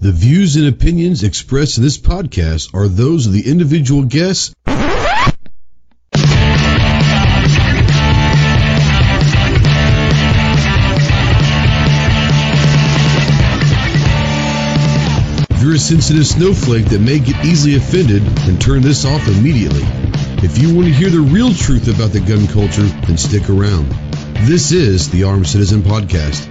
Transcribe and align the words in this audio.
The 0.00 0.12
views 0.12 0.56
and 0.56 0.66
opinions 0.66 1.22
expressed 1.22 1.76
in 1.76 1.84
this 1.84 1.98
podcast 1.98 2.72
are 2.72 2.88
those 2.88 3.26
of 3.26 3.34
the 3.34 3.46
individual 3.46 4.02
guests. 4.02 4.54
If 15.50 15.62
you're 15.62 15.74
a 15.74 15.78
sensitive 15.78 16.26
snowflake 16.26 16.86
that 16.86 17.02
may 17.02 17.18
get 17.18 17.44
easily 17.44 17.76
offended, 17.76 18.22
then 18.22 18.58
turn 18.58 18.80
this 18.80 19.04
off 19.04 19.28
immediately. 19.28 19.84
If 20.42 20.56
you 20.56 20.74
want 20.74 20.86
to 20.86 20.94
hear 20.94 21.10
the 21.10 21.20
real 21.20 21.52
truth 21.52 21.94
about 21.94 22.12
the 22.12 22.20
gun 22.20 22.46
culture, 22.46 22.88
then 23.06 23.18
stick 23.18 23.50
around. 23.50 23.90
This 24.48 24.72
is 24.72 25.10
the 25.10 25.24
Armed 25.24 25.46
Citizen 25.46 25.82
Podcast. 25.82 26.49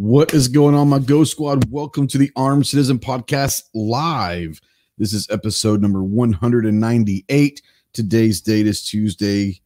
What 0.00 0.32
is 0.32 0.48
going 0.48 0.74
on, 0.74 0.88
my 0.88 0.98
Ghost 0.98 1.30
Squad? 1.30 1.70
Welcome 1.70 2.06
to 2.06 2.16
the 2.16 2.32
Armed 2.34 2.66
Citizen 2.66 2.98
Podcast 2.98 3.64
Live. 3.74 4.58
This 4.96 5.12
is 5.12 5.28
episode 5.28 5.82
number 5.82 6.02
198. 6.02 7.62
Today's 7.92 8.40
date 8.40 8.66
is 8.66 8.82
Tuesday, 8.82 9.60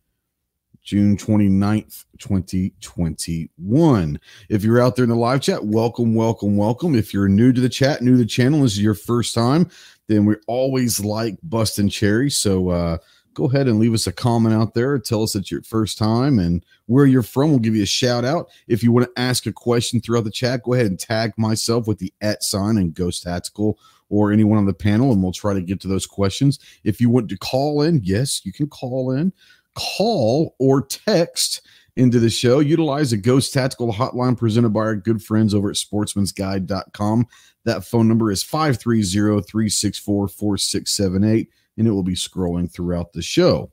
June 0.82 1.16
29th, 1.16 2.06
2021. 2.18 4.20
If 4.48 4.64
you're 4.64 4.82
out 4.82 4.96
there 4.96 5.04
in 5.04 5.10
the 5.10 5.14
live 5.14 5.40
chat, 5.40 5.66
welcome, 5.66 6.16
welcome, 6.16 6.56
welcome. 6.56 6.96
If 6.96 7.14
you're 7.14 7.28
new 7.28 7.52
to 7.52 7.60
the 7.60 7.68
chat, 7.68 8.02
new 8.02 8.16
to 8.16 8.18
the 8.18 8.26
channel, 8.26 8.62
this 8.62 8.72
is 8.72 8.82
your 8.82 8.94
first 8.94 9.36
time, 9.36 9.70
then 10.08 10.24
we 10.24 10.34
always 10.48 10.98
like 10.98 11.36
busting 11.44 11.90
cherry. 11.90 12.28
So 12.28 12.70
uh, 12.70 12.98
go 13.34 13.44
ahead 13.44 13.68
and 13.68 13.78
leave 13.78 13.94
us 13.94 14.08
a 14.08 14.12
comment 14.12 14.56
out 14.56 14.74
there. 14.74 14.98
Tell 14.98 15.22
us 15.22 15.36
it's 15.36 15.52
your 15.52 15.62
first 15.62 15.96
time 15.96 16.40
and 16.40 16.66
where 16.86 17.06
you're 17.06 17.22
from. 17.22 17.50
We'll 17.50 17.58
give 17.58 17.76
you 17.76 17.82
a 17.82 17.86
shout 17.86 18.24
out. 18.24 18.50
If 18.68 18.82
you 18.82 18.92
want 18.92 19.06
to 19.06 19.20
ask 19.20 19.46
a 19.46 19.52
question 19.52 20.00
throughout 20.00 20.24
the 20.24 20.30
chat, 20.30 20.62
go 20.62 20.74
ahead 20.74 20.86
and 20.86 20.98
tag 20.98 21.32
myself 21.36 21.86
with 21.86 21.98
the 21.98 22.12
at 22.20 22.42
sign 22.42 22.76
and 22.76 22.94
Ghost 22.94 23.22
Tactical 23.22 23.78
or 24.10 24.32
anyone 24.32 24.58
on 24.58 24.66
the 24.66 24.74
panel, 24.74 25.12
and 25.12 25.22
we'll 25.22 25.32
try 25.32 25.54
to 25.54 25.62
get 25.62 25.80
to 25.80 25.88
those 25.88 26.06
questions. 26.06 26.58
If 26.84 27.00
you 27.00 27.10
want 27.10 27.28
to 27.30 27.38
call 27.38 27.82
in, 27.82 28.00
yes, 28.04 28.44
you 28.44 28.52
can 28.52 28.68
call 28.68 29.10
in, 29.10 29.32
call 29.74 30.54
or 30.58 30.82
text 30.82 31.62
into 31.96 32.18
the 32.18 32.30
show. 32.30 32.60
Utilize 32.60 33.12
a 33.12 33.16
Ghost 33.16 33.52
Tactical 33.52 33.92
hotline 33.92 34.36
presented 34.36 34.70
by 34.70 34.80
our 34.80 34.96
good 34.96 35.22
friends 35.22 35.54
over 35.54 35.70
at 35.70 35.76
sportsmansguide.com. 35.76 37.26
That 37.64 37.84
phone 37.84 38.08
number 38.08 38.30
is 38.30 38.42
530 38.42 39.42
364 39.42 40.28
4678 40.28 41.48
and 41.76 41.88
it 41.88 41.90
will 41.90 42.02
be 42.02 42.14
scrolling 42.14 42.70
throughout 42.70 43.12
the 43.12 43.22
show. 43.22 43.70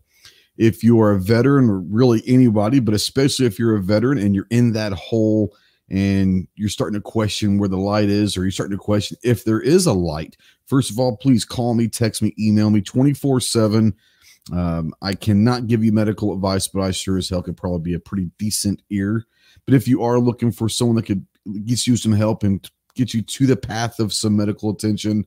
If 0.61 0.83
you 0.83 1.01
are 1.01 1.11
a 1.11 1.19
veteran, 1.19 1.69
or 1.71 1.79
really 1.79 2.21
anybody, 2.27 2.79
but 2.79 2.93
especially 2.93 3.47
if 3.47 3.57
you're 3.57 3.75
a 3.75 3.81
veteran 3.81 4.19
and 4.19 4.35
you're 4.35 4.45
in 4.51 4.73
that 4.73 4.93
hole 4.93 5.55
and 5.89 6.47
you're 6.53 6.69
starting 6.69 6.93
to 6.93 7.01
question 7.01 7.57
where 7.57 7.67
the 7.67 7.79
light 7.79 8.09
is, 8.09 8.37
or 8.37 8.43
you're 8.43 8.51
starting 8.51 8.77
to 8.77 8.83
question 8.83 9.17
if 9.23 9.43
there 9.43 9.59
is 9.59 9.87
a 9.87 9.93
light, 9.93 10.37
first 10.67 10.91
of 10.91 10.99
all, 10.99 11.17
please 11.17 11.45
call 11.45 11.73
me, 11.73 11.87
text 11.87 12.21
me, 12.21 12.35
email 12.39 12.69
me 12.69 12.79
24 12.79 13.39
7. 13.39 13.91
Um, 14.53 14.93
I 15.01 15.15
cannot 15.15 15.65
give 15.65 15.83
you 15.83 15.91
medical 15.91 16.31
advice, 16.31 16.67
but 16.67 16.81
I 16.81 16.91
sure 16.91 17.17
as 17.17 17.27
hell 17.27 17.41
could 17.41 17.57
probably 17.57 17.79
be 17.79 17.93
a 17.95 17.99
pretty 17.99 18.29
decent 18.37 18.83
ear. 18.91 19.25
But 19.65 19.73
if 19.73 19.87
you 19.87 20.03
are 20.03 20.19
looking 20.19 20.51
for 20.51 20.69
someone 20.69 20.95
that 20.97 21.07
could 21.07 21.25
get 21.65 21.87
you 21.87 21.97
some 21.97 22.13
help 22.13 22.43
and 22.43 22.69
get 22.93 23.15
you 23.15 23.23
to 23.23 23.47
the 23.47 23.57
path 23.57 23.99
of 23.99 24.13
some 24.13 24.37
medical 24.37 24.69
attention, 24.69 25.25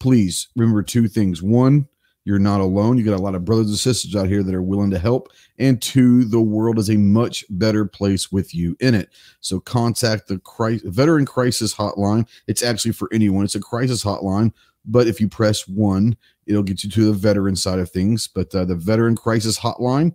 please 0.00 0.48
remember 0.56 0.82
two 0.82 1.06
things. 1.06 1.42
One, 1.42 1.86
you're 2.24 2.38
not 2.38 2.60
alone. 2.60 2.96
You 2.96 3.04
got 3.04 3.18
a 3.18 3.22
lot 3.22 3.34
of 3.34 3.44
brothers 3.44 3.68
and 3.68 3.78
sisters 3.78 4.16
out 4.16 4.28
here 4.28 4.42
that 4.42 4.54
are 4.54 4.62
willing 4.62 4.90
to 4.90 4.98
help. 4.98 5.28
And 5.58 5.80
two, 5.80 6.24
the 6.24 6.40
world 6.40 6.78
is 6.78 6.88
a 6.88 6.96
much 6.96 7.44
better 7.50 7.84
place 7.84 8.32
with 8.32 8.54
you 8.54 8.76
in 8.80 8.94
it. 8.94 9.10
So 9.40 9.60
contact 9.60 10.28
the 10.28 10.40
Veteran 10.84 11.26
Crisis 11.26 11.74
Hotline. 11.74 12.26
It's 12.46 12.62
actually 12.62 12.92
for 12.92 13.08
anyone. 13.12 13.44
It's 13.44 13.54
a 13.54 13.60
crisis 13.60 14.02
hotline, 14.02 14.52
but 14.86 15.06
if 15.06 15.20
you 15.20 15.28
press 15.28 15.68
one, 15.68 16.16
it'll 16.46 16.62
get 16.62 16.82
you 16.82 16.90
to 16.90 17.04
the 17.06 17.12
veteran 17.12 17.56
side 17.56 17.78
of 17.78 17.90
things. 17.90 18.26
But 18.26 18.54
uh, 18.54 18.64
the 18.64 18.74
Veteran 18.74 19.16
Crisis 19.16 19.58
Hotline, 19.58 20.14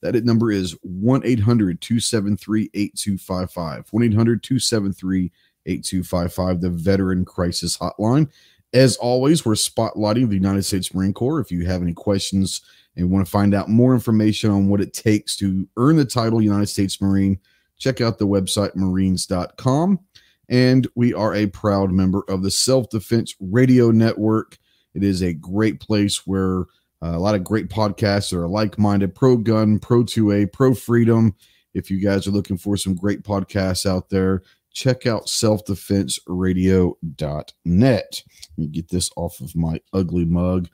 that 0.00 0.22
number 0.24 0.50
is 0.50 0.76
1 0.82 1.22
800 1.24 1.80
273 1.80 2.70
8255. 2.74 3.88
1 3.90 4.02
800 4.02 4.42
273 4.42 5.32
8255, 5.66 6.60
the 6.60 6.70
Veteran 6.70 7.24
Crisis 7.24 7.78
Hotline. 7.78 8.28
As 8.74 8.96
always, 8.96 9.44
we're 9.44 9.54
spotlighting 9.54 10.28
the 10.28 10.34
United 10.34 10.64
States 10.64 10.92
Marine 10.92 11.12
Corps. 11.12 11.38
If 11.38 11.52
you 11.52 11.64
have 11.64 11.80
any 11.80 11.92
questions 11.92 12.60
and 12.96 13.08
want 13.08 13.24
to 13.24 13.30
find 13.30 13.54
out 13.54 13.68
more 13.68 13.94
information 13.94 14.50
on 14.50 14.68
what 14.68 14.80
it 14.80 14.92
takes 14.92 15.36
to 15.36 15.68
earn 15.76 15.94
the 15.94 16.04
title 16.04 16.42
United 16.42 16.66
States 16.66 17.00
Marine, 17.00 17.38
check 17.78 18.00
out 18.00 18.18
the 18.18 18.26
website 18.26 18.74
marines.com. 18.74 20.00
And 20.48 20.88
we 20.96 21.14
are 21.14 21.36
a 21.36 21.46
proud 21.46 21.92
member 21.92 22.24
of 22.28 22.42
the 22.42 22.50
Self 22.50 22.90
Defense 22.90 23.36
Radio 23.38 23.92
Network. 23.92 24.58
It 24.94 25.04
is 25.04 25.22
a 25.22 25.34
great 25.34 25.78
place 25.78 26.26
where 26.26 26.62
uh, 27.00 27.14
a 27.14 27.18
lot 27.18 27.36
of 27.36 27.44
great 27.44 27.68
podcasts 27.68 28.32
are 28.32 28.48
like 28.48 28.76
minded 28.76 29.14
pro 29.14 29.36
gun, 29.36 29.78
pro 29.78 30.02
2A, 30.02 30.52
pro 30.52 30.74
freedom. 30.74 31.36
If 31.74 31.92
you 31.92 32.00
guys 32.00 32.26
are 32.26 32.32
looking 32.32 32.58
for 32.58 32.76
some 32.76 32.96
great 32.96 33.22
podcasts 33.22 33.88
out 33.88 34.08
there, 34.10 34.42
check 34.74 35.06
out 35.06 35.26
selfdefenseradio.net. 35.26 38.22
Me 38.58 38.66
get 38.66 38.88
this 38.88 39.10
off 39.16 39.40
of 39.40 39.56
my 39.56 39.80
ugly 39.92 40.26
mug 40.26 40.68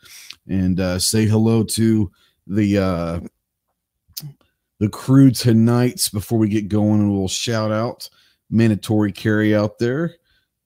and 0.48 0.80
uh, 0.80 0.98
say 0.98 1.26
hello 1.26 1.62
to 1.62 2.10
the 2.46 2.78
uh, 2.78 3.20
the 4.80 4.88
crew 4.88 5.30
tonight 5.30 6.08
before 6.12 6.38
we 6.38 6.48
get 6.48 6.68
going. 6.68 7.02
A 7.02 7.10
little 7.10 7.28
shout 7.28 7.70
out, 7.70 8.08
mandatory 8.50 9.12
carry 9.12 9.54
out 9.54 9.78
there, 9.78 10.16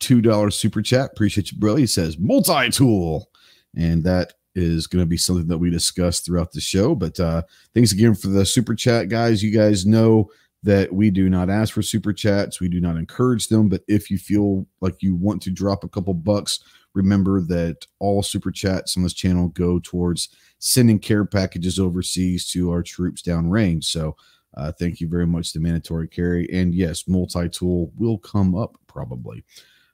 two 0.00 0.22
dollar 0.22 0.50
super 0.50 0.80
chat. 0.80 1.10
Appreciate 1.12 1.52
you, 1.52 1.58
bro. 1.58 1.76
He 1.76 1.86
says 1.86 2.18
multi 2.18 2.70
tool, 2.70 3.28
and 3.76 4.02
that 4.04 4.32
is 4.54 4.86
going 4.86 5.02
to 5.02 5.08
be 5.08 5.16
something 5.16 5.48
that 5.48 5.58
we 5.58 5.68
discuss 5.68 6.20
throughout 6.20 6.52
the 6.52 6.60
show. 6.60 6.94
But 6.94 7.18
uh, 7.18 7.42
thanks 7.74 7.90
again 7.92 8.14
for 8.14 8.28
the 8.28 8.46
super 8.46 8.76
chat, 8.76 9.08
guys. 9.08 9.42
You 9.42 9.50
guys 9.50 9.84
know 9.84 10.30
that 10.64 10.92
we 10.92 11.10
do 11.10 11.28
not 11.28 11.50
ask 11.50 11.74
for 11.74 11.82
super 11.82 12.12
chats. 12.12 12.58
We 12.58 12.68
do 12.68 12.80
not 12.80 12.96
encourage 12.96 13.48
them. 13.48 13.68
But 13.68 13.82
if 13.86 14.10
you 14.10 14.16
feel 14.16 14.66
like 14.80 15.02
you 15.02 15.14
want 15.14 15.42
to 15.42 15.50
drop 15.50 15.84
a 15.84 15.88
couple 15.88 16.14
bucks, 16.14 16.58
remember 16.94 17.42
that 17.42 17.86
all 17.98 18.22
super 18.22 18.50
chats 18.50 18.96
on 18.96 19.02
this 19.02 19.12
channel 19.12 19.48
go 19.48 19.78
towards 19.78 20.30
sending 20.58 20.98
care 20.98 21.26
packages 21.26 21.78
overseas 21.78 22.50
to 22.52 22.70
our 22.70 22.82
troops 22.82 23.20
downrange. 23.20 23.84
So 23.84 24.16
uh, 24.56 24.72
thank 24.72 25.00
you 25.00 25.08
very 25.08 25.26
much 25.26 25.52
to 25.52 25.60
Mandatory 25.60 26.08
Carry. 26.08 26.48
And 26.50 26.74
yes, 26.74 27.06
multi 27.06 27.48
tool 27.50 27.92
will 27.96 28.16
come 28.16 28.54
up 28.54 28.78
probably. 28.86 29.44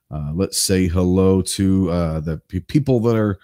Uh, 0.09 0.31
let's 0.35 0.61
say 0.61 0.87
hello 0.87 1.43
to 1.43 1.91
uh, 1.91 2.21
the 2.21 2.39
people 2.39 3.01
that 3.01 3.17
are 3.17 3.41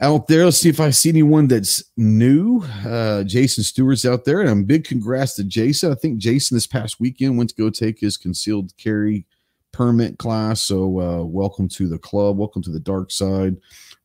out 0.00 0.26
there. 0.26 0.44
Let's 0.44 0.58
see 0.58 0.68
if 0.68 0.80
I 0.80 0.90
see 0.90 1.08
anyone 1.08 1.46
that's 1.46 1.82
new. 1.96 2.64
Uh, 2.84 3.22
Jason 3.24 3.62
Stewart's 3.62 4.04
out 4.04 4.24
there, 4.24 4.40
and 4.40 4.50
I'm 4.50 4.64
big 4.64 4.84
congrats 4.84 5.34
to 5.36 5.44
Jason. 5.44 5.92
I 5.92 5.94
think 5.94 6.18
Jason 6.18 6.56
this 6.56 6.66
past 6.66 6.98
weekend 6.98 7.38
went 7.38 7.50
to 7.50 7.56
go 7.56 7.70
take 7.70 8.00
his 8.00 8.16
concealed 8.16 8.76
carry 8.76 9.26
permit 9.72 10.18
class. 10.18 10.62
So 10.62 11.00
uh, 11.00 11.24
welcome 11.24 11.68
to 11.70 11.88
the 11.88 11.98
club. 11.98 12.38
Welcome 12.38 12.62
to 12.62 12.70
the 12.70 12.80
dark 12.80 13.10
side. 13.10 13.56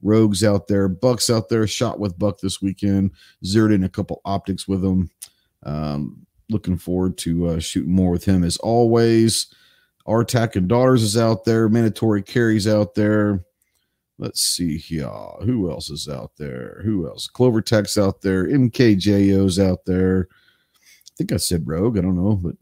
Rogues 0.01 0.43
out 0.43 0.67
there, 0.67 0.87
Bucks 0.87 1.29
out 1.29 1.49
there. 1.49 1.65
Shot 1.67 1.99
with 1.99 2.17
Buck 2.17 2.39
this 2.39 2.61
weekend. 2.61 3.11
Zeroed 3.43 3.71
in 3.71 3.83
a 3.83 3.89
couple 3.89 4.21
optics 4.25 4.67
with 4.67 4.83
him. 4.83 5.09
Um, 5.63 6.25
looking 6.49 6.77
forward 6.77 7.17
to 7.19 7.47
uh, 7.47 7.59
shooting 7.59 7.93
more 7.93 8.11
with 8.11 8.25
him 8.25 8.43
as 8.43 8.57
always. 8.57 9.47
Attack 10.07 10.55
and 10.55 10.67
daughters 10.67 11.03
is 11.03 11.17
out 11.17 11.45
there. 11.45 11.69
Mandatory 11.69 12.23
carries 12.23 12.67
out 12.67 12.95
there. 12.95 13.45
Let's 14.19 14.41
see 14.41 14.77
here. 14.77 15.07
Who 15.43 15.71
else 15.71 15.89
is 15.89 16.09
out 16.09 16.33
there? 16.37 16.81
Who 16.83 17.07
else? 17.07 17.27
Clover 17.27 17.61
Tech's 17.61 17.97
out 17.97 18.21
there. 18.21 18.47
MKJO's 18.47 19.57
out 19.57 19.85
there. 19.85 20.27
I 20.75 21.11
think 21.17 21.31
I 21.31 21.37
said 21.37 21.65
Rogue. 21.65 21.97
I 21.97 22.01
don't 22.01 22.21
know, 22.21 22.35
but 22.35 22.55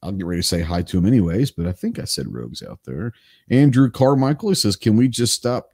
I'll 0.00 0.12
get 0.12 0.26
ready 0.26 0.40
to 0.40 0.46
say 0.46 0.62
hi 0.62 0.82
to 0.82 0.98
him 0.98 1.06
anyways. 1.06 1.50
But 1.50 1.66
I 1.66 1.72
think 1.72 1.98
I 1.98 2.04
said 2.04 2.32
Rogue's 2.32 2.62
out 2.62 2.78
there. 2.84 3.12
Andrew 3.50 3.90
Carmichael 3.90 4.50
he 4.50 4.54
says, 4.54 4.76
Can 4.76 4.96
we 4.96 5.08
just 5.08 5.34
stop 5.34 5.70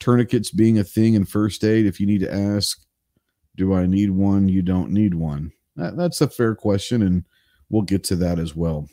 tourniquets 0.00 0.50
being 0.50 0.80
a 0.80 0.84
thing 0.84 1.14
in 1.14 1.24
first 1.24 1.62
aid? 1.62 1.86
If 1.86 2.00
you 2.00 2.06
need 2.06 2.20
to 2.20 2.34
ask, 2.34 2.84
Do 3.56 3.74
I 3.74 3.86
need 3.86 4.10
one? 4.10 4.48
You 4.48 4.62
don't 4.62 4.90
need 4.90 5.14
one. 5.14 5.52
That, 5.76 5.96
that's 5.96 6.20
a 6.20 6.28
fair 6.28 6.56
question, 6.56 7.02
and 7.02 7.24
we'll 7.70 7.82
get 7.82 8.02
to 8.04 8.16
that 8.16 8.40
as 8.40 8.56
well. 8.56 8.88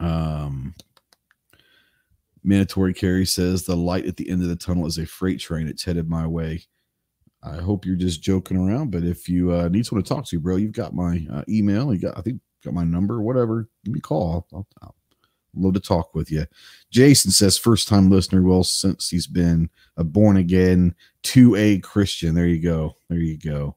Um, 0.00 0.74
Mandatory 2.44 2.94
Carry 2.94 3.24
says 3.24 3.62
the 3.62 3.76
light 3.76 4.06
at 4.06 4.16
the 4.16 4.28
end 4.28 4.42
of 4.42 4.48
the 4.48 4.56
tunnel 4.56 4.86
is 4.86 4.98
a 4.98 5.06
freight 5.06 5.40
train. 5.40 5.68
It's 5.68 5.84
headed 5.84 6.08
my 6.08 6.26
way. 6.26 6.64
I 7.42 7.56
hope 7.56 7.84
you're 7.84 7.96
just 7.96 8.22
joking 8.22 8.56
around, 8.56 8.90
but 8.90 9.02
if 9.02 9.28
you 9.28 9.52
uh, 9.52 9.68
need 9.68 9.84
someone 9.84 10.04
to 10.04 10.08
talk 10.08 10.26
to, 10.26 10.40
bro, 10.40 10.56
you've 10.56 10.72
got 10.72 10.94
my 10.94 11.26
uh, 11.32 11.42
email. 11.48 11.92
You 11.92 12.00
got, 12.00 12.16
I 12.16 12.22
think, 12.22 12.40
got 12.64 12.74
my 12.74 12.84
number, 12.84 13.20
whatever. 13.20 13.68
Give 13.84 13.94
me 13.94 13.98
a 13.98 14.02
call. 14.02 14.46
I'll, 14.52 14.66
I'll 14.80 14.94
love 15.54 15.74
to 15.74 15.80
talk 15.80 16.14
with 16.14 16.30
you. 16.30 16.46
Jason 16.90 17.30
says 17.30 17.58
first 17.58 17.88
time 17.88 18.10
listener. 18.10 18.42
Well, 18.42 18.64
since 18.64 19.08
he's 19.08 19.26
been 19.26 19.70
a 19.96 20.04
born 20.04 20.36
again 20.36 20.94
to 21.24 21.56
a 21.56 21.78
Christian. 21.80 22.34
There 22.34 22.46
you 22.46 22.62
go. 22.62 22.96
There 23.08 23.18
you 23.18 23.38
go. 23.38 23.76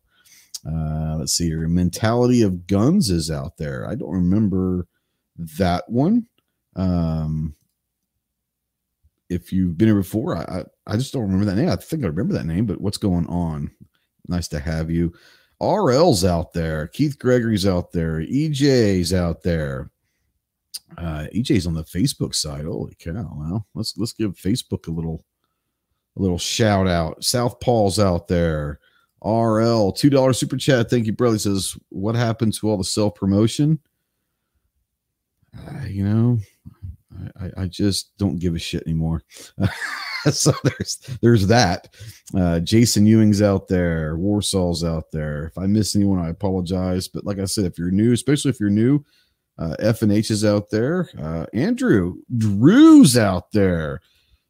Uh, 0.68 1.18
let's 1.18 1.34
see 1.34 1.48
here. 1.48 1.68
Mentality 1.68 2.42
of 2.42 2.68
Guns 2.68 3.10
is 3.10 3.30
out 3.30 3.58
there. 3.58 3.88
I 3.88 3.96
don't 3.96 4.14
remember 4.14 4.88
that 5.58 5.90
one. 5.90 6.28
Um, 6.76 7.56
if 9.30 9.52
you've 9.52 9.78
been 9.78 9.88
here 9.88 9.96
before, 9.96 10.38
I, 10.38 10.60
I, 10.60 10.64
I 10.94 10.98
just 10.98 11.14
don't 11.14 11.24
remember 11.24 11.46
that 11.46 11.56
name. 11.56 11.70
I 11.70 11.76
think 11.76 12.04
I 12.04 12.08
remember 12.08 12.34
that 12.34 12.46
name, 12.46 12.66
but 12.66 12.82
what's 12.82 12.98
going 12.98 13.26
on? 13.28 13.72
Nice 14.28 14.48
to 14.50 14.60
have 14.60 14.90
you. 14.92 15.14
RL's 15.62 16.26
out 16.26 16.54
there. 16.54 16.88
Keith 16.88 17.18
Gregory's 17.18 17.66
out 17.66 17.92
there. 17.92 18.20
EJ's 18.20 19.14
out 19.14 19.42
there. 19.44 19.90
Uh, 20.98 21.28
EJ's 21.34 21.66
on 21.66 21.74
the 21.74 21.84
Facebook 21.84 22.36
side. 22.36 22.66
Holy 22.66 22.96
cow! 22.96 23.14
Well, 23.14 23.68
let's 23.74 23.98
let's 23.98 24.14
give 24.14 24.34
Facebook 24.34 24.88
a 24.88 24.92
little 24.92 25.26
a 26.18 26.22
little 26.22 26.38
shout 26.38 26.88
out. 26.88 27.24
South 27.24 27.60
Paul's 27.60 28.00
out 28.00 28.28
there. 28.28 28.80
RL 29.24 29.92
two 29.92 30.10
dollar 30.10 30.34
super 30.34 30.58
chat. 30.58 30.90
Thank 30.90 31.08
you, 31.08 31.14
brother. 31.14 31.36
He 31.36 31.40
says, 31.40 31.78
"What 31.90 32.16
happened 32.16 32.54
to 32.56 32.70
all 32.70 32.78
the 32.78 32.84
self 32.84 33.16
promotion?" 33.16 33.80
Uh, 35.58 35.86
you 35.88 36.08
know, 36.08 36.40
I, 37.40 37.64
I 37.64 37.68
just 37.68 38.18
don't 38.18 38.40
give 38.40 38.56
a 38.56 38.60
shit 38.60 38.84
anymore. 38.84 39.24
so 40.32 40.52
there's 40.64 40.98
there's 41.22 41.48
that. 41.48 41.94
Uh, 42.38 42.60
Jason 42.60 43.06
Ewing's 43.06 43.42
out 43.42 43.68
there, 43.68 44.18
Warsaw's 44.18 44.84
out 44.84 45.12
there. 45.12 45.46
If 45.46 45.58
I 45.58 45.68
miss 45.68 45.96
anyone, 45.96 46.20
I 46.20 46.30
apologize. 46.30 47.08
But 47.08 47.26
like 47.26 47.40
I 47.40 47.46
said, 47.46 47.66
if 47.66 47.78
you're 47.78 47.92
new, 47.92 48.14
especially 48.14 48.50
if 48.50 48.60
you're 48.60 48.70
new, 48.70 49.04
uh, 49.58 49.76
F 49.80 50.02
and 50.02 50.12
H 50.12 50.32
is 50.32 50.44
out 50.44 50.70
there. 50.70 51.10
Uh, 51.20 51.46
Andrew 51.54 52.16
Drew's 52.38 53.18
out 53.18 53.52
there. 53.52 54.02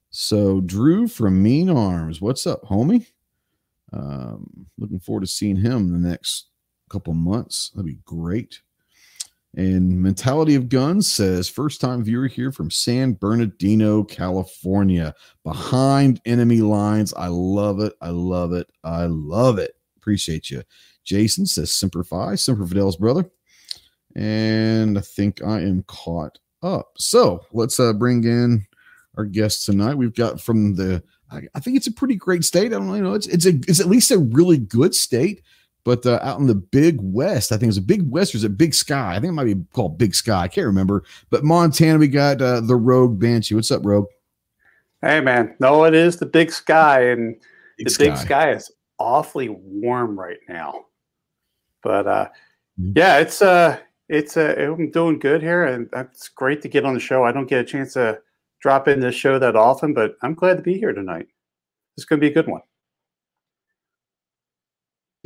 So 0.09 0.61
Drew 0.61 1.07
from 1.07 1.43
Mean 1.43 1.69
Arms, 1.69 2.21
what's 2.21 2.47
up, 2.47 2.63
homie? 2.63 3.05
Um, 3.91 4.67
looking 4.77 4.99
forward 4.99 5.21
to 5.21 5.27
seeing 5.27 5.57
him 5.57 5.91
the 5.91 6.07
next 6.09 6.47
couple 6.89 7.13
months. 7.13 7.71
That'd 7.71 7.85
be 7.85 7.99
great. 8.05 8.61
And 9.57 10.01
Mentality 10.01 10.55
of 10.55 10.67
Guns 10.67 11.09
says, 11.09 11.47
first 11.47 11.79
time 11.79 12.03
viewer 12.03 12.27
here 12.27 12.51
from 12.51 12.69
San 12.69 13.13
Bernardino, 13.13 14.03
California, 14.03 15.15
behind 15.45 16.19
enemy 16.25 16.59
lines. 16.59 17.13
I 17.13 17.27
love 17.27 17.79
it. 17.79 17.93
I 18.01 18.09
love 18.09 18.51
it. 18.51 18.69
I 18.83 19.05
love 19.05 19.57
it. 19.57 19.75
Appreciate 19.95 20.51
you. 20.51 20.61
Jason 21.05 21.45
says, 21.45 21.71
Semper 21.71 22.03
Fi, 22.03 22.35
Semper 22.35 22.65
Fidelis 22.65 22.99
brother. 22.99 23.29
And 24.15 24.97
I 24.97 25.01
think 25.01 25.41
I 25.41 25.61
am 25.61 25.83
caught 25.87 26.37
up. 26.61 26.91
So 26.97 27.45
let's 27.53 27.79
uh, 27.79 27.93
bring 27.93 28.25
in 28.25 28.65
our 29.17 29.25
guest 29.25 29.65
tonight. 29.65 29.95
We've 29.95 30.15
got 30.15 30.41
from 30.41 30.75
the, 30.75 31.01
I, 31.31 31.43
I 31.53 31.59
think 31.61 31.77
it's 31.77 31.87
a 31.87 31.93
pretty 31.93 32.15
great 32.15 32.43
state. 32.43 32.67
I 32.67 32.77
don't 32.77 32.87
know, 32.87 32.95
you 32.95 33.03
know, 33.03 33.13
it's, 33.13 33.27
it's, 33.27 33.45
a, 33.45 33.51
it's 33.67 33.79
at 33.79 33.87
least 33.87 34.11
a 34.11 34.17
really 34.17 34.57
good 34.57 34.93
state 34.93 35.43
but 35.85 36.03
uh, 36.07 36.19
out 36.23 36.39
in 36.39 36.47
the 36.47 36.55
Big 36.55 36.97
West, 36.99 37.51
I 37.51 37.57
think 37.57 37.69
it's 37.69 37.77
a 37.77 37.81
Big 37.81 38.09
West 38.09 38.33
or 38.33 38.37
is 38.37 38.43
it 38.43 38.57
Big 38.57 38.73
Sky? 38.73 39.11
I 39.11 39.19
think 39.19 39.29
it 39.29 39.33
might 39.33 39.45
be 39.45 39.63
called 39.71 39.99
Big 39.99 40.15
Sky. 40.15 40.41
I 40.41 40.47
can't 40.47 40.65
remember. 40.65 41.03
But 41.29 41.43
Montana, 41.43 41.99
we 41.99 42.07
got 42.07 42.41
uh, 42.41 42.61
the 42.61 42.75
Rogue 42.75 43.19
Banshee. 43.19 43.53
What's 43.53 43.69
up, 43.69 43.85
Rogue? 43.85 44.07
Hey, 45.01 45.21
man. 45.21 45.55
No, 45.59 45.83
it 45.85 45.93
is 45.93 46.17
the 46.17 46.25
Big 46.25 46.51
Sky, 46.51 47.09
and 47.09 47.39
big 47.77 47.85
the 47.85 47.93
sky. 47.93 48.03
Big 48.05 48.17
Sky 48.17 48.51
is 48.51 48.71
awfully 48.97 49.49
warm 49.49 50.19
right 50.19 50.39
now. 50.49 50.85
But 51.83 52.07
uh, 52.07 52.29
mm-hmm. 52.81 52.93
yeah, 52.95 53.19
it's 53.19 53.43
uh, 53.43 53.77
it's 54.09 54.37
uh, 54.37 54.55
I'm 54.57 54.89
doing 54.89 55.19
good 55.19 55.43
here, 55.43 55.65
and 55.65 55.87
it's 55.93 56.29
great 56.29 56.63
to 56.63 56.67
get 56.67 56.85
on 56.85 56.95
the 56.95 56.99
show. 56.99 57.23
I 57.23 57.31
don't 57.31 57.45
get 57.45 57.61
a 57.61 57.63
chance 57.63 57.93
to 57.93 58.19
drop 58.59 58.87
in 58.87 59.01
this 59.01 59.13
show 59.13 59.37
that 59.37 59.55
often, 59.55 59.93
but 59.93 60.15
I'm 60.23 60.33
glad 60.33 60.57
to 60.57 60.63
be 60.63 60.79
here 60.79 60.93
tonight. 60.93 61.27
It's 61.95 62.05
going 62.05 62.19
to 62.19 62.25
be 62.25 62.31
a 62.31 62.33
good 62.33 62.47
one 62.47 62.61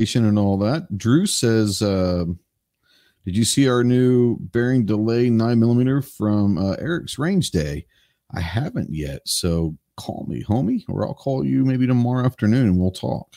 and 0.00 0.38
all 0.38 0.56
that. 0.58 0.96
Drew 0.96 1.26
says, 1.26 1.82
uh, 1.82 2.24
"Did 3.24 3.36
you 3.36 3.44
see 3.44 3.68
our 3.68 3.84
new 3.84 4.38
bearing 4.40 4.86
delay 4.86 5.30
nine 5.30 5.58
millimeter 5.58 6.00
from 6.02 6.58
uh, 6.58 6.72
Eric's 6.74 7.18
range 7.18 7.50
day? 7.50 7.86
I 8.32 8.40
haven't 8.40 8.88
yet, 8.92 9.20
so 9.26 9.76
call 9.96 10.24
me, 10.28 10.42
homie, 10.42 10.84
or 10.88 11.06
I'll 11.06 11.14
call 11.14 11.44
you 11.44 11.64
maybe 11.64 11.86
tomorrow 11.86 12.24
afternoon 12.24 12.66
and 12.66 12.78
we'll 12.78 12.90
talk." 12.92 13.36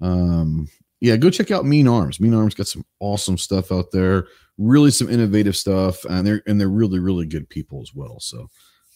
Um, 0.00 0.68
yeah, 1.00 1.16
go 1.16 1.30
check 1.30 1.50
out 1.50 1.64
Mean 1.64 1.86
Arms. 1.86 2.18
Mean 2.20 2.34
Arms 2.34 2.54
got 2.54 2.66
some 2.66 2.84
awesome 2.98 3.38
stuff 3.38 3.70
out 3.70 3.90
there, 3.92 4.26
really 4.58 4.90
some 4.90 5.08
innovative 5.08 5.56
stuff, 5.56 6.04
and 6.06 6.26
they're 6.26 6.42
and 6.46 6.60
they're 6.60 6.68
really 6.68 6.98
really 6.98 7.26
good 7.26 7.48
people 7.48 7.82
as 7.82 7.94
well. 7.94 8.18
So 8.20 8.48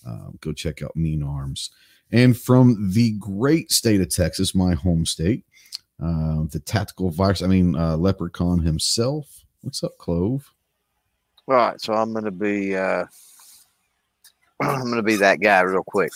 um, 0.07 0.39
go 0.41 0.53
check 0.53 0.83
out 0.83 0.97
Mean 0.97 1.23
Arms. 1.23 1.71
And 2.11 2.37
from 2.37 2.91
the 2.93 3.13
great 3.19 3.71
state 3.71 4.01
of 4.01 4.09
Texas, 4.09 4.55
my 4.55 4.75
home 4.75 5.05
state, 5.05 5.45
uh, 6.03 6.45
the 6.51 6.61
tactical 6.65 7.11
virus. 7.11 7.43
I 7.43 7.47
mean, 7.47 7.77
uh, 7.77 7.97
Leprechaun 7.97 8.61
himself. 8.61 9.45
What's 9.63 9.83
up, 9.83 9.97
Clove? 9.99 10.53
All 11.49 11.55
right, 11.55 11.81
so 11.81 11.95
I'm 11.95 12.13
going 12.13 12.25
to 12.25 12.31
be 12.31 12.77
uh, 12.77 13.05
I'm 14.63 14.85
going 14.85 14.97
to 14.97 15.03
be 15.03 15.17
that 15.17 15.41
guy 15.41 15.61
real 15.61 15.83
quick. 15.87 16.13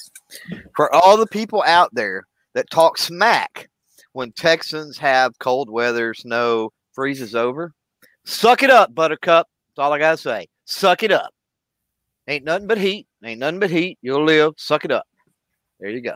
For 0.75 0.93
all 0.95 1.17
the 1.17 1.27
people 1.27 1.63
out 1.67 1.95
there 1.95 2.25
that 2.55 2.71
talk 2.71 2.99
smack 2.99 3.69
when 4.13 4.33
Texans 4.33 4.99
have 4.99 5.39
cold 5.39 5.71
weather, 5.71 6.13
snow, 6.13 6.71
freezes 6.93 7.35
over, 7.35 7.73
suck 8.25 8.63
it 8.63 8.71
up, 8.71 8.95
Buttercup. 8.95 9.49
That's 9.71 9.85
all 9.85 9.93
I 9.93 9.99
got 9.99 10.13
to 10.13 10.17
say. 10.17 10.49
Suck 10.65 11.03
it 11.03 11.13
up. 11.13 11.33
Ain't 12.29 12.45
nothing 12.45 12.69
but 12.69 12.79
heat. 12.79 13.07
Ain't 13.25 13.41
nothing 13.41 13.61
but 13.61 13.71
heat. 13.71 13.99
You'll 14.03 14.25
live. 14.25 14.53
Suck 14.57 14.85
it 14.85 14.91
up. 14.91 15.07
There 15.81 15.91
you 15.91 16.01
go. 16.01 16.15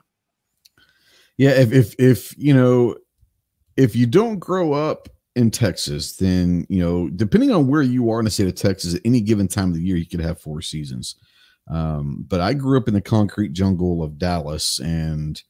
Yeah, 1.36 1.50
if 1.50 1.72
if 1.72 1.94
if 1.98 2.34
you 2.38 2.54
know 2.54 2.96
if 3.76 3.94
you 3.94 4.06
don't 4.06 4.38
grow 4.38 4.72
up 4.72 5.08
in 5.34 5.50
Texas, 5.50 6.16
then 6.16 6.66
you 6.68 6.80
know, 6.82 7.08
depending 7.10 7.52
on 7.52 7.66
where 7.66 7.82
you 7.82 8.10
are 8.10 8.18
in 8.18 8.24
the 8.24 8.30
state 8.30 8.48
of 8.48 8.54
Texas, 8.54 8.94
at 8.94 9.02
any 9.04 9.20
given 9.20 9.48
time 9.48 9.68
of 9.68 9.74
the 9.74 9.82
year, 9.82 9.96
you 9.96 10.06
could 10.06 10.20
have 10.20 10.40
four 10.40 10.62
seasons. 10.62 11.16
Um, 11.68 12.24
but 12.28 12.40
I 12.40 12.54
grew 12.54 12.78
up 12.78 12.88
in 12.88 12.94
the 12.94 13.00
concrete 13.00 13.52
jungle 13.52 14.02
of 14.02 14.18
Dallas, 14.18 14.78
and 14.78 15.40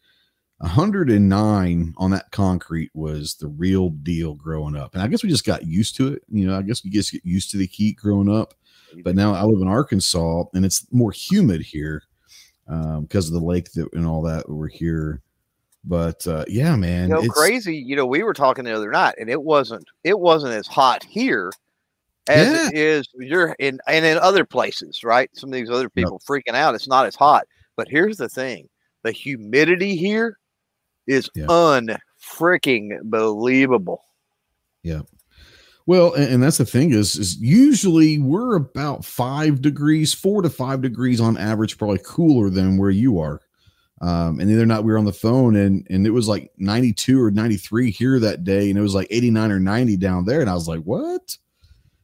109 0.58 1.94
on 1.98 2.10
that 2.10 2.30
concrete 2.30 2.90
was 2.94 3.34
the 3.34 3.48
real 3.48 3.90
deal 3.90 4.34
growing 4.34 4.74
up. 4.74 4.94
And 4.94 5.02
I 5.02 5.06
guess 5.06 5.22
we 5.22 5.28
just 5.28 5.44
got 5.44 5.66
used 5.66 5.96
to 5.96 6.14
it. 6.14 6.22
You 6.30 6.46
know, 6.46 6.58
I 6.58 6.62
guess 6.62 6.82
we 6.82 6.90
just 6.90 7.12
get 7.12 7.24
used 7.24 7.50
to 7.50 7.58
the 7.58 7.66
heat 7.66 7.96
growing 7.96 8.34
up. 8.34 8.54
But 9.04 9.14
now 9.14 9.34
I 9.34 9.42
live 9.42 9.60
in 9.60 9.68
Arkansas, 9.68 10.44
and 10.54 10.64
it's 10.64 10.86
more 10.92 11.12
humid 11.12 11.60
here 11.60 12.02
um, 12.66 13.02
because 13.02 13.26
of 13.26 13.34
the 13.34 13.46
lake 13.46 13.70
that 13.72 13.92
and 13.92 14.06
all 14.06 14.22
that 14.22 14.46
over 14.46 14.68
here. 14.68 15.22
But 15.86 16.26
uh, 16.26 16.44
yeah, 16.48 16.74
man, 16.74 17.08
you 17.08 17.14
know, 17.14 17.28
crazy. 17.28 17.76
You 17.76 17.94
know, 17.94 18.06
we 18.06 18.24
were 18.24 18.34
talking 18.34 18.64
the 18.64 18.74
other 18.74 18.90
night, 18.90 19.14
and 19.20 19.30
it 19.30 19.40
wasn't 19.40 19.84
it 20.02 20.18
wasn't 20.18 20.54
as 20.54 20.66
hot 20.66 21.04
here 21.04 21.52
as 22.28 22.48
yeah. 22.48 22.68
it 22.68 22.74
is 22.74 23.08
you're 23.14 23.54
in 23.60 23.78
and 23.86 24.04
in 24.04 24.18
other 24.18 24.44
places, 24.44 25.04
right? 25.04 25.30
Some 25.34 25.50
of 25.50 25.54
these 25.54 25.70
other 25.70 25.88
people 25.88 26.20
freaking 26.28 26.54
out. 26.54 26.74
It's 26.74 26.88
not 26.88 27.06
as 27.06 27.14
hot. 27.14 27.46
But 27.76 27.88
here's 27.88 28.16
the 28.16 28.28
thing: 28.28 28.68
the 29.04 29.12
humidity 29.12 29.94
here 29.96 30.38
is 31.06 31.30
yeah. 31.36 31.46
unfreaking 31.46 32.98
believable. 33.04 34.02
Yeah. 34.82 35.02
Well, 35.86 36.14
and, 36.14 36.34
and, 36.34 36.42
that's 36.42 36.58
the 36.58 36.66
thing 36.66 36.92
is, 36.92 37.14
is 37.14 37.40
usually 37.40 38.18
we're 38.18 38.56
about 38.56 39.04
five 39.04 39.62
degrees, 39.62 40.12
four 40.12 40.42
to 40.42 40.50
five 40.50 40.82
degrees 40.82 41.20
on 41.20 41.36
average, 41.36 41.78
probably 41.78 42.00
cooler 42.04 42.50
than 42.50 42.76
where 42.76 42.90
you 42.90 43.20
are. 43.20 43.40
Um, 44.02 44.40
and 44.40 44.50
the 44.50 44.54
other 44.54 44.66
night 44.66 44.84
we 44.84 44.92
were 44.92 44.98
on 44.98 45.06
the 45.06 45.12
phone 45.12 45.56
and 45.56 45.86
and 45.88 46.06
it 46.06 46.10
was 46.10 46.28
like 46.28 46.50
92 46.58 47.22
or 47.22 47.30
93 47.30 47.90
here 47.90 48.20
that 48.20 48.44
day, 48.44 48.68
and 48.68 48.78
it 48.78 48.82
was 48.82 48.94
like 48.94 49.08
89 49.10 49.50
or 49.50 49.60
90 49.60 49.96
down 49.96 50.24
there. 50.24 50.40
And 50.40 50.50
I 50.50 50.54
was 50.54 50.68
like, 50.68 50.82
what? 50.82 51.36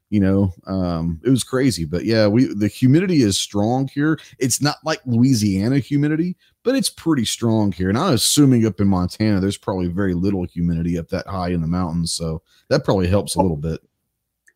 You 0.08 0.20
know, 0.20 0.52
um, 0.66 1.20
it 1.24 1.30
was 1.30 1.44
crazy. 1.44 1.84
But 1.84 2.04
yeah, 2.04 2.26
we 2.26 2.52
the 2.52 2.68
humidity 2.68 3.22
is 3.22 3.38
strong 3.38 3.88
here. 3.88 4.18
It's 4.38 4.60
not 4.60 4.76
like 4.84 5.00
Louisiana 5.06 5.78
humidity, 5.78 6.36
but 6.62 6.74
it's 6.74 6.90
pretty 6.90 7.24
strong 7.24 7.72
here. 7.72 7.88
And 7.88 7.98
I'm 7.98 8.14
assuming 8.14 8.66
up 8.66 8.80
in 8.80 8.88
Montana, 8.88 9.40
there's 9.40 9.58
probably 9.58 9.88
very 9.88 10.14
little 10.14 10.44
humidity 10.44 10.98
up 10.98 11.08
that 11.08 11.26
high 11.26 11.50
in 11.50 11.60
the 11.60 11.66
mountains. 11.66 12.12
So 12.12 12.42
that 12.68 12.84
probably 12.84 13.06
helps 13.06 13.36
a 13.36 13.42
little 13.42 13.56
bit 13.56 13.80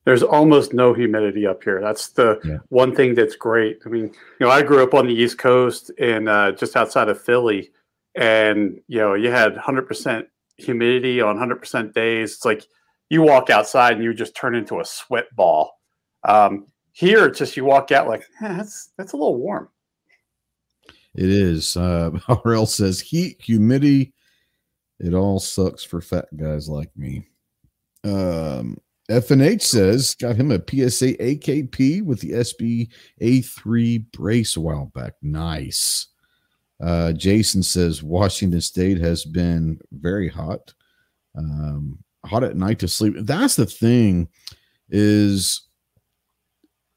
there's 0.06 0.22
almost 0.22 0.72
no 0.72 0.94
humidity 0.94 1.46
up 1.46 1.64
here. 1.64 1.80
That's 1.80 2.10
the 2.10 2.40
yeah. 2.44 2.58
one 2.68 2.94
thing 2.94 3.16
that's 3.16 3.34
great. 3.34 3.80
I 3.84 3.88
mean, 3.88 4.04
you 4.04 4.46
know, 4.46 4.50
I 4.50 4.62
grew 4.62 4.82
up 4.82 4.94
on 4.94 5.08
the 5.08 5.12
East 5.12 5.36
Coast 5.36 5.90
and 5.98 6.28
uh, 6.28 6.52
just 6.52 6.76
outside 6.76 7.08
of 7.08 7.20
Philly, 7.20 7.72
and 8.14 8.80
you 8.86 8.98
know, 8.98 9.14
you 9.14 9.32
had 9.32 9.56
100% 9.56 10.26
humidity 10.58 11.20
on 11.20 11.36
100% 11.36 11.92
days. 11.92 12.34
It's 12.34 12.44
like 12.44 12.64
you 13.10 13.22
walk 13.22 13.50
outside 13.50 13.94
and 13.94 14.04
you 14.04 14.14
just 14.14 14.36
turn 14.36 14.54
into 14.54 14.78
a 14.78 14.84
sweat 14.84 15.26
ball. 15.34 15.72
Um, 16.22 16.68
here, 16.92 17.26
it's 17.26 17.40
just 17.40 17.56
you 17.56 17.64
walk 17.64 17.90
out 17.90 18.06
like 18.06 18.22
eh, 18.40 18.56
that's 18.56 18.90
that's 18.96 19.12
a 19.12 19.16
little 19.16 19.36
warm. 19.36 19.68
It 21.16 21.28
is. 21.28 21.76
Uh, 21.76 22.12
RL 22.44 22.66
says 22.66 23.00
heat, 23.00 23.42
humidity. 23.42 24.14
It 25.00 25.14
all 25.14 25.40
sucks 25.40 25.82
for 25.82 26.00
fat 26.00 26.26
guys 26.36 26.68
like 26.68 26.96
me. 26.96 27.26
Um, 28.04 28.78
FNH 29.10 29.62
says 29.62 30.14
got 30.16 30.36
him 30.36 30.50
a 30.50 30.58
PSA 30.58 31.14
AKP 31.14 32.02
with 32.02 32.20
the 32.20 32.32
SB 32.32 32.88
A3 33.20 34.10
brace 34.12 34.56
a 34.56 34.60
while 34.60 34.90
back. 34.94 35.14
Nice. 35.22 36.08
Uh, 36.82 37.12
Jason 37.12 37.62
says 37.62 38.02
Washington 38.02 38.60
State 38.60 38.98
has 38.98 39.24
been 39.24 39.78
very 39.92 40.28
hot. 40.28 40.74
Um, 41.36 41.98
hot 42.24 42.44
at 42.44 42.56
night 42.56 42.80
to 42.80 42.88
sleep. 42.88 43.14
That's 43.18 43.56
the 43.56 43.66
thing 43.66 44.28
is 44.90 45.66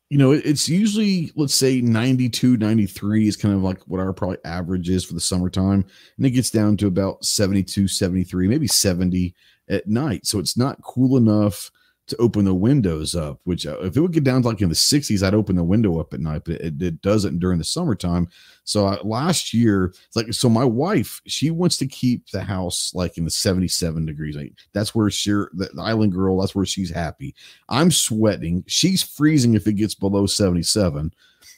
you 0.10 0.18
know, 0.18 0.32
it's 0.32 0.68
usually, 0.68 1.32
let's 1.36 1.54
say 1.54 1.82
92, 1.82 2.58
93 2.58 3.28
is 3.28 3.38
kind 3.38 3.54
of 3.54 3.62
like 3.62 3.80
what 3.84 4.00
our 4.00 4.12
probably 4.12 4.40
average 4.44 4.90
is 4.90 5.06
for 5.06 5.14
the 5.14 5.20
summertime. 5.20 5.86
And 6.18 6.26
it 6.26 6.32
gets 6.32 6.50
down 6.50 6.78
to 6.78 6.88
about 6.88 7.24
72, 7.24 7.88
73, 7.88 8.48
maybe 8.48 8.66
70 8.66 9.36
at 9.70 9.88
night. 9.88 10.26
So 10.26 10.40
it's 10.40 10.58
not 10.58 10.82
cool 10.82 11.16
enough 11.16 11.70
to 12.10 12.18
open 12.18 12.46
the 12.46 12.54
windows 12.54 13.16
up, 13.16 13.40
which 13.44 13.66
uh, 13.66 13.80
if 13.80 13.96
it 13.96 14.02
would 14.02 14.12
get 14.12 14.24
down 14.24 14.42
to 14.42 14.48
like 14.48 14.62
in 14.62 14.70
the 14.70 14.76
60s, 14.76 15.26
I'd 15.26 15.34
open 15.34 15.56
the 15.56 15.64
window 15.64 16.00
up 16.00 16.14
at 16.14 16.20
night, 16.20 16.44
but 16.46 16.56
it, 16.56 16.82
it 16.82 17.02
doesn't 17.02 17.40
during 17.40 17.58
the 17.58 17.64
summertime. 17.64 18.28
So 18.64 18.88
uh, 18.88 18.98
last 19.04 19.54
year, 19.54 19.86
it's 19.86 20.16
like, 20.16 20.34
so 20.34 20.50
my 20.50 20.66
wife, 20.66 21.22
she 21.26 21.52
wants 21.52 21.78
to 21.78 21.88
keep 21.88 22.30
the 22.30 22.42
house 22.42 22.92
like 22.94 23.18
in 23.18 23.24
the 23.24 23.32
77 23.32 24.06
degrees. 24.06 24.36
Like, 24.36 24.54
that's 24.74 24.94
where 24.94 25.10
she, 25.10 25.32
the, 25.32 25.70
the 25.74 25.82
island 25.82 26.14
girl, 26.14 26.40
that's 26.40 26.56
where 26.56 26.66
she's 26.66 26.92
happy. 26.92 27.34
I'm 27.70 27.92
sweating. 27.92 28.64
She's 28.68 29.02
freezing 29.02 29.56
if 29.56 29.68
it 29.68 29.74
gets 29.74 29.96
below 29.96 30.26
77. 30.26 31.14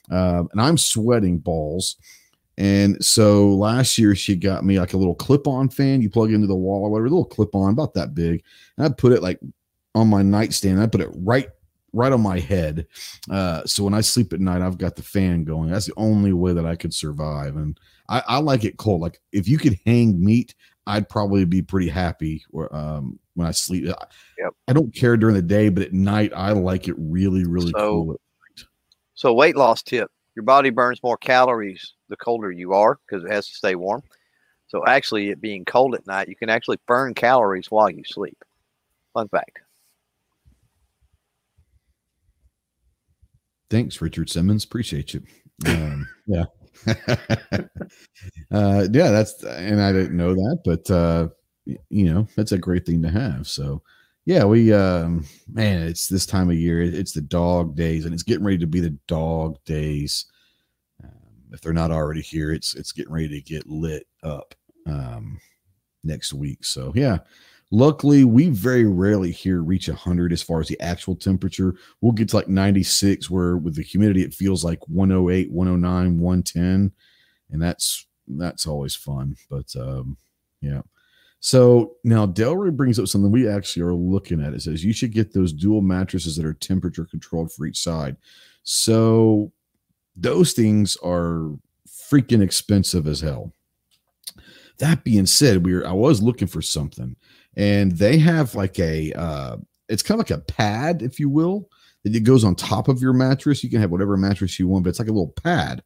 Uh, 0.10 0.43
and 0.51 0.62
I'm 0.62 0.77
sweating 0.77 1.39
balls. 1.39 1.98
And 2.58 3.03
so 3.03 3.50
last 3.55 3.98
year 3.98 4.13
she 4.13 4.36
got 4.36 4.65
me 4.65 4.79
like 4.79 4.93
a 4.93 4.98
little 4.98 5.15
clip-on 5.15 5.70
fan 5.70 6.01
you 6.01 6.10
plug 6.10 6.31
into 6.31 6.48
the 6.48 6.55
wall 6.55 6.84
or 6.84 6.89
whatever, 6.91 7.08
a 7.08 7.10
little 7.10 7.25
clip-on 7.25 7.72
about 7.72 7.93
that 7.96 8.13
big. 8.13 8.43
And 8.77 8.86
I 8.86 8.89
put 8.89 9.13
it 9.13 9.24
like 9.24 9.39
on 9.95 10.07
my 10.07 10.21
nightstand. 10.21 10.81
I 10.81 10.88
put 10.88 11.01
it 11.01 11.10
right 11.13 11.50
right 11.93 12.12
on 12.12 12.21
my 12.21 12.39
head. 12.39 12.88
Uh, 13.29 13.65
so 13.65 13.83
when 13.83 13.93
I 13.93 14.01
sleep 14.01 14.31
at 14.33 14.39
night, 14.39 14.62
I've 14.62 14.77
got 14.77 14.95
the 14.95 15.03
fan 15.03 15.43
going. 15.43 15.69
That's 15.69 15.88
the 15.88 15.93
only 15.98 16.33
way 16.33 16.53
that 16.53 16.65
I 16.65 16.75
could 16.75 16.93
survive. 16.93 17.57
And 17.57 17.77
I, 18.07 18.24
I 18.27 18.38
like 18.38 18.63
it 18.63 18.77
cold. 18.77 19.01
Like 19.01 19.19
if 19.31 19.48
you 19.48 19.57
could 19.57 19.77
hang 19.86 20.24
meat, 20.24 20.55
I'd 20.88 21.10
probably 21.10 21.45
be 21.45 21.62
pretty 21.62 21.89
happy 21.89 22.43
or, 22.51 22.74
um, 22.75 23.19
when 23.36 23.48
I 23.48 23.51
sleep. 23.51 23.86
Yep. 23.86 24.53
I 24.67 24.74
don't 24.74 24.93
care 24.93 25.17
during 25.17 25.36
the 25.36 25.41
day, 25.41 25.69
but 25.69 25.83
at 25.83 25.93
night 25.93 26.31
I 26.36 26.51
like 26.51 26.88
it 26.88 26.95
really, 26.98 27.45
really 27.45 27.71
so, 27.71 27.91
cool. 27.91 28.21
So 29.13 29.33
weight 29.33 29.55
loss 29.55 29.83
tip: 29.83 30.10
your 30.36 30.43
body 30.43 30.69
burns 30.69 31.01
more 31.03 31.17
calories 31.17 31.93
the 32.10 32.17
colder 32.17 32.51
you 32.51 32.74
are 32.74 33.00
because 33.07 33.24
it 33.24 33.31
has 33.31 33.48
to 33.48 33.53
stay 33.53 33.75
warm. 33.75 34.03
So 34.67 34.86
actually, 34.86 35.29
it 35.29 35.41
being 35.41 35.65
cold 35.65 35.95
at 35.95 36.07
night, 36.07 36.29
you 36.29 36.36
can 36.36 36.50
actually 36.50 36.79
burn 36.88 37.13
calories 37.13 37.69
while 37.69 37.89
you 37.89 38.03
sleep. 38.05 38.38
Fun 39.13 39.27
fact. 39.27 39.61
Thanks, 43.71 44.01
Richard 44.01 44.29
Simmons. 44.29 44.65
Appreciate 44.65 45.13
you. 45.13 45.23
Um, 45.65 46.07
yeah. 46.27 46.43
uh, 48.51 48.87
yeah, 48.91 49.11
that's, 49.11 49.41
and 49.43 49.81
I 49.81 49.93
didn't 49.93 50.17
know 50.17 50.33
that, 50.33 50.59
but, 50.65 50.91
uh, 50.91 51.29
you 51.65 52.13
know, 52.13 52.27
that's 52.35 52.51
a 52.51 52.57
great 52.57 52.85
thing 52.85 53.01
to 53.03 53.09
have. 53.09 53.47
So, 53.47 53.81
yeah, 54.25 54.43
we, 54.43 54.73
um, 54.73 55.25
man, 55.51 55.83
it's 55.83 56.07
this 56.07 56.25
time 56.25 56.49
of 56.49 56.57
year. 56.57 56.81
It's 56.81 57.13
the 57.13 57.21
dog 57.21 57.75
days, 57.77 58.03
and 58.03 58.13
it's 58.13 58.23
getting 58.23 58.43
ready 58.43 58.57
to 58.57 58.67
be 58.67 58.81
the 58.81 58.97
dog 59.07 59.57
days. 59.63 60.25
Um, 61.01 61.09
if 61.53 61.61
they're 61.61 61.73
not 61.73 61.91
already 61.91 62.21
here, 62.21 62.51
it's 62.51 62.75
it's 62.75 62.91
getting 62.91 63.13
ready 63.13 63.29
to 63.29 63.41
get 63.41 63.67
lit 63.67 64.05
up 64.21 64.53
um, 64.85 65.39
next 66.03 66.33
week. 66.33 66.65
So, 66.65 66.91
yeah, 66.93 67.19
Luckily, 67.73 68.25
we 68.25 68.49
very 68.49 68.83
rarely 68.83 69.31
here 69.31 69.63
reach 69.63 69.87
100 69.87 70.33
as 70.33 70.41
far 70.41 70.59
as 70.59 70.67
the 70.67 70.79
actual 70.81 71.15
temperature. 71.15 71.75
We'll 72.01 72.11
get 72.11 72.29
to 72.29 72.35
like 72.35 72.49
96, 72.49 73.29
where 73.29 73.55
with 73.55 73.75
the 73.75 73.81
humidity, 73.81 74.23
it 74.23 74.33
feels 74.33 74.65
like 74.65 74.85
108, 74.89 75.49
109, 75.51 76.19
110. 76.19 76.91
And 77.49 77.61
that's 77.61 78.05
that's 78.27 78.67
always 78.67 78.93
fun. 78.93 79.37
But 79.49 79.73
um, 79.77 80.17
yeah. 80.59 80.81
So 81.39 81.95
now 82.03 82.27
Delray 82.27 82.75
brings 82.75 82.99
up 82.99 83.07
something 83.07 83.31
we 83.31 83.47
actually 83.47 83.83
are 83.83 83.93
looking 83.93 84.43
at. 84.43 84.53
It 84.53 84.61
says 84.61 84.83
you 84.83 84.93
should 84.93 85.13
get 85.13 85.33
those 85.33 85.53
dual 85.53 85.81
mattresses 85.81 86.35
that 86.35 86.45
are 86.45 86.53
temperature 86.53 87.05
controlled 87.05 87.51
for 87.51 87.65
each 87.65 87.79
side. 87.79 88.17
So 88.63 89.51
those 90.15 90.51
things 90.51 90.97
are 91.03 91.51
freaking 91.87 92.43
expensive 92.43 93.07
as 93.07 93.21
hell. 93.21 93.53
That 94.77 95.03
being 95.03 95.25
said, 95.25 95.65
we 95.65 95.73
were 95.73 95.87
I 95.87 95.93
was 95.93 96.21
looking 96.21 96.47
for 96.47 96.61
something 96.61 97.15
and 97.55 97.91
they 97.93 98.17
have 98.17 98.55
like 98.55 98.79
a 98.79 99.12
uh, 99.13 99.58
it's 99.89 100.03
kind 100.03 100.20
of 100.20 100.29
like 100.29 100.38
a 100.38 100.43
pad, 100.43 101.01
if 101.01 101.20
you 101.20 101.29
will, 101.29 101.70
that 102.03 102.15
it 102.15 102.22
goes 102.22 102.43
on 102.43 102.55
top 102.55 102.88
of 102.88 103.01
your 103.01 103.13
mattress. 103.13 103.63
You 103.63 103.70
can 103.70 103.81
have 103.81 103.91
whatever 103.91 104.17
mattress 104.17 104.60
you 104.60 104.67
want, 104.67 104.84
but 104.84 104.91
it's 104.91 105.00
like 105.00 105.10
a 105.10 105.13
little 105.13 105.34
pad, 105.43 105.84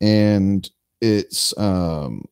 and 0.00 0.68
it's 1.00 1.56
um, 1.58 2.24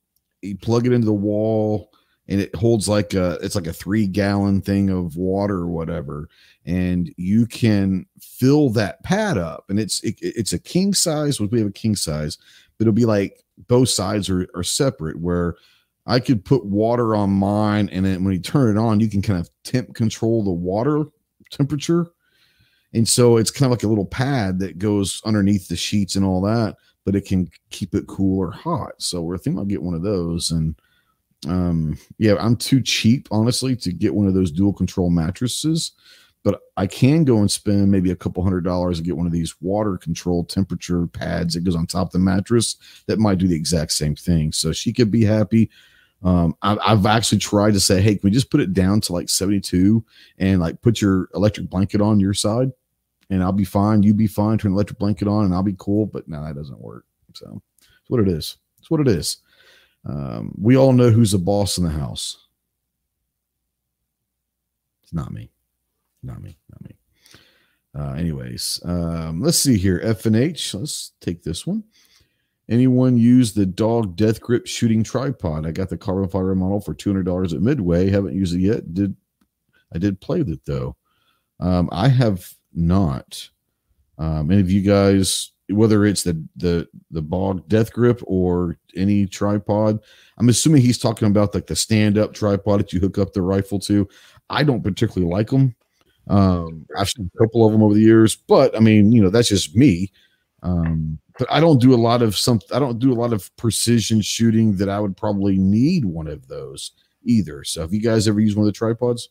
you 0.43 0.57
plug 0.57 0.87
it 0.87 0.93
into 0.93 1.07
the 1.07 1.13
wall 1.13 1.91
and 2.31 2.41
it 2.41 2.55
holds 2.55 2.89
like 2.89 3.13
a 3.13 3.39
it's 3.43 3.55
like 3.55 3.67
a 3.67 3.73
three 3.73 4.07
gallon 4.07 4.63
thing 4.63 4.89
of 4.89 5.17
water 5.17 5.57
or 5.57 5.69
whatever 5.69 6.29
and 6.65 7.13
you 7.17 7.47
can 7.47 8.07
fill 8.21 8.71
that 8.71 9.03
pad 9.03 9.37
up 9.37 9.65
and 9.69 9.79
it's 9.79 10.03
it, 10.03 10.15
it's 10.21 10.53
a 10.53 10.59
king 10.59 10.95
size 10.95 11.41
we 11.41 11.59
have 11.59 11.69
a 11.69 11.73
king 11.73 11.97
size 11.97 12.39
but 12.79 12.85
it'll 12.85 12.95
be 12.95 13.05
like 13.05 13.43
both 13.67 13.89
sides 13.89 14.31
are, 14.31 14.49
are 14.55 14.63
separate 14.63 15.21
where 15.21 15.57
I 16.11 16.19
could 16.19 16.45
put 16.45 16.65
water 16.65 17.15
on 17.15 17.31
mine, 17.31 17.89
and 17.93 18.05
then 18.05 18.25
when 18.25 18.35
you 18.35 18.41
turn 18.41 18.77
it 18.77 18.81
on, 18.81 18.99
you 18.99 19.09
can 19.09 19.23
kind 19.23 19.39
of 19.39 19.49
temp 19.63 19.95
control 19.95 20.43
the 20.43 20.51
water 20.51 21.05
temperature. 21.51 22.09
And 22.93 23.09
so 23.09 23.37
it's 23.37 23.53
kind 23.53 23.67
of 23.67 23.71
like 23.71 23.85
a 23.85 23.89
little 23.89 24.07
pad 24.07 24.59
that 24.59 24.79
goes 24.79 25.23
underneath 25.25 25.69
the 25.69 25.77
sheets 25.77 26.17
and 26.17 26.25
all 26.25 26.41
that, 26.43 26.77
but 27.05 27.15
it 27.15 27.27
can 27.27 27.49
keep 27.71 27.95
it 27.95 28.09
cool 28.09 28.41
or 28.41 28.51
hot. 28.51 28.95
So 28.99 29.23
we're 29.23 29.39
thinking 29.39 29.61
I'll 29.61 29.65
get 29.65 29.83
one 29.83 29.95
of 29.95 30.03
those. 30.03 30.51
And 30.51 30.75
um, 31.47 31.97
yeah, 32.19 32.35
I'm 32.41 32.57
too 32.57 32.83
cheap, 32.83 33.29
honestly, 33.31 33.77
to 33.77 33.93
get 33.93 34.15
one 34.15 34.27
of 34.27 34.35
those 34.35 34.51
dual 34.51 34.73
control 34.73 35.11
mattresses. 35.11 35.93
But 36.43 36.61
I 36.77 36.89
can 36.89 37.25
go 37.25 37.39
and 37.39 37.51
spend 37.51 37.91
maybe 37.91 38.11
a 38.11 38.17
couple 38.17 38.43
hundred 38.43 38.65
dollars 38.65 38.99
and 38.99 39.07
get 39.07 39.17
one 39.17 39.27
of 39.27 39.33
these 39.33 39.55
water 39.61 39.97
control 39.97 40.43
temperature 40.43 41.07
pads 41.07 41.55
that 41.55 41.65
goes 41.65 41.77
on 41.77 41.87
top 41.87 42.09
of 42.09 42.13
the 42.13 42.19
mattress 42.19 42.77
that 43.07 43.21
might 43.21 43.39
do 43.39 43.47
the 43.47 43.55
exact 43.55 43.93
same 43.93 44.17
thing. 44.17 44.51
So 44.51 44.73
she 44.73 44.93
could 44.93 45.13
be 45.13 45.23
happy. 45.23 45.71
Um, 46.23 46.55
I've, 46.61 46.79
I've 46.85 47.07
actually 47.07 47.39
tried 47.39 47.73
to 47.73 47.81
say, 47.81 48.01
hey, 48.01 48.15
can 48.15 48.21
we 48.25 48.31
just 48.31 48.51
put 48.51 48.61
it 48.61 48.75
down 48.75 49.01
to 49.03 49.13
like 49.13 49.29
72 49.29 50.05
and 50.39 50.61
like 50.61 50.81
put 50.83 51.01
your 51.01 51.29
electric 51.35 51.71
blanket 51.71 52.01
on 52.01 52.21
your 52.21 52.35
side 52.35 52.73
and 53.31 53.43
I'll 53.43 53.53
be 53.53 53.65
fine. 53.65 54.03
You 54.03 54.13
be 54.13 54.27
fine. 54.27 54.59
Turn 54.59 54.73
the 54.73 54.77
electric 54.77 54.99
blanket 54.99 55.29
on 55.29 55.45
and 55.45 55.55
I'll 55.55 55.63
be 55.63 55.77
cool. 55.79 56.05
But 56.05 56.29
no, 56.29 56.45
that 56.45 56.57
doesn't 56.57 56.81
work. 56.81 57.07
So 57.35 57.63
it's 57.81 58.11
what 58.11 58.21
it 58.21 58.29
is. 58.29 58.57
It's 58.79 58.91
what 58.91 59.01
it 59.01 59.09
is. 59.09 59.39
Um, 60.05 60.53
we 60.61 60.77
all 60.77 60.93
know 60.93 61.11
who's 61.11 61.33
the 61.33 61.39
boss 61.39 61.79
in 61.79 61.85
the 61.85 61.91
house. 61.91 62.47
It's 65.03 65.15
not 65.15 65.33
me. 65.33 65.51
Not 66.23 66.43
me. 66.43 66.57
Not 66.71 66.83
me. 66.83 66.97
Uh, 67.99 68.13
anyways, 68.13 68.81
um, 68.85 69.41
let's 69.41 69.59
see 69.59 69.77
here. 69.77 70.01
F 70.03 70.27
and 70.27 70.37
H. 70.37 70.75
Let's 70.75 71.13
take 71.21 71.43
this 71.43 71.67
one. 71.67 71.85
Anyone 72.71 73.17
use 73.17 73.53
the 73.53 73.67
bog 73.67 74.15
death 74.15 74.41
grip 74.41 74.67
shooting 74.67 75.03
tripod? 75.03 75.67
I 75.67 75.73
got 75.73 75.89
the 75.89 75.99
carbon 75.99 76.29
fiber 76.29 76.55
model 76.55 76.81
for 76.81 76.95
two 76.95 77.11
hundred 77.11 77.27
dollars 77.27 77.53
at 77.53 77.61
Midway. 77.61 78.09
Haven't 78.09 78.37
used 78.37 78.55
it 78.55 78.61
yet. 78.61 78.95
Did 78.95 79.17
I 79.93 79.99
did 79.99 80.21
play 80.21 80.39
with 80.39 80.51
it 80.51 80.61
though? 80.65 80.97
Um, 81.59 81.89
I 81.91 82.09
have 82.09 82.55
not. 82.73 83.49
Um, 84.19 84.51
any 84.53 84.61
of 84.61 84.71
you 84.71 84.83
guys, 84.83 85.51
whether 85.69 86.05
it's 86.05 86.23
the 86.23 86.43
the 86.57 86.87
the 87.11 87.23
bog 87.23 87.67
death 87.69 87.93
grip 87.93 88.21
or 88.25 88.79
any 88.95 89.27
tripod, 89.27 89.99
I'm 90.39 90.49
assuming 90.49 90.83
he's 90.83 90.99
talking 90.99 91.27
about 91.27 91.55
like 91.55 91.67
the 91.67 91.75
stand 91.75 92.19
up 92.19 92.35
tripod 92.35 92.81
that 92.81 92.93
you 92.93 93.01
hook 93.01 93.19
up 93.19 93.33
the 93.33 93.43
rifle 93.43 93.81
to. 93.81 94.09
I 94.49 94.63
don't 94.63 94.85
particularly 94.85 95.33
like 95.33 95.51
them. 95.51 95.75
Um, 96.29 96.87
I've 96.97 97.09
seen 97.09 97.29
a 97.35 97.39
couple 97.39 97.67
of 97.67 97.73
them 97.73 97.83
over 97.83 97.95
the 97.95 98.01
years, 98.01 98.37
but 98.37 98.77
I 98.77 98.81
mean, 98.81 99.11
you 99.11 99.21
know, 99.21 99.31
that's 99.31 99.49
just 99.49 99.75
me. 99.75 100.13
Um, 100.63 101.19
but 101.41 101.51
I 101.51 101.59
don't 101.59 101.81
do 101.81 101.95
a 101.95 101.97
lot 101.97 102.21
of 102.21 102.37
some. 102.37 102.61
I 102.71 102.79
don't 102.79 102.99
do 102.99 103.11
a 103.11 103.17
lot 103.17 103.33
of 103.33 103.51
precision 103.57 104.21
shooting 104.21 104.77
that 104.77 104.91
I 104.91 105.01
would 105.01 105.17
probably 105.17 105.57
need 105.57 106.05
one 106.05 106.29
of 106.29 106.49
those 106.49 106.91
either. 107.25 107.65
So, 107.65 107.81
have 107.81 107.95
you 107.95 108.03
guys 108.03 108.29
ever 108.29 108.41
used 108.41 108.59
one 108.59 108.67
of 108.67 108.73
the 108.73 108.77
tripods? 108.77 109.31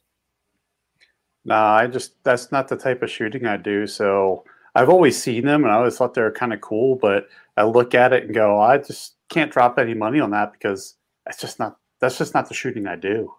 No, 1.46 1.54
nah, 1.54 1.76
I 1.76 1.86
just 1.86 2.16
that's 2.24 2.52
not 2.52 2.68
the 2.68 2.78
type 2.78 3.04
of 3.04 3.12
shooting 3.12 3.46
I 3.46 3.58
do. 3.58 3.86
So 3.86 4.44
I've 4.74 4.90
always 4.90 5.22
seen 5.22 5.46
them, 5.46 5.64
and 5.64 5.72
I 5.72 5.76
always 5.76 5.98
thought 5.98 6.16
they 6.16 6.24
were 6.24 6.32
kind 6.32 6.52
of 6.52 6.62
cool. 6.62 6.96
But 6.96 7.28
I 7.58 7.64
look 7.66 7.94
at 7.94 8.12
it 8.12 8.24
and 8.24 8.34
go, 8.34 8.60
I 8.60 8.80
just 8.80 9.14
can't 9.30 9.52
drop 9.52 9.78
any 9.78 9.94
money 9.94 10.20
on 10.20 10.32
that 10.32 10.52
because 10.52 10.96
it's 11.28 11.40
just 11.40 11.60
not. 11.60 11.78
That's 12.02 12.18
just 12.18 12.34
not 12.34 12.50
the 12.50 12.56
shooting 12.56 12.88
I 12.88 12.96
do. 12.96 13.32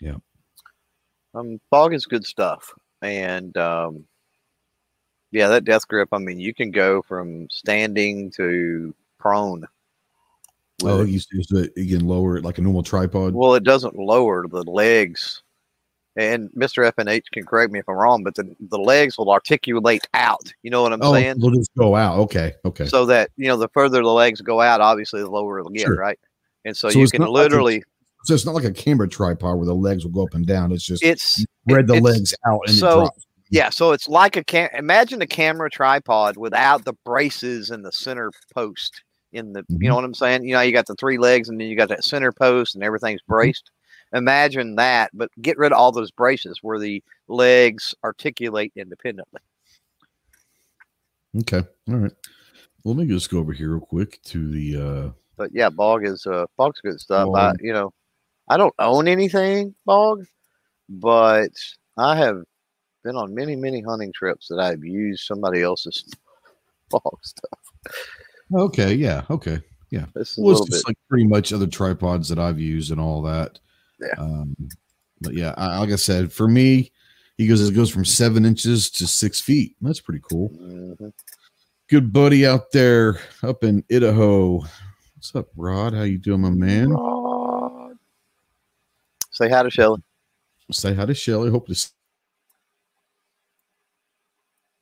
Yeah. 0.00 0.16
Um, 1.36 1.60
bog 1.70 1.94
is 1.94 2.04
good 2.04 2.26
stuff, 2.26 2.72
and 3.00 3.56
um, 3.56 4.06
yeah, 5.36 5.48
that 5.48 5.64
death 5.64 5.86
grip. 5.86 6.08
I 6.12 6.18
mean, 6.18 6.40
you 6.40 6.54
can 6.54 6.70
go 6.70 7.02
from 7.02 7.46
standing 7.50 8.30
to 8.32 8.94
prone. 9.18 9.66
Oh, 10.82 11.02
you 11.02 11.20
use 11.30 11.52
it. 11.52 11.72
You 11.76 11.98
can 11.98 12.06
lower 12.06 12.38
it 12.38 12.44
like 12.44 12.56
a 12.56 12.62
normal 12.62 12.82
tripod. 12.82 13.34
Well, 13.34 13.54
it 13.54 13.62
doesn't 13.62 13.98
lower 13.98 14.46
the 14.48 14.62
legs. 14.62 15.42
And 16.16 16.48
Mr. 16.56 16.90
FNH 16.90 17.24
can 17.34 17.44
correct 17.44 17.70
me 17.70 17.78
if 17.78 17.86
I'm 17.86 17.96
wrong, 17.96 18.24
but 18.24 18.34
the, 18.34 18.56
the 18.70 18.78
legs 18.78 19.18
will 19.18 19.30
articulate 19.30 20.08
out. 20.14 20.54
You 20.62 20.70
know 20.70 20.80
what 20.80 20.94
I'm 20.94 21.00
oh, 21.02 21.12
saying? 21.12 21.38
They'll 21.38 21.50
just 21.50 21.74
go 21.76 21.94
out. 21.94 22.18
Okay. 22.20 22.54
Okay. 22.64 22.86
So 22.86 23.04
that, 23.04 23.30
you 23.36 23.48
know, 23.48 23.58
the 23.58 23.68
further 23.68 24.02
the 24.02 24.08
legs 24.08 24.40
go 24.40 24.62
out, 24.62 24.80
obviously 24.80 25.20
the 25.20 25.30
lower 25.30 25.58
it'll 25.58 25.70
get, 25.70 25.82
sure. 25.82 25.96
right? 25.96 26.18
And 26.64 26.74
so, 26.74 26.88
so 26.88 26.98
you 26.98 27.08
can 27.08 27.26
literally. 27.26 27.76
Like 27.76 27.84
So 28.24 28.32
it's 28.32 28.46
not 28.46 28.54
like 28.54 28.64
a 28.64 28.72
camera 28.72 29.06
tripod 29.06 29.58
where 29.58 29.66
the 29.66 29.74
legs 29.74 30.04
will 30.04 30.12
go 30.12 30.22
up 30.22 30.32
and 30.32 30.46
down. 30.46 30.72
It's 30.72 30.86
just 30.86 31.02
it's 31.02 31.44
spread 31.68 31.86
the 31.86 31.96
it's- 31.96 32.02
legs 32.02 32.34
out 32.46 32.60
and 32.66 32.74
so- 32.74 32.88
it 32.88 32.92
drops. 33.02 33.26
Yeah, 33.50 33.70
so 33.70 33.92
it's 33.92 34.08
like 34.08 34.36
a 34.36 34.44
cam. 34.44 34.68
Imagine 34.76 35.22
a 35.22 35.26
camera 35.26 35.70
tripod 35.70 36.36
without 36.36 36.84
the 36.84 36.94
braces 37.04 37.70
and 37.70 37.84
the 37.84 37.92
center 37.92 38.32
post 38.54 39.02
in 39.32 39.52
the. 39.52 39.64
You 39.68 39.88
know 39.88 39.94
what 39.94 40.04
I'm 40.04 40.14
saying? 40.14 40.44
You 40.44 40.54
know, 40.54 40.60
you 40.60 40.72
got 40.72 40.86
the 40.86 40.96
three 40.96 41.18
legs 41.18 41.48
and 41.48 41.60
then 41.60 41.68
you 41.68 41.76
got 41.76 41.88
that 41.90 42.04
center 42.04 42.32
post 42.32 42.74
and 42.74 42.82
everything's 42.82 43.22
braced. 43.22 43.70
Imagine 44.12 44.76
that, 44.76 45.10
but 45.14 45.30
get 45.42 45.58
rid 45.58 45.72
of 45.72 45.78
all 45.78 45.92
those 45.92 46.10
braces 46.10 46.58
where 46.62 46.78
the 46.78 47.02
legs 47.28 47.94
articulate 48.04 48.72
independently. 48.76 49.40
Okay. 51.40 51.62
All 51.88 51.96
right. 51.96 52.12
Let 52.84 52.96
me 52.96 53.06
just 53.06 53.30
go 53.30 53.38
over 53.38 53.52
here 53.52 53.72
real 53.72 53.80
quick 53.80 54.22
to 54.22 54.50
the 54.50 54.76
uh 54.76 55.10
But 55.36 55.50
yeah, 55.52 55.70
bog 55.70 56.06
is 56.06 56.26
uh 56.26 56.46
bog's 56.56 56.80
good 56.80 57.00
stuff. 57.00 57.28
I 57.34 57.54
you 57.60 57.72
know, 57.72 57.92
I 58.48 58.56
don't 58.56 58.74
own 58.78 59.08
anything 59.08 59.74
bog, 59.84 60.24
but 60.88 61.50
I 61.96 62.16
have 62.16 62.44
been 63.06 63.16
on 63.16 63.32
many 63.34 63.54
many 63.56 63.80
hunting 63.80 64.12
trips 64.12 64.48
that 64.48 64.58
I've 64.58 64.84
used 64.84 65.24
somebody 65.24 65.62
else's 65.62 66.04
bog 66.90 67.18
stuff. 67.22 67.58
okay, 68.54 68.92
yeah, 68.94 69.22
okay. 69.30 69.60
This 70.14 70.32
is 70.32 70.38
a 70.38 70.42
Well, 70.42 70.52
it's 70.58 70.68
just 70.70 70.84
bit. 70.84 70.90
like 70.90 70.98
pretty 71.08 71.26
much 71.26 71.52
other 71.54 71.66
tripods 71.66 72.28
that 72.28 72.38
I've 72.38 72.58
used 72.60 72.90
and 72.90 73.00
all 73.00 73.22
that. 73.22 73.58
Yeah. 73.98 74.14
Um, 74.18 74.54
but 75.22 75.32
yeah, 75.32 75.54
I, 75.56 75.78
like 75.78 75.90
I 75.90 75.96
said, 75.96 76.30
for 76.30 76.48
me, 76.48 76.92
he 77.38 77.46
goes 77.46 77.66
it 77.66 77.72
goes 77.74 77.88
from 77.88 78.04
seven 78.04 78.44
inches 78.44 78.90
to 78.90 79.06
six 79.06 79.40
feet. 79.40 79.74
That's 79.80 80.00
pretty 80.00 80.20
cool. 80.28 80.50
Mhm. 80.50 81.12
Good 81.88 82.12
buddy 82.12 82.44
out 82.46 82.72
there 82.72 83.20
up 83.42 83.64
in 83.64 83.82
Idaho. 83.90 84.58
What's 85.14 85.34
up, 85.34 85.46
Rod? 85.56 85.94
How 85.94 86.02
you 86.02 86.18
doing, 86.18 86.42
my 86.42 86.50
man? 86.50 86.90
Rod. 86.90 87.96
Say 89.30 89.48
hi 89.48 89.62
to 89.62 89.70
Shelly. 89.70 90.02
Say 90.72 90.92
hi 90.94 91.06
to 91.06 91.14
Shelly. 91.14 91.50
Hope 91.50 91.68
to 91.68 91.90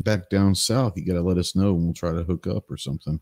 back 0.01 0.29
down 0.31 0.55
south. 0.55 0.95
You 0.97 1.05
got 1.07 1.15
to 1.15 1.23
let 1.23 1.39
us 1.39 1.55
know, 1.55 1.75
and 1.75 1.85
we'll 1.85 1.95
try 1.95 2.13
to 2.13 2.25
hook 2.25 2.47
up 2.47 2.71
or 2.71 2.77
something. 2.77 3.21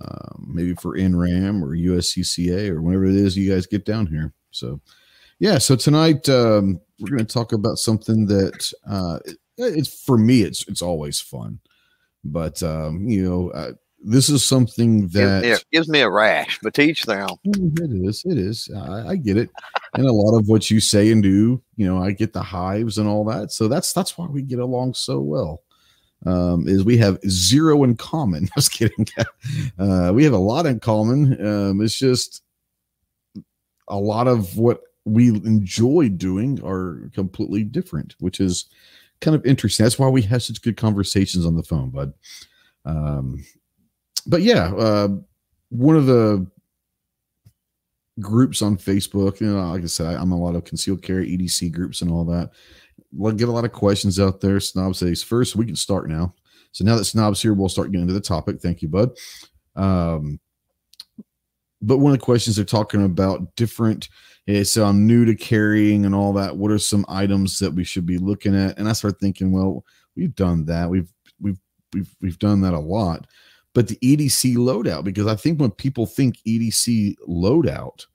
Um, 0.00 0.48
maybe 0.52 0.74
for 0.74 0.96
NRAM 0.96 1.62
or 1.62 1.76
USCCA 1.76 2.70
or 2.70 2.82
whatever 2.82 3.04
it 3.04 3.14
is 3.14 3.36
you 3.36 3.52
guys 3.52 3.66
get 3.66 3.84
down 3.84 4.06
here. 4.06 4.32
So, 4.50 4.80
yeah. 5.38 5.58
So 5.58 5.76
tonight 5.76 6.28
um, 6.28 6.80
we're 6.98 7.10
going 7.10 7.26
to 7.26 7.32
talk 7.32 7.52
about 7.52 7.78
something 7.78 8.26
that 8.26 8.72
uh, 8.88 9.18
it- 9.24 9.38
it's 9.58 10.02
for 10.04 10.16
me. 10.18 10.42
It's 10.42 10.66
it's 10.66 10.82
always 10.82 11.20
fun, 11.20 11.60
but 12.24 12.62
um, 12.62 13.06
you 13.06 13.22
know, 13.22 13.50
uh, 13.50 13.72
this 14.02 14.28
is 14.30 14.42
something 14.42 15.02
Gives 15.02 15.12
that 15.12 15.42
me, 15.42 15.50
a, 15.52 15.58
gives 15.70 15.88
me 15.88 16.00
a 16.00 16.10
rash, 16.10 16.58
but 16.62 16.74
teach 16.74 16.88
each 17.00 17.02
their 17.04 17.22
own. 17.22 17.36
Mm, 17.46 17.78
It 18.02 18.08
is. 18.08 18.22
It 18.24 18.38
is. 18.38 18.70
I, 18.74 19.08
I 19.10 19.16
get 19.16 19.36
it. 19.36 19.50
And 19.94 20.06
a 20.06 20.12
lot 20.12 20.36
of 20.38 20.48
what 20.48 20.70
you 20.70 20.80
say 20.80 21.12
and 21.12 21.22
do, 21.22 21.62
you 21.76 21.86
know, 21.86 22.02
I 22.02 22.12
get 22.12 22.32
the 22.32 22.42
hives 22.42 22.96
and 22.98 23.06
all 23.06 23.24
that. 23.26 23.52
So 23.52 23.68
that's 23.68 23.92
that's 23.92 24.16
why 24.18 24.26
we 24.26 24.42
get 24.42 24.58
along 24.58 24.94
so 24.94 25.20
well. 25.20 25.62
Um, 26.24 26.68
is 26.68 26.84
we 26.84 26.96
have 26.98 27.18
zero 27.28 27.82
in 27.84 27.96
common. 27.96 28.48
Just 28.54 28.72
kidding. 28.72 29.06
Uh, 29.78 30.12
we 30.14 30.24
have 30.24 30.32
a 30.32 30.38
lot 30.38 30.66
in 30.66 30.80
common. 30.80 31.44
Um, 31.44 31.80
it's 31.80 31.98
just 31.98 32.42
a 33.88 33.96
lot 33.96 34.28
of 34.28 34.56
what 34.56 34.82
we 35.04 35.28
enjoy 35.28 36.08
doing 36.08 36.62
are 36.64 37.10
completely 37.12 37.64
different, 37.64 38.14
which 38.20 38.40
is 38.40 38.66
kind 39.20 39.34
of 39.34 39.44
interesting. 39.44 39.84
That's 39.84 39.98
why 39.98 40.08
we 40.08 40.22
have 40.22 40.42
such 40.42 40.62
good 40.62 40.76
conversations 40.76 41.44
on 41.44 41.56
the 41.56 41.62
phone, 41.62 41.90
bud. 41.90 42.12
Um, 42.84 43.44
but 44.26 44.42
yeah, 44.42 44.72
uh, 44.74 45.08
one 45.70 45.96
of 45.96 46.06
the 46.06 46.46
groups 48.20 48.62
on 48.62 48.76
Facebook. 48.76 49.40
You 49.40 49.48
know, 49.48 49.70
like 49.70 49.82
I 49.82 49.86
said, 49.86 50.06
I, 50.06 50.20
I'm 50.20 50.32
a 50.32 50.38
lot 50.38 50.54
of 50.54 50.64
concealed 50.64 51.02
carry 51.02 51.36
EDC 51.36 51.72
groups 51.72 52.02
and 52.02 52.10
all 52.10 52.24
that. 52.26 52.50
Get 53.12 53.48
a 53.48 53.52
lot 53.52 53.64
of 53.64 53.72
questions 53.72 54.18
out 54.18 54.40
there. 54.40 54.60
Snob 54.60 54.96
says 54.96 55.22
first, 55.22 55.56
we 55.56 55.66
can 55.66 55.76
start 55.76 56.08
now. 56.08 56.34
So 56.72 56.84
now 56.84 56.96
that 56.96 57.04
Snob's 57.04 57.42
here, 57.42 57.54
we'll 57.54 57.68
start 57.68 57.90
getting 57.90 58.02
into 58.02 58.14
the 58.14 58.20
topic. 58.20 58.60
Thank 58.60 58.82
you, 58.82 58.88
bud. 58.88 59.10
Um, 59.76 60.40
but 61.82 61.98
one 61.98 62.12
of 62.12 62.18
the 62.18 62.24
questions 62.24 62.56
they're 62.56 62.64
talking 62.64 63.04
about 63.04 63.54
different. 63.56 64.08
Hey, 64.46 64.64
so 64.64 64.84
I'm 64.84 65.06
new 65.06 65.24
to 65.24 65.34
carrying 65.34 66.06
and 66.06 66.14
all 66.14 66.32
that. 66.34 66.56
What 66.56 66.70
are 66.70 66.78
some 66.78 67.04
items 67.08 67.58
that 67.58 67.72
we 67.72 67.84
should 67.84 68.06
be 68.06 68.18
looking 68.18 68.56
at? 68.56 68.78
And 68.78 68.88
I 68.88 68.92
start 68.92 69.20
thinking, 69.20 69.52
well, 69.52 69.84
we've 70.16 70.34
done 70.34 70.64
that. 70.66 70.88
We've 70.88 71.12
we've 71.40 71.58
we've 71.92 72.14
we've 72.20 72.38
done 72.38 72.60
that 72.62 72.74
a 72.74 72.78
lot 72.78 73.26
but 73.74 73.88
the 73.88 73.96
EDC 73.96 74.56
loadout, 74.56 75.04
because 75.04 75.26
I 75.26 75.34
think 75.34 75.60
when 75.60 75.70
people 75.70 76.06
think 76.06 76.38
EDC 76.46 77.16
loadout, 77.26 78.06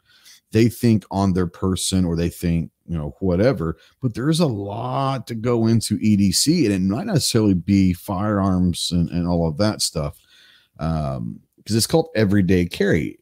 they 0.52 0.70
think 0.70 1.04
on 1.10 1.34
their 1.34 1.48
person 1.48 2.06
or 2.06 2.16
they 2.16 2.30
think, 2.30 2.72
you 2.88 2.98
know, 2.98 3.16
whatever. 3.20 3.78
But 4.02 4.14
there's 4.14 4.40
a 4.40 4.48
lot 4.48 5.28
to 5.28 5.36
go 5.36 5.68
into 5.68 5.98
EDC, 6.00 6.66
and 6.66 6.74
it 6.74 6.82
might 6.82 7.08
necessarily 7.08 7.54
be 7.54 7.94
firearms 7.94 8.92
and, 8.92 9.10
and 9.10 9.28
all 9.28 9.48
of 9.48 9.58
that 9.58 9.82
stuff. 9.82 10.18
Um, 10.80 11.42
because 11.58 11.76
it's 11.76 11.88
called 11.88 12.08
everyday 12.16 12.66
carry. 12.66 13.20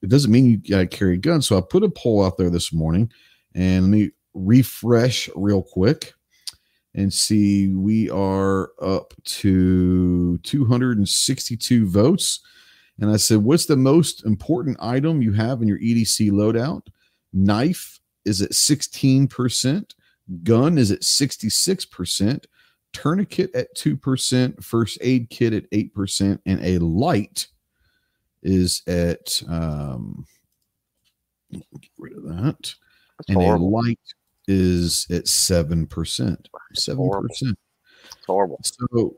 It 0.00 0.08
doesn't 0.08 0.30
mean 0.30 0.46
you 0.46 0.58
gotta 0.58 0.86
carry 0.86 1.14
a 1.14 1.18
gun. 1.18 1.42
So 1.42 1.58
I 1.58 1.60
put 1.60 1.82
a 1.82 1.88
poll 1.88 2.24
out 2.24 2.36
there 2.36 2.50
this 2.50 2.72
morning 2.72 3.10
and 3.56 3.82
let 3.82 3.90
me 3.90 4.10
refresh 4.34 5.28
real 5.34 5.62
quick 5.62 6.14
and 6.94 7.12
see 7.12 7.68
we 7.68 8.10
are 8.10 8.70
up 8.80 9.14
to 9.24 10.38
262 10.38 11.88
votes 11.88 12.40
and 13.00 13.10
i 13.10 13.16
said 13.16 13.38
what's 13.38 13.66
the 13.66 13.76
most 13.76 14.24
important 14.24 14.76
item 14.80 15.22
you 15.22 15.32
have 15.32 15.62
in 15.62 15.68
your 15.68 15.78
edc 15.78 16.30
loadout 16.30 16.82
knife 17.32 17.98
is 18.26 18.42
at 18.42 18.50
16% 18.50 19.94
gun 20.42 20.76
is 20.76 20.90
at 20.90 21.00
66% 21.00 22.44
tourniquet 22.92 23.54
at 23.54 23.74
2% 23.76 24.62
first 24.64 24.98
aid 25.00 25.30
kit 25.30 25.52
at 25.52 25.70
8% 25.70 26.38
and 26.46 26.60
a 26.64 26.78
light 26.78 27.46
is 28.42 28.82
at 28.86 29.42
um 29.48 30.24
get 31.52 31.62
rid 31.98 32.16
of 32.16 32.24
that 32.24 32.74
That's 33.18 33.28
and 33.28 33.40
a 33.40 33.56
light 33.56 33.98
is 34.48 35.06
at 35.10 35.26
seven 35.26 35.86
percent. 35.86 36.48
Seven 36.74 36.98
horrible. 36.98 37.28
percent. 37.28 37.58
It's 38.04 38.26
horrible. 38.26 38.60
So, 38.62 39.16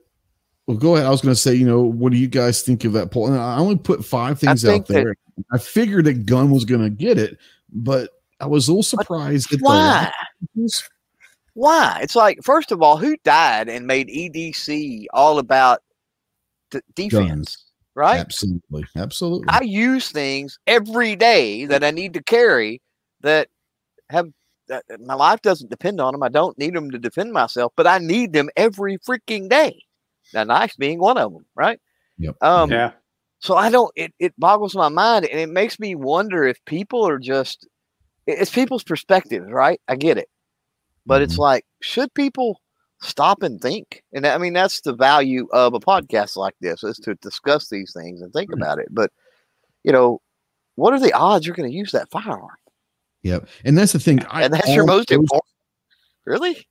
well, 0.67 0.77
go 0.79 0.95
ahead. 0.95 1.07
I 1.07 1.11
was 1.11 1.21
going 1.21 1.35
to 1.35 1.41
say, 1.41 1.55
you 1.55 1.67
know, 1.67 1.83
what 1.83 2.13
do 2.13 2.19
you 2.19 2.29
guys 2.29 2.63
think 2.63 2.85
of 2.85 2.95
that 2.95 3.11
poll? 3.11 3.27
And 3.27 3.37
I 3.37 3.59
only 3.59 3.77
put 3.77 4.05
five 4.05 4.39
things 4.39 4.65
out 4.65 4.71
think 4.71 4.87
that- 4.87 4.95
there. 4.95 5.17
I 5.53 5.59
figured 5.59 6.07
that 6.07 6.25
Gun 6.27 6.51
was 6.51 6.65
going 6.65 6.81
to 6.83 6.91
get 6.91 7.19
it, 7.19 7.39
but 7.73 8.11
I 8.41 8.47
was 8.47 8.69
a 8.69 8.73
little 8.73 8.83
surprised 8.83 9.53
at 9.53 9.59
the 9.59 9.65
Why? 9.65 10.13
Why? 11.55 11.99
It's 12.03 12.15
like, 12.15 12.39
first 12.43 12.71
of 12.71 12.83
all, 12.83 12.97
who 12.97 13.17
died 13.25 13.69
and 13.69 13.87
made 13.87 14.09
EDC 14.09 15.07
all 15.13 15.39
about 15.39 15.81
d- 16.71 16.81
defense? 16.95 17.29
Guns. 17.29 17.65
Right? 17.95 18.21
Absolutely, 18.21 18.85
absolutely. 18.97 19.49
I 19.49 19.63
use 19.63 20.11
things 20.11 20.59
every 20.69 21.17
day 21.17 21.65
that 21.65 21.83
I 21.83 21.91
need 21.91 22.15
to 22.15 22.23
carry 22.23 22.81
that 23.23 23.49
have 24.09 24.29
that 24.69 24.85
that 24.89 25.01
my 25.01 25.15
life 25.15 25.43
doesn't 25.43 25.71
depend 25.71 26.01
on 26.01 26.13
them. 26.13 26.23
I 26.23 26.29
don't 26.29 26.57
need 26.59 26.75
them 26.75 26.91
to 26.93 26.99
defend 26.99 27.33
myself, 27.33 27.73
but 27.77 27.87
I 27.87 27.99
need 27.99 28.33
them 28.33 28.51
every 28.57 28.99
freaking 28.99 29.49
day. 29.49 29.83
Now, 30.33 30.45
knife 30.45 30.77
being 30.79 30.99
one 30.99 31.19
of 31.19 31.33
them, 31.33 31.45
right? 31.55 31.81
Yep. 32.19 32.37
Um, 32.41 32.71
yeah. 32.71 32.93
so 33.41 33.57
I 33.57 33.71
don't. 33.71 33.91
It 33.97 34.13
it 34.19 34.35
boggles 34.39 34.75
my 34.75 34.89
mind, 34.89 35.27
and 35.27 35.41
it 35.41 35.49
makes 35.49 35.81
me 35.81 35.95
wonder 35.95 36.47
if 36.47 36.65
people 36.65 37.07
are 37.07 37.19
just. 37.19 37.67
It- 38.29 38.39
It's 38.41 38.51
people's 38.51 38.85
perspectives, 38.85 39.51
right? 39.51 39.81
I 39.89 39.97
get 39.97 40.19
it, 40.19 40.29
but 41.07 41.23
it's 41.23 41.35
Mhm. 41.37 41.39
like, 41.39 41.67
should 41.83 42.13
people 42.15 42.61
stop 43.03 43.43
and 43.43 43.61
think? 43.61 44.03
And 44.13 44.27
I 44.27 44.39
mean, 44.39 44.53
that's 44.53 44.81
the 44.83 44.93
value 44.95 45.49
of 45.53 45.75
a 45.75 45.81
podcast 45.81 46.37
like 46.37 46.55
this 46.61 46.83
is 46.85 46.99
to 46.99 47.15
discuss 47.17 47.69
these 47.69 47.93
things 47.93 48.21
and 48.21 48.33
think 48.33 48.53
about 48.53 48.79
it. 48.79 48.89
But 48.91 49.11
you 49.85 49.93
know, 49.93 50.21
what 50.75 50.93
are 50.93 51.01
the 51.01 51.13
odds 51.13 51.47
you're 51.47 51.55
going 51.57 51.71
to 51.71 51.75
use 51.77 51.93
that 51.93 52.11
firearm? 52.11 52.51
Yep. 53.23 53.49
And 53.65 53.79
that's 53.79 53.93
the 53.93 53.99
thing. 53.99 54.21
I 54.31 54.45
and 54.45 54.55
that's 54.55 54.69
your 54.75 54.85
most 54.87 55.11
important. 55.11 55.45
Really? 56.25 56.67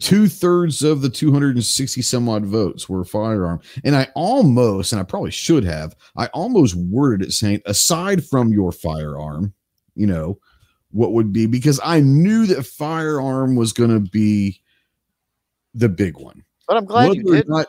two 0.00 0.26
thirds 0.26 0.82
of 0.82 1.02
the 1.02 1.08
260 1.08 2.02
some 2.02 2.28
odd 2.28 2.44
votes 2.44 2.88
were 2.88 3.04
firearm. 3.04 3.60
And 3.84 3.94
I 3.94 4.08
almost, 4.16 4.92
and 4.92 5.00
I 5.00 5.04
probably 5.04 5.30
should 5.30 5.62
have, 5.64 5.94
I 6.16 6.26
almost 6.34 6.74
worded 6.74 7.28
it 7.28 7.32
saying, 7.32 7.62
aside 7.64 8.24
from 8.24 8.52
your 8.52 8.72
firearm, 8.72 9.54
you 9.94 10.08
know, 10.08 10.40
what 10.90 11.12
would 11.12 11.32
be 11.32 11.46
because 11.46 11.80
I 11.84 12.00
knew 12.00 12.46
that 12.46 12.64
firearm 12.64 13.56
was 13.56 13.72
going 13.72 13.90
to 13.90 14.00
be 14.00 14.60
the 15.74 15.88
big 15.88 16.16
one. 16.18 16.42
But 16.66 16.76
I'm 16.78 16.84
glad 16.86 17.14
you 17.14 17.24
Whether 17.24 17.32
or 17.32 17.36
did 17.42 17.48
not- 17.48 17.66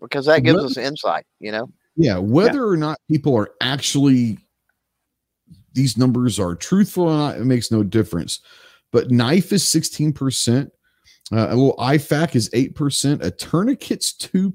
because 0.00 0.26
that 0.26 0.40
gives 0.42 0.56
whether- 0.56 0.66
us 0.66 0.76
insight. 0.76 1.24
You 1.40 1.52
know. 1.52 1.70
yeah, 1.96 2.18
whether 2.18 2.66
or 2.68 2.76
not 2.76 2.98
people 3.10 3.36
are 3.36 3.50
actually 3.60 4.38
these 5.74 5.96
numbers 5.96 6.38
are 6.40 6.54
truthful 6.54 7.04
or 7.04 7.16
not, 7.16 7.36
it 7.38 7.44
makes 7.44 7.70
no 7.70 7.82
difference. 7.82 8.40
But 8.90 9.10
knife 9.10 9.52
is 9.52 9.64
16%. 9.64 10.70
Uh, 11.30 11.46
a 11.50 11.54
little 11.54 11.76
IFAK 11.78 12.34
is 12.34 12.48
8%. 12.50 13.22
A 13.22 13.30
tourniquet's 13.30 14.12
2%. 14.16 14.50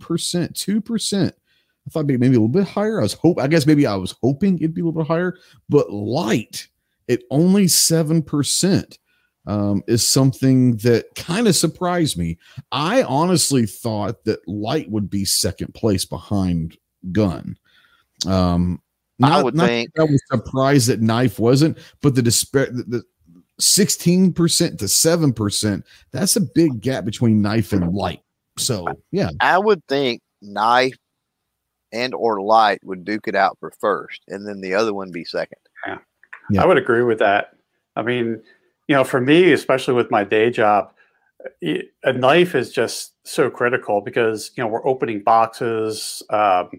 2%. 0.53 1.27
I 1.31 1.89
thought 1.89 2.05
maybe, 2.07 2.17
maybe 2.17 2.35
a 2.35 2.39
little 2.39 2.47
bit 2.47 2.67
higher. 2.67 2.99
I 2.99 3.03
was 3.03 3.13
hope 3.13 3.39
I 3.39 3.47
guess 3.47 3.65
maybe 3.67 3.85
I 3.85 3.95
was 3.95 4.15
hoping 4.21 4.57
it'd 4.57 4.73
be 4.73 4.81
a 4.81 4.85
little 4.85 5.01
bit 5.03 5.07
higher, 5.07 5.37
but 5.69 5.91
light 5.91 6.67
At 7.09 7.21
only 7.29 7.65
7% 7.65 8.97
um, 9.45 9.83
is 9.87 10.05
something 10.05 10.77
that 10.77 11.15
kind 11.15 11.47
of 11.47 11.55
surprised 11.55 12.17
me. 12.17 12.37
I 12.71 13.03
honestly 13.03 13.65
thought 13.65 14.23
that 14.25 14.47
light 14.47 14.89
would 14.89 15.09
be 15.09 15.25
second 15.25 15.73
place 15.73 16.05
behind 16.05 16.77
gun. 17.11 17.57
Um, 18.25 18.81
not, 19.19 19.31
I 19.31 19.43
would 19.43 19.55
not 19.55 19.67
think 19.67 19.91
I 19.99 20.03
was 20.03 20.21
surprised 20.31 20.87
that 20.87 21.01
knife 21.01 21.39
wasn't, 21.39 21.77
but 22.01 22.15
the 22.15 22.21
despair, 22.21 22.67
the, 22.67 22.83
the 22.83 23.03
16% 23.61 24.33
to 24.33 24.85
7%, 24.85 25.83
that's 26.11 26.35
a 26.35 26.41
big 26.41 26.81
gap 26.81 27.05
between 27.05 27.41
knife 27.41 27.73
and 27.73 27.93
light. 27.93 28.21
So, 28.57 28.87
yeah. 29.11 29.29
I 29.39 29.57
would 29.57 29.85
think 29.87 30.21
knife 30.41 30.95
and 31.91 32.13
or 32.13 32.41
light 32.41 32.79
would 32.83 33.05
duke 33.05 33.27
it 33.27 33.35
out 33.35 33.57
for 33.59 33.71
first, 33.79 34.21
and 34.27 34.47
then 34.47 34.61
the 34.61 34.73
other 34.73 34.93
one 34.93 35.11
be 35.11 35.23
second. 35.23 35.59
Yeah. 35.85 35.99
I 36.59 36.65
would 36.65 36.77
agree 36.77 37.03
with 37.03 37.19
that. 37.19 37.55
I 37.95 38.01
mean, 38.01 38.41
you 38.87 38.95
know, 38.95 39.03
for 39.03 39.21
me, 39.21 39.51
especially 39.53 39.93
with 39.93 40.11
my 40.11 40.23
day 40.23 40.49
job, 40.49 40.91
a 41.61 42.13
knife 42.13 42.55
is 42.55 42.71
just 42.71 43.13
so 43.25 43.49
critical 43.49 44.01
because 44.01 44.51
you 44.55 44.63
know 44.63 44.67
we're 44.67 44.85
opening 44.87 45.21
boxes, 45.23 46.23
um, 46.29 46.69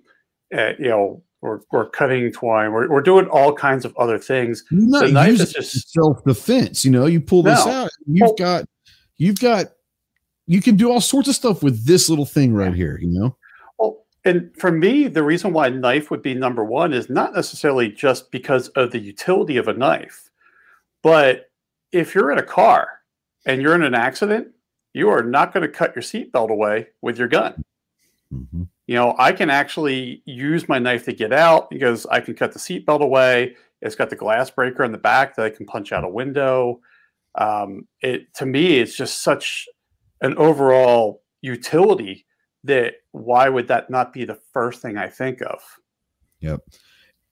uh, 0.56 0.72
you 0.78 0.88
know, 0.88 1.22
we're, 1.42 1.60
we're 1.72 1.88
cutting 1.90 2.32
twine, 2.32 2.72
we're, 2.72 2.88
we're 2.90 3.02
doing 3.02 3.26
all 3.26 3.52
kinds 3.52 3.84
of 3.84 3.94
other 3.98 4.18
things. 4.18 4.64
You're 4.70 4.80
not 4.82 5.10
knife 5.10 5.40
is 5.40 5.52
just- 5.52 5.92
self-defense. 5.92 6.84
You 6.84 6.90
know, 6.90 7.06
you 7.06 7.20
pull 7.20 7.42
this 7.42 7.64
No. 7.66 7.72
out, 7.72 7.90
you've 8.06 8.20
Well- 8.22 8.34
got, 8.34 8.64
you've 9.18 9.38
got, 9.40 9.66
you 10.46 10.62
can 10.62 10.76
do 10.76 10.90
all 10.90 11.00
sorts 11.00 11.28
of 11.28 11.34
stuff 11.34 11.62
with 11.62 11.86
this 11.86 12.08
little 12.08 12.26
thing 12.26 12.54
right 12.54 12.72
here. 12.74 12.98
You 13.00 13.08
know, 13.08 13.36
and 14.24 14.50
for 14.56 14.72
me, 14.72 15.06
the 15.06 15.22
reason 15.22 15.52
why 15.52 15.68
knife 15.68 16.10
would 16.10 16.22
be 16.22 16.34
number 16.34 16.64
one 16.64 16.92
is 16.92 17.10
not 17.10 17.34
necessarily 17.34 17.88
just 17.90 18.30
because 18.30 18.68
of 18.70 18.90
the 18.90 18.98
utility 18.98 19.56
of 19.56 19.68
a 19.68 19.74
knife, 19.74 20.30
but 21.02 21.50
if 21.92 22.14
you're 22.14 22.32
in 22.32 22.38
a 22.38 22.42
car 22.42 22.88
and 23.46 23.60
you're 23.60 23.74
in 23.74 23.82
an 23.82 23.94
accident, 23.94 24.48
you 24.94 25.10
are 25.10 25.22
not 25.22 25.52
going 25.52 25.62
to 25.62 25.68
cut 25.68 25.94
your 25.94 26.02
seatbelt 26.02 26.50
away 26.50 26.88
with 27.02 27.18
your 27.18 27.28
gun. 27.28 27.62
Mhm. 28.32 28.68
You 28.86 28.94
know, 28.94 29.14
I 29.18 29.32
can 29.32 29.50
actually 29.50 30.22
use 30.24 30.68
my 30.68 30.78
knife 30.78 31.04
to 31.04 31.12
get 31.12 31.32
out 31.32 31.70
because 31.70 32.06
I 32.06 32.20
can 32.20 32.34
cut 32.34 32.52
the 32.52 32.58
seatbelt 32.58 33.00
away. 33.00 33.56
It's 33.80 33.94
got 33.94 34.10
the 34.10 34.16
glass 34.16 34.50
breaker 34.50 34.84
in 34.84 34.92
the 34.92 34.98
back 34.98 35.36
that 35.36 35.44
I 35.44 35.50
can 35.50 35.66
punch 35.66 35.92
out 35.92 36.04
a 36.04 36.08
window. 36.08 36.80
Um, 37.34 37.86
it 38.00 38.32
to 38.34 38.46
me, 38.46 38.78
it's 38.78 38.96
just 38.96 39.22
such 39.22 39.68
an 40.20 40.36
overall 40.36 41.22
utility 41.42 42.26
that 42.64 42.94
why 43.12 43.48
would 43.48 43.68
that 43.68 43.90
not 43.90 44.12
be 44.12 44.24
the 44.24 44.38
first 44.52 44.82
thing 44.82 44.96
I 44.96 45.08
think 45.08 45.40
of? 45.42 45.60
Yep. 46.40 46.60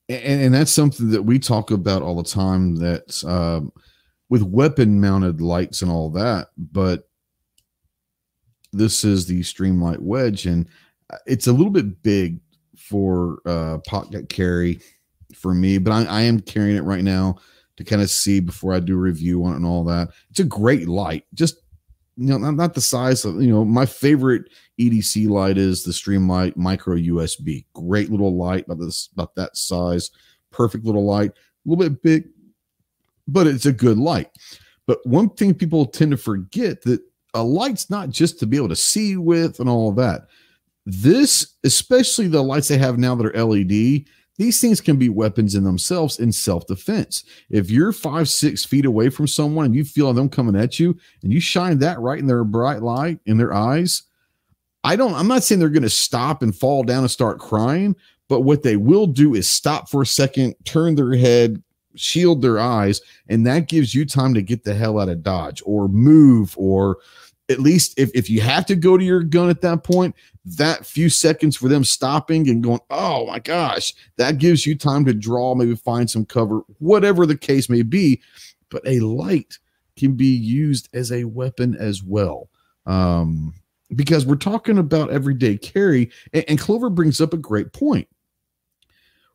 And, 0.09 0.43
and 0.43 0.55
that's 0.55 0.71
something 0.71 1.11
that 1.11 1.23
we 1.23 1.39
talk 1.39 1.71
about 1.71 2.03
all 2.03 2.17
the 2.17 2.23
time. 2.23 2.77
That 2.77 3.25
um, 3.25 3.73
with 4.29 4.43
weapon-mounted 4.43 5.41
lights 5.41 5.83
and 5.83 5.91
all 5.91 6.11
that, 6.11 6.49
but 6.57 7.09
this 8.73 9.05
is 9.05 9.27
the 9.27 9.41
Streamlight 9.41 9.99
Wedge, 9.99 10.47
and 10.47 10.67
uh, 11.11 11.19
it's 11.27 11.47
a 11.47 11.53
little 11.53 11.73
bit 11.73 12.03
big 12.03 12.41
for 12.77 13.41
uh, 13.47 13.79
pocket 13.87 14.29
carry 14.29 14.81
for 15.35 15.55
me, 15.55 15.79
but 15.79 15.93
I, 15.93 16.05
I 16.05 16.23
am 16.23 16.41
carrying 16.41 16.77
it 16.77 16.85
right 16.85 17.05
now 17.05 17.37
to 17.77 17.85
kind 17.85 18.03
of 18.03 18.11
see 18.11 18.41
before 18.41 18.75
I 18.75 18.81
do 18.81 18.97
review 18.97 19.45
on 19.45 19.53
it 19.53 19.57
and 19.57 19.67
all 19.67 19.85
that. 19.85 20.09
It's 20.31 20.41
a 20.41 20.45
great 20.45 20.89
light, 20.89 21.25
just 21.35 21.57
you 22.17 22.27
know, 22.27 22.39
not, 22.39 22.55
not 22.55 22.75
the 22.75 22.81
size 22.81 23.25
of 23.25 23.41
you 23.41 23.51
know. 23.51 23.65
My 23.65 23.87
favorite 23.87 24.51
EDC 24.91 25.29
light 25.29 25.59
is 25.59 25.83
the 25.83 25.93
Streamlight 25.93 26.57
Micro 26.57 26.97
USB. 26.97 27.65
Great 27.75 28.11
little 28.11 28.37
light, 28.37 28.67
about 28.67 28.79
this 28.79 29.09
about 29.13 29.35
that 29.37 29.57
size, 29.57 30.11
perfect 30.51 30.85
little 30.85 31.05
light, 31.05 31.31
a 31.31 31.69
little 31.69 31.85
bit 31.89 32.03
big, 32.03 32.29
but 33.29 33.47
it's 33.47 33.67
a 33.67 33.73
good 33.73 33.99
light. 33.99 34.31
But 34.87 35.05
one 35.07 35.31
thing 35.31 35.55
people 35.55 35.87
tend 35.87 36.11
to 36.11 36.17
forget 36.17 36.83
that 36.83 37.01
a 37.35 37.43
light's 37.43 37.89
not 37.89 38.11
just 38.11 38.39
to 38.41 38.47
be 38.47 38.57
able 38.57 38.69
to 38.69 38.77
see 38.77 39.17
with 39.17 39.61
and 39.61 39.69
all 39.69 39.89
of 39.89 39.97
that. 39.97 40.27
This, 40.85 41.55
especially 41.65 42.29
the 42.29 42.43
lights 42.43 42.69
they 42.69 42.79
have 42.79 42.99
now 42.99 43.15
that 43.15 43.27
are 43.27 43.45
LED, 43.45 44.05
these 44.39 44.61
things 44.61 44.81
can 44.81 44.97
be 44.97 45.09
weapons 45.09 45.55
in 45.55 45.63
themselves 45.63 46.19
in 46.19 46.33
self-defense. 46.33 47.25
If 47.51 47.71
you're 47.71 47.93
five, 47.93 48.29
six 48.29 48.65
feet 48.65 48.85
away 48.85 49.09
from 49.09 49.29
someone 49.29 49.67
and 49.67 49.75
you 49.75 49.85
feel 49.85 50.13
them 50.13 50.29
coming 50.29 50.57
at 50.57 50.81
you, 50.81 50.99
and 51.23 51.33
you 51.33 51.41
shine 51.41 51.79
that 51.79 52.01
right 52.01 52.19
in 52.19 52.27
their 52.27 52.45
bright 52.45 52.83
light 52.83 53.21
in 53.27 53.39
their 53.39 53.53
eyes, 53.53 54.03
I 54.85 54.97
don't, 54.97 55.15
I'm 55.15 55.29
not 55.29 55.45
saying 55.45 55.59
they're 55.59 55.69
going 55.69 55.83
to 55.83 55.91
stop 55.91 56.43
and 56.43 56.55
fall 56.55 56.83
down 56.83 57.01
and 57.05 57.11
start 57.11 57.39
crying, 57.39 57.95
but 58.29 58.41
what 58.41 58.63
they 58.63 58.77
will 58.77 59.07
do 59.07 59.35
is 59.35 59.49
stop 59.49 59.89
for 59.89 60.03
a 60.03 60.07
second, 60.07 60.55
turn 60.65 60.95
their 60.95 61.15
head, 61.15 61.63
shield 61.95 62.43
their 62.43 62.59
eyes, 62.59 63.01
and 63.29 63.47
that 63.47 63.69
gives 63.69 63.95
you 63.95 64.05
time 64.05 64.35
to 64.35 64.43
get 64.43 64.65
the 64.65 64.75
hell 64.75 64.99
out 64.99 65.09
of 65.09 65.23
Dodge 65.23 65.63
or 65.65 65.89
move, 65.89 66.55
or 66.57 66.99
at 67.49 67.61
least 67.61 67.99
if, 67.99 68.11
if 68.15 68.31
you 68.31 68.41
have 68.41 68.67
to 68.67 68.75
go 68.75 68.97
to 68.97 69.05
your 69.05 69.23
gun 69.23 69.51
at 69.51 69.61
that 69.61 69.85
point, 69.85 70.15
that 70.45 70.87
few 70.87 71.09
seconds 71.09 71.57
for 71.57 71.69
them 71.69 71.85
stopping 71.85 72.49
and 72.49 72.65
going, 72.65 72.81
oh 72.91 73.27
my 73.27 73.39
gosh, 73.39 73.95
that 74.17 74.39
gives 74.39 74.67
you 74.67 74.77
time 74.77 75.05
to 75.05 75.15
draw, 75.15 75.55
maybe 75.55 75.77
find 75.77 76.11
some 76.11 76.25
cover, 76.25 76.63
whatever 76.79 77.27
the 77.27 77.37
case 77.37 77.69
may 77.69 77.83
be. 77.83 78.21
But 78.69 78.83
a 78.87 79.01
light 79.01 79.59
can 79.97 80.15
be 80.15 80.35
used 80.35 80.89
as 80.95 81.13
a 81.13 81.25
weapon 81.25 81.77
as 81.77 82.03
well. 82.03 82.49
Um, 82.87 83.55
because 83.95 84.27
we're 84.27 84.37
talking 84.37 84.79
about 84.79 85.11
everyday 85.11 85.57
carry, 85.57 86.11
and, 86.33 86.45
and 86.49 86.59
Clover 86.59 86.91
brings 86.91 87.21
up 87.21 87.33
a 87.33 87.39
great 87.39 87.73
point. 87.73 88.09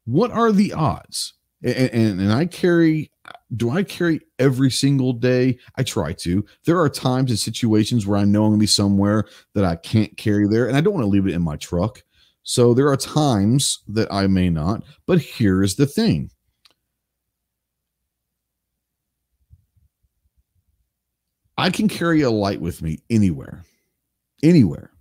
What 0.05 0.31
are 0.31 0.51
the 0.51 0.73
odds? 0.73 1.33
And, 1.63 1.75
and, 1.75 2.21
and 2.21 2.31
I 2.31 2.45
carry, 2.45 3.11
do 3.55 3.71
I 3.71 3.83
carry 3.83 4.21
every 4.39 4.71
single 4.71 5.13
day? 5.13 5.57
I 5.75 5.83
try 5.83 6.13
to. 6.13 6.45
There 6.65 6.79
are 6.79 6.89
times 6.89 7.31
and 7.31 7.39
situations 7.39 8.05
where 8.05 8.19
I 8.19 8.25
know 8.25 8.43
I'm 8.43 8.51
going 8.51 8.59
to 8.59 8.63
be 8.63 8.67
somewhere 8.67 9.25
that 9.53 9.65
I 9.65 9.75
can't 9.75 10.15
carry 10.17 10.47
there, 10.47 10.67
and 10.67 10.77
I 10.77 10.81
don't 10.81 10.93
want 10.93 11.03
to 11.03 11.09
leave 11.09 11.27
it 11.27 11.33
in 11.33 11.41
my 11.41 11.57
truck. 11.57 12.03
So 12.43 12.73
there 12.73 12.87
are 12.87 12.95
times 12.95 13.83
that 13.89 14.07
I 14.09 14.27
may 14.27 14.49
not. 14.49 14.83
But 15.05 15.21
here's 15.21 15.75
the 15.75 15.85
thing 15.85 16.31
I 21.57 21.69
can 21.69 21.89
carry 21.89 22.21
a 22.21 22.31
light 22.31 22.61
with 22.61 22.81
me 22.81 22.99
anywhere, 23.09 23.65
anywhere. 24.43 24.91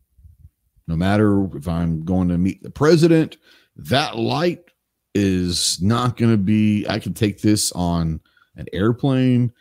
No 0.88 0.96
matter 0.96 1.48
if 1.56 1.66
I'm 1.66 2.04
going 2.04 2.28
to 2.28 2.38
meet 2.38 2.62
the 2.62 2.70
president, 2.70 3.38
that 3.76 4.16
light 4.16 4.70
is 5.14 5.80
not 5.82 6.16
going 6.16 6.30
to 6.30 6.38
be, 6.38 6.86
I 6.88 6.98
can 6.98 7.14
take 7.14 7.40
this 7.40 7.72
on 7.72 8.20
an 8.56 8.66
airplane. 8.72 9.52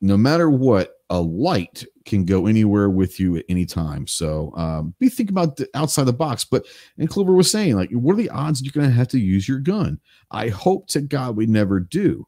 No 0.00 0.16
matter 0.16 0.48
what, 0.48 0.94
a 1.10 1.20
light 1.20 1.84
can 2.06 2.24
go 2.24 2.46
anywhere 2.46 2.88
with 2.88 3.20
you 3.20 3.36
at 3.36 3.44
any 3.48 3.66
time. 3.66 4.06
So 4.06 4.52
um, 4.56 4.94
be 4.98 5.10
thinking 5.10 5.34
about 5.34 5.56
the 5.56 5.68
outside 5.74 6.04
the 6.04 6.12
box. 6.12 6.44
But 6.44 6.66
and 6.96 7.08
Clover 7.08 7.34
was 7.34 7.50
saying, 7.50 7.76
like, 7.76 7.90
what 7.92 8.14
are 8.14 8.16
the 8.16 8.30
odds 8.30 8.62
you're 8.62 8.72
going 8.72 8.88
to 8.88 8.96
have 8.96 9.08
to 9.08 9.20
use 9.20 9.46
your 9.46 9.58
gun? 9.58 10.00
I 10.30 10.48
hope 10.48 10.88
to 10.88 11.02
God 11.02 11.36
we 11.36 11.46
never 11.46 11.80
do. 11.80 12.26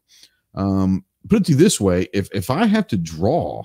Um, 0.53 1.03
put 1.29 1.41
it 1.41 1.45
to 1.45 1.55
this 1.55 1.81
way: 1.81 2.07
if 2.13 2.29
if 2.31 2.51
I 2.51 2.67
have 2.67 2.87
to 2.87 2.97
draw, 2.97 3.63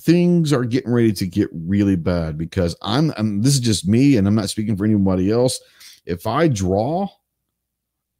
things 0.00 0.52
are 0.52 0.64
getting 0.64 0.92
ready 0.92 1.12
to 1.12 1.26
get 1.26 1.48
really 1.52 1.96
bad 1.96 2.38
because 2.38 2.76
I'm, 2.82 3.12
I'm 3.16 3.42
this 3.42 3.54
is 3.54 3.60
just 3.60 3.86
me, 3.86 4.16
and 4.16 4.26
I'm 4.26 4.34
not 4.34 4.50
speaking 4.50 4.76
for 4.76 4.84
anybody 4.84 5.30
else. 5.30 5.60
If 6.06 6.26
I 6.26 6.48
draw, 6.48 7.08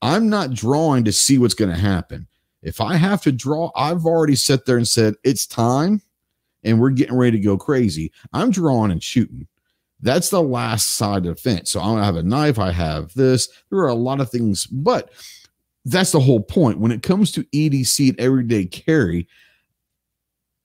I'm 0.03 0.29
not 0.29 0.53
drawing 0.53 1.05
to 1.05 1.13
see 1.13 1.39
what's 1.39 1.55
going 1.55 1.71
to 1.71 1.81
happen. 1.81 2.27
If 2.63 2.81
I 2.81 2.97
have 2.97 3.23
to 3.23 3.33
draw, 3.33 3.71
I've 3.75 4.05
already 4.05 4.37
sat 4.37 4.67
there 4.67 4.77
and 4.77 4.87
said, 4.87 5.15
it's 5.25 5.47
time 5.47 6.03
and 6.63 6.81
we're 6.81 6.91
getting 6.91 7.17
ready 7.17 7.39
to 7.39 7.45
go 7.45 7.57
crazy. 7.57 8.13
I'm 8.33 8.51
drawing 8.51 8.91
and 8.93 9.03
shooting. 9.03 9.47
That's 10.03 10.31
the 10.31 10.43
last 10.43 10.91
side 10.93 11.27
of 11.27 11.37
the 11.37 11.41
fence. 11.41 11.71
So 11.71 11.81
I 11.81 12.05
have 12.05 12.17
a 12.17 12.23
knife, 12.23 12.59
I 12.59 12.73
have 12.73 13.13
this. 13.15 13.49
There 13.71 13.81
are 13.81 13.89
a 13.89 13.95
lot 13.95 14.21
of 14.21 14.31
things, 14.31 14.67
but 14.67 15.11
that's 15.85 16.13
the 16.13 16.21
whole 16.21 16.41
point. 16.41 16.79
When 16.79 16.93
it 16.93 17.03
comes 17.03 17.33
to 17.33 17.45
EDC 17.45 18.11
and 18.11 18.21
everyday 18.21 18.67
carry, 18.67 19.27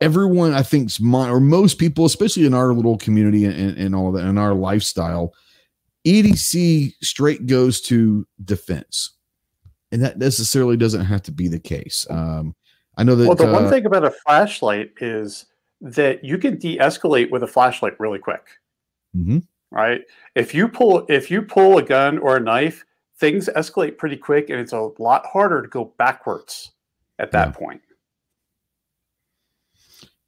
everyone 0.01 0.53
I 0.53 0.61
think's 0.61 0.99
or 1.01 1.39
most 1.39 1.77
people, 1.79 2.05
especially 2.05 2.45
in 2.45 2.53
our 2.53 2.73
little 2.73 2.97
community 2.97 3.45
and, 3.45 3.77
and 3.77 3.95
all 3.95 4.07
of 4.07 4.13
that, 4.15 4.27
in 4.27 4.37
our 4.37 4.53
lifestyle, 4.53 5.33
EDC 6.05 6.93
straight 7.01 7.47
goes 7.47 7.81
to 7.81 8.27
defense 8.43 9.11
and 9.91 10.03
that 10.03 10.17
necessarily 10.17 10.77
doesn't 10.77 11.05
have 11.05 11.21
to 11.23 11.31
be 11.31 11.47
the 11.47 11.59
case. 11.59 12.05
Um, 12.09 12.55
I 12.97 13.03
know 13.03 13.15
that. 13.15 13.27
Well, 13.27 13.35
the 13.35 13.49
uh, 13.49 13.53
one 13.53 13.69
thing 13.69 13.85
about 13.85 14.05
a 14.05 14.11
flashlight 14.11 14.91
is 15.01 15.45
that 15.81 16.23
you 16.23 16.37
can 16.37 16.57
de-escalate 16.57 17.29
with 17.31 17.43
a 17.43 17.47
flashlight 17.47 17.99
really 17.99 18.19
quick. 18.19 18.45
Mhm. 19.15 19.45
Right? 19.71 20.01
If 20.35 20.53
you 20.53 20.67
pull 20.67 21.05
if 21.09 21.29
you 21.29 21.41
pull 21.41 21.77
a 21.77 21.83
gun 21.83 22.17
or 22.19 22.37
a 22.37 22.39
knife, 22.39 22.85
things 23.17 23.49
escalate 23.55 23.97
pretty 23.97 24.17
quick, 24.17 24.49
and 24.49 24.59
it's 24.59 24.73
a 24.73 24.89
lot 24.99 25.25
harder 25.25 25.61
to 25.61 25.67
go 25.67 25.93
backwards 25.97 26.71
at 27.19 27.31
that 27.31 27.47
Yeah. 27.49 27.53
point. 27.53 27.81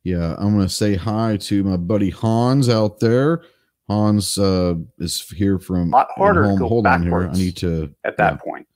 Yeah, 0.08 0.36
I'm 0.38 0.54
going 0.56 0.66
to 0.66 0.74
say 0.74 0.96
hi 0.96 1.36
to 1.36 1.64
my 1.66 1.76
buddy 1.76 2.10
Hans 2.10 2.70
out 2.70 3.02
there. 3.02 3.42
Hans 3.90 4.38
uh, 4.38 4.76
is 5.00 5.22
here 5.30 5.60
from 5.60 5.90
a 5.94 5.98
Lot 5.98 6.08
harder 6.16 6.44
home. 6.44 6.60
Hold 6.62 6.88
on 6.88 7.04
here. 7.04 7.28
I 7.28 7.34
need 7.34 7.58
to 7.58 7.94
At 8.06 8.16
that 8.16 8.34
Yeah. 8.34 8.38
point, 8.38 8.68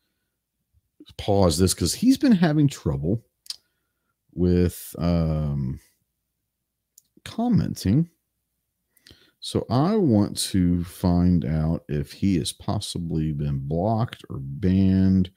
pause 1.18 1.58
this 1.58 1.74
because 1.74 1.94
he's 1.94 2.18
been 2.18 2.34
having 2.34 2.68
trouble 2.68 3.24
with 4.34 4.94
um, 4.98 5.80
commenting. 7.24 8.10
So 9.40 9.66
I 9.70 9.96
want 9.96 10.38
to 10.52 10.84
find 10.84 11.46
out 11.46 11.84
if 11.88 12.12
he 12.12 12.38
has 12.40 12.52
possibly 12.52 13.32
been 13.32 13.58
blocked 13.60 14.26
or 14.30 14.38
banned 14.40 15.32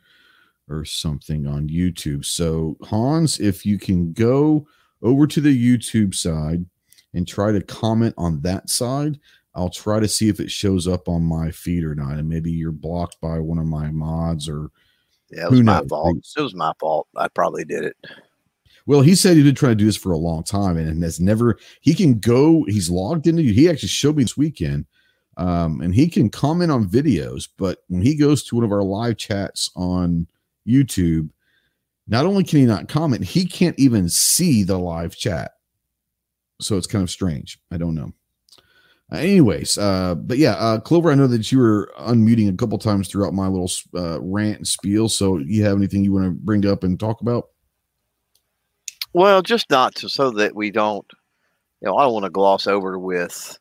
or 0.68 0.85
something 0.85 1.46
on 1.46 1.68
YouTube. 1.68 2.24
So 2.24 2.76
Hans, 2.83 3.38
if 3.38 3.64
you 3.64 3.78
can 3.78 4.12
go 4.12 4.66
over 5.05 5.27
to 5.27 5.40
the 5.40 5.57
YouTube 5.57 6.14
side 6.14 6.64
and 7.12 7.29
try 7.29 7.53
to 7.53 7.61
comment 7.61 8.14
on 8.19 8.40
that 8.40 8.69
side, 8.69 9.21
I'll 9.55 9.71
try 9.71 10.01
to 10.01 10.09
see 10.09 10.29
if 10.29 10.40
it 10.40 10.51
shows 10.51 10.88
up 10.88 11.09
on 11.09 11.23
my 11.23 11.51
feed 11.51 11.85
or 11.85 11.95
not. 11.95 12.14
And 12.14 12.29
maybe 12.29 12.51
you're 12.51 12.73
blocked 12.73 13.21
by 13.21 13.38
one 13.38 13.59
of 13.59 13.67
my 13.67 13.90
mods 13.90 14.49
or 14.49 14.71
yeah, 15.31 15.47
it 15.47 15.51
was 15.51 15.62
my 15.62 15.81
knows? 15.81 15.88
fault. 15.88 16.17
It 16.37 16.40
was 16.40 16.55
my 16.55 16.73
fault. 16.81 17.09
I 17.17 17.29
probably 17.29 17.64
did 17.64 17.85
it. 17.85 17.97
Well, 18.87 19.01
he 19.01 19.14
said 19.14 19.37
he 19.37 19.43
did 19.43 19.57
try 19.57 19.71
to 19.71 19.75
do 19.75 19.87
this 19.87 19.97
for 19.97 20.12
a 20.12 20.19
long 20.19 20.43
time 20.43 20.77
and 20.77 21.03
has 21.03 21.21
never. 21.21 21.59
He 21.81 21.95
can 21.95 22.19
go. 22.19 22.64
He's 22.64 22.90
logged 22.90 23.27
into. 23.27 23.43
You. 23.43 23.53
He 23.53 23.69
actually 23.69 23.88
showed 23.88 24.17
me 24.17 24.25
this 24.25 24.37
weekend, 24.37 24.85
um, 25.37 25.81
and 25.81 25.95
he 25.95 26.09
can 26.09 26.29
comment 26.29 26.71
on 26.71 26.88
videos. 26.88 27.49
But 27.57 27.79
when 27.88 28.03
he 28.03 28.14
goes 28.14 28.43
to 28.45 28.57
one 28.57 28.64
of 28.64 28.73
our 28.73 28.83
live 28.83 29.17
chats 29.17 29.71
on 29.75 30.27
YouTube, 30.69 31.31
not 32.07 32.27
only 32.27 32.45
can 32.45 32.61
he 32.61 32.67
not 32.67 32.88
comment, 32.88 33.25
he 33.25 33.47
can't 33.47 33.79
even 33.79 34.09
see 34.09 34.62
the 34.62 34.79
live 34.79 35.17
chat. 35.17 35.53
So 36.61 36.77
it's 36.77 36.87
kind 36.87 37.03
of 37.03 37.11
strange. 37.11 37.59
I 37.71 37.79
don't 37.79 37.95
know. 37.95 38.12
Uh, 39.12 39.17
anyways, 39.17 39.77
uh, 39.77 40.14
but 40.14 40.38
yeah, 40.38 40.53
uh, 40.53 40.81
Clover, 40.81 41.11
I 41.11 41.14
know 41.14 41.27
that 41.27 41.53
you 41.53 41.59
were 41.59 41.93
unmuting 41.99 42.53
a 42.53 42.57
couple 42.57 42.79
times 42.79 43.09
throughout 43.09 43.35
my 43.35 43.49
little 43.49 43.71
uh, 43.95 44.21
rant 44.21 44.59
and 44.59 44.69
spiel. 44.69 45.09
So, 45.09 45.38
you 45.38 45.62
have 45.64 45.77
anything 45.77 46.05
you 46.05 46.12
want 46.12 46.25
to 46.25 46.31
bring 46.31 46.64
up 46.67 46.85
and 46.85 46.99
talk 46.99 47.21
about? 47.21 47.49
Well, 49.12 49.43
just 49.43 49.71
not 49.71 49.95
to 49.97 50.09
so 50.09 50.31
that 50.33 50.57
we 50.57 50.71
don't, 50.71 51.07
you 51.81 51.88
know, 51.88 51.97
I 51.97 52.05
don't 52.05 52.14
want 52.14 52.25
to 52.25 52.31
gloss 52.31 52.67
over 52.67 52.99
with, 52.99 53.59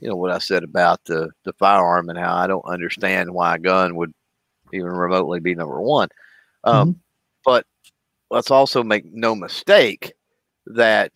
you 0.00 0.08
know, 0.08 0.16
what 0.16 0.32
I 0.32 0.38
said 0.38 0.64
about 0.64 1.04
the 1.04 1.30
the 1.44 1.52
firearm 1.52 2.08
and 2.08 2.18
how 2.18 2.34
I 2.34 2.46
don't 2.46 2.64
understand 2.64 3.32
why 3.32 3.56
a 3.56 3.58
gun 3.58 3.94
would 3.96 4.12
even 4.72 4.90
remotely 4.90 5.38
be 5.38 5.54
number 5.54 5.80
one. 5.80 6.08
Um, 6.64 6.88
mm-hmm. 6.88 6.98
But 7.44 7.66
let's 8.30 8.50
also 8.50 8.82
make 8.82 9.04
no 9.12 9.34
mistake 9.34 10.12
that 10.66 11.12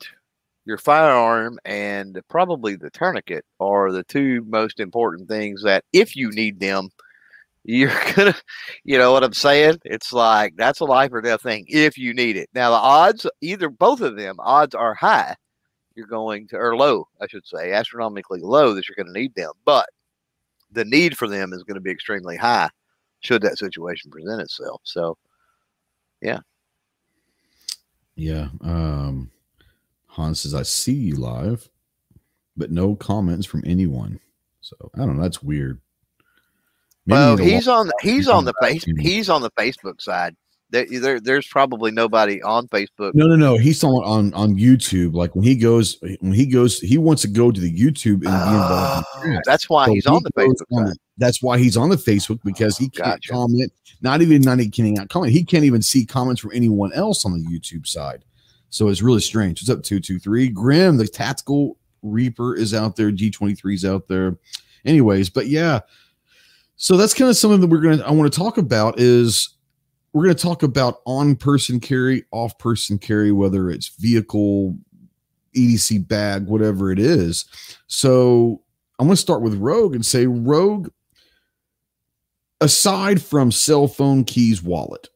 your 0.64 0.78
firearm 0.78 1.58
and 1.64 2.20
probably 2.28 2.76
the 2.76 2.90
tourniquet 2.90 3.44
are 3.60 3.90
the 3.92 4.04
two 4.04 4.44
most 4.46 4.80
important 4.80 5.28
things 5.28 5.62
that 5.62 5.84
if 5.92 6.14
you 6.14 6.30
need 6.30 6.60
them 6.60 6.88
you're 7.64 7.92
gonna 8.16 8.34
you 8.84 8.98
know 8.98 9.12
what 9.12 9.24
i'm 9.24 9.32
saying? 9.32 9.78
It's 9.84 10.12
like 10.12 10.54
that's 10.56 10.80
a 10.80 10.84
life 10.84 11.10
or 11.12 11.20
death 11.20 11.42
thing 11.42 11.64
if 11.68 11.98
you 11.98 12.14
need 12.14 12.36
it. 12.36 12.48
Now 12.54 12.70
the 12.70 12.76
odds 12.76 13.26
either 13.40 13.68
both 13.68 14.00
of 14.00 14.16
them 14.16 14.36
odds 14.38 14.74
are 14.74 14.94
high 14.94 15.36
you're 15.94 16.06
going 16.06 16.48
to 16.48 16.56
or 16.56 16.74
low 16.74 17.06
i 17.20 17.26
should 17.26 17.46
say 17.46 17.72
astronomically 17.72 18.40
low 18.40 18.72
that 18.72 18.88
you're 18.88 18.96
going 18.96 19.12
to 19.12 19.20
need 19.20 19.34
them 19.34 19.52
but 19.66 19.86
the 20.72 20.84
need 20.86 21.16
for 21.16 21.28
them 21.28 21.52
is 21.52 21.62
going 21.64 21.74
to 21.74 21.80
be 21.80 21.90
extremely 21.90 22.36
high 22.36 22.68
should 23.20 23.42
that 23.42 23.58
situation 23.58 24.10
present 24.10 24.40
itself. 24.40 24.80
So 24.84 25.16
yeah 26.20 26.40
yeah 28.16 28.48
um 28.62 29.30
Hans 30.12 30.40
says, 30.40 30.54
I 30.54 30.62
see 30.62 30.92
you 30.92 31.16
live, 31.16 31.70
but 32.54 32.70
no 32.70 32.94
comments 32.94 33.46
from 33.46 33.62
anyone. 33.64 34.20
So 34.60 34.76
I 34.94 34.98
don't 34.98 35.16
know. 35.16 35.22
That's 35.22 35.42
weird. 35.42 35.80
Maybe 37.06 37.16
well, 37.16 37.36
he's 37.38 37.66
on 37.66 37.86
the, 37.88 37.94
he's 38.02 38.28
on 38.28 38.44
the 38.44 38.52
face 38.60 38.84
he's 38.98 39.28
on 39.28 39.42
the 39.42 39.50
Facebook 39.52 40.00
side. 40.00 40.36
There, 40.68 40.86
there, 40.88 41.20
there's 41.20 41.46
probably 41.46 41.90
nobody 41.90 42.42
on 42.42 42.68
Facebook. 42.68 43.12
No, 43.14 43.26
no, 43.26 43.36
no. 43.36 43.56
He's 43.56 43.82
on 43.82 44.04
on 44.04 44.34
on 44.34 44.54
YouTube. 44.54 45.14
Like 45.14 45.34
when 45.34 45.44
he 45.44 45.56
goes 45.56 45.98
when 46.20 46.32
he 46.32 46.46
goes, 46.46 46.78
he 46.78 46.98
wants 46.98 47.22
to 47.22 47.28
go 47.28 47.50
to 47.50 47.60
the 47.60 47.74
YouTube 47.74 48.24
and 48.24 48.28
uh, 48.28 48.50
be 48.50 48.54
involved. 48.54 49.06
In 49.24 49.36
ah, 49.36 49.40
that's 49.44 49.68
why 49.68 49.86
so 49.86 49.94
he's 49.94 50.06
on 50.06 50.22
the 50.22 50.32
Facebook. 50.32 50.66
On 50.72 50.84
the, 50.84 50.96
that's 51.18 51.42
why 51.42 51.58
he's 51.58 51.76
on 51.76 51.90
the 51.90 51.96
Facebook 51.96 52.38
oh, 52.38 52.44
because 52.44 52.78
he 52.78 52.88
can't 52.88 53.20
gotcha. 53.20 53.32
comment. 53.32 53.72
Not 54.00 54.22
even 54.22 54.42
not 54.42 54.58
he 54.58 54.68
can't 54.68 55.08
comment. 55.08 55.32
He 55.32 55.44
can't 55.44 55.64
even 55.64 55.82
see 55.82 56.04
comments 56.04 56.40
from 56.40 56.52
anyone 56.54 56.92
else 56.92 57.24
on 57.24 57.32
the 57.32 57.44
YouTube 57.44 57.86
side. 57.86 58.24
So 58.70 58.88
it's 58.88 59.02
really 59.02 59.20
strange. 59.20 59.60
What's 59.60 59.68
up, 59.70 59.82
223? 59.82 60.48
Grim, 60.48 60.96
the 60.96 61.06
tactical 61.06 61.76
Reaper 62.02 62.56
is 62.56 62.74
out 62.74 62.96
there. 62.96 63.12
G23 63.12 63.74
is 63.74 63.84
out 63.84 64.08
there. 64.08 64.38
Anyways, 64.84 65.28
but 65.30 65.46
yeah. 65.46 65.80
So 66.76 66.96
that's 66.96 67.14
kind 67.14 67.30
of 67.30 67.36
something 67.36 67.60
that 67.60 67.66
we're 67.68 67.96
to, 67.96 68.06
I 68.06 68.10
want 68.10 68.32
to 68.32 68.36
talk 68.36 68.58
about 68.58 68.98
is 68.98 69.50
we're 70.12 70.26
to 70.26 70.34
talk 70.34 70.62
about 70.62 71.00
on 71.04 71.36
person 71.36 71.80
carry, 71.80 72.24
off 72.32 72.58
person 72.58 72.98
carry, 72.98 73.30
whether 73.30 73.70
it's 73.70 73.88
vehicle, 73.88 74.76
EDC 75.56 76.08
bag, 76.08 76.46
whatever 76.46 76.90
it 76.90 76.98
is. 76.98 77.44
So 77.86 78.62
I'm 78.98 79.06
going 79.06 79.16
to 79.16 79.20
start 79.20 79.42
with 79.42 79.54
Rogue 79.54 79.94
and 79.94 80.04
say, 80.04 80.26
Rogue, 80.26 80.88
aside 82.62 83.20
from 83.20 83.50
cell 83.50 83.88
phone, 83.88 84.24
keys, 84.24 84.62
wallet, 84.62 85.08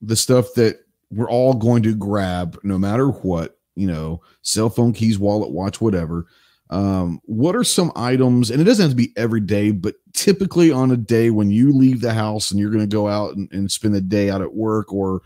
the 0.00 0.16
stuff 0.16 0.54
that 0.54 0.78
we're 1.10 1.28
all 1.28 1.52
going 1.52 1.82
to 1.82 1.94
grab 1.94 2.58
no 2.62 2.78
matter 2.78 3.08
what, 3.08 3.58
you 3.74 3.86
know, 3.86 4.22
cell 4.42 4.70
phone, 4.70 4.92
keys, 4.92 5.18
wallet, 5.18 5.50
watch, 5.50 5.80
whatever. 5.80 6.26
Um, 6.70 7.20
what 7.24 7.56
are 7.56 7.64
some 7.64 7.90
items, 7.96 8.50
and 8.50 8.60
it 8.60 8.64
doesn't 8.64 8.82
have 8.84 8.92
to 8.92 8.96
be 8.96 9.12
every 9.16 9.40
day, 9.40 9.72
but 9.72 9.96
typically 10.12 10.70
on 10.70 10.92
a 10.92 10.96
day 10.96 11.30
when 11.30 11.50
you 11.50 11.72
leave 11.72 12.00
the 12.00 12.12
house 12.12 12.50
and 12.50 12.60
you're 12.60 12.70
going 12.70 12.88
to 12.88 12.94
go 12.94 13.08
out 13.08 13.34
and, 13.36 13.50
and 13.52 13.70
spend 13.72 13.94
the 13.94 14.00
day 14.00 14.30
out 14.30 14.42
at 14.42 14.54
work 14.54 14.92
or 14.92 15.22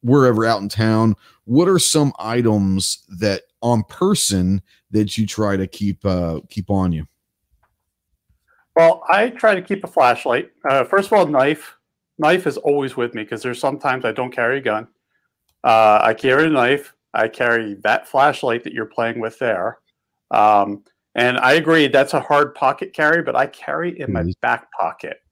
wherever 0.00 0.46
out 0.46 0.62
in 0.62 0.68
town, 0.68 1.16
what 1.44 1.68
are 1.68 1.78
some 1.78 2.12
items 2.18 3.04
that 3.08 3.42
on 3.60 3.82
person 3.84 4.62
that 4.92 5.18
you 5.18 5.26
try 5.26 5.56
to 5.56 5.66
keep 5.66 6.04
uh, 6.06 6.40
keep 6.48 6.70
on 6.70 6.92
you? 6.92 7.06
Well, 8.76 9.02
I 9.08 9.30
try 9.30 9.54
to 9.54 9.62
keep 9.62 9.82
a 9.84 9.86
flashlight. 9.86 10.50
Uh, 10.68 10.84
first 10.84 11.10
of 11.10 11.14
all, 11.14 11.26
knife. 11.26 11.74
Knife 12.18 12.46
is 12.46 12.58
always 12.58 12.96
with 12.96 13.14
me 13.14 13.22
because 13.22 13.42
there's 13.42 13.58
sometimes 13.58 14.04
I 14.04 14.12
don't 14.12 14.30
carry 14.30 14.58
a 14.58 14.60
gun. 14.60 14.86
Uh, 15.64 16.00
I 16.02 16.14
carry 16.14 16.46
a 16.46 16.50
knife. 16.50 16.94
I 17.14 17.28
carry 17.28 17.74
that 17.82 18.06
flashlight 18.06 18.64
that 18.64 18.74
you're 18.74 18.86
playing 18.86 19.20
with 19.20 19.38
there. 19.38 19.78
Um, 20.30 20.84
and 21.14 21.38
I 21.38 21.54
agree 21.54 21.88
that's 21.88 22.12
a 22.12 22.20
hard 22.20 22.54
pocket 22.54 22.92
carry, 22.92 23.22
but 23.22 23.34
I 23.34 23.46
carry 23.46 23.98
it 23.98 24.06
in 24.06 24.12
my 24.12 24.24
back 24.42 24.70
pocket. 24.72 25.22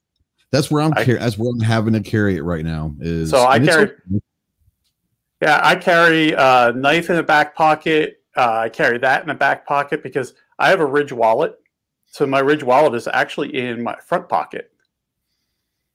That's 0.50 0.70
where 0.70 0.82
I'm. 0.82 0.94
I, 0.94 1.04
car- 1.04 1.18
that's 1.18 1.36
where 1.36 1.50
I'm 1.50 1.60
having 1.60 1.92
to 1.92 2.00
carry 2.00 2.36
it 2.36 2.42
right 2.42 2.64
now. 2.64 2.94
Is 3.00 3.30
so 3.30 3.44
I 3.44 3.58
carry. 3.58 3.90
Yeah, 5.42 5.60
I 5.62 5.76
carry 5.76 6.32
a 6.32 6.72
knife 6.74 7.10
in 7.10 7.16
the 7.16 7.22
back 7.22 7.54
pocket. 7.54 8.22
Uh, 8.34 8.60
I 8.60 8.68
carry 8.70 8.96
that 8.98 9.20
in 9.20 9.28
the 9.28 9.34
back 9.34 9.66
pocket 9.66 10.02
because 10.02 10.32
I 10.58 10.70
have 10.70 10.80
a 10.80 10.86
Ridge 10.86 11.12
wallet. 11.12 11.58
So 12.14 12.28
my 12.28 12.38
Ridge 12.38 12.62
wallet 12.62 12.94
is 12.94 13.08
actually 13.08 13.58
in 13.58 13.82
my 13.82 13.96
front 13.96 14.28
pocket. 14.28 14.70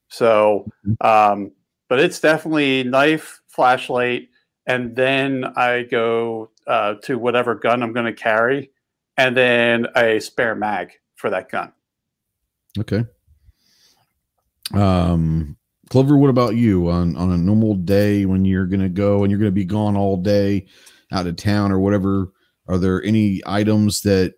So, 0.09 0.69
um, 0.99 1.53
but 1.87 2.01
it's 2.01 2.19
definitely 2.19 2.83
knife, 2.83 3.39
flashlight, 3.47 4.27
and 4.65 4.93
then 4.93 5.45
I 5.55 5.83
go 5.83 6.51
uh, 6.67 6.95
to 7.03 7.17
whatever 7.17 7.55
gun 7.55 7.81
I'm 7.81 7.93
going 7.93 8.05
to 8.05 8.11
carry, 8.11 8.69
and 9.15 9.37
then 9.37 9.87
a 9.95 10.19
spare 10.19 10.55
mag 10.55 10.91
for 11.15 11.29
that 11.29 11.49
gun. 11.49 11.71
Okay. 12.77 13.05
Um, 14.73 15.55
Clover, 15.89 16.17
what 16.17 16.29
about 16.29 16.57
you 16.57 16.89
on 16.89 17.15
on 17.15 17.31
a 17.31 17.37
normal 17.37 17.75
day 17.75 18.25
when 18.25 18.43
you're 18.43 18.65
going 18.65 18.81
to 18.81 18.89
go 18.89 19.23
and 19.23 19.31
you're 19.31 19.39
going 19.39 19.51
to 19.51 19.55
be 19.55 19.63
gone 19.63 19.95
all 19.95 20.17
day 20.17 20.67
out 21.13 21.27
of 21.27 21.37
town 21.37 21.71
or 21.71 21.79
whatever? 21.79 22.33
Are 22.67 22.77
there 22.77 23.01
any 23.03 23.41
items 23.45 24.01
that 24.01 24.33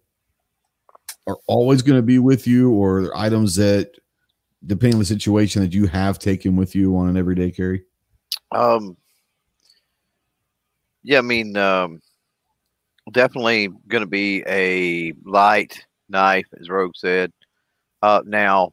are 1.27 1.37
always 1.47 1.81
going 1.81 1.97
to 1.97 2.03
be 2.03 2.19
with 2.19 2.47
you, 2.47 2.71
or 2.71 3.15
items 3.15 3.55
that, 3.55 3.91
depending 4.65 4.95
on 4.95 4.99
the 4.99 5.05
situation, 5.05 5.61
that 5.61 5.73
you 5.73 5.87
have 5.87 6.19
taken 6.19 6.55
with 6.55 6.75
you 6.75 6.95
on 6.97 7.09
an 7.09 7.17
everyday 7.17 7.51
carry? 7.51 7.83
Um, 8.51 8.97
yeah, 11.03 11.19
I 11.19 11.21
mean, 11.21 11.55
um, 11.57 12.01
definitely 13.11 13.69
going 13.87 14.01
to 14.03 14.09
be 14.09 14.43
a 14.47 15.13
light 15.25 15.85
knife, 16.09 16.47
as 16.59 16.69
Rogue 16.69 16.95
said. 16.95 17.31
Uh, 18.01 18.21
now, 18.25 18.71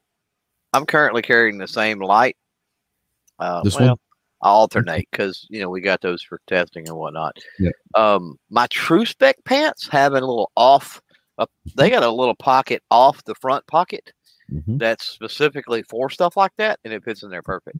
I'm 0.73 0.87
currently 0.87 1.23
carrying 1.23 1.59
the 1.59 1.69
same 1.69 2.01
light. 2.01 2.37
Uh, 3.39 3.63
this 3.63 3.79
well, 3.79 3.91
one? 3.91 3.99
I 4.43 4.49
alternate 4.49 5.09
because 5.11 5.47
you 5.51 5.61
know 5.61 5.69
we 5.69 5.81
got 5.81 6.01
those 6.01 6.23
for 6.23 6.41
testing 6.47 6.89
and 6.89 6.97
whatnot. 6.97 7.37
Yeah. 7.59 7.71
Um, 7.95 8.39
my 8.51 8.67
TRU-SPEC 8.69 9.35
pants 9.45 9.89
have 9.89 10.13
a 10.13 10.21
little 10.21 10.51
off. 10.57 11.01
Uh, 11.38 11.46
they 11.77 11.90
got 11.90 12.03
a 12.03 12.11
little 12.11 12.35
pocket 12.35 12.83
off 12.90 13.22
the 13.24 13.35
front 13.37 13.66
pocket 13.66 14.12
mm-hmm. 14.53 14.79
that's 14.79 15.07
specifically 15.07 15.83
for 15.85 16.11
stuff 16.11 16.37
like 16.37 16.53
that, 16.59 16.81
and 16.85 16.92
it 16.92 17.05
fits 17.05 17.22
in 17.22 17.31
there 17.31 17.42
perfect. 17.42 17.79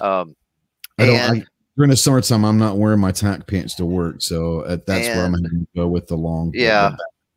Um, 0.00 0.34
and 0.98 1.46
during 1.76 1.90
the 1.90 1.96
summertime, 1.96 2.44
I'm 2.44 2.58
not 2.58 2.78
wearing 2.78 3.00
my 3.00 3.12
tack 3.12 3.46
pants 3.46 3.74
to 3.76 3.84
work, 3.84 4.22
so 4.22 4.60
uh, 4.60 4.78
that's 4.86 5.06
and, 5.06 5.16
where 5.16 5.26
I'm 5.26 5.32
going 5.32 5.44
to 5.44 5.66
go 5.76 5.86
with 5.86 6.06
the 6.06 6.16
long 6.16 6.52
yeah 6.54 6.94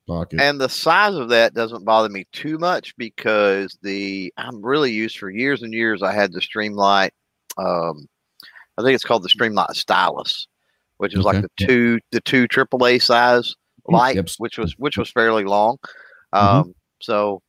pocket. 0.08 0.40
And 0.40 0.60
the 0.60 0.70
size 0.70 1.16
of 1.16 1.30
that 1.30 1.54
doesn't 1.54 1.86
bother 1.86 2.10
me 2.10 2.26
too 2.32 2.58
much 2.58 2.96
because 2.98 3.78
the 3.82 4.34
I'm 4.38 4.64
really 4.64 4.92
used 4.92 5.18
for 5.18 5.30
years 5.30 5.64
and 5.64 5.74
years. 5.74 6.02
I 6.02 6.14
had 6.14 6.32
the 6.32 6.40
Streamlight, 6.40 7.10
um, 7.58 8.08
I 8.78 8.84
think 8.84 8.96
it's 8.96 9.04
called 9.04 9.24
the 9.24 9.30
Streamlight 9.30 9.76
Stylus, 9.76 10.48
which 10.98 11.14
is 11.14 11.26
okay. 11.26 11.26
like 11.26 11.42
the 11.42 11.66
two 11.66 12.00
the 12.12 12.22
two 12.22 12.48
AAA 12.48 13.02
size 13.02 13.56
light, 13.88 14.16
yep. 14.16 14.30
which 14.38 14.58
was 14.58 14.74
which 14.78 14.98
was 14.98 15.10
fairly 15.10 15.44
long. 15.44 15.78
Mm-hmm. 16.34 16.38
Um, 16.38 16.64
mm-hmm. 16.64 16.72
So, 17.02 17.42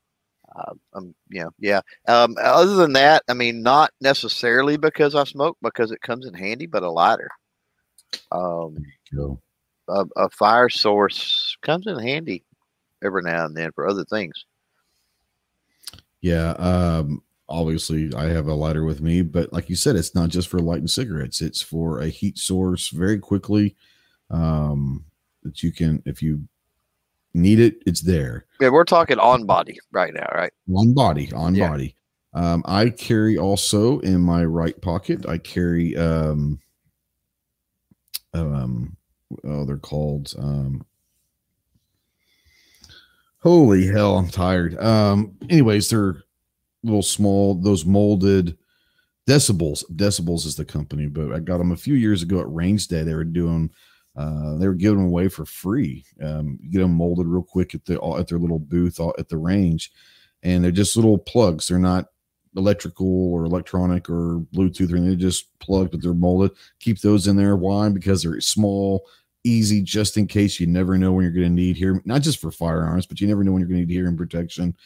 uh, 0.54 0.72
um, 0.94 1.14
you 1.30 1.42
know, 1.42 1.50
yeah. 1.58 1.80
Um, 2.06 2.36
other 2.42 2.74
than 2.76 2.92
that, 2.94 3.22
I 3.28 3.34
mean, 3.34 3.62
not 3.62 3.90
necessarily 4.00 4.76
because 4.76 5.14
I 5.14 5.24
smoke, 5.24 5.56
because 5.62 5.90
it 5.90 6.00
comes 6.00 6.26
in 6.26 6.34
handy, 6.34 6.66
but 6.66 6.82
a 6.82 6.90
lighter. 6.90 7.30
Um, 8.32 8.76
a, 9.88 10.04
a 10.16 10.30
fire 10.30 10.68
source 10.68 11.56
comes 11.62 11.86
in 11.86 11.98
handy 11.98 12.44
every 13.02 13.22
now 13.22 13.44
and 13.44 13.56
then 13.56 13.72
for 13.72 13.88
other 13.88 14.04
things. 14.04 14.44
Yeah. 16.20 16.50
Um, 16.52 17.22
obviously, 17.48 18.12
I 18.14 18.24
have 18.24 18.48
a 18.48 18.54
lighter 18.54 18.84
with 18.84 19.00
me, 19.00 19.22
but 19.22 19.52
like 19.52 19.68
you 19.68 19.76
said, 19.76 19.96
it's 19.96 20.14
not 20.14 20.30
just 20.30 20.48
for 20.48 20.58
lighting 20.58 20.88
cigarettes, 20.88 21.40
it's 21.40 21.62
for 21.62 22.00
a 22.00 22.08
heat 22.08 22.38
source 22.38 22.88
very 22.88 23.18
quickly. 23.18 23.76
Um, 24.30 25.04
that 25.42 25.62
you 25.62 25.72
can, 25.72 26.02
if 26.06 26.22
you 26.22 26.42
need 27.34 27.60
it, 27.60 27.76
it's 27.86 28.00
there. 28.00 28.46
Yeah, 28.60 28.70
we're 28.70 28.84
talking 28.84 29.18
on 29.18 29.44
body 29.46 29.78
right 29.92 30.12
now, 30.12 30.28
right? 30.34 30.52
On 30.74 30.94
body, 30.94 31.32
on 31.32 31.54
yeah. 31.54 31.68
body. 31.68 31.94
Um, 32.34 32.62
I 32.66 32.90
carry 32.90 33.38
also 33.38 34.00
in 34.00 34.20
my 34.20 34.44
right 34.44 34.80
pocket, 34.80 35.26
I 35.26 35.38
carry 35.38 35.96
um 35.96 36.60
um 38.34 38.96
oh 39.44 39.64
they're 39.64 39.76
called 39.76 40.34
um 40.38 40.84
holy 43.42 43.86
hell 43.86 44.18
i'm 44.18 44.28
tired 44.28 44.78
um 44.78 45.36
anyways 45.48 45.88
they're 45.88 46.22
little 46.82 47.02
small 47.02 47.54
those 47.54 47.84
molded 47.84 48.56
Decibullz 49.28 49.84
Decibullz 49.94 50.46
is 50.46 50.56
the 50.56 50.64
company 50.64 51.06
but 51.06 51.32
i 51.32 51.38
got 51.38 51.58
them 51.58 51.72
a 51.72 51.76
few 51.76 51.94
years 51.94 52.22
ago 52.22 52.40
at 52.40 52.50
range 52.52 52.88
day 52.88 53.02
they 53.02 53.14
were 53.14 53.24
doing 53.24 53.70
uh, 54.18 54.56
they 54.56 54.66
were 54.66 54.74
giving 54.74 54.98
them 54.98 55.06
away 55.06 55.28
for 55.28 55.46
free 55.46 56.04
um, 56.22 56.58
get 56.70 56.80
them 56.80 56.92
molded 56.92 57.26
real 57.26 57.42
quick 57.42 57.74
at 57.74 57.84
the 57.84 58.02
at 58.18 58.28
their 58.28 58.38
little 58.38 58.58
booth 58.58 59.00
at 59.18 59.28
the 59.28 59.36
range 59.38 59.92
and 60.42 60.62
they're 60.62 60.70
just 60.70 60.96
little 60.96 61.18
plugs 61.18 61.68
they're 61.68 61.78
not 61.78 62.06
electrical 62.56 63.32
or 63.32 63.44
electronic 63.44 64.10
or 64.10 64.40
Bluetooth 64.54 64.92
or 64.92 64.96
anything. 64.96 65.06
They're 65.06 65.16
just 65.16 65.58
plugged, 65.60 65.92
but 65.92 66.02
they're 66.02 66.14
molded. 66.14 66.52
Keep 66.80 67.00
those 67.00 67.26
in 67.26 67.36
there. 67.36 67.56
Why? 67.56 67.88
Because 67.88 68.22
they're 68.22 68.40
small, 68.40 69.06
easy, 69.44 69.80
just 69.82 70.16
in 70.16 70.26
case 70.26 70.60
you 70.60 70.66
never 70.66 70.98
know 70.98 71.12
when 71.12 71.24
you're 71.24 71.32
going 71.32 71.46
to 71.46 71.52
need 71.52 71.76
here, 71.76 72.02
not 72.04 72.22
just 72.22 72.40
for 72.40 72.50
firearms, 72.50 73.06
but 73.06 73.20
you 73.20 73.26
never 73.26 73.44
know 73.44 73.52
when 73.52 73.60
you're 73.60 73.68
going 73.68 73.80
to 73.80 73.86
need 73.86 73.94
hearing 73.94 74.16
protection, 74.16 74.76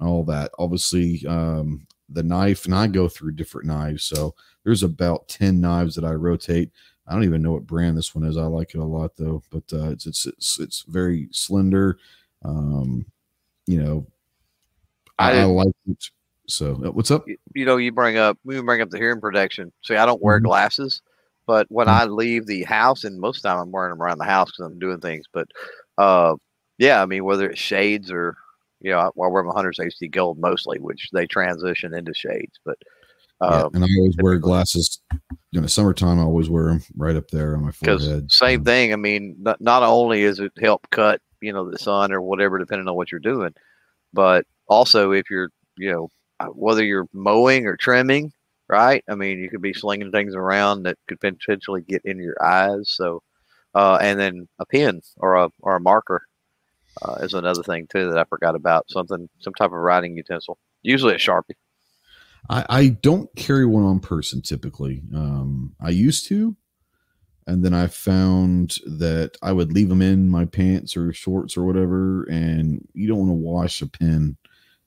all 0.00 0.24
that. 0.24 0.50
Obviously, 0.58 1.24
um, 1.26 1.86
the 2.08 2.22
knife, 2.22 2.66
and 2.66 2.74
I 2.74 2.86
go 2.86 3.08
through 3.08 3.32
different 3.32 3.66
knives. 3.66 4.04
So 4.04 4.34
there's 4.64 4.82
about 4.82 5.28
10 5.28 5.60
knives 5.60 5.94
that 5.94 6.04
I 6.04 6.12
rotate. 6.12 6.70
I 7.06 7.12
don't 7.12 7.24
even 7.24 7.42
know 7.42 7.52
what 7.52 7.66
brand 7.66 7.96
this 7.96 8.14
one 8.14 8.24
is. 8.24 8.36
I 8.36 8.44
like 8.44 8.74
it 8.74 8.78
a 8.78 8.84
lot 8.84 9.16
though, 9.16 9.42
but 9.50 9.64
uh, 9.72 9.90
it's, 9.90 10.06
it's, 10.06 10.26
it's, 10.26 10.58
it's 10.58 10.82
very 10.88 11.28
slender. 11.32 11.98
Um, 12.42 13.06
you 13.66 13.82
know, 13.82 14.06
I, 15.18 15.40
I 15.40 15.44
like 15.44 15.74
it 15.86 16.10
so 16.48 16.72
uh, 16.84 16.90
what's 16.92 17.10
up? 17.10 17.26
You 17.54 17.64
know, 17.64 17.76
you 17.76 17.92
bring 17.92 18.18
up 18.18 18.38
we 18.44 18.60
bring 18.60 18.80
up 18.80 18.90
the 18.90 18.98
hearing 18.98 19.20
protection. 19.20 19.72
See, 19.82 19.96
I 19.96 20.06
don't 20.06 20.22
wear 20.22 20.38
mm-hmm. 20.38 20.46
glasses, 20.46 21.02
but 21.46 21.66
when 21.70 21.86
mm-hmm. 21.86 22.02
I 22.02 22.04
leave 22.12 22.46
the 22.46 22.64
house, 22.64 23.04
and 23.04 23.18
most 23.18 23.38
of 23.38 23.42
the 23.42 23.48
time 23.48 23.58
I'm 23.58 23.72
wearing 23.72 23.90
them 23.90 24.02
around 24.02 24.18
the 24.18 24.24
house 24.24 24.50
because 24.50 24.70
I'm 24.70 24.78
doing 24.78 25.00
things. 25.00 25.24
But 25.32 25.48
uh, 25.98 26.36
yeah, 26.78 27.02
I 27.02 27.06
mean, 27.06 27.24
whether 27.24 27.48
it's 27.48 27.60
shades 27.60 28.10
or 28.10 28.36
you 28.80 28.90
know, 28.90 28.98
I, 28.98 29.06
I 29.06 29.10
wear 29.14 29.42
my 29.42 29.54
Hunter's 29.54 29.78
HD 29.78 30.10
Gold 30.10 30.38
mostly, 30.38 30.78
which 30.78 31.08
they 31.12 31.26
transition 31.26 31.94
into 31.94 32.12
shades. 32.12 32.58
But 32.64 32.76
um, 33.40 33.52
yeah, 33.52 33.68
and 33.74 33.84
I 33.84 33.88
always 33.98 34.16
wear 34.18 34.38
glasses. 34.38 35.00
In 35.52 35.62
the 35.62 35.68
summertime, 35.68 36.18
I 36.18 36.22
always 36.22 36.48
wear 36.48 36.66
them 36.66 36.82
right 36.96 37.16
up 37.16 37.28
there 37.28 37.56
on 37.56 37.64
my 37.64 37.72
forehead. 37.72 38.30
Same 38.30 38.60
um, 38.60 38.64
thing. 38.64 38.92
I 38.92 38.96
mean, 38.96 39.36
not, 39.38 39.60
not 39.60 39.82
only 39.82 40.22
is 40.22 40.40
it 40.40 40.52
help 40.60 40.88
cut, 40.90 41.20
you 41.40 41.52
know, 41.52 41.70
the 41.70 41.78
sun 41.78 42.12
or 42.12 42.20
whatever, 42.20 42.58
depending 42.58 42.88
on 42.88 42.96
what 42.96 43.12
you're 43.12 43.20
doing, 43.20 43.54
but 44.12 44.46
also 44.68 45.12
if 45.12 45.30
you're, 45.30 45.50
you 45.76 45.92
know, 45.92 46.08
uh, 46.40 46.46
whether 46.46 46.84
you're 46.84 47.08
mowing 47.12 47.66
or 47.66 47.76
trimming, 47.76 48.32
right? 48.68 49.04
I 49.08 49.14
mean, 49.14 49.38
you 49.38 49.48
could 49.48 49.62
be 49.62 49.72
slinging 49.72 50.10
things 50.10 50.34
around 50.34 50.84
that 50.84 50.98
could 51.08 51.20
potentially 51.20 51.82
get 51.82 52.02
in 52.04 52.18
your 52.18 52.36
eyes. 52.42 52.90
So, 52.90 53.22
uh, 53.74 53.98
and 54.00 54.18
then 54.18 54.48
a 54.58 54.66
pen 54.66 55.00
or 55.18 55.34
a 55.34 55.50
or 55.60 55.76
a 55.76 55.80
marker 55.80 56.22
uh, 57.02 57.14
is 57.20 57.34
another 57.34 57.62
thing 57.62 57.86
too 57.88 58.08
that 58.10 58.18
I 58.18 58.24
forgot 58.24 58.54
about. 58.54 58.88
Something, 58.88 59.28
some 59.40 59.54
type 59.54 59.70
of 59.70 59.78
writing 59.78 60.16
utensil, 60.16 60.58
usually 60.82 61.14
a 61.14 61.18
sharpie. 61.18 61.56
I, 62.48 62.66
I 62.68 62.88
don't 62.88 63.34
carry 63.36 63.66
one 63.66 63.84
on 63.84 64.00
person 64.00 64.42
typically. 64.42 65.02
Um, 65.14 65.74
I 65.80 65.90
used 65.90 66.26
to, 66.28 66.56
and 67.46 67.64
then 67.64 67.74
I 67.74 67.86
found 67.86 68.78
that 68.86 69.36
I 69.42 69.52
would 69.52 69.72
leave 69.72 69.88
them 69.88 70.02
in 70.02 70.30
my 70.30 70.44
pants 70.44 70.96
or 70.96 71.12
shorts 71.12 71.56
or 71.56 71.64
whatever, 71.64 72.24
and 72.24 72.86
you 72.94 73.08
don't 73.08 73.18
want 73.18 73.30
to 73.30 73.34
wash 73.34 73.82
a 73.82 73.86
pen 73.86 74.36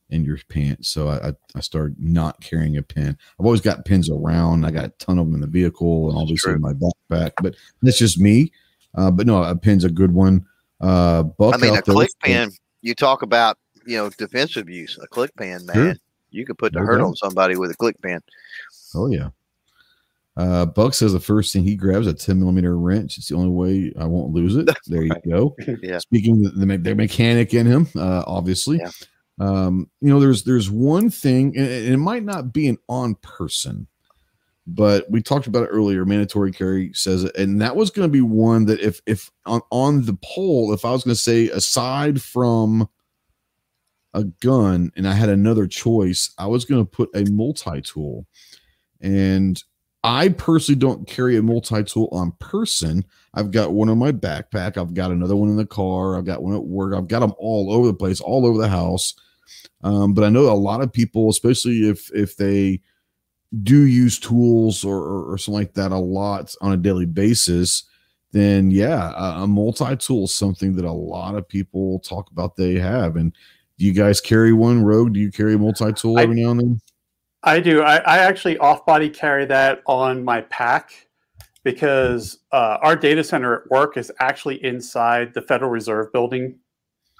in 0.10 0.24
your 0.24 0.38
pants. 0.50 0.88
So 0.90 1.10
I, 1.10 1.34
I 1.56 1.60
started 1.60 1.98
not 2.00 2.40
carrying 2.42 2.78
a 2.78 2.84
pen. 2.84 3.18
I've 3.40 3.46
always 3.46 3.62
got 3.62 3.86
pens 3.86 4.10
around. 4.10 4.66
I 4.66 4.72
got 4.72 4.86
a 4.86 4.94
ton 5.00 5.20
of 5.20 5.26
them 5.26 5.36
in 5.36 5.42
the 5.42 5.48
vehicle 5.48 6.10
and 6.10 6.18
obviously 6.18 6.54
in 6.54 6.62
my 6.62 6.74
backpack, 6.74 7.32
but 7.42 7.56
that's 7.82 8.00
just 8.00 8.20
me. 8.20 8.52
Uh, 8.96 9.12
but 9.12 9.28
no, 9.28 9.44
a 9.44 9.56
pen's 9.56 9.84
a 9.84 9.90
good 9.90 10.14
one. 10.14 10.46
Uh, 10.80 11.24
Buck 11.24 11.56
I 11.56 11.58
mean, 11.58 11.76
a 11.76 11.82
click 11.82 12.10
pen, 12.24 12.52
you 12.82 12.96
talk 12.96 13.22
about, 13.22 13.58
you 13.86 13.98
know, 13.98 14.10
defensive 14.10 14.70
use, 14.70 14.98
a 15.02 15.08
click 15.08 15.36
pen, 15.36 15.66
man. 15.66 15.76
Sure. 15.76 15.96
You 16.30 16.46
could 16.46 16.58
put 16.58 16.74
the 16.74 16.80
hurt 16.80 17.02
on 17.02 17.16
somebody 17.16 17.56
with 17.56 17.72
a 17.72 17.76
click 17.76 18.02
pen. 18.02 18.22
Oh, 18.96 19.08
yeah. 19.08 19.30
Uh, 20.38 20.66
Buck 20.68 20.94
says 20.94 21.14
the 21.14 21.20
first 21.20 21.52
thing 21.52 21.64
he 21.64 21.76
grabs 21.76 22.06
a 22.06 22.14
10 22.14 22.40
millimeter 22.40 22.78
wrench. 22.78 23.18
It's 23.18 23.30
the 23.30 23.36
only 23.36 23.50
way 23.50 23.92
I 24.00 24.06
won't 24.06 24.34
lose 24.34 24.56
it. 24.56 24.70
There 24.86 25.04
you 25.04 25.16
go. 25.28 25.56
yeah. 25.82 25.98
Speaking 25.98 26.44
the, 26.44 26.50
the, 26.50 26.78
the 26.78 26.96
mechanic 26.96 27.54
in 27.54 27.66
him, 27.66 27.88
uh, 27.96 28.24
obviously. 28.28 28.78
Yeah. 28.78 28.92
Um, 29.40 29.90
you 30.02 30.10
know, 30.10 30.20
there's 30.20 30.44
there's 30.44 30.70
one 30.70 31.10
thing, 31.10 31.56
and 31.58 31.68
it 31.68 31.98
might 31.98 32.24
not 32.24 32.54
be 32.54 32.68
an 32.68 32.78
on 32.90 33.16
person, 33.16 33.88
but 34.66 35.10
we 35.12 35.22
talked 35.22 35.46
about 35.46 35.64
it 35.64 35.68
earlier. 35.68 36.06
Mandatory 36.06 36.52
carry 36.52 36.92
says 36.94 37.24
it, 37.24 37.36
and 37.38 37.62
that 37.62 37.76
was 37.76 37.92
going 37.92 38.08
to 38.08 38.12
be 38.12 38.22
one 38.22 38.66
that 38.66 38.80
if 38.80 39.00
if 39.06 39.30
on, 39.46 39.62
on 39.72 40.06
the 40.06 40.18
poll, 40.24 40.74
if 40.74 40.86
I 40.86 40.92
was 40.92 41.04
going 41.04 41.16
to 41.16 41.22
say 41.22 41.50
aside 41.50 42.20
from 42.22 42.90
a 44.14 44.24
gun 44.24 44.92
and 44.96 45.08
I 45.08 45.14
had 45.14 45.30
another 45.30 45.68
choice, 45.68 46.34
I 46.38 46.48
was 46.48 46.66
going 46.66 46.84
to 46.84 46.90
put 46.90 47.10
a 47.16 47.30
multi 47.32 47.82
tool, 47.82 48.26
and 49.02 49.62
I 50.04 50.30
personally 50.30 50.80
don't 50.80 51.08
carry 51.08 51.38
a 51.38 51.42
multi 51.42 51.84
tool 51.84 52.10
on 52.12 52.32
person. 52.40 53.04
I've 53.34 53.52
got 53.52 53.74
one 53.74 53.90
in 53.90 53.98
my 53.98 54.12
backpack. 54.12 54.78
I've 54.78 54.94
got 54.94 55.12
another 55.12 55.36
one 55.36 55.50
in 55.50 55.58
the 55.58 55.66
car. 55.66 56.18
I've 56.18 56.26
got 56.26 56.42
one 56.42 56.56
at 56.56 56.64
work. 56.64 56.94
I've 56.94 57.08
got 57.08 57.20
them 57.20 57.34
all 57.38 57.72
over 57.72 57.88
the 57.88 57.94
place, 57.94 58.22
all 58.22 58.46
over 58.46 58.58
the 58.58 58.70
house. 58.70 59.14
Um, 59.84 60.14
but 60.14 60.24
I 60.24 60.30
know 60.30 60.52
a 60.52 60.54
lot 60.54 60.82
of 60.82 60.94
people, 60.94 61.30
especially 61.30 61.90
if 61.90 62.12
if 62.14 62.38
they 62.38 62.82
do 63.64 63.86
use 63.86 64.20
tools 64.20 64.84
or, 64.84 64.98
or, 64.98 65.34
or 65.34 65.38
something 65.38 65.60
like 65.60 65.74
that 65.74 65.92
a 65.92 65.98
lot 65.98 66.54
on 66.62 66.74
a 66.74 66.78
daily 66.78 67.06
basis, 67.06 67.84
then 68.32 68.72
yeah, 68.72 69.12
a, 69.16 69.44
a 69.44 69.48
multi-tool 69.48 70.26
is 70.26 70.34
something 70.34 70.76
that 70.76 70.86
a 70.86 70.92
lot 70.92 71.36
of 71.36 71.48
people 71.48 72.00
talk 72.00 72.30
about 72.32 72.56
they 72.56 72.76
have. 72.76 73.16
And 73.16 73.34
do 73.78 73.86
you 73.86 73.94
guys 73.94 74.20
carry 74.20 74.54
one 74.54 74.84
rogue? 74.84 75.14
Do 75.14 75.20
you 75.20 75.32
carry 75.32 75.54
a 75.54 75.58
multi-tool 75.58 76.18
every 76.18 76.42
I, 76.42 76.44
now 76.44 76.52
and 76.52 76.60
then? 76.60 76.82
I 77.44 77.60
do. 77.60 77.82
I, 77.82 77.98
I 77.98 78.18
actually 78.20 78.58
off-body 78.58 79.10
carry 79.10 79.46
that 79.46 79.82
on 79.86 80.24
my 80.24 80.42
pack 80.42 81.08
because 81.64 82.40
uh, 82.52 82.78
our 82.82 82.96
data 82.96 83.24
center 83.24 83.62
at 83.62 83.70
work 83.70 83.98
is 83.98 84.12
actually 84.20 84.64
inside 84.64 85.34
the 85.34 85.42
Federal 85.42 85.70
Reserve 85.70 86.12
building. 86.12 86.58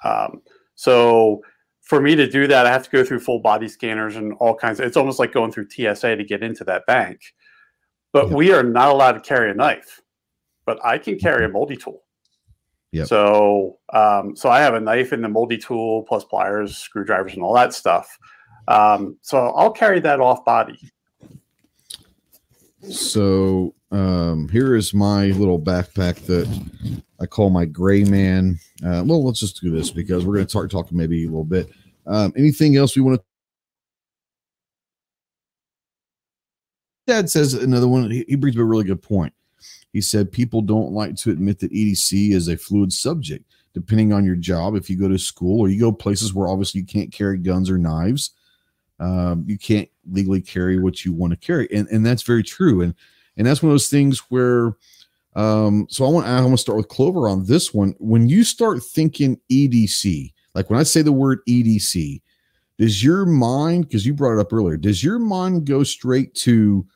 Um, 0.04 0.42
so 0.74 1.42
for 1.82 2.00
me 2.00 2.16
to 2.16 2.28
do 2.28 2.46
that, 2.48 2.66
I 2.66 2.72
have 2.72 2.84
to 2.84 2.90
go 2.90 3.04
through 3.04 3.20
full 3.20 3.40
body 3.40 3.68
scanners 3.68 4.16
and 4.16 4.32
all 4.40 4.54
kinds 4.54 4.80
of. 4.80 4.86
It's 4.86 4.96
almost 4.96 5.18
like 5.18 5.32
going 5.32 5.52
through 5.52 5.68
TSA 5.70 6.16
to 6.16 6.24
get 6.24 6.42
into 6.42 6.64
that 6.64 6.86
bank. 6.86 7.20
But 8.12 8.30
we 8.30 8.52
are 8.52 8.62
not 8.62 8.88
allowed 8.88 9.12
to 9.12 9.20
carry 9.20 9.50
a 9.50 9.54
knife, 9.54 10.00
but 10.66 10.84
I 10.84 10.98
can 10.98 11.18
carry 11.18 11.44
a 11.44 11.48
multi 11.48 11.76
tool. 11.76 12.02
Yeah. 12.92 13.04
So, 13.04 13.78
um, 13.92 14.34
so 14.34 14.48
I 14.48 14.60
have 14.60 14.74
a 14.74 14.80
knife 14.80 15.12
and 15.12 15.22
the 15.22 15.28
multi 15.28 15.58
tool 15.58 16.04
plus 16.04 16.24
pliers, 16.24 16.76
screwdrivers, 16.76 17.34
and 17.34 17.42
all 17.42 17.54
that 17.54 17.74
stuff. 17.74 18.18
Um, 18.66 19.18
so 19.22 19.48
I'll 19.50 19.72
carry 19.72 20.00
that 20.00 20.20
off 20.20 20.44
body. 20.44 20.78
So 22.88 23.74
um, 23.90 24.48
here 24.48 24.74
is 24.74 24.94
my 24.94 25.26
little 25.26 25.60
backpack 25.60 26.24
that 26.26 26.48
I 27.20 27.26
call 27.26 27.50
my 27.50 27.64
gray 27.64 28.04
man. 28.04 28.58
Uh, 28.84 29.02
well, 29.04 29.24
let's 29.24 29.40
just 29.40 29.60
do 29.60 29.70
this 29.70 29.90
because 29.90 30.24
we're 30.24 30.34
going 30.34 30.46
to 30.46 30.50
start 30.50 30.70
talking 30.70 30.96
maybe 30.96 31.24
a 31.24 31.28
little 31.28 31.44
bit. 31.44 31.70
Um, 32.06 32.32
anything 32.36 32.76
else 32.76 32.94
we 32.94 33.02
want 33.02 33.20
to? 33.20 33.24
Dad 37.06 37.30
says 37.30 37.54
another 37.54 37.88
one. 37.88 38.10
He, 38.10 38.24
he 38.28 38.36
brings 38.36 38.56
up 38.56 38.60
a 38.60 38.64
really 38.64 38.84
good 38.84 39.02
point. 39.02 39.32
He 39.98 40.02
said 40.02 40.30
people 40.30 40.62
don't 40.62 40.92
like 40.92 41.16
to 41.16 41.32
admit 41.32 41.58
that 41.58 41.72
EDC 41.72 42.30
is 42.30 42.46
a 42.46 42.56
fluid 42.56 42.92
subject. 42.92 43.44
Depending 43.74 44.12
on 44.12 44.24
your 44.24 44.36
job, 44.36 44.76
if 44.76 44.88
you 44.88 44.96
go 44.96 45.08
to 45.08 45.18
school 45.18 45.60
or 45.60 45.68
you 45.68 45.80
go 45.80 45.90
places 45.90 46.32
where 46.32 46.46
obviously 46.46 46.80
you 46.80 46.86
can't 46.86 47.10
carry 47.10 47.36
guns 47.36 47.68
or 47.68 47.78
knives, 47.78 48.30
um, 49.00 49.44
you 49.48 49.58
can't 49.58 49.88
legally 50.08 50.40
carry 50.40 50.78
what 50.78 51.04
you 51.04 51.12
want 51.12 51.32
to 51.32 51.36
carry, 51.36 51.66
and 51.72 51.88
and 51.88 52.06
that's 52.06 52.22
very 52.22 52.44
true. 52.44 52.82
And 52.82 52.94
and 53.36 53.44
that's 53.44 53.60
one 53.60 53.70
of 53.70 53.74
those 53.74 53.90
things 53.90 54.20
where 54.30 54.76
Um, 55.34 55.86
so 55.88 56.04
I 56.04 56.08
want 56.10 56.26
I 56.26 56.40
want 56.40 56.52
to 56.52 56.58
start 56.58 56.78
with 56.78 56.88
Clover 56.88 57.28
on 57.28 57.44
this 57.46 57.72
one. 57.72 57.94
When 57.98 58.28
you 58.28 58.42
start 58.44 58.82
thinking 58.82 59.38
EDC, 59.50 60.32
like 60.54 60.70
when 60.70 60.80
I 60.80 60.82
say 60.82 61.02
the 61.02 61.12
word 61.12 61.40
EDC, 61.48 62.20
does 62.78 63.04
your 63.04 63.24
mind, 63.24 63.86
because 63.86 64.04
you 64.06 64.14
brought 64.14 64.36
it 64.36 64.40
up 64.40 64.52
earlier, 64.52 64.76
does 64.76 65.04
your 65.04 65.18
mind 65.18 65.64
go 65.64 65.84
straight 65.84 66.34
to 66.36 66.86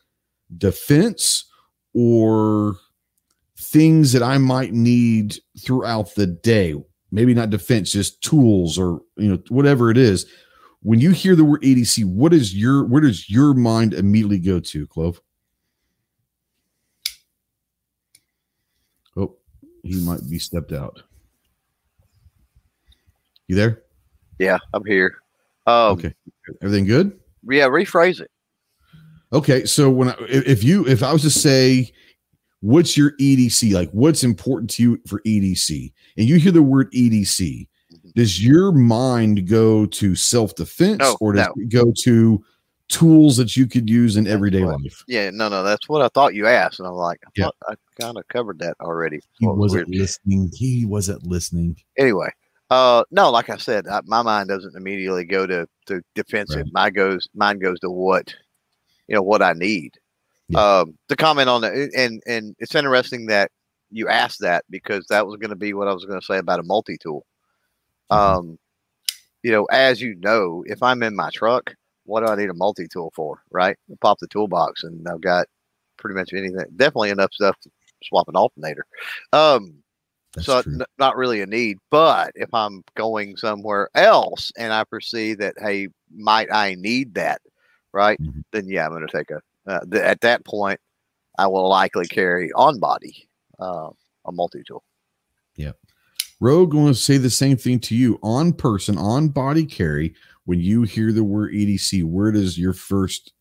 defense 0.57 1.45
or 1.93 2.75
things 3.57 4.11
that 4.13 4.23
I 4.23 4.37
might 4.37 4.73
need 4.73 5.37
throughout 5.59 6.15
the 6.15 6.27
day? 6.27 6.75
Maybe 7.11 7.33
not 7.33 7.49
defense, 7.49 7.91
just 7.91 8.21
tools 8.21 8.77
or 8.77 9.01
you 9.17 9.29
know 9.29 9.39
whatever 9.49 9.91
it 9.91 9.97
is. 9.97 10.25
When 10.81 10.99
you 10.99 11.11
hear 11.11 11.35
the 11.35 11.45
word 11.45 11.61
EDC, 11.61 12.05
what 12.05 12.33
is 12.33 12.55
your 12.55 12.85
where 12.85 13.01
does 13.01 13.29
your 13.29 13.53
mind 13.53 13.93
immediately 13.93 14.39
go 14.39 14.59
to, 14.59 14.87
Clove? 14.87 15.21
Oh, 19.15 19.37
he 19.83 19.95
might 20.01 20.21
be 20.29 20.39
stepped 20.39 20.71
out. 20.71 21.03
You 23.47 23.55
there? 23.55 23.83
Yeah, 24.39 24.57
I'm 24.73 24.85
here. 24.85 25.15
Um, 25.67 25.93
okay. 25.93 26.13
Everything 26.61 26.85
good? 26.85 27.19
Yeah, 27.47 27.67
rephrase 27.67 28.19
it. 28.19 28.31
Okay, 29.31 29.65
so 29.65 29.89
when 29.89 30.09
I, 30.09 30.15
if 30.19 30.63
you 30.63 30.85
if 30.87 31.01
I 31.01 31.11
was 31.11 31.21
to 31.23 31.29
say 31.29 31.91
what's 32.63 32.95
your 32.95 33.11
EDC 33.17 33.73
like 33.73 33.89
what's 33.91 34.23
important 34.23 34.69
to 34.69 34.81
you 34.81 35.01
for 35.05 35.21
EDC 35.21 35.91
and 36.17 36.29
you 36.29 36.37
hear 36.37 36.51
the 36.51 36.63
word 36.63 36.89
EDC 36.93 37.67
mm-hmm. 37.91 38.09
does 38.15 38.41
your 38.43 38.71
mind 38.71 39.49
go 39.49 39.85
to 39.85 40.15
self-defense 40.15 40.99
no, 40.99 41.17
or 41.19 41.33
does 41.33 41.47
no. 41.47 41.53
it 41.61 41.69
go 41.69 41.91
to 42.03 42.41
tools 42.87 43.35
that 43.35 43.57
you 43.57 43.67
could 43.67 43.89
use 43.89 44.15
in 44.15 44.27
everyday 44.27 44.63
life 44.63 45.03
yeah 45.07 45.29
no 45.31 45.49
no 45.49 45.63
that's 45.63 45.89
what 45.89 46.01
i 46.01 46.07
thought 46.09 46.35
you 46.35 46.45
asked 46.45 46.79
and 46.79 46.87
i'm 46.87 46.93
like 46.93 47.19
i, 47.25 47.29
yeah. 47.35 47.49
I 47.67 47.75
kind 47.99 48.17
of 48.17 48.27
covered 48.27 48.59
that 48.59 48.75
already 48.81 49.19
he 49.39 49.47
wasn't 49.47 49.87
weird. 49.87 50.01
listening 50.01 50.51
he 50.53 50.85
wasn't 50.85 51.25
listening 51.25 51.75
anyway 51.97 52.29
uh, 52.69 53.03
no, 53.11 53.29
like 53.29 53.51
I 53.51 53.57
said, 53.57 53.87
I, 53.87 54.01
my 54.05 54.23
mind 54.23 54.49
doesn't 54.49 54.75
immediately 54.75 55.25
go 55.25 55.45
to, 55.45 55.67
to 55.85 56.01
defensive. 56.15 56.63
Right. 56.63 56.73
My 56.73 56.89
goes, 56.89 57.29
mine 57.35 57.59
goes 57.59 57.79
to 57.81 57.89
what, 57.91 58.33
you 59.07 59.13
know, 59.13 59.21
what 59.21 59.43
I 59.43 59.53
need. 59.53 59.93
Yeah. 60.49 60.79
Um, 60.79 60.97
to 61.09 61.15
comment 61.15 61.49
on 61.49 61.61
that, 61.61 61.73
and 61.95 62.21
and 62.27 62.55
it's 62.59 62.75
interesting 62.75 63.27
that 63.27 63.51
you 63.89 64.09
asked 64.09 64.41
that 64.41 64.65
because 64.69 65.05
that 65.07 65.25
was 65.25 65.37
going 65.37 65.51
to 65.51 65.55
be 65.55 65.73
what 65.73 65.87
I 65.87 65.93
was 65.93 66.05
going 66.05 66.19
to 66.19 66.25
say 66.25 66.37
about 66.37 66.59
a 66.59 66.63
multi 66.63 66.97
tool. 66.97 67.25
Mm-hmm. 68.11 68.37
Um, 68.37 68.59
you 69.41 69.51
know, 69.51 69.65
as 69.65 70.01
you 70.01 70.15
know, 70.15 70.63
if 70.67 70.81
I'm 70.81 71.03
in 71.03 71.15
my 71.15 71.29
truck, 71.31 71.73
what 72.05 72.25
do 72.25 72.31
I 72.31 72.35
need 72.35 72.49
a 72.49 72.55
multi 72.55 72.87
tool 72.87 73.11
for? 73.15 73.41
Right, 73.51 73.77
pop 74.01 74.19
the 74.19 74.27
toolbox, 74.27 74.83
and 74.83 75.07
I've 75.07 75.21
got 75.21 75.47
pretty 75.97 76.15
much 76.15 76.33
anything. 76.33 76.65
Definitely 76.75 77.11
enough 77.11 77.33
stuff 77.33 77.57
to 77.61 77.69
swap 78.03 78.27
an 78.27 78.35
alternator. 78.35 78.85
Um, 79.31 79.83
that's 80.33 80.47
so 80.47 80.59
n- 80.59 80.81
not 80.97 81.15
really 81.15 81.41
a 81.41 81.45
need. 81.45 81.77
But 81.89 82.31
if 82.35 82.53
I'm 82.53 82.83
going 82.95 83.37
somewhere 83.37 83.89
else 83.95 84.51
and 84.57 84.73
I 84.73 84.83
perceive 84.83 85.37
that, 85.39 85.55
hey, 85.59 85.89
might 86.13 86.51
I 86.51 86.75
need 86.75 87.13
that, 87.15 87.41
right? 87.91 88.19
Mm-hmm. 88.19 88.41
Then 88.51 88.67
yeah, 88.67 88.85
I'm 88.85 88.91
going 88.91 89.07
to 89.07 89.17
take 89.17 89.31
a. 89.31 89.41
Uh, 89.65 89.79
th- 89.89 90.03
at 90.03 90.21
that 90.21 90.45
point, 90.45 90.79
I 91.37 91.47
will 91.47 91.67
likely 91.67 92.05
carry 92.05 92.51
on 92.53 92.79
body 92.79 93.27
uh, 93.59 93.89
a 94.25 94.31
multi 94.31 94.63
tool. 94.63 94.83
Yeah. 95.55 95.71
Rogue 96.39 96.71
going 96.71 96.87
to 96.87 96.99
say 96.99 97.17
the 97.17 97.29
same 97.29 97.57
thing 97.57 97.79
to 97.79 97.95
you 97.95 98.19
on 98.21 98.53
person, 98.53 98.97
on 98.97 99.29
body 99.29 99.65
carry. 99.65 100.13
When 100.45 100.59
you 100.59 100.83
hear 100.83 101.13
the 101.13 101.23
word 101.23 101.53
EDC, 101.53 102.03
where 102.03 102.31
does 102.31 102.57
your 102.57 102.73
first 102.73 103.31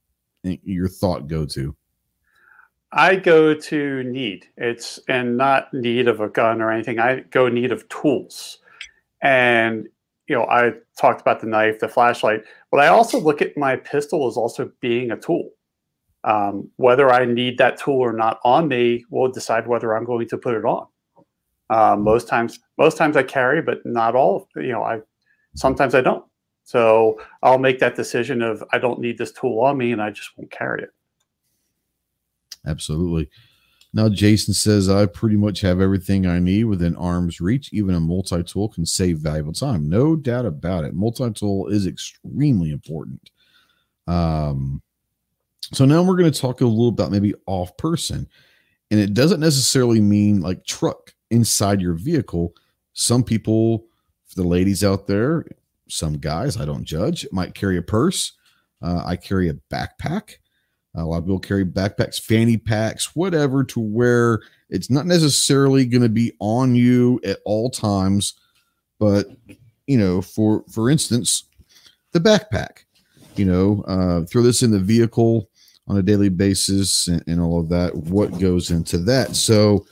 eh, 0.44 0.58
your 0.62 0.88
thought 0.88 1.26
go 1.26 1.44
to? 1.46 1.74
I 2.92 3.16
go 3.16 3.54
to 3.54 4.02
need. 4.04 4.46
It's 4.56 5.00
and 5.08 5.36
not 5.36 5.72
need 5.74 6.06
of 6.06 6.20
a 6.20 6.28
gun 6.28 6.60
or 6.62 6.70
anything. 6.70 7.00
I 7.00 7.20
go 7.30 7.48
need 7.48 7.72
of 7.72 7.88
tools. 7.88 8.58
And 9.20 9.88
you 10.28 10.36
know, 10.36 10.44
I 10.44 10.74
talked 11.00 11.20
about 11.20 11.40
the 11.40 11.46
knife, 11.46 11.80
the 11.80 11.88
flashlight, 11.88 12.44
but 12.70 12.80
I 12.80 12.86
also 12.86 13.18
look 13.18 13.42
at 13.42 13.56
my 13.56 13.76
pistol 13.76 14.28
as 14.28 14.36
also 14.36 14.70
being 14.80 15.10
a 15.10 15.16
tool. 15.16 15.50
Um, 16.24 16.70
whether 16.76 17.10
I 17.10 17.24
need 17.24 17.58
that 17.58 17.78
tool 17.78 17.98
or 17.98 18.12
not 18.12 18.38
on 18.44 18.68
me 18.68 19.04
will 19.10 19.30
decide 19.30 19.66
whether 19.66 19.96
I'm 19.96 20.04
going 20.04 20.28
to 20.28 20.38
put 20.38 20.54
it 20.54 20.64
on. 20.64 20.86
Uh, 21.68 21.96
most 21.96 22.28
times, 22.28 22.60
most 22.78 22.96
times 22.96 23.16
I 23.16 23.22
carry, 23.22 23.62
but 23.62 23.78
not 23.84 24.14
all. 24.14 24.48
You 24.56 24.72
know, 24.72 24.82
I 24.82 25.00
sometimes 25.56 25.94
I 25.94 26.00
don't. 26.00 26.24
So 26.64 27.20
I'll 27.42 27.58
make 27.58 27.78
that 27.80 27.96
decision 27.96 28.42
of 28.42 28.62
I 28.72 28.78
don't 28.78 29.00
need 29.00 29.18
this 29.18 29.32
tool 29.32 29.60
on 29.60 29.78
me, 29.78 29.92
and 29.92 30.00
I 30.00 30.10
just 30.10 30.30
won't 30.36 30.50
carry 30.50 30.82
it. 30.82 30.90
Absolutely. 32.66 33.28
Now, 33.94 34.08
Jason 34.08 34.54
says, 34.54 34.88
I 34.88 35.04
pretty 35.04 35.36
much 35.36 35.60
have 35.60 35.80
everything 35.80 36.26
I 36.26 36.38
need 36.38 36.64
within 36.64 36.96
arm's 36.96 37.40
reach. 37.40 37.70
Even 37.72 37.94
a 37.94 38.00
multi 38.00 38.42
tool 38.42 38.68
can 38.68 38.86
save 38.86 39.18
valuable 39.18 39.52
time. 39.52 39.88
No 39.88 40.16
doubt 40.16 40.46
about 40.46 40.84
it. 40.84 40.94
Multi 40.94 41.30
tool 41.32 41.68
is 41.68 41.86
extremely 41.86 42.70
important. 42.70 43.30
Um, 44.06 44.82
so 45.72 45.84
now 45.84 46.02
we're 46.02 46.16
going 46.16 46.30
to 46.30 46.40
talk 46.40 46.60
a 46.60 46.66
little 46.66 46.88
about 46.88 47.10
maybe 47.10 47.34
off 47.46 47.76
person. 47.76 48.28
And 48.90 49.00
it 49.00 49.14
doesn't 49.14 49.40
necessarily 49.40 50.00
mean 50.00 50.40
like 50.40 50.66
truck 50.66 51.14
inside 51.30 51.80
your 51.80 51.94
vehicle. 51.94 52.54
Some 52.92 53.24
people, 53.24 53.86
the 54.36 54.42
ladies 54.42 54.84
out 54.84 55.06
there, 55.06 55.46
some 55.88 56.18
guys, 56.18 56.58
I 56.58 56.64
don't 56.64 56.84
judge, 56.84 57.26
might 57.32 57.54
carry 57.54 57.78
a 57.78 57.82
purse. 57.82 58.32
Uh, 58.82 59.02
I 59.04 59.16
carry 59.16 59.48
a 59.48 59.54
backpack. 59.72 60.36
A 60.94 61.04
lot 61.04 61.18
of 61.18 61.24
people 61.24 61.38
carry 61.38 61.64
backpacks, 61.64 62.20
fanny 62.20 62.58
packs, 62.58 63.16
whatever, 63.16 63.64
to 63.64 63.80
where 63.80 64.40
it's 64.68 64.90
not 64.90 65.06
necessarily 65.06 65.86
going 65.86 66.02
to 66.02 66.10
be 66.10 66.32
on 66.38 66.74
you 66.74 67.18
at 67.24 67.38
all 67.46 67.70
times. 67.70 68.34
But 68.98 69.26
you 69.86 69.96
know, 69.96 70.20
for 70.20 70.64
for 70.70 70.90
instance, 70.90 71.44
the 72.12 72.20
backpack. 72.20 72.84
You 73.36 73.46
know, 73.46 73.82
uh, 73.86 74.26
throw 74.26 74.42
this 74.42 74.62
in 74.62 74.70
the 74.70 74.78
vehicle 74.78 75.48
on 75.88 75.96
a 75.96 76.02
daily 76.02 76.28
basis 76.28 77.08
and, 77.08 77.22
and 77.26 77.40
all 77.40 77.60
of 77.60 77.68
that. 77.68 77.94
What 77.94 78.38
goes 78.38 78.70
into 78.70 78.98
that? 78.98 79.36
So 79.36 79.84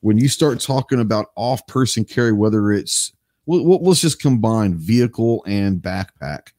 when 0.00 0.18
you 0.18 0.28
start 0.28 0.60
talking 0.60 1.00
about 1.00 1.30
off-person 1.36 2.04
carry, 2.04 2.32
whether 2.32 2.72
it's 2.72 3.12
well, 3.46 3.82
let's 3.82 4.00
just 4.00 4.22
combine 4.22 4.74
vehicle 4.74 5.44
and 5.46 5.82
backpack 5.82 6.52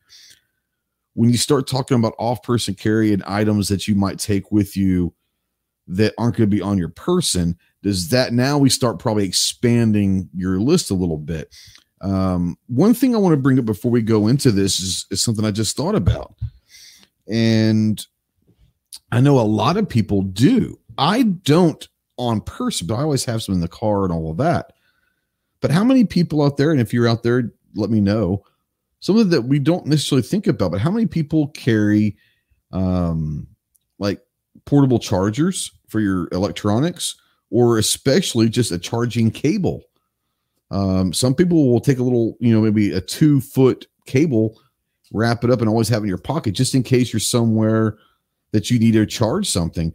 when 1.16 1.30
you 1.30 1.38
start 1.38 1.66
talking 1.68 1.98
about 1.98 2.14
off 2.20 2.44
person 2.44 2.76
carry 2.76 3.12
and 3.12 3.24
items 3.24 3.68
that 3.70 3.88
you 3.88 3.96
might 3.96 4.20
take 4.20 4.52
with 4.52 4.78
you 4.78 5.14
that 5.88 6.14
aren't 6.18 6.36
going 6.36 6.50
to 6.50 6.56
be 6.56 6.62
on 6.62 6.78
your 6.78 6.90
person, 6.90 7.58
does 7.82 8.10
that 8.10 8.34
now 8.34 8.58
we 8.58 8.70
start 8.70 9.00
probably 9.00 9.26
expanding 9.26 10.30
your 10.36 10.60
list 10.60 10.92
a 10.92 10.96
little 10.96 11.18
bit? 11.18 11.56
Um, 12.02 12.58
one 12.68 12.94
thing 12.94 13.16
I 13.16 13.18
want 13.18 13.34
to 13.34 13.42
bring 13.42 13.58
up 13.58 13.66
before 13.66 13.92
we 13.92 14.02
go 14.02 14.28
into 14.28 14.52
this 14.52 14.80
is, 14.80 15.06
is 15.10 15.24
something 15.24 15.46
I 15.46 15.52
just 15.52 15.78
thought 15.78 15.96
about. 15.96 16.36
And 17.32 18.06
I 19.16 19.22
know 19.22 19.40
a 19.40 19.44
lot 19.44 19.78
of 19.78 19.88
people 19.88 20.24
do. 20.24 20.78
I 20.98 21.24
don't 21.24 21.88
on 22.18 22.42
person, 22.42 22.86
but 22.86 22.96
I 22.96 23.04
always 23.04 23.24
have 23.24 23.42
some 23.42 23.56
in 23.56 23.62
the 23.62 23.68
car 23.70 24.04
and 24.04 24.12
all 24.12 24.30
of 24.30 24.36
that. 24.38 24.74
But 25.62 25.72
how 25.72 25.86
many 25.86 26.04
people 26.04 26.44
out 26.44 26.58
there, 26.58 26.72
and 26.72 26.82
if 26.82 26.94
you're 26.94 27.08
out 27.08 27.24
there, 27.24 27.54
let 27.76 27.90
me 27.90 28.02
know, 28.02 28.44
something 29.00 29.30
that 29.30 29.44
we 29.44 29.58
don't 29.58 29.86
necessarily 29.86 30.22
think 30.22 30.48
about, 30.48 30.72
but 30.72 30.82
how 30.82 30.92
many 30.92 31.06
people 31.06 31.48
carry 31.48 32.18
um, 32.74 33.48
like 34.00 34.20
portable 34.66 35.00
chargers 35.00 35.72
for 35.88 36.02
your 36.02 36.28
electronics 36.34 37.16
or 37.52 37.78
especially 37.78 38.50
just 38.50 38.74
a 38.74 38.78
charging 38.78 39.32
cable? 39.32 39.84
Um, 40.72 41.14
some 41.14 41.34
people 41.34 41.72
will 41.72 41.80
take 41.80 42.00
a 42.00 42.04
little, 42.04 42.36
you 42.42 42.54
know, 42.54 42.60
maybe 42.60 42.92
a 42.92 43.00
two 43.00 43.40
foot 43.40 43.88
cable, 44.08 44.60
wrap 45.14 45.46
it 45.46 45.52
up, 45.52 45.62
and 45.62 45.70
always 45.70 45.88
have 45.88 46.04
in 46.04 46.10
your 46.10 46.18
pocket 46.18 46.52
just 46.52 46.76
in 46.76 46.84
case 46.84 47.14
you're 47.14 47.22
somewhere 47.22 47.98
that 48.56 48.72
you 48.72 48.80
need 48.80 48.94
to 48.94 49.06
charge 49.06 49.50
something. 49.50 49.94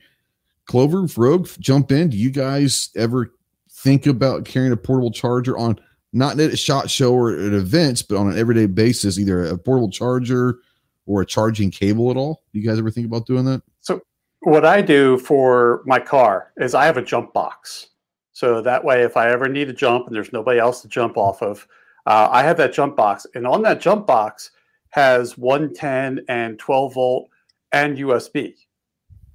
Clover, 0.66 1.06
Rogue, 1.16 1.48
jump 1.58 1.90
in. 1.90 2.11
Do 2.11 2.16
you 2.18 2.30
guys 2.30 2.90
ever 2.94 3.32
think 3.70 4.06
about 4.06 4.44
carrying 4.44 4.70
a 4.70 4.76
portable 4.76 5.11
charger 5.11 5.56
on 5.56 5.80
not 6.12 6.38
at 6.38 6.52
a 6.52 6.56
shot 6.58 6.90
show 6.90 7.14
or 7.14 7.32
at 7.32 7.54
events, 7.54 8.02
but 8.02 8.18
on 8.18 8.30
an 8.30 8.38
everyday 8.38 8.66
basis, 8.66 9.18
either 9.18 9.46
a 9.46 9.56
portable 9.56 9.90
charger 9.90 10.58
or 11.06 11.22
a 11.22 11.26
charging 11.26 11.70
cable 11.70 12.11
at 12.11 12.18
all? 12.18 12.42
Do 12.52 12.61
you 12.61 12.68
guys 12.68 12.78
ever 12.78 12.90
think 12.90 13.06
about 13.06 13.26
doing 13.26 13.46
that? 13.46 13.62
So, 13.80 14.02
what 14.40 14.66
I 14.66 14.82
do 14.82 15.16
for 15.16 15.80
my 15.86 15.98
car 15.98 16.52
is 16.58 16.74
I 16.74 16.84
have 16.84 16.98
a 16.98 17.02
jump 17.02 17.32
box. 17.32 17.88
So 18.32 18.61
that 18.61 18.84
way, 18.84 19.04
if 19.04 19.16
I 19.16 19.30
ever 19.30 19.48
need 19.48 19.68
to 19.68 19.74
jump 19.74 20.06
and 20.06 20.14
there's 20.14 20.34
nobody 20.34 20.61
else 20.61 20.82
to 20.82 20.88
jump 20.88 21.16
off 21.16 21.42
of, 21.42 21.66
uh, 22.06 22.28
I 22.30 22.42
have 22.42 22.58
that 22.58 22.74
jump 22.74 22.94
box. 22.94 23.26
And 23.34 23.46
on 23.46 23.62
that 23.62 23.80
jump 23.80 24.06
box 24.06 24.50
has 24.90 25.38
110 25.38 26.26
and 26.28 26.58
12 26.58 26.94
volt 26.94 27.30
and 27.72 27.96
USB. 27.98 28.54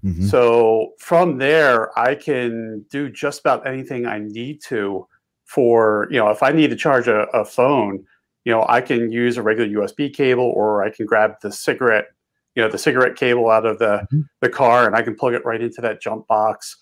Mm-hmm. 0.04 0.28
So 0.28 0.94
from 1.00 1.38
there, 1.38 1.98
I 1.98 2.16
can 2.16 2.86
do 2.92 3.10
just 3.10 3.40
about 3.40 3.66
anything 3.66 4.06
I 4.06 4.20
need 4.20 4.62
to 4.64 5.08
for 5.46 6.08
you 6.10 6.18
know 6.18 6.30
if 6.30 6.42
i 6.42 6.52
need 6.52 6.72
to 6.72 6.76
charge 6.76 7.08
a, 7.08 7.28
a 7.30 7.46
phone 7.46 8.04
you 8.46 8.52
know 8.52 8.66
i 8.68 8.82
can 8.82 9.12
use 9.12 9.38
a 9.38 9.44
regular 9.44 9.70
usb 9.80 10.12
cable 10.12 10.44
or 10.44 10.84
i 10.84 10.90
can 10.90 11.06
grab 11.06 11.36
the 11.44 11.52
cigarette 11.52 12.08
you 12.56 12.64
know 12.64 12.68
the 12.68 12.80
cigarette 12.80 13.16
cable 13.16 13.52
out 13.52 13.64
of 13.64 13.78
the 13.78 14.00
mm-hmm. 14.12 14.22
the 14.42 14.50
car 14.50 14.88
and 14.88 14.96
i 14.96 15.04
can 15.04 15.14
plug 15.14 15.36
it 15.36 15.46
right 15.46 15.62
into 15.62 15.82
that 15.82 16.02
jump 16.02 16.26
box 16.26 16.78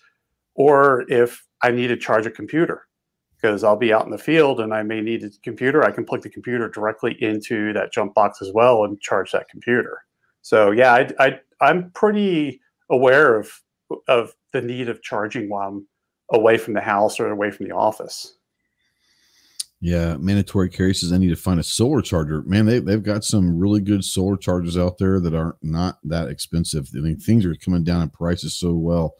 or 0.54 1.04
if 1.08 1.46
I 1.62 1.70
need 1.70 1.88
to 1.88 1.96
charge 1.96 2.26
a 2.26 2.30
computer 2.30 2.86
because 3.36 3.64
I'll 3.64 3.76
be 3.76 3.92
out 3.92 4.04
in 4.04 4.10
the 4.10 4.18
field 4.18 4.60
and 4.60 4.72
I 4.72 4.82
may 4.82 5.00
need 5.00 5.24
a 5.24 5.30
computer. 5.42 5.84
I 5.84 5.90
can 5.90 6.04
plug 6.04 6.22
the 6.22 6.30
computer 6.30 6.68
directly 6.68 7.16
into 7.22 7.72
that 7.74 7.92
jump 7.92 8.14
box 8.14 8.40
as 8.40 8.52
well 8.52 8.84
and 8.84 9.00
charge 9.00 9.32
that 9.32 9.48
computer. 9.48 10.04
So 10.44 10.72
yeah, 10.72 10.92
I, 10.92 11.10
I 11.18 11.40
I'm 11.62 11.90
pretty 11.92 12.60
aware 12.90 13.38
of 13.38 13.50
of 14.08 14.34
the 14.52 14.60
need 14.60 14.90
of 14.90 15.02
charging 15.02 15.48
while 15.48 15.68
I'm 15.68 15.86
away 16.30 16.58
from 16.58 16.74
the 16.74 16.82
house 16.82 17.18
or 17.18 17.30
away 17.30 17.50
from 17.50 17.66
the 17.66 17.74
office. 17.74 18.36
Yeah, 19.80 20.16
mandatory 20.18 20.68
carry 20.68 20.94
says 20.94 21.12
I 21.12 21.18
need 21.18 21.30
to 21.30 21.36
find 21.36 21.58
a 21.58 21.64
solar 21.64 22.02
charger. 22.02 22.42
Man, 22.42 22.66
they, 22.66 22.78
they've 22.78 23.02
got 23.02 23.24
some 23.24 23.58
really 23.58 23.80
good 23.80 24.04
solar 24.04 24.36
chargers 24.36 24.76
out 24.76 24.98
there 24.98 25.18
that 25.18 25.34
are 25.34 25.56
not 25.62 25.98
that 26.04 26.28
expensive. 26.28 26.90
I 26.94 27.00
mean, 27.00 27.18
things 27.18 27.46
are 27.46 27.54
coming 27.54 27.82
down 27.82 28.02
in 28.02 28.10
prices 28.10 28.54
so 28.54 28.74
well. 28.74 29.14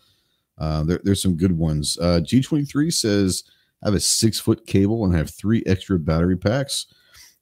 Uh, 0.59 0.85
there, 0.85 1.01
there's 1.05 1.23
some 1.23 1.37
good 1.37 1.57
ones. 1.57 1.99
Uh, 1.99 2.21
G23 2.23 2.93
says 2.93 3.45
I 3.83 3.89
have 3.89 3.95
a 3.95 4.01
six 4.01 4.39
foot 4.39 4.67
cable 4.67 5.05
and 5.05 5.15
I 5.15 5.19
have 5.19 5.31
three 5.31 5.63
extra 5.67 5.99
battery 5.99 6.37
packs. 6.37 6.87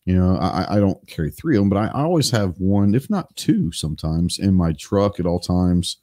You 0.05 0.17
know, 0.17 0.37
I, 0.37 0.77
I 0.77 0.81
don't 0.81 1.07
carry 1.07 1.31
three 1.31 1.57
of 1.57 1.61
them, 1.61 1.69
but 1.69 1.77
I, 1.77 2.03
always 2.03 2.31
have 2.31 2.59
one, 2.59 2.95
if 2.95 3.09
not 3.09 3.35
two, 3.37 3.71
sometimes 3.71 4.41
in 4.41 4.53
my 4.55 4.73
truck 4.73 5.21
at 5.21 5.27
all 5.27 5.39
times 5.39 5.99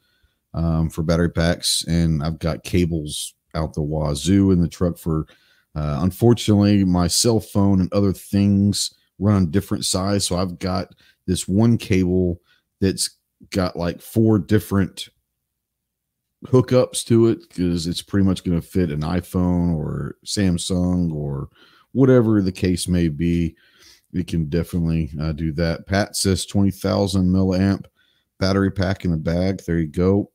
um, 0.53 0.89
for 0.89 1.03
battery 1.03 1.29
packs. 1.29 1.83
And 1.85 2.23
I've 2.23 2.39
got 2.39 2.63
cables 2.63 3.33
out 3.55 3.73
the 3.73 3.81
wazoo 3.81 4.51
in 4.51 4.61
the 4.61 4.69
truck 4.69 4.97
for 4.97 5.27
uh, 5.75 5.99
unfortunately, 6.01 6.83
my 6.83 7.07
cell 7.07 7.39
phone 7.39 7.79
and 7.79 7.93
other 7.93 8.13
things 8.13 8.93
run 9.19 9.35
on 9.35 9.51
different 9.51 9.85
size. 9.85 10.25
So 10.25 10.35
I've 10.35 10.59
got 10.59 10.95
this 11.27 11.47
one 11.47 11.77
cable 11.77 12.41
that's 12.81 13.17
got 13.51 13.75
like 13.75 14.01
four 14.01 14.39
different 14.39 15.09
hookups 16.45 17.05
to 17.05 17.27
it 17.27 17.47
because 17.47 17.85
it's 17.85 18.01
pretty 18.01 18.25
much 18.25 18.43
going 18.43 18.59
to 18.59 18.65
fit 18.65 18.91
an 18.91 19.01
iPhone 19.01 19.75
or 19.75 20.17
Samsung 20.25 21.13
or 21.13 21.49
whatever 21.91 22.41
the 22.41 22.51
case 22.51 22.87
may 22.87 23.07
be. 23.07 23.55
We 24.13 24.23
can 24.23 24.49
definitely 24.49 25.11
uh, 25.19 25.33
do 25.33 25.51
that. 25.53 25.85
Pat 25.85 26.15
says 26.15 26.45
20,000 26.45 27.29
milliamp 27.29 27.85
battery 28.39 28.71
pack 28.71 29.05
in 29.05 29.11
the 29.11 29.17
bag. 29.17 29.61
There 29.65 29.77
you 29.77 29.87
go. 29.87 30.31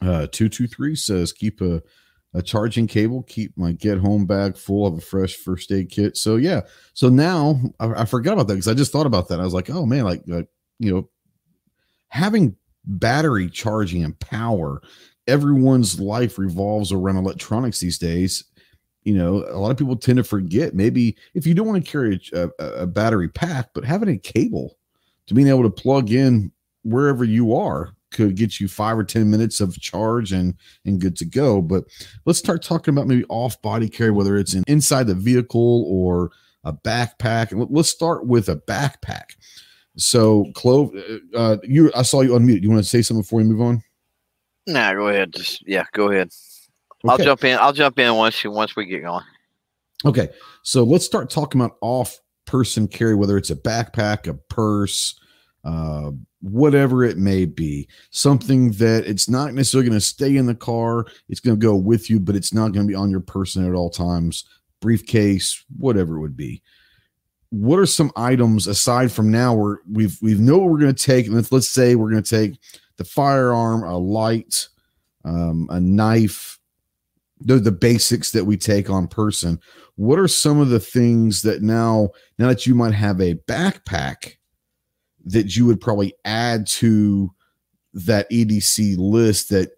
Uh, 0.00 0.26
223 0.30 0.94
says 0.96 1.32
keep 1.32 1.60
a 1.60 1.82
a 2.34 2.42
charging 2.42 2.86
cable, 2.86 3.22
keep 3.22 3.56
my 3.56 3.72
get 3.72 3.96
home 3.98 4.26
bag 4.26 4.58
full 4.58 4.86
of 4.86 4.98
a 4.98 5.00
fresh 5.00 5.36
first 5.36 5.72
aid 5.72 5.88
kit. 5.88 6.18
So 6.18 6.36
yeah, 6.36 6.60
so 6.92 7.08
now 7.08 7.58
I, 7.80 8.02
I 8.02 8.04
forgot 8.04 8.34
about 8.34 8.46
that 8.48 8.54
because 8.54 8.68
I 8.68 8.74
just 8.74 8.92
thought 8.92 9.06
about 9.06 9.28
that. 9.28 9.40
I 9.40 9.44
was 9.44 9.54
like, 9.54 9.70
oh 9.70 9.86
man, 9.86 10.04
like, 10.04 10.22
like 10.26 10.46
you 10.78 10.92
know, 10.92 11.08
having 12.08 12.54
battery 12.84 13.48
charging 13.48 14.04
and 14.04 14.18
power. 14.20 14.82
Everyone's 15.26 15.98
life 15.98 16.38
revolves 16.38 16.92
around 16.92 17.16
electronics 17.16 17.80
these 17.80 17.98
days. 17.98 18.44
You 19.06 19.14
know, 19.14 19.46
a 19.48 19.58
lot 19.58 19.70
of 19.70 19.76
people 19.76 19.94
tend 19.94 20.16
to 20.16 20.24
forget. 20.24 20.74
Maybe 20.74 21.16
if 21.34 21.46
you 21.46 21.54
don't 21.54 21.68
want 21.68 21.84
to 21.84 21.88
carry 21.88 22.20
a, 22.32 22.50
a, 22.58 22.86
battery 22.88 23.28
pack, 23.28 23.70
but 23.72 23.84
having 23.84 24.08
a 24.08 24.18
cable 24.18 24.76
to 25.28 25.34
being 25.34 25.46
able 25.46 25.62
to 25.62 25.70
plug 25.70 26.10
in 26.10 26.50
wherever 26.82 27.22
you 27.22 27.54
are 27.54 27.94
could 28.10 28.34
get 28.34 28.58
you 28.58 28.66
five 28.66 28.98
or 28.98 29.04
ten 29.04 29.30
minutes 29.30 29.60
of 29.60 29.80
charge 29.80 30.32
and 30.32 30.54
and 30.84 31.00
good 31.00 31.14
to 31.18 31.24
go. 31.24 31.62
But 31.62 31.84
let's 32.24 32.40
start 32.40 32.64
talking 32.64 32.92
about 32.92 33.06
maybe 33.06 33.24
off 33.28 33.62
body 33.62 33.88
carry, 33.88 34.10
whether 34.10 34.36
it's 34.36 34.54
in 34.54 34.64
inside 34.66 35.06
the 35.06 35.14
vehicle 35.14 35.84
or 35.88 36.32
a 36.64 36.72
backpack. 36.72 37.52
And 37.52 37.64
let's 37.70 37.88
start 37.88 38.26
with 38.26 38.48
a 38.48 38.56
backpack. 38.56 39.36
So, 39.96 40.46
Clove, 40.54 40.90
uh, 40.96 41.38
uh 41.38 41.56
you 41.62 41.92
I 41.94 42.02
saw 42.02 42.22
you 42.22 42.30
unmute. 42.30 42.60
You 42.60 42.70
want 42.70 42.82
to 42.82 42.88
say 42.88 43.02
something 43.02 43.22
before 43.22 43.38
we 43.38 43.44
move 43.44 43.60
on? 43.60 43.84
Nah, 44.66 44.94
go 44.94 45.06
ahead. 45.06 45.32
Just 45.32 45.66
yeah, 45.66 45.84
go 45.92 46.10
ahead. 46.10 46.32
Okay. 47.04 47.12
I'll 47.12 47.18
jump 47.18 47.44
in. 47.44 47.58
I'll 47.58 47.72
jump 47.72 47.98
in 47.98 48.14
once 48.14 48.42
you 48.42 48.50
once 48.50 48.76
we 48.76 48.86
get 48.86 49.02
going. 49.02 49.24
Okay, 50.04 50.28
so 50.62 50.84
let's 50.84 51.06
start 51.06 51.30
talking 51.30 51.60
about 51.60 51.78
off 51.80 52.20
person 52.44 52.86
carry, 52.86 53.14
whether 53.14 53.36
it's 53.36 53.50
a 53.50 53.56
backpack, 53.56 54.28
a 54.28 54.34
purse, 54.34 55.18
uh, 55.64 56.10
whatever 56.40 57.02
it 57.02 57.16
may 57.16 57.44
be, 57.44 57.88
something 58.10 58.72
that 58.72 59.04
it's 59.06 59.28
not 59.28 59.52
necessarily 59.54 59.88
going 59.88 59.98
to 59.98 60.04
stay 60.04 60.36
in 60.36 60.46
the 60.46 60.54
car. 60.54 61.06
It's 61.28 61.40
going 61.40 61.58
to 61.58 61.64
go 61.64 61.74
with 61.74 62.08
you, 62.10 62.20
but 62.20 62.36
it's 62.36 62.52
not 62.52 62.72
going 62.72 62.86
to 62.86 62.90
be 62.90 62.94
on 62.94 63.10
your 63.10 63.20
person 63.20 63.66
at 63.66 63.74
all 63.74 63.90
times. 63.90 64.44
Briefcase, 64.80 65.64
whatever 65.76 66.16
it 66.16 66.20
would 66.20 66.36
be. 66.36 66.62
What 67.50 67.78
are 67.78 67.86
some 67.86 68.12
items 68.16 68.66
aside 68.66 69.10
from 69.10 69.30
now 69.30 69.54
where 69.54 69.80
we've 69.90 70.18
we've 70.20 70.40
know 70.40 70.58
what 70.58 70.70
we're 70.70 70.78
going 70.78 70.94
to 70.94 71.04
take? 71.04 71.26
Let's 71.28 71.50
let's 71.50 71.68
say 71.68 71.94
we're 71.94 72.10
going 72.10 72.22
to 72.22 72.30
take 72.30 72.58
the 72.96 73.04
firearm, 73.04 73.82
a 73.82 73.96
light, 73.96 74.68
um, 75.24 75.68
a 75.70 75.80
knife. 75.80 76.55
They're 77.40 77.58
the 77.58 77.72
basics 77.72 78.30
that 78.32 78.44
we 78.44 78.56
take 78.56 78.88
on 78.88 79.08
person. 79.08 79.60
What 79.96 80.18
are 80.18 80.28
some 80.28 80.60
of 80.60 80.70
the 80.70 80.80
things 80.80 81.42
that 81.42 81.62
now 81.62 82.10
now 82.38 82.48
that 82.48 82.66
you 82.66 82.74
might 82.74 82.94
have 82.94 83.20
a 83.20 83.34
backpack? 83.34 84.36
that 85.26 85.56
you 85.56 85.66
would 85.66 85.80
probably 85.80 86.14
add 86.24 86.66
to 86.66 87.30
that 87.92 88.30
EDC 88.30 88.96
list 88.96 89.50
that 89.50 89.70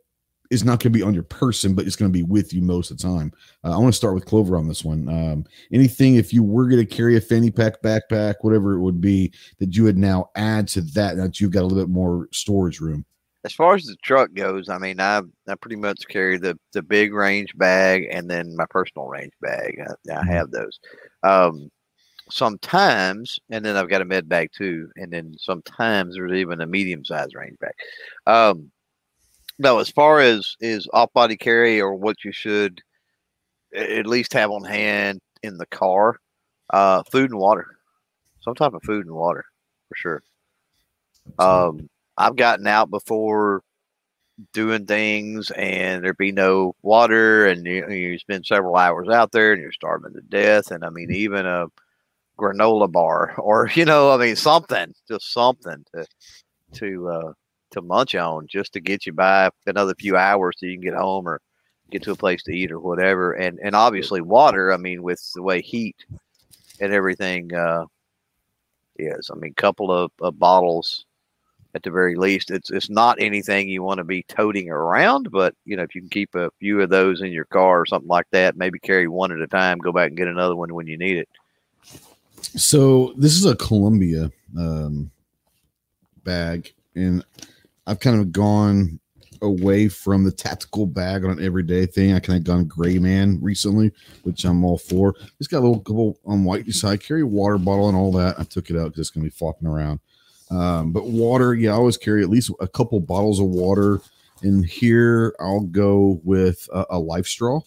is 0.51 0.65
not 0.65 0.81
going 0.81 0.93
to 0.93 0.99
be 0.99 1.03
on 1.03 1.15
your 1.15 1.25
person, 1.25 1.75
but 1.75 1.87
it's 1.87 1.97
going 1.97 2.11
to 2.11 2.17
be 2.17 2.23
with 2.23 2.55
you 2.55 2.63
most 2.63 2.91
of 2.91 2.99
the 2.99 3.03
time. 3.03 3.33
Uh, 3.65 3.75
I 3.75 3.77
want 3.77 3.93
to 3.93 3.97
start 3.97 4.15
with 4.15 4.25
Clover 4.25 4.57
on 4.57 4.69
this 4.69 4.85
one. 4.85 5.09
Um, 5.09 5.45
anything, 5.73 6.15
if 6.15 6.33
you 6.33 6.43
were 6.43 6.69
going 6.69 6.87
to 6.87 6.95
carry 6.95 7.17
a 7.17 7.21
fanny 7.21 7.51
pack, 7.51 7.83
backpack, 7.83 8.37
whatever 8.41 8.75
it 8.75 8.81
would 8.81 9.01
be, 9.01 9.33
that 9.59 9.75
you 9.75 9.85
would 9.85 9.99
now 9.99 10.31
add 10.37 10.69
to 10.69 10.81
that, 10.81 11.17
that 11.17 11.41
you've 11.41 11.51
got 11.51 11.63
a 11.63 11.67
little 11.67 11.85
bit 11.85 11.91
more 11.91 12.29
storage 12.33 12.81
room. 12.81 13.05
As 13.45 13.53
far 13.53 13.75
as 13.75 13.85
the 13.85 13.97
truck 14.03 14.35
goes, 14.35 14.69
I 14.69 14.79
mean, 14.79 15.01
I 15.01 15.23
I 15.49 15.55
pretty 15.61 15.77
much 15.77 16.09
carry 16.09 16.39
the 16.39 16.59
the 16.73 16.83
big 16.83 17.13
range 17.13 17.57
bag 17.57 18.09
and 18.11 18.29
then 18.29 18.57
my 18.57 18.67
personal 18.69 19.07
range 19.07 19.33
bag. 19.41 19.79
I, 19.81 19.93
I 19.93 20.15
mm-hmm. 20.17 20.29
have 20.29 20.51
those. 20.51 20.79
Um, 21.23 21.71
sometimes, 22.31 23.39
and 23.51 23.65
then 23.65 23.77
I've 23.77 23.89
got 23.89 24.03
a 24.03 24.05
med 24.05 24.29
bag 24.29 24.51
too, 24.57 24.91
and 24.97 25.13
then 25.13 25.35
sometimes 25.39 26.15
there's 26.15 26.33
even 26.33 26.61
a 26.61 26.67
medium 26.67 27.05
sized 27.05 27.35
range 27.35 27.59
bag. 27.59 27.75
Um, 28.27 28.71
no, 29.59 29.79
as 29.79 29.91
far 29.91 30.21
as 30.21 30.57
is 30.61 30.89
off 30.93 31.13
body 31.13 31.37
carry 31.37 31.81
or 31.81 31.95
what 31.95 32.25
you 32.25 32.33
should 32.33 32.81
at 33.75 34.07
least 34.07 34.33
have 34.33 34.51
on 34.51 34.65
hand 34.65 35.21
in 35.43 35.59
the 35.59 35.67
car, 35.67 36.17
uh, 36.71 37.03
food 37.11 37.31
and 37.31 37.39
water, 37.39 37.77
some 38.41 38.55
type 38.55 38.75
of 38.75 38.83
food 38.83 39.07
and 39.07 39.15
water 39.15 39.45
for 39.89 39.97
sure. 39.97 40.23
Um, 41.39 41.89
I've 42.19 42.37
gotten 42.37 42.67
out 42.67 42.91
before 42.91 43.63
doing 44.53 44.87
things 44.87 45.51
and 45.53 46.05
there 46.05 46.15
be 46.15 46.33
no 46.33 46.75
water 46.83 47.47
and 47.47 47.67
you, 47.67 47.89
you 47.89 48.19
spend 48.19 48.47
several 48.47 48.77
hours 48.77 49.09
out 49.09 49.33
there 49.33 49.53
and 49.53 49.63
you're 49.63 49.73
starving 49.73 50.15
to 50.15 50.21
death. 50.21 50.71
And 50.71 50.85
I 50.85 50.91
mean, 50.91 51.11
even 51.11 51.47
a, 51.47 51.69
granola 52.39 52.91
bar 52.91 53.35
or 53.39 53.69
you 53.75 53.85
know 53.85 54.13
i 54.13 54.17
mean 54.17 54.37
something 54.37 54.95
just 55.09 55.33
something 55.33 55.85
to 55.93 56.07
to 56.73 57.09
uh 57.09 57.33
to 57.71 57.83
munch 57.83 58.15
on 58.15 58.47
just 58.47 58.73
to 58.73 58.81
get 58.81 59.05
you 59.05 59.13
by 59.13 59.51
another 59.67 59.95
few 59.99 60.17
hours 60.17 60.55
so 60.57 60.67
you 60.67 60.75
can 60.75 60.81
get 60.81 60.95
home 60.95 61.29
or 61.29 61.41
get 61.91 62.03
to 62.03 62.13
a 62.13 62.17
place 62.17 62.43
to 62.43 62.53
eat 62.53 62.71
or 62.71 62.81
whatever 62.81 63.33
and 63.33 63.59
and 63.63 63.75
obviously 63.75 64.21
water 64.21 64.73
i 64.73 64.77
mean 64.77 65.03
with 65.03 65.21
the 65.35 65.43
way 65.43 65.61
heat 65.61 65.97
and 66.81 66.93
everything 66.93 67.53
uh 67.55 67.85
is 68.97 69.31
i 69.31 69.35
mean 69.37 69.53
a 69.53 69.61
couple 69.61 69.91
of, 69.91 70.11
of 70.21 70.39
bottles 70.39 71.05
at 71.75 71.83
the 71.83 71.91
very 71.91 72.17
least 72.17 72.51
it's 72.51 72.71
it's 72.71 72.91
not 72.91 73.21
anything 73.21 73.69
you 73.69 73.83
want 73.83 73.99
to 73.99 74.05
be 74.05 74.23
toting 74.25 74.71
around 74.71 75.31
but 75.31 75.55
you 75.65 75.77
know 75.77 75.83
if 75.83 75.95
you 75.95 76.01
can 76.01 76.11
keep 76.11 76.35
a 76.35 76.51
few 76.59 76.81
of 76.81 76.91
those 76.91 77.21
in 77.21 77.31
your 77.31 77.45
car 77.47 77.81
or 77.81 77.87
something 77.87 78.09
like 78.09 78.27
that 78.31 78.57
maybe 78.57 78.79
carry 78.79 79.07
one 79.07 79.33
at 79.33 79.41
a 79.41 79.47
time 79.47 79.79
go 79.79 79.93
back 79.93 80.09
and 80.09 80.17
get 80.17 80.29
another 80.29 80.57
one 80.57 80.73
when 80.75 80.87
you 80.87 80.97
need 80.97 81.17
it 81.17 81.29
so 82.43 83.13
this 83.17 83.37
is 83.37 83.45
a 83.45 83.57
Columbia 83.57 84.31
um, 84.57 85.11
bag, 86.25 86.73
and 86.95 87.25
I've 87.87 88.01
kind 88.01 88.21
of 88.21 88.33
gone 88.33 89.01
away 89.41 89.89
from 89.89 90.25
the 90.25 90.33
tactical 90.33 90.87
bag 90.87 91.25
on 91.25 91.31
an 91.31 91.45
everyday 91.45 91.87
thing. 91.87 92.13
I 92.13 92.19
kind 92.19 92.39
of 92.39 92.45
gone 92.45 92.65
gray 92.65 92.99
man 92.99 93.39
recently, 93.41 93.93
which 94.23 94.45
I'm 94.45 94.65
all 94.65 94.79
for. 94.79 95.15
It's 95.39 95.49
got 95.49 95.59
a 95.59 95.67
little 95.67 95.81
couple 95.81 96.19
on 96.25 96.45
white 96.45 96.71
side. 96.73 97.03
Carry 97.03 97.23
a 97.23 97.27
water 97.27 97.59
bottle 97.59 97.89
and 97.89 97.97
all 97.97 98.13
that. 98.13 98.39
I 98.39 98.45
took 98.45 98.71
it 98.71 98.77
out 98.77 98.87
because 98.87 99.01
it's 99.01 99.11
gonna 99.11 99.25
be 99.25 99.31
flopping 99.31 99.69
around. 99.69 100.01
Um, 100.51 100.93
but 100.93 101.07
water, 101.07 101.55
yeah, 101.55 101.71
I 101.71 101.75
always 101.75 101.97
carry 101.97 102.23
at 102.23 102.31
least 102.31 102.51
a 102.61 102.69
couple 102.69 103.01
bottles 103.01 103.41
of 103.41 103.47
water. 103.47 104.01
In 104.43 104.63
here 104.63 105.35
I'll 105.41 105.63
go 105.63 106.21
with 106.23 106.69
a, 106.73 106.83
a 106.91 106.97
LifeStraw 106.97 107.63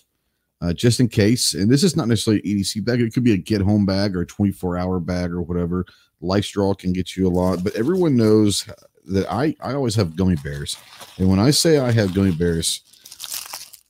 uh, 0.61 0.73
just 0.73 0.99
in 0.99 1.09
case. 1.09 1.53
And 1.53 1.69
this 1.69 1.83
is 1.83 1.95
not 1.95 2.07
necessarily 2.07 2.41
an 2.43 2.59
EDC 2.59 2.85
bag; 2.85 3.01
it 3.01 3.13
could 3.13 3.23
be 3.23 3.33
a 3.33 3.37
get 3.37 3.61
home 3.61 3.85
bag 3.85 4.15
or 4.15 4.21
a 4.21 4.25
24 4.25 4.77
hour 4.77 4.99
bag 4.99 5.31
or 5.31 5.41
whatever. 5.41 5.85
LifeStraw 6.21 6.77
can 6.77 6.93
get 6.93 7.15
you 7.15 7.27
a 7.27 7.29
lot, 7.29 7.63
but 7.63 7.75
everyone 7.75 8.15
knows 8.15 8.65
that 9.07 9.31
I 9.31 9.55
I 9.61 9.73
always 9.73 9.95
have 9.95 10.15
gummy 10.15 10.35
bears, 10.35 10.77
and 11.17 11.29
when 11.29 11.39
I 11.39 11.51
say 11.51 11.79
I 11.79 11.91
have 11.91 12.13
gummy 12.13 12.31
bears, 12.31 12.81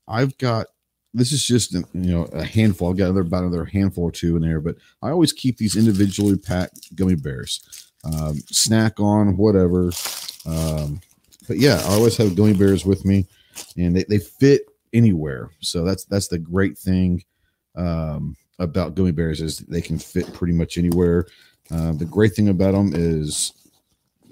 I've 0.08 0.38
got 0.38 0.68
this 1.14 1.32
is 1.34 1.46
just 1.46 1.74
you 1.74 1.86
know 1.94 2.24
a 2.26 2.44
handful. 2.44 2.90
I've 2.90 2.98
got 2.98 3.06
another 3.06 3.22
about 3.22 3.44
another 3.44 3.66
handful 3.66 4.06
or 4.06 4.12
two 4.12 4.38
in 4.38 4.42
there, 4.42 4.62
but 4.62 4.78
I 5.02 5.10
always 5.10 5.34
keep 5.34 5.58
these 5.58 5.76
individually 5.76 6.38
packed 6.38 6.96
gummy 6.96 7.16
bears, 7.16 7.91
um, 8.04 8.38
snack 8.48 9.00
on 9.00 9.38
whatever. 9.38 9.92
Um, 10.46 11.02
but 11.48 11.58
yeah, 11.58 11.82
I 11.86 11.94
always 11.94 12.18
have 12.18 12.36
gummy 12.36 12.54
bears 12.54 12.86
with 12.86 13.06
me, 13.06 13.28
and 13.78 13.96
they, 13.96 14.04
they 14.04 14.20
fit 14.20 14.64
anywhere. 14.94 15.50
So 15.60 15.84
that's 15.84 16.06
that's 16.06 16.28
the 16.28 16.40
great 16.40 16.78
thing 16.78 17.24
um, 17.76 18.36
about 18.60 18.96
gummy 18.96 19.12
bears 19.12 19.42
is 19.42 19.60
they 19.60 19.82
can 19.82 19.98
fit 19.98 20.32
pretty 20.34 20.54
much 20.54 20.78
anywhere. 20.78 21.28
Uh, 21.70 21.94
the 21.94 22.06
great 22.06 22.34
thing 22.34 22.50
about 22.50 22.74
them 22.74 22.92
is 22.94 23.54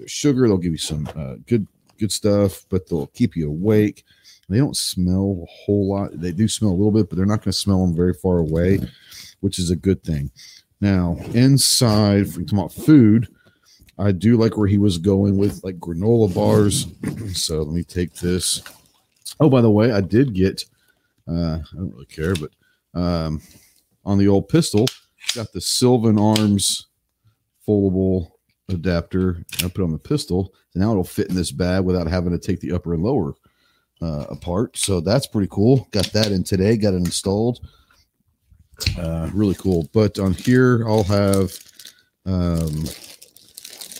sugar. 0.06 0.46
They'll 0.46 0.58
give 0.58 0.72
you 0.72 0.78
some 0.78 1.08
uh, 1.16 1.36
good 1.46 1.66
good 1.98 2.12
stuff, 2.12 2.64
but 2.68 2.88
they'll 2.88 3.08
keep 3.08 3.36
you 3.36 3.48
awake. 3.48 4.04
They 4.48 4.58
don't 4.58 4.76
smell 4.76 5.44
a 5.44 5.46
whole 5.64 5.88
lot. 5.88 6.10
They 6.12 6.32
do 6.32 6.48
smell 6.48 6.72
a 6.72 6.72
little 6.72 6.90
bit, 6.90 7.08
but 7.08 7.16
they're 7.16 7.26
not 7.26 7.42
going 7.44 7.52
to 7.52 7.58
smell 7.58 7.86
them 7.86 7.94
very 7.94 8.14
far 8.14 8.38
away, 8.38 8.80
which 9.40 9.58
is 9.58 9.70
a 9.70 9.76
good 9.76 10.02
thing. 10.02 10.30
Now, 10.80 11.16
inside, 11.34 12.22
if 12.22 12.36
we 12.36 12.44
talk 12.44 12.52
about 12.54 12.72
food, 12.72 13.28
I 14.00 14.12
do 14.12 14.36
like 14.36 14.56
where 14.56 14.66
he 14.66 14.78
was 14.78 14.98
going 14.98 15.36
with 15.36 15.62
like 15.62 15.78
granola 15.78 16.34
bars. 16.34 16.86
so 17.38 17.58
let 17.62 17.74
me 17.74 17.82
take 17.82 18.14
this. 18.14 18.62
Oh, 19.38 19.50
by 19.50 19.60
the 19.60 19.70
way, 19.70 19.92
I 19.92 20.00
did 20.00 20.34
get, 20.34 20.64
uh, 21.28 21.58
I 21.58 21.76
don't 21.76 21.92
really 21.92 22.06
care, 22.06 22.34
but 22.34 22.50
um, 22.98 23.42
on 24.04 24.18
the 24.18 24.28
old 24.28 24.48
pistol, 24.48 24.86
got 25.34 25.52
the 25.52 25.60
Sylvan 25.60 26.18
Arms 26.18 26.86
foldable 27.66 28.32
adapter. 28.68 29.44
I 29.62 29.68
put 29.68 29.84
on 29.84 29.92
the 29.92 29.98
pistol. 29.98 30.54
So 30.70 30.80
now 30.80 30.92
it'll 30.92 31.04
fit 31.04 31.28
in 31.28 31.36
this 31.36 31.52
bag 31.52 31.84
without 31.84 32.06
having 32.06 32.32
to 32.32 32.38
take 32.38 32.60
the 32.60 32.72
upper 32.72 32.94
and 32.94 33.02
lower 33.02 33.34
uh, 34.00 34.26
apart. 34.30 34.76
So 34.76 35.00
that's 35.00 35.26
pretty 35.26 35.48
cool. 35.50 35.88
Got 35.90 36.12
that 36.12 36.32
in 36.32 36.42
today. 36.44 36.76
Got 36.76 36.94
it 36.94 36.98
installed. 36.98 37.60
Uh, 38.98 39.28
really 39.34 39.54
cool. 39.54 39.88
But 39.92 40.18
on 40.18 40.32
here, 40.32 40.84
I'll 40.88 41.04
have 41.04 41.58
um, 42.24 42.84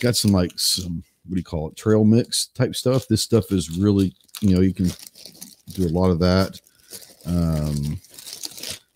got 0.00 0.16
some 0.16 0.32
like 0.32 0.52
some 0.56 1.02
what 1.26 1.34
do 1.34 1.40
you 1.40 1.44
call 1.44 1.68
it? 1.68 1.76
Trail 1.76 2.04
mix 2.04 2.46
type 2.46 2.74
stuff. 2.74 3.06
This 3.08 3.22
stuff 3.22 3.52
is 3.52 3.78
really 3.78 4.14
you 4.40 4.54
know 4.54 4.60
you 4.60 4.74
can 4.74 4.90
do 5.74 5.86
a 5.86 5.88
lot 5.88 6.10
of 6.10 6.18
that. 6.20 6.60
Um, 7.26 8.00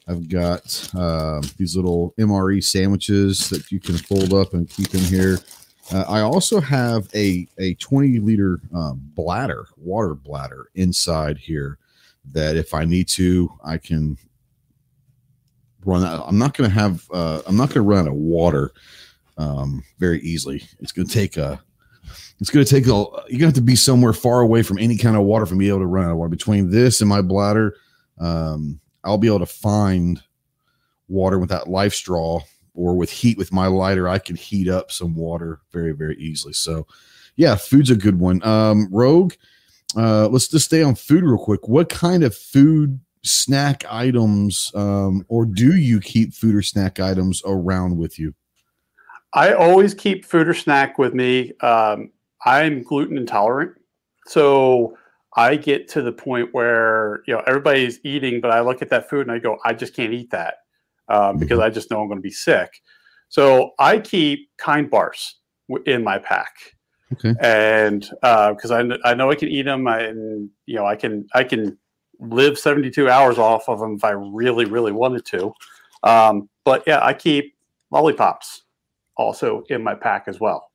I've 0.06 0.28
got 0.28 0.90
uh, 0.94 1.40
these 1.56 1.76
little 1.76 2.14
MRE 2.18 2.62
sandwiches 2.62 3.48
that 3.50 3.70
you 3.70 3.80
can 3.80 3.96
fold 3.96 4.34
up 4.34 4.54
and 4.54 4.68
keep 4.68 4.94
in 4.94 5.00
here. 5.00 5.38
Uh, 5.92 6.04
I 6.08 6.20
also 6.20 6.60
have 6.60 7.08
a 7.14 7.46
a 7.58 7.74
20 7.74 8.18
liter 8.20 8.60
um, 8.74 9.00
bladder, 9.14 9.66
water 9.76 10.14
bladder 10.14 10.70
inside 10.74 11.38
here 11.38 11.78
that 12.32 12.56
if 12.56 12.74
I 12.74 12.84
need 12.84 13.08
to, 13.08 13.50
I 13.64 13.78
can 13.78 14.16
run 15.84 16.04
out. 16.04 16.24
I'm 16.26 16.38
not 16.38 16.56
going 16.56 16.70
to 16.70 16.74
have, 16.74 17.04
uh, 17.12 17.42
I'm 17.46 17.56
not 17.56 17.68
going 17.68 17.74
to 17.74 17.82
run 17.82 18.06
out 18.06 18.08
of 18.08 18.14
water 18.14 18.72
um, 19.36 19.82
very 19.98 20.20
easily. 20.20 20.62
It's 20.80 20.92
going 20.92 21.06
to 21.06 21.14
take 21.14 21.36
a, 21.36 21.60
it's 22.40 22.50
going 22.50 22.64
to 22.64 22.70
take 22.70 22.86
a, 22.86 22.88
you're 22.88 23.10
going 23.28 23.38
to 23.40 23.46
have 23.46 23.54
to 23.54 23.60
be 23.60 23.76
somewhere 23.76 24.12
far 24.12 24.40
away 24.40 24.62
from 24.62 24.78
any 24.78 24.96
kind 24.96 25.16
of 25.16 25.22
water 25.22 25.46
for 25.46 25.54
me 25.54 25.68
able 25.68 25.80
to 25.80 25.86
run 25.86 26.04
out 26.04 26.12
of 26.12 26.16
water. 26.16 26.30
Between 26.30 26.70
this 26.70 27.00
and 27.00 27.08
my 27.08 27.22
bladder, 27.22 27.76
um, 28.18 28.80
I'll 29.02 29.18
be 29.18 29.28
able 29.28 29.40
to 29.40 29.46
find 29.46 30.22
water 31.08 31.38
with 31.38 31.50
that 31.50 31.64
LifeStraw 31.64 32.42
or 32.74 32.96
with 32.96 33.10
heat 33.10 33.38
with 33.38 33.52
my 33.52 33.66
lighter, 33.66 34.08
I 34.08 34.18
can 34.18 34.36
heat 34.36 34.68
up 34.68 34.90
some 34.90 35.14
water 35.14 35.60
very, 35.72 35.92
very 35.92 36.16
easily. 36.16 36.52
So, 36.52 36.86
yeah, 37.36 37.54
food's 37.54 37.90
a 37.90 37.96
good 37.96 38.18
one. 38.18 38.44
Um, 38.44 38.88
Rogue, 38.90 39.34
uh, 39.96 40.28
let's 40.28 40.48
just 40.48 40.66
stay 40.66 40.82
on 40.82 40.94
food 40.94 41.24
real 41.24 41.38
quick. 41.38 41.68
What 41.68 41.88
kind 41.88 42.24
of 42.24 42.34
food 42.34 42.98
snack 43.22 43.84
items, 43.88 44.70
um, 44.74 45.24
or 45.28 45.46
do 45.46 45.76
you 45.76 46.00
keep 46.00 46.34
food 46.34 46.54
or 46.54 46.62
snack 46.62 47.00
items 47.00 47.42
around 47.46 47.96
with 47.96 48.18
you? 48.18 48.34
I 49.34 49.52
always 49.52 49.94
keep 49.94 50.24
food 50.24 50.48
or 50.48 50.54
snack 50.54 50.98
with 50.98 51.12
me. 51.12 51.52
Um, 51.60 52.10
I'm 52.46 52.82
gluten 52.82 53.18
intolerant, 53.18 53.72
so 54.26 54.96
I 55.36 55.56
get 55.56 55.88
to 55.88 56.02
the 56.02 56.12
point 56.12 56.50
where 56.52 57.22
you 57.26 57.34
know 57.34 57.42
everybody's 57.46 57.98
eating, 58.04 58.40
but 58.40 58.50
I 58.50 58.60
look 58.60 58.80
at 58.80 58.90
that 58.90 59.10
food 59.10 59.22
and 59.22 59.32
I 59.32 59.38
go, 59.38 59.58
I 59.64 59.74
just 59.74 59.94
can't 59.94 60.12
eat 60.12 60.30
that 60.30 60.58
um, 61.08 61.38
because 61.38 61.58
mm-hmm. 61.58 61.66
I 61.66 61.70
just 61.70 61.90
know 61.90 62.00
I'm 62.00 62.08
going 62.08 62.18
to 62.18 62.22
be 62.22 62.30
sick. 62.30 62.70
So 63.28 63.72
I 63.78 63.98
keep 63.98 64.48
kind 64.58 64.88
bars 64.88 65.36
in 65.86 66.04
my 66.04 66.18
pack. 66.18 66.54
Okay. 67.12 67.34
And 67.40 68.02
because 68.22 68.70
uh, 68.70 68.84
I, 69.04 69.10
I 69.10 69.14
know 69.14 69.30
I 69.30 69.34
can 69.34 69.48
eat 69.48 69.62
them, 69.62 69.86
I, 69.88 70.00
and 70.02 70.50
you 70.66 70.76
know 70.76 70.86
I 70.86 70.96
can 70.96 71.26
I 71.34 71.44
can 71.44 71.78
live 72.20 72.58
72 72.58 73.08
hours 73.08 73.38
off 73.38 73.68
of 73.68 73.80
them 73.80 73.94
if 73.96 74.04
I 74.04 74.10
really 74.10 74.64
really 74.64 74.92
wanted 74.92 75.24
to. 75.26 75.52
Um, 76.02 76.48
but 76.64 76.84
yeah, 76.86 77.04
I 77.04 77.12
keep 77.12 77.56
lollipops 77.90 78.63
also 79.16 79.64
in 79.68 79.82
my 79.82 79.94
pack 79.94 80.24
as 80.26 80.40
well. 80.40 80.70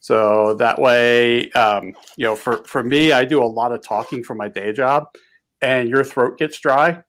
So 0.00 0.54
that 0.54 0.78
way, 0.80 1.50
um, 1.52 1.94
you 2.16 2.26
know, 2.26 2.36
for 2.36 2.64
for 2.64 2.82
me, 2.82 3.12
I 3.12 3.24
do 3.24 3.42
a 3.42 3.46
lot 3.46 3.72
of 3.72 3.82
talking 3.82 4.22
for 4.22 4.34
my 4.34 4.48
day 4.48 4.72
job, 4.72 5.08
and 5.62 5.88
your 5.88 6.04
throat 6.04 6.38
gets 6.38 6.58
dry 6.60 7.02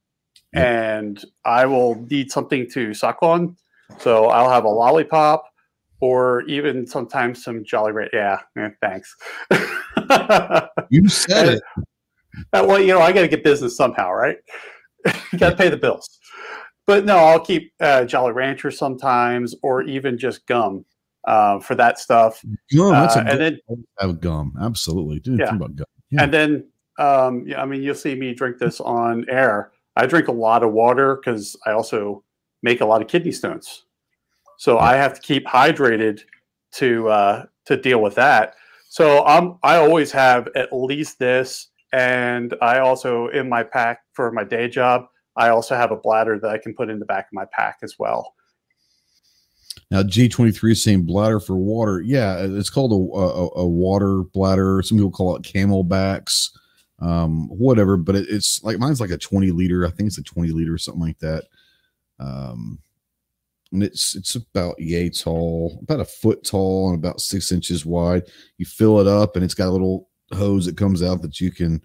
and 0.53 1.23
I 1.45 1.65
will 1.65 1.95
need 2.09 2.31
something 2.31 2.69
to 2.71 2.93
suck 2.93 3.19
on. 3.21 3.55
So 3.99 4.27
I'll 4.27 4.49
have 4.49 4.65
a 4.65 4.69
lollipop 4.69 5.45
or 5.99 6.41
even 6.43 6.85
sometimes 6.85 7.43
some 7.43 7.63
Jolly 7.63 7.91
Rancher. 7.91 8.17
Yeah, 8.17 8.39
yeah 8.55 8.69
thanks. 8.81 9.15
you 10.89 11.07
said 11.09 11.55
it. 11.55 11.63
Uh, 12.53 12.63
well, 12.67 12.79
you 12.79 12.87
know, 12.87 13.01
I 13.01 13.11
got 13.11 13.21
to 13.21 13.27
get 13.27 13.43
business 13.43 13.75
somehow, 13.75 14.11
right? 14.11 14.37
you 15.31 15.39
got 15.39 15.51
to 15.51 15.55
pay 15.55 15.69
the 15.69 15.77
bills. 15.77 16.16
But 16.88 17.05
no, 17.05 17.17
I'll 17.17 17.39
keep 17.39 17.73
uh, 17.79 18.05
Jolly 18.05 18.31
Rancher 18.31 18.71
sometimes, 18.71 19.53
or 19.61 19.83
even 19.83 20.17
just 20.17 20.47
gum 20.47 20.85
uh, 21.27 21.59
for 21.59 21.75
that 21.75 21.99
stuff. 21.99 22.41
Gum, 22.73 22.93
that's 22.93 23.15
a 23.15 23.19
uh, 23.19 23.25
and 23.27 23.39
then 23.39 23.59
have 23.99 24.19
gum. 24.21 24.55
Absolutely, 24.59 25.21
yeah. 25.35 25.57
Gum. 25.57 25.75
yeah. 26.09 26.23
And 26.23 26.33
then, 26.33 26.67
um, 26.97 27.43
yeah, 27.45 27.61
I 27.61 27.65
mean, 27.65 27.83
you'll 27.83 27.93
see 27.93 28.15
me 28.15 28.33
drink 28.33 28.57
this 28.57 28.79
on 28.79 29.25
air 29.29 29.71
I 29.97 30.05
drink 30.05 30.27
a 30.27 30.31
lot 30.31 30.63
of 30.63 30.71
water 30.73 31.15
because 31.15 31.57
I 31.65 31.71
also 31.71 32.23
make 32.61 32.81
a 32.81 32.85
lot 32.85 33.01
of 33.01 33.07
kidney 33.07 33.31
stones. 33.31 33.85
So 34.57 34.75
yeah. 34.75 34.83
I 34.83 34.95
have 34.95 35.15
to 35.15 35.21
keep 35.21 35.45
hydrated 35.45 36.21
to 36.73 37.09
uh, 37.09 37.45
to 37.65 37.77
deal 37.77 38.01
with 38.01 38.13
that. 38.15 38.53
So 38.89 39.25
I'm 39.25 39.57
I 39.63 39.77
always 39.77 40.11
have 40.11 40.49
at 40.55 40.71
least 40.71 41.17
this, 41.17 41.69
and 41.91 42.53
I 42.61 42.79
also 42.79 43.27
in 43.29 43.49
my 43.49 43.63
pack 43.63 44.01
for 44.13 44.31
my 44.31 44.43
day 44.43 44.69
job. 44.69 45.07
I 45.38 45.49
also 45.49 45.75
have 45.75 45.91
a 45.91 45.95
bladder 45.95 46.39
that 46.39 46.49
I 46.49 46.57
can 46.57 46.73
put 46.73 46.89
in 46.89 46.99
the 46.99 47.05
back 47.05 47.27
of 47.27 47.33
my 47.33 47.45
pack 47.45 47.79
as 47.83 47.95
well. 47.97 48.33
Now 49.91 50.03
G23 50.03 50.71
is 50.71 50.83
saying 50.83 51.03
bladder 51.03 51.39
for 51.39 51.55
water. 51.55 52.01
Yeah, 52.01 52.38
it's 52.39 52.69
called 52.69 52.91
a, 52.91 53.17
a, 53.17 53.63
a 53.63 53.67
water 53.67 54.23
bladder. 54.33 54.81
Some 54.81 54.97
people 54.97 55.11
call 55.11 55.35
it 55.35 55.43
CamelBaks 55.43 56.49
um, 56.99 57.47
whatever. 57.49 57.97
But 57.97 58.15
it, 58.15 58.27
it's 58.29 58.63
like 58.63 58.79
mine's 58.79 59.01
like 59.01 59.11
a 59.11 59.17
20 59.17 59.51
liter. 59.51 59.85
I 59.85 59.91
think 59.91 60.07
it's 60.07 60.17
a 60.17 60.23
20 60.23 60.49
liter 60.49 60.73
or 60.73 60.77
something 60.77 61.01
like 61.01 61.19
that. 61.19 61.45
Um, 62.19 62.79
and 63.71 63.83
it's 63.83 64.15
it's 64.15 64.35
about 64.35 64.79
yay 64.79 65.09
tall, 65.09 65.79
about 65.81 65.99
a 65.99 66.05
foot 66.05 66.43
tall, 66.45 66.89
and 66.89 66.97
about 66.97 67.19
six 67.19 67.51
inches 67.51 67.85
wide. 67.85 68.23
You 68.57 68.65
fill 68.65 69.01
it 69.01 69.07
up, 69.07 69.35
and 69.35 69.43
it's 69.43 69.53
got 69.53 69.67
a 69.67 69.71
little 69.71 70.07
hose 70.33 70.65
that 70.65 70.77
comes 70.77 71.03
out 71.03 71.21
that 71.21 71.41
you 71.41 71.51
can 71.51 71.81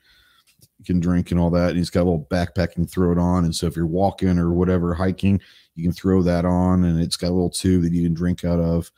can 0.82 1.00
drink 1.00 1.30
and 1.30 1.40
all 1.40 1.50
that. 1.50 1.70
And 1.70 1.78
he's 1.78 1.90
got 1.90 2.02
a 2.02 2.08
little 2.10 2.26
backpack 2.30 2.76
and 2.76 2.90
throw 2.90 3.12
it 3.12 3.18
on. 3.18 3.44
And 3.44 3.54
so 3.54 3.66
if 3.66 3.76
you're 3.76 3.86
walking 3.86 4.38
or 4.38 4.52
whatever 4.52 4.94
hiking, 4.94 5.40
you 5.74 5.84
can 5.84 5.92
throw 5.92 6.22
that 6.22 6.44
on, 6.44 6.84
and 6.84 7.00
it's 7.00 7.16
got 7.16 7.30
a 7.30 7.34
little 7.34 7.50
tube 7.50 7.82
that 7.82 7.92
you 7.92 8.02
can 8.02 8.14
drink 8.14 8.44
out 8.44 8.60
of. 8.60 8.90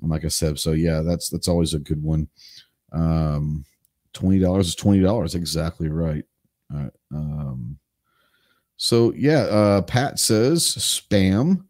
And 0.00 0.10
like 0.10 0.24
I 0.24 0.28
said, 0.28 0.58
so 0.58 0.72
yeah, 0.72 1.02
that's 1.02 1.28
that's 1.28 1.48
always 1.48 1.74
a 1.74 1.78
good 1.78 2.02
one. 2.02 2.28
Um, 2.92 3.64
twenty 4.12 4.38
dollars 4.38 4.68
is 4.68 4.74
twenty 4.74 5.00
dollars. 5.00 5.34
Exactly 5.34 5.88
right. 5.88 6.24
Um, 7.12 7.78
so 8.76 9.12
yeah, 9.14 9.42
uh, 9.42 9.82
Pat 9.82 10.18
says 10.18 10.62
spam, 10.64 11.64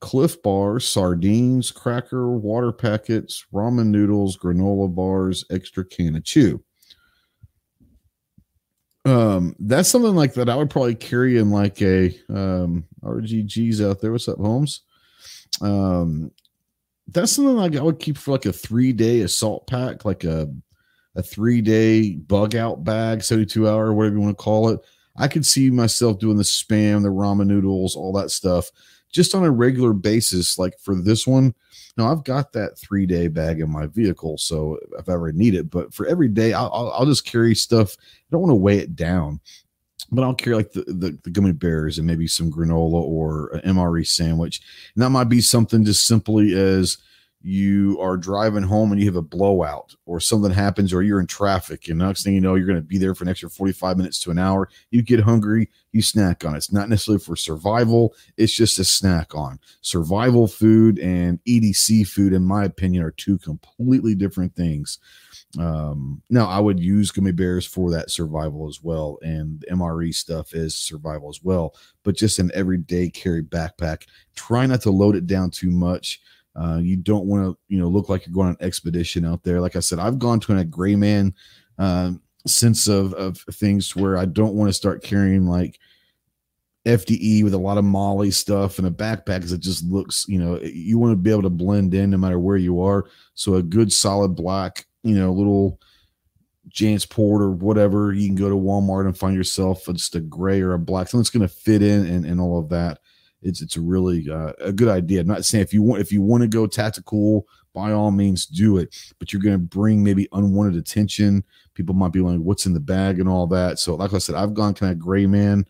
Clif 0.00 0.42
bars, 0.42 0.86
sardines, 0.86 1.70
cracker, 1.70 2.30
water 2.30 2.72
packets, 2.72 3.46
ramen 3.52 3.86
noodles, 3.86 4.36
granola 4.36 4.94
bars, 4.94 5.44
extra 5.50 5.84
can 5.84 6.16
of 6.16 6.24
chew. 6.24 6.62
Um, 9.04 9.54
that's 9.58 9.88
something 9.88 10.14
like 10.14 10.34
that 10.34 10.48
I 10.48 10.56
would 10.56 10.70
probably 10.70 10.94
carry 10.94 11.38
in 11.38 11.50
like 11.50 11.80
a 11.82 12.06
um 12.30 12.84
RGG's 13.02 13.82
out 13.82 14.00
there. 14.00 14.12
What's 14.12 14.28
up, 14.28 14.38
Holmes? 14.38 14.82
Um, 15.60 16.30
that's 17.08 17.32
something 17.32 17.56
like 17.56 17.76
I 17.76 17.82
would 17.82 17.98
keep 17.98 18.16
for 18.16 18.32
like 18.32 18.46
a 18.46 18.52
three 18.52 18.92
day 18.92 19.20
assault 19.20 19.66
pack, 19.66 20.04
like 20.04 20.24
a 20.24 20.48
a 21.16 21.22
three 21.22 21.60
day 21.60 22.12
bug 22.12 22.56
out 22.56 22.82
bag, 22.82 23.22
72 23.22 23.68
hour, 23.68 23.92
whatever 23.92 24.16
you 24.16 24.20
want 24.20 24.36
to 24.36 24.42
call 24.42 24.70
it. 24.70 24.80
I 25.16 25.28
could 25.28 25.46
see 25.46 25.70
myself 25.70 26.18
doing 26.18 26.36
the 26.36 26.42
spam, 26.42 27.02
the 27.02 27.08
ramen 27.08 27.46
noodles, 27.46 27.94
all 27.94 28.12
that 28.14 28.30
stuff 28.30 28.70
just 29.14 29.34
on 29.34 29.44
a 29.44 29.50
regular 29.50 29.92
basis. 29.92 30.58
Like 30.58 30.78
for 30.80 30.94
this 30.94 31.26
one, 31.26 31.54
now 31.96 32.10
I've 32.10 32.24
got 32.24 32.52
that 32.52 32.76
three 32.78 33.06
day 33.06 33.28
bag 33.28 33.60
in 33.60 33.70
my 33.70 33.86
vehicle. 33.86 34.36
So 34.36 34.78
if 34.98 35.08
I 35.08 35.14
ever 35.14 35.32
need 35.32 35.54
it, 35.54 35.70
but 35.70 35.94
for 35.94 36.06
every 36.06 36.28
day, 36.28 36.52
I'll, 36.52 36.92
I'll, 36.94 37.06
just 37.06 37.24
carry 37.24 37.54
stuff. 37.54 37.96
I 38.00 38.26
don't 38.32 38.40
want 38.42 38.50
to 38.50 38.56
weigh 38.56 38.78
it 38.78 38.96
down, 38.96 39.40
but 40.10 40.24
I'll 40.24 40.34
carry 40.34 40.56
like 40.56 40.72
the, 40.72 40.82
the, 40.82 41.18
the, 41.22 41.30
gummy 41.30 41.52
bears 41.52 41.96
and 41.96 42.06
maybe 42.06 42.26
some 42.26 42.50
granola 42.50 43.00
or 43.00 43.48
an 43.54 43.76
MRE 43.76 44.06
sandwich. 44.06 44.60
And 44.94 45.02
that 45.02 45.10
might 45.10 45.28
be 45.28 45.40
something 45.40 45.84
just 45.84 46.06
simply 46.06 46.54
as, 46.54 46.98
you 47.46 48.00
are 48.00 48.16
driving 48.16 48.62
home 48.62 48.90
and 48.90 48.98
you 48.98 49.06
have 49.06 49.16
a 49.16 49.22
blowout 49.22 49.94
or 50.06 50.18
something 50.18 50.50
happens 50.50 50.94
or 50.94 51.02
you're 51.02 51.20
in 51.20 51.26
traffic 51.26 51.88
and 51.88 51.98
next 51.98 52.22
thing 52.22 52.32
you 52.32 52.40
know 52.40 52.54
you're 52.54 52.66
going 52.66 52.74
to 52.74 52.82
be 52.82 52.96
there 52.96 53.14
for 53.14 53.24
an 53.24 53.28
extra 53.28 53.50
45 53.50 53.98
minutes 53.98 54.18
to 54.18 54.30
an 54.30 54.38
hour. 54.38 54.70
You 54.90 55.02
get 55.02 55.20
hungry 55.20 55.68
you 55.92 56.00
snack 56.00 56.44
on 56.44 56.54
it. 56.54 56.56
It's 56.56 56.72
not 56.72 56.88
necessarily 56.88 57.22
for 57.22 57.36
survival 57.36 58.14
it's 58.38 58.54
just 58.54 58.78
a 58.78 58.84
snack 58.84 59.34
on. 59.34 59.60
Survival 59.82 60.48
food 60.48 60.98
and 60.98 61.38
edc 61.44 62.08
food 62.08 62.32
in 62.32 62.46
my 62.46 62.64
opinion 62.64 63.04
are 63.04 63.10
two 63.10 63.36
completely 63.36 64.14
different 64.14 64.56
things. 64.56 64.98
Um 65.58 66.22
now 66.30 66.46
i 66.46 66.58
would 66.58 66.80
use 66.80 67.10
gummy 67.10 67.32
bears 67.32 67.66
for 67.66 67.90
that 67.90 68.10
survival 68.10 68.68
as 68.68 68.82
well 68.82 69.18
and 69.20 69.64
mre 69.70 70.14
stuff 70.14 70.54
is 70.54 70.74
survival 70.74 71.28
as 71.28 71.40
well 71.42 71.74
but 72.04 72.16
just 72.16 72.38
an 72.38 72.50
everyday 72.54 73.10
carry 73.10 73.42
backpack. 73.42 74.06
Try 74.34 74.64
not 74.64 74.80
to 74.82 74.90
load 74.90 75.14
it 75.14 75.26
down 75.26 75.50
too 75.50 75.70
much 75.70 76.20
uh, 76.56 76.78
you 76.82 76.96
don't 76.96 77.26
want 77.26 77.44
to, 77.44 77.58
you 77.68 77.78
know, 77.78 77.88
look 77.88 78.08
like 78.08 78.26
you're 78.26 78.34
going 78.34 78.48
on 78.48 78.56
an 78.58 78.66
expedition 78.66 79.24
out 79.24 79.42
there. 79.42 79.60
Like 79.60 79.76
I 79.76 79.80
said, 79.80 79.98
I've 79.98 80.18
gone 80.18 80.40
to 80.40 80.56
a 80.56 80.64
gray 80.64 80.96
man 80.96 81.34
uh, 81.78 82.12
sense 82.46 82.86
of 82.88 83.14
of 83.14 83.38
things 83.52 83.96
where 83.96 84.16
I 84.16 84.26
don't 84.26 84.54
want 84.54 84.68
to 84.68 84.74
start 84.74 85.02
carrying 85.02 85.46
like 85.46 85.78
FDE 86.86 87.42
with 87.42 87.54
a 87.54 87.58
lot 87.58 87.78
of 87.78 87.84
MOLLE 87.84 88.30
stuff 88.30 88.78
and 88.78 88.86
a 88.86 88.90
backpack 88.90 89.36
because 89.36 89.52
it 89.52 89.60
just 89.60 89.84
looks, 89.84 90.26
you 90.28 90.38
know, 90.38 90.60
you 90.60 90.98
want 90.98 91.12
to 91.12 91.16
be 91.16 91.30
able 91.30 91.42
to 91.42 91.50
blend 91.50 91.94
in 91.94 92.10
no 92.10 92.18
matter 92.18 92.38
where 92.38 92.58
you 92.58 92.82
are. 92.82 93.06
So 93.34 93.54
a 93.54 93.62
good 93.62 93.92
solid 93.92 94.36
black, 94.36 94.86
you 95.02 95.14
know, 95.14 95.32
little 95.32 95.80
Jansport 96.68 97.40
or 97.40 97.50
whatever, 97.50 98.12
you 98.12 98.28
can 98.28 98.36
go 98.36 98.50
to 98.50 98.54
Walmart 98.54 99.06
and 99.06 99.16
find 99.16 99.34
yourself 99.34 99.86
just 99.86 100.14
a 100.14 100.20
gray 100.20 100.60
or 100.60 100.74
a 100.74 100.78
black, 100.78 101.08
something 101.08 101.22
that's 101.22 101.30
going 101.30 101.48
to 101.48 101.54
fit 101.54 101.82
in 101.82 102.06
and, 102.06 102.26
and 102.26 102.40
all 102.40 102.58
of 102.58 102.68
that 102.68 102.98
it's 103.44 103.60
it's 103.60 103.76
a 103.76 103.80
really 103.80 104.28
uh, 104.28 104.52
a 104.58 104.72
good 104.72 104.88
idea. 104.88 105.20
I'm 105.20 105.26
not 105.26 105.44
saying 105.44 105.62
if 105.62 105.72
you 105.72 105.82
want 105.82 106.00
if 106.00 106.10
you 106.10 106.22
want 106.22 106.42
to 106.42 106.48
go 106.48 106.66
tactical, 106.66 107.46
by 107.74 107.92
all 107.92 108.10
means 108.10 108.46
do 108.46 108.78
it, 108.78 108.96
but 109.18 109.32
you're 109.32 109.42
going 109.42 109.54
to 109.54 109.58
bring 109.58 110.02
maybe 110.02 110.26
unwanted 110.32 110.76
attention. 110.76 111.44
People 111.74 111.94
might 111.94 112.12
be 112.12 112.20
like, 112.20 112.38
"What's 112.38 112.66
in 112.66 112.72
the 112.72 112.80
bag?" 112.80 113.20
and 113.20 113.28
all 113.28 113.46
that. 113.48 113.78
So, 113.78 113.94
like 113.94 114.14
I 114.14 114.18
said, 114.18 114.34
I've 114.34 114.54
gone 114.54 114.74
kind 114.74 114.92
of 114.92 114.98
gray 114.98 115.26
man, 115.26 115.66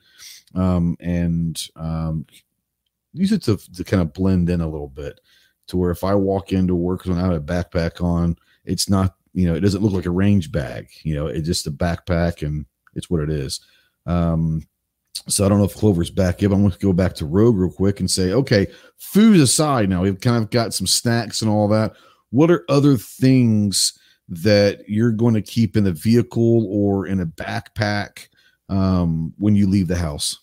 um, 0.54 0.96
and 1.00 1.60
um, 1.74 2.26
use 3.12 3.32
it 3.32 3.42
to 3.42 3.56
to 3.56 3.84
kind 3.84 4.02
of 4.02 4.12
blend 4.12 4.48
in 4.48 4.60
a 4.60 4.68
little 4.68 4.88
bit, 4.88 5.20
to 5.66 5.76
where 5.76 5.90
if 5.90 6.04
I 6.04 6.14
walk 6.14 6.52
into 6.52 6.76
work 6.76 7.04
when 7.04 7.18
I 7.18 7.22
have 7.22 7.32
a 7.32 7.40
backpack 7.40 8.02
on, 8.02 8.36
it's 8.64 8.88
not 8.88 9.16
you 9.32 9.46
know 9.46 9.54
it 9.54 9.60
doesn't 9.60 9.82
look 9.82 9.92
like 9.92 10.06
a 10.06 10.10
range 10.10 10.52
bag. 10.52 10.90
You 11.02 11.16
know, 11.16 11.26
it's 11.26 11.46
just 11.46 11.66
a 11.66 11.72
backpack 11.72 12.46
and 12.46 12.66
it's 12.94 13.10
what 13.10 13.20
it 13.20 13.30
is. 13.30 13.60
Um, 14.06 14.64
so 15.28 15.44
I 15.44 15.48
don't 15.48 15.58
know 15.58 15.64
if 15.64 15.74
Clover's 15.74 16.10
back 16.10 16.42
yet. 16.42 16.52
I'm 16.52 16.60
going 16.60 16.72
to 16.72 16.78
go 16.78 16.92
back 16.92 17.14
to 17.14 17.26
Rogue 17.26 17.56
real 17.56 17.70
quick 17.70 18.00
and 18.00 18.10
say, 18.10 18.32
okay, 18.32 18.66
food 18.98 19.40
aside, 19.40 19.88
now 19.88 20.02
we've 20.02 20.20
kind 20.20 20.42
of 20.42 20.50
got 20.50 20.74
some 20.74 20.86
snacks 20.86 21.40
and 21.40 21.50
all 21.50 21.68
that. 21.68 21.92
What 22.30 22.50
are 22.50 22.64
other 22.68 22.96
things 22.96 23.96
that 24.28 24.88
you're 24.88 25.12
going 25.12 25.34
to 25.34 25.42
keep 25.42 25.76
in 25.76 25.84
the 25.84 25.92
vehicle 25.92 26.66
or 26.68 27.06
in 27.06 27.20
a 27.20 27.26
backpack 27.26 28.28
um, 28.68 29.32
when 29.38 29.54
you 29.54 29.68
leave 29.68 29.88
the 29.88 29.96
house? 29.96 30.40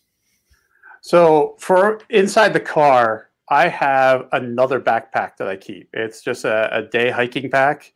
So 1.01 1.55
for 1.59 1.99
inside 2.09 2.53
the 2.53 2.59
car, 2.59 3.29
I 3.49 3.67
have 3.67 4.27
another 4.31 4.79
backpack 4.79 5.37
that 5.37 5.47
I 5.47 5.57
keep. 5.57 5.89
It's 5.93 6.21
just 6.21 6.45
a, 6.45 6.75
a 6.75 6.83
day 6.83 7.09
hiking 7.09 7.49
pack, 7.49 7.93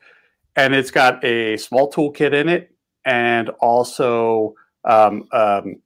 and 0.55 0.75
it's 0.75 0.91
got 0.91 1.23
a 1.23 1.55
small 1.57 1.89
toolkit 1.89 2.33
in 2.33 2.49
it, 2.49 2.75
and 3.05 3.49
also 3.61 4.55
um, 4.83 5.27
um, 5.31 5.77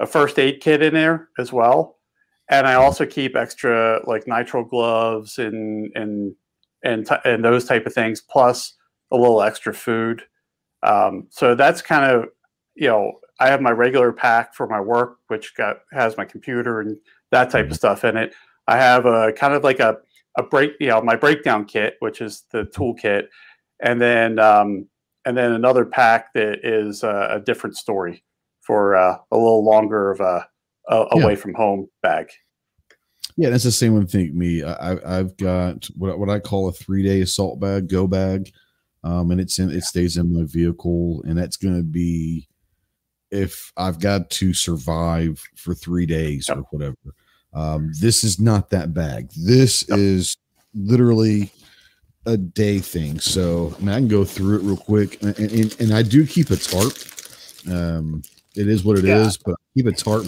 a 0.00 0.06
first 0.06 0.38
aid 0.38 0.60
kit 0.60 0.82
in 0.82 0.94
there 0.94 1.28
as 1.38 1.52
well. 1.52 1.98
And 2.48 2.66
I 2.66 2.74
also 2.74 3.06
keep 3.06 3.34
extra 3.34 4.00
like 4.06 4.26
nitrile 4.26 4.68
gloves 4.68 5.38
and 5.38 5.90
and 5.94 6.34
and 6.84 7.06
t- 7.06 7.16
and 7.24 7.44
those 7.44 7.64
type 7.64 7.86
of 7.86 7.92
things, 7.92 8.20
plus 8.20 8.74
a 9.10 9.16
little 9.16 9.42
extra 9.42 9.74
food. 9.74 10.22
Um, 10.82 11.26
so 11.30 11.54
that's 11.54 11.82
kind 11.82 12.04
of 12.04 12.26
you 12.76 12.88
know 12.88 13.12
I 13.40 13.48
have 13.48 13.60
my 13.60 13.72
regular 13.72 14.12
pack 14.12 14.54
for 14.54 14.66
my 14.68 14.80
work, 14.80 15.18
which 15.28 15.56
got 15.56 15.78
has 15.92 16.16
my 16.16 16.24
computer 16.24 16.80
and 16.80 16.96
that 17.32 17.50
type 17.50 17.64
of 17.64 17.66
mm-hmm. 17.66 17.74
stuff 17.74 18.04
in 18.04 18.16
it. 18.16 18.32
I 18.68 18.76
have 18.76 19.06
a 19.06 19.32
kind 19.32 19.54
of 19.54 19.64
like 19.64 19.80
a 19.80 19.96
a 20.38 20.42
break, 20.42 20.72
you 20.78 20.88
know, 20.88 21.00
my 21.00 21.16
breakdown 21.16 21.64
kit, 21.64 21.96
which 22.00 22.20
is 22.20 22.44
the 22.52 22.64
toolkit, 22.64 23.24
and 23.82 24.00
then 24.00 24.38
um, 24.38 24.88
and 25.24 25.36
then 25.36 25.52
another 25.52 25.84
pack 25.84 26.32
that 26.34 26.60
is 26.62 27.02
a, 27.02 27.28
a 27.32 27.40
different 27.40 27.76
story 27.76 28.22
for 28.66 28.96
uh, 28.96 29.16
a 29.30 29.36
little 29.36 29.64
longer 29.64 30.10
of 30.10 30.20
a, 30.20 30.46
a 30.88 31.06
away 31.12 31.32
yeah. 31.32 31.38
from 31.38 31.54
home 31.54 31.88
bag. 32.02 32.26
Yeah, 33.36 33.50
that's 33.50 33.64
the 33.64 33.72
same 33.72 33.94
one 33.94 34.06
thing. 34.06 34.36
Me, 34.36 34.64
I, 34.64 35.18
I've 35.18 35.36
got 35.36 35.84
what, 35.96 36.18
what 36.18 36.30
I 36.30 36.38
call 36.38 36.68
a 36.68 36.72
three 36.72 37.02
day 37.02 37.20
assault 37.20 37.60
bag, 37.60 37.88
go 37.88 38.06
bag, 38.06 38.50
um, 39.04 39.30
and 39.30 39.40
it's 39.40 39.58
in 39.58 39.70
it 39.70 39.84
stays 39.84 40.16
in 40.16 40.34
my 40.34 40.44
vehicle, 40.46 41.22
and 41.26 41.36
that's 41.36 41.56
going 41.56 41.76
to 41.76 41.82
be 41.82 42.48
if 43.30 43.72
I've 43.76 44.00
got 44.00 44.30
to 44.30 44.54
survive 44.54 45.42
for 45.54 45.74
three 45.74 46.06
days 46.06 46.48
yep. 46.48 46.58
or 46.58 46.62
whatever. 46.70 46.96
Um, 47.52 47.92
this 48.00 48.24
is 48.24 48.40
not 48.40 48.70
that 48.70 48.94
bag. 48.94 49.30
This 49.36 49.84
yep. 49.88 49.98
is 49.98 50.36
literally 50.74 51.50
a 52.24 52.36
day 52.36 52.78
thing. 52.78 53.20
So 53.20 53.74
I, 53.76 53.80
mean, 53.80 53.88
I, 53.90 53.98
can 53.98 54.08
go 54.08 54.24
through 54.24 54.58
it 54.58 54.62
real 54.62 54.76
quick, 54.76 55.22
and, 55.22 55.38
and, 55.38 55.80
and 55.80 55.92
I 55.92 56.02
do 56.02 56.26
keep 56.26 56.50
a 56.50 56.56
tarp. 56.56 56.94
Um, 57.70 58.22
it 58.56 58.68
is 58.68 58.84
what 58.84 58.98
it 58.98 59.04
yeah. 59.04 59.26
is. 59.26 59.36
but 59.36 59.56
keep 59.74 59.86
it 59.86 59.98
tarp. 59.98 60.26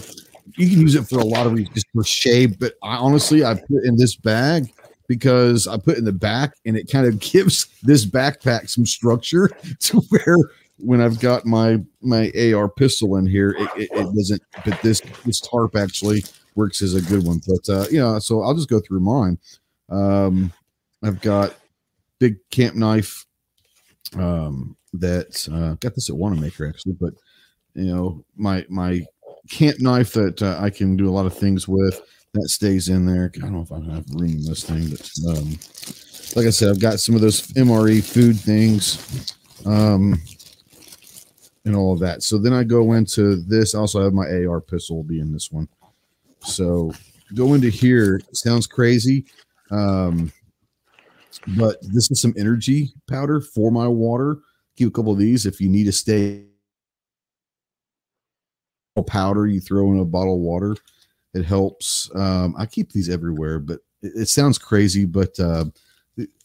You 0.55 0.69
can 0.69 0.81
use 0.81 0.95
it 0.95 1.07
for 1.07 1.19
a 1.19 1.25
lot 1.25 1.45
of 1.45 1.53
reasons, 1.53 1.75
just 1.75 1.87
for 1.93 2.03
shade. 2.03 2.59
But 2.59 2.73
I 2.83 2.95
honestly, 2.95 3.43
I 3.43 3.55
put 3.55 3.83
in 3.83 3.95
this 3.95 4.15
bag 4.15 4.71
because 5.07 5.67
I 5.67 5.77
put 5.77 5.97
in 5.97 6.05
the 6.05 6.11
back, 6.11 6.53
and 6.65 6.77
it 6.77 6.89
kind 6.91 7.07
of 7.07 7.19
gives 7.19 7.67
this 7.83 8.05
backpack 8.05 8.69
some 8.69 8.85
structure 8.85 9.49
to 9.79 9.99
where 10.09 10.37
when 10.77 11.01
I've 11.01 11.19
got 11.19 11.45
my 11.45 11.79
my 12.01 12.31
AR 12.53 12.69
pistol 12.69 13.17
in 13.17 13.25
here, 13.25 13.51
it, 13.51 13.69
it, 13.75 13.89
it 13.91 14.15
doesn't. 14.15 14.41
But 14.65 14.81
this 14.81 15.01
this 15.25 15.41
tarp 15.41 15.75
actually 15.75 16.23
works 16.55 16.81
as 16.81 16.95
a 16.95 17.01
good 17.01 17.25
one. 17.25 17.41
But 17.45 17.73
uh, 17.73 17.85
you 17.91 17.99
know, 17.99 18.19
so 18.19 18.41
I'll 18.41 18.55
just 18.55 18.69
go 18.69 18.79
through 18.79 19.01
mine. 19.01 19.37
Um, 19.89 20.53
I've 21.03 21.21
got 21.21 21.55
big 22.19 22.37
camp 22.51 22.75
knife 22.75 23.25
um, 24.17 24.75
that 24.93 25.47
uh, 25.51 25.75
got 25.79 25.95
this 25.95 26.09
at 26.09 26.15
Wanenmacher 26.15 26.67
actually, 26.67 26.93
but 26.99 27.13
you 27.73 27.93
know 27.93 28.23
my 28.35 28.65
my 28.69 29.01
camp 29.49 29.79
knife 29.79 30.13
that 30.13 30.41
uh, 30.41 30.57
I 30.59 30.69
can 30.69 30.95
do 30.95 31.09
a 31.09 31.11
lot 31.11 31.25
of 31.25 31.37
things 31.37 31.67
with 31.67 32.01
that 32.33 32.49
stays 32.49 32.89
in 32.89 33.05
there. 33.05 33.31
I 33.35 33.39
don't 33.39 33.53
know 33.53 33.61
if 33.61 33.71
I 33.71 33.79
have 33.93 34.05
room 34.11 34.31
in 34.31 34.45
this 34.45 34.63
thing, 34.63 34.89
but 34.89 35.09
um, 35.29 35.57
like 36.35 36.45
I 36.45 36.51
said, 36.51 36.69
I've 36.69 36.79
got 36.79 36.99
some 36.99 37.15
of 37.15 37.21
those 37.21 37.47
MRE 37.53 38.03
food 38.03 38.39
things, 38.39 39.25
um, 39.65 40.21
and 41.65 41.75
all 41.75 41.93
of 41.93 41.99
that. 41.99 42.23
So 42.23 42.37
then 42.37 42.53
I 42.53 42.63
go 42.63 42.93
into 42.93 43.37
this. 43.37 43.73
I 43.73 43.79
also 43.79 44.03
have 44.03 44.13
my 44.13 44.27
AR 44.45 44.61
pistol 44.61 44.97
will 44.97 45.03
be 45.03 45.19
in 45.19 45.33
this 45.33 45.51
one. 45.51 45.67
So 46.41 46.93
go 47.33 47.53
into 47.53 47.69
here. 47.69 48.21
Sounds 48.33 48.67
crazy, 48.67 49.25
um, 49.71 50.31
but 51.57 51.77
this 51.81 52.11
is 52.11 52.21
some 52.21 52.33
energy 52.37 52.93
powder 53.07 53.41
for 53.41 53.71
my 53.71 53.87
water. 53.87 54.37
Keep 54.77 54.89
a 54.89 54.91
couple 54.91 55.11
of 55.11 55.17
these 55.17 55.45
if 55.45 55.59
you 55.59 55.67
need 55.67 55.85
to 55.85 55.91
stay 55.91 56.48
powder 59.03 59.47
you 59.47 59.59
throw 59.59 59.91
in 59.91 59.99
a 59.99 60.05
bottle 60.05 60.35
of 60.35 60.41
water. 60.41 60.75
It 61.33 61.45
helps. 61.45 62.09
Um, 62.15 62.55
I 62.57 62.65
keep 62.65 62.91
these 62.91 63.09
everywhere, 63.09 63.59
but 63.59 63.79
it, 64.01 64.13
it 64.15 64.27
sounds 64.27 64.57
crazy, 64.57 65.05
but 65.05 65.39
uh, 65.39 65.65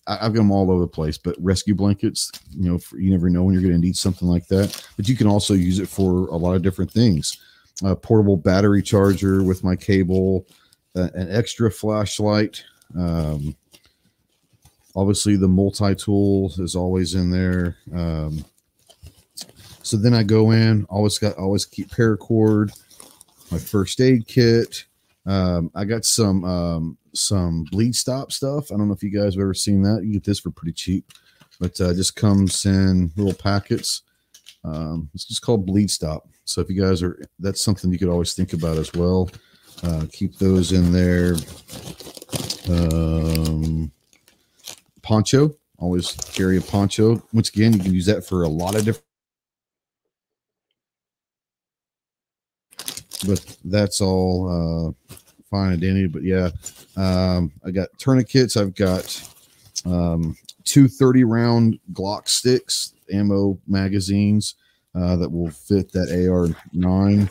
I, 0.07 0.17
have 0.17 0.35
got 0.35 0.41
them 0.41 0.51
all 0.51 0.71
over 0.71 0.83
the 0.83 0.87
place. 0.87 1.19
But 1.19 1.37
rescue 1.39 1.75
blankets, 1.75 2.31
you 2.51 2.71
know, 2.71 2.79
for, 2.79 2.99
you 2.99 3.11
never 3.11 3.31
know 3.31 3.45
when 3.45 3.55
you're 3.55 3.63
going 3.63 3.75
to 3.75 3.81
need 3.81 3.97
something 3.97 4.29
like 4.29 4.47
that. 4.49 4.87
But 4.97 5.09
you 5.09 5.17
can 5.17 5.27
also 5.27 5.55
use 5.55 5.79
it 5.79 5.89
for 5.89 6.27
a 6.29 6.37
lot 6.37 6.55
of 6.55 6.63
different 6.63 6.91
things. 6.91 7.39
A 7.83 7.97
portable 7.97 8.37
battery 8.37 8.83
charger 8.83 9.43
with 9.43 9.65
my 9.65 9.75
cable, 9.75 10.47
an 10.95 11.29
extra 11.31 11.71
flashlight. 11.71 12.63
Um, 12.97 13.57
obviously, 14.95 15.37
the 15.37 15.49
multi 15.49 15.95
tool 15.95 16.53
is 16.59 16.77
always 16.77 17.15
in 17.15 17.31
there. 17.31 17.77
Um, 17.93 18.45
so 19.85 19.99
then 19.99 20.15
I 20.15 20.23
go 20.23 20.51
in, 20.53 20.87
always 20.87 21.19
got 21.19 21.37
always 21.37 21.67
keep 21.67 21.91
paracord, 21.91 22.71
my 23.51 23.59
first 23.59 24.01
aid 24.01 24.27
kit. 24.27 24.87
Um, 25.27 25.71
I 25.75 25.85
got 25.85 26.07
some 26.07 26.43
um, 26.45 26.99
some 27.13 27.65
bleed 27.71 27.95
stop 27.95 28.33
stuff. 28.33 28.73
I 28.73 28.79
don't 28.79 28.89
know 28.89 28.95
if 28.95 29.03
you 29.03 29.11
guys 29.11 29.35
have 29.35 29.43
ever 29.43 29.53
seen 29.53 29.83
that. 29.83 30.03
You 30.03 30.15
get 30.15 30.25
this 30.25 30.41
for 30.41 30.51
pretty 30.51 30.73
cheap, 30.73 31.13
but 31.61 31.79
uh, 31.83 31.93
just 31.93 32.17
comes 32.17 32.65
in 32.65 33.13
little 33.15 33.35
packets. 33.35 34.03
Um, 34.65 35.11
it's 35.13 35.27
just 35.27 35.43
called 35.43 35.67
bleed 35.67 35.91
stop. 35.91 36.29
So 36.47 36.63
if 36.63 36.71
you 36.71 36.81
guys 36.81 37.03
are, 37.03 37.23
that's 37.39 37.63
something 37.63 37.93
you 37.93 37.99
could 37.99 38.09
always 38.09 38.33
think 38.33 38.55
about 38.55 38.79
as 38.79 38.91
well. 38.95 39.31
Uh, 39.83 40.07
keep 40.11 40.39
those 40.39 40.73
in 40.73 40.93
there. 40.93 41.35
Um, 42.71 43.93
poncho, 45.03 45.55
always 45.79 46.13
carry 46.13 46.57
a 46.57 46.63
poncho. 46.63 47.23
Once 47.35 47.51
again, 47.51 47.75
you 47.75 47.81
can 47.81 47.93
use 47.93 48.07
that 48.07 48.25
for 48.25 48.45
a 48.45 48.49
lot 48.49 48.77
of 48.77 48.87
different 48.87 49.05
but 53.27 53.57
that's 53.65 54.01
all 54.01 54.95
uh, 55.11 55.17
fine 55.51 55.73
and 55.73 55.81
dandy. 55.81 56.07
But 56.07 56.23
yeah, 56.23 56.51
um, 56.97 57.53
I 57.65 57.71
got 57.71 57.89
tourniquets. 57.99 58.57
I've 58.57 58.75
got 58.75 59.31
um, 59.85 60.37
two 60.65 60.89
30 60.89 61.25
round 61.25 61.79
Glock 61.93 62.29
sticks, 62.29 62.95
ammo 63.13 63.59
magazines 63.67 64.55
uh, 64.95 65.17
that 65.17 65.31
will 65.31 65.51
fit 65.51 65.93
that 65.93 66.09
AR9. 66.09 67.31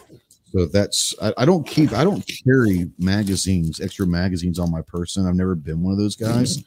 So 0.51 0.67
that's 0.67 1.15
I, 1.19 1.33
I, 1.39 1.45
don't 1.45 1.65
keep 1.65 1.93
I 1.93 2.03
don't 2.03 2.23
carry 2.45 2.91
magazines, 2.99 3.81
extra 3.81 4.05
magazines 4.05 4.59
on 4.59 4.71
my 4.71 4.81
person. 4.83 5.25
I've 5.25 5.35
never 5.35 5.55
been 5.55 5.81
one 5.81 5.93
of 5.93 5.97
those 5.97 6.15
guys. 6.15 6.63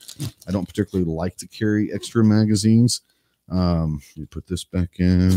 I 0.49 0.51
don't 0.51 0.67
particularly 0.67 1.09
like 1.09 1.37
to 1.37 1.47
carry 1.47 1.93
extra 1.93 2.25
magazines. 2.25 3.03
Um, 3.49 4.03
you 4.17 4.27
put 4.27 4.45
this 4.49 4.65
back 4.65 4.99
in, 4.99 5.31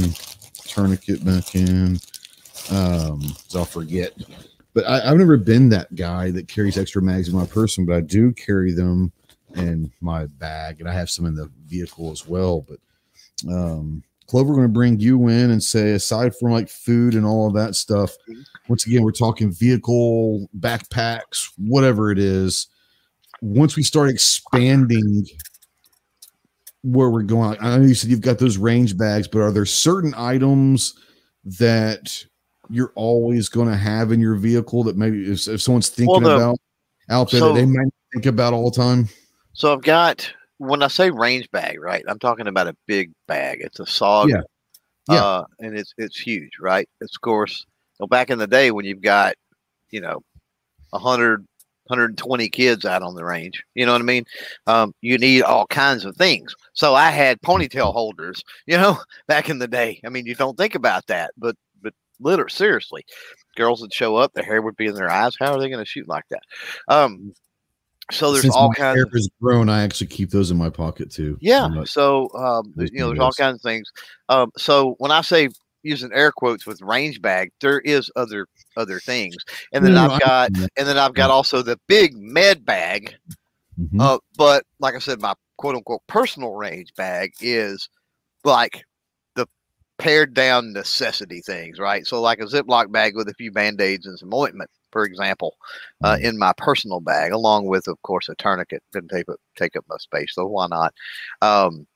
tourniquet 0.66 1.24
back 1.24 1.54
in. 1.54 2.00
Um, 2.72 3.22
so 3.47 3.60
I'll 3.60 3.66
forget. 3.66 4.14
But 4.74 4.86
I, 4.86 4.99
have 5.01 5.18
never 5.18 5.38
been 5.38 5.70
that 5.70 5.93
guy 5.95 6.32
that 6.32 6.47
carries 6.47 6.78
extra 6.78 7.01
mags 7.01 7.28
in 7.28 7.36
my 7.36 7.45
person, 7.45 7.86
but 7.86 7.95
I 7.95 8.01
do 8.01 8.32
carry 8.34 8.72
them 8.72 9.12
in 9.55 9.91
my 9.99 10.26
bag, 10.26 10.80
and 10.80 10.88
I 10.88 10.93
have 10.93 11.10
some 11.10 11.26
in 11.26 11.36
the 11.36 11.49
vehicle 11.66 12.12
as 12.12 12.28
well. 12.28 12.66
But 12.68 12.80
um, 13.51 14.03
Clover, 14.28 14.53
going 14.53 14.68
to 14.68 14.70
bring 14.70 14.99
you 14.99 15.28
in 15.28 15.49
and 15.49 15.64
say, 15.64 15.91
aside 15.91 16.36
from 16.36 16.51
like 16.51 16.70
food 16.70 17.16
and 17.16 17.26
all 17.26 17.47
of 17.47 17.55
that 17.55 17.76
stuff, 17.76 18.16
once 18.68 18.86
again, 18.86 19.01
we're 19.01 19.12
talking 19.12 19.51
vehicle, 19.51 20.47
backpacks, 20.60 21.51
whatever 21.57 22.12
it 22.12 22.20
is. 22.20 22.68
Once 23.41 23.76
we 23.76 23.82
start 23.82 24.10
expanding 24.10 25.26
where 26.84 27.10
we're 27.10 27.24
going, 27.24 27.57
I 27.60 27.78
know 27.78 27.86
you 27.86 27.95
said 27.95 28.12
you've 28.12 28.22
got 28.22 28.38
those 28.38 28.57
range 28.57 28.95
bags, 28.95 29.28
but 29.28 29.39
are 29.39 29.51
there 29.51 29.66
certain 29.66 30.14
items 30.16 30.93
that 31.43 32.24
you're 32.70 32.91
always 32.95 33.49
going 33.49 33.67
to 33.67 33.76
have 33.76 34.11
in 34.11 34.20
your 34.20 34.36
vehicle 34.36 34.84
that 34.84 34.95
maybe 34.95 35.32
if, 35.32 35.47
if 35.47 35.61
someone's 35.61 35.89
thinking 35.89 36.22
well, 36.22 36.22
the, 36.22 36.36
about 36.36 36.59
out 37.09 37.32
there 37.32 37.39
so, 37.39 37.53
that 37.53 37.59
they 37.59 37.65
might 37.65 37.91
think 38.13 38.26
about 38.26 38.53
all 38.53 38.70
the 38.70 38.78
time? 38.78 39.09
So 39.53 39.74
I've 39.74 39.82
got 39.82 40.32
when 40.57 40.84
I 40.84 40.88
say 40.88 41.09
range 41.09 41.49
bag, 41.51 41.80
right? 41.80 42.03
I'm 42.07 42.20
talking 42.20 42.47
about 42.47 42.67
a 42.67 42.76
big 42.86 43.11
bag. 43.28 43.59
It's 43.61 43.80
a 43.80 43.84
SOG, 43.84 44.30
yeah, 44.30 44.41
yeah. 45.09 45.24
Uh, 45.24 45.43
and 45.59 45.78
it's 45.78 45.93
it's 45.97 46.20
huge, 46.20 46.51
right? 46.59 46.88
It's 47.01 47.15
of 47.15 47.22
course. 47.22 47.65
Know, 47.99 48.07
back 48.07 48.30
in 48.30 48.39
the 48.39 48.47
day 48.47 48.72
when 48.72 48.86
you've 48.86 49.01
got, 49.01 49.36
you 49.91 49.99
know, 49.99 50.22
100, 50.91 51.41
120 51.88 52.49
kids 52.49 52.86
out 52.86 53.03
on 53.03 53.15
the 53.15 53.26
range, 53.26 53.61
you 53.76 53.86
know 53.86 53.91
what 53.91 54.01
I 54.01 54.05
mean? 54.05 54.26
Um, 54.67 54.93
you 55.01 55.17
need 55.17 55.41
all 55.41 55.67
kinds 55.67 56.05
of 56.05 56.15
things. 56.15 56.55
So 56.74 56.95
I 56.95 57.09
had 57.09 57.41
ponytail 57.41 57.91
holders, 57.91 58.43
you 58.67 58.78
know, 58.78 58.99
back 59.28 59.49
in 59.49 59.59
the 59.59 59.67
day. 59.67 59.99
I 60.05 60.09
mean, 60.09 60.26
you 60.26 60.36
don't 60.36 60.57
think 60.57 60.76
about 60.76 61.07
that, 61.07 61.32
but 61.38 61.55
literally, 62.20 62.51
seriously, 62.51 63.05
girls 63.55 63.82
would 63.82 63.93
show 63.93 64.15
up, 64.15 64.34
their 64.34 64.43
hair 64.43 64.61
would 64.61 64.78
be 64.78 64.88
in 64.88 64.95
their 64.95 65.09
eyes. 65.09 65.36
How 65.39 65.53
are 65.53 65.59
they 65.59 65.70
going 65.70 65.84
to 65.84 65.89
shoot 65.89 66.07
like 66.07 66.26
that? 66.30 66.41
Um, 66.88 67.34
so 68.11 68.32
there's 68.32 68.43
Since 68.43 68.55
all 68.55 68.72
kinds. 68.72 68.99
Of 69.01 69.07
hair 69.07 69.13
has 69.13 69.30
grown. 69.41 69.70
I 69.70 69.84
actually 69.84 70.07
keep 70.07 70.32
those 70.32 70.51
in 70.51 70.57
my 70.57 70.70
pocket 70.70 71.11
too. 71.11 71.38
Yeah. 71.41 71.70
So 71.86 72.30
um, 72.34 72.74
you 72.76 72.99
know, 72.99 73.09
there's 73.09 73.20
all 73.20 73.32
kinds 73.32 73.55
of 73.55 73.61
things. 73.61 73.91
Um, 74.30 74.51
so 74.57 74.95
when 74.97 75.11
I 75.11 75.22
say 75.22 75.49
using 75.84 76.11
air 76.13 76.32
quotes 76.32 76.65
with 76.65 76.82
range 76.82 77.22
bag, 77.22 77.51
there 77.61 77.80
is 77.82 78.11
other 78.15 78.47
other 78.76 78.99
things, 78.99 79.36
and 79.74 79.86
then 79.86 79.93
no, 79.93 80.09
I've 80.09 80.20
got 80.20 80.49
and 80.57 80.88
then 80.88 80.97
I've 80.97 81.13
got 81.13 81.30
also 81.30 81.61
the 81.61 81.80
big 81.88 82.15
med 82.15 82.65
bag. 82.65 83.15
Mm-hmm. 83.80 84.01
Uh, 84.01 84.17
but 84.36 84.63
like 84.80 84.95
I 84.95 84.99
said, 84.99 85.22
my 85.22 85.36
quote 85.57 85.76
unquote 85.76 86.01
personal 86.07 86.53
range 86.53 86.93
bag 86.95 87.34
is 87.41 87.89
like 88.43 88.86
pared 90.00 90.34
down 90.34 90.74
necessity 90.74 91.41
things, 91.41 91.78
right? 91.78 92.08
So 92.08 92.22
like 92.22 92.39
a 92.39 92.45
Ziploc 92.45 92.91
bag 92.91 93.16
with 93.16 93.30
a 93.30 93.34
few 93.36 93.52
band 93.52 93.80
aids 93.80 94.08
and 94.08 94.18
some 94.18 94.34
ointment 94.34 94.70
for 94.91 95.04
example, 95.04 95.56
uh, 96.04 96.16
mm. 96.16 96.24
in 96.24 96.38
my 96.38 96.54
personal 96.58 97.00
bag, 97.00 97.32
along 97.32 97.68
with, 97.68 97.88
of 97.88 98.02
course, 98.02 98.30
a 98.30 98.36
tourniquet. 98.36 98.84
Didn't 98.91 99.10
take 99.10 99.30
up 99.30 99.39
take 99.56 99.76
up 99.76 99.86
my 99.88 99.97
space, 99.97 100.34
so 100.34 100.45
why 100.45 100.68
not? 100.68 100.93
Um, 101.41 101.88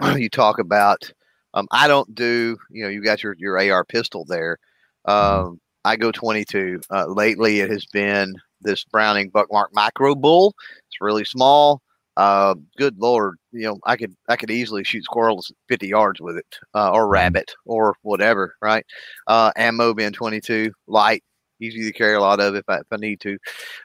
you 0.16 0.28
talk 0.28 0.58
about. 0.58 1.10
Um, 1.54 1.66
I 1.70 1.86
don't 1.86 2.14
do. 2.14 2.56
You 2.70 2.84
know, 2.84 2.88
you 2.88 3.02
got 3.02 3.22
your 3.22 3.34
your 3.38 3.58
AR 3.58 3.84
pistol 3.84 4.24
there. 4.26 4.58
Mm-hmm. 5.06 5.46
Um, 5.46 5.60
I 5.84 5.96
go 5.96 6.12
22. 6.12 6.80
Uh, 6.90 7.06
lately, 7.06 7.60
it 7.60 7.70
has 7.70 7.86
been 7.86 8.34
this 8.60 8.84
Browning 8.84 9.30
Buck 9.30 9.48
Mark 9.50 9.70
Micro 9.74 10.14
Bull. 10.14 10.54
It's 10.88 11.00
really 11.00 11.24
small. 11.24 11.82
Uh, 12.16 12.54
good 12.76 12.98
lord, 12.98 13.38
you 13.52 13.62
know, 13.62 13.78
I 13.84 13.96
could 13.96 14.14
I 14.28 14.36
could 14.36 14.50
easily 14.50 14.84
shoot 14.84 15.04
squirrels 15.04 15.52
50 15.68 15.88
yards 15.88 16.20
with 16.20 16.36
it, 16.36 16.58
uh, 16.74 16.90
or 16.90 17.04
mm-hmm. 17.04 17.12
rabbit, 17.12 17.54
or 17.64 17.94
whatever. 18.02 18.54
Right? 18.60 18.84
Uh, 19.26 19.52
ammo 19.56 19.94
being 19.94 20.12
22, 20.12 20.72
light, 20.86 21.24
easy 21.60 21.82
to 21.82 21.92
carry 21.92 22.14
a 22.14 22.20
lot 22.20 22.40
of 22.40 22.54
if 22.54 22.64
I, 22.68 22.78
if 22.78 22.86
I 22.90 22.96
need 22.96 23.20
to. 23.20 23.38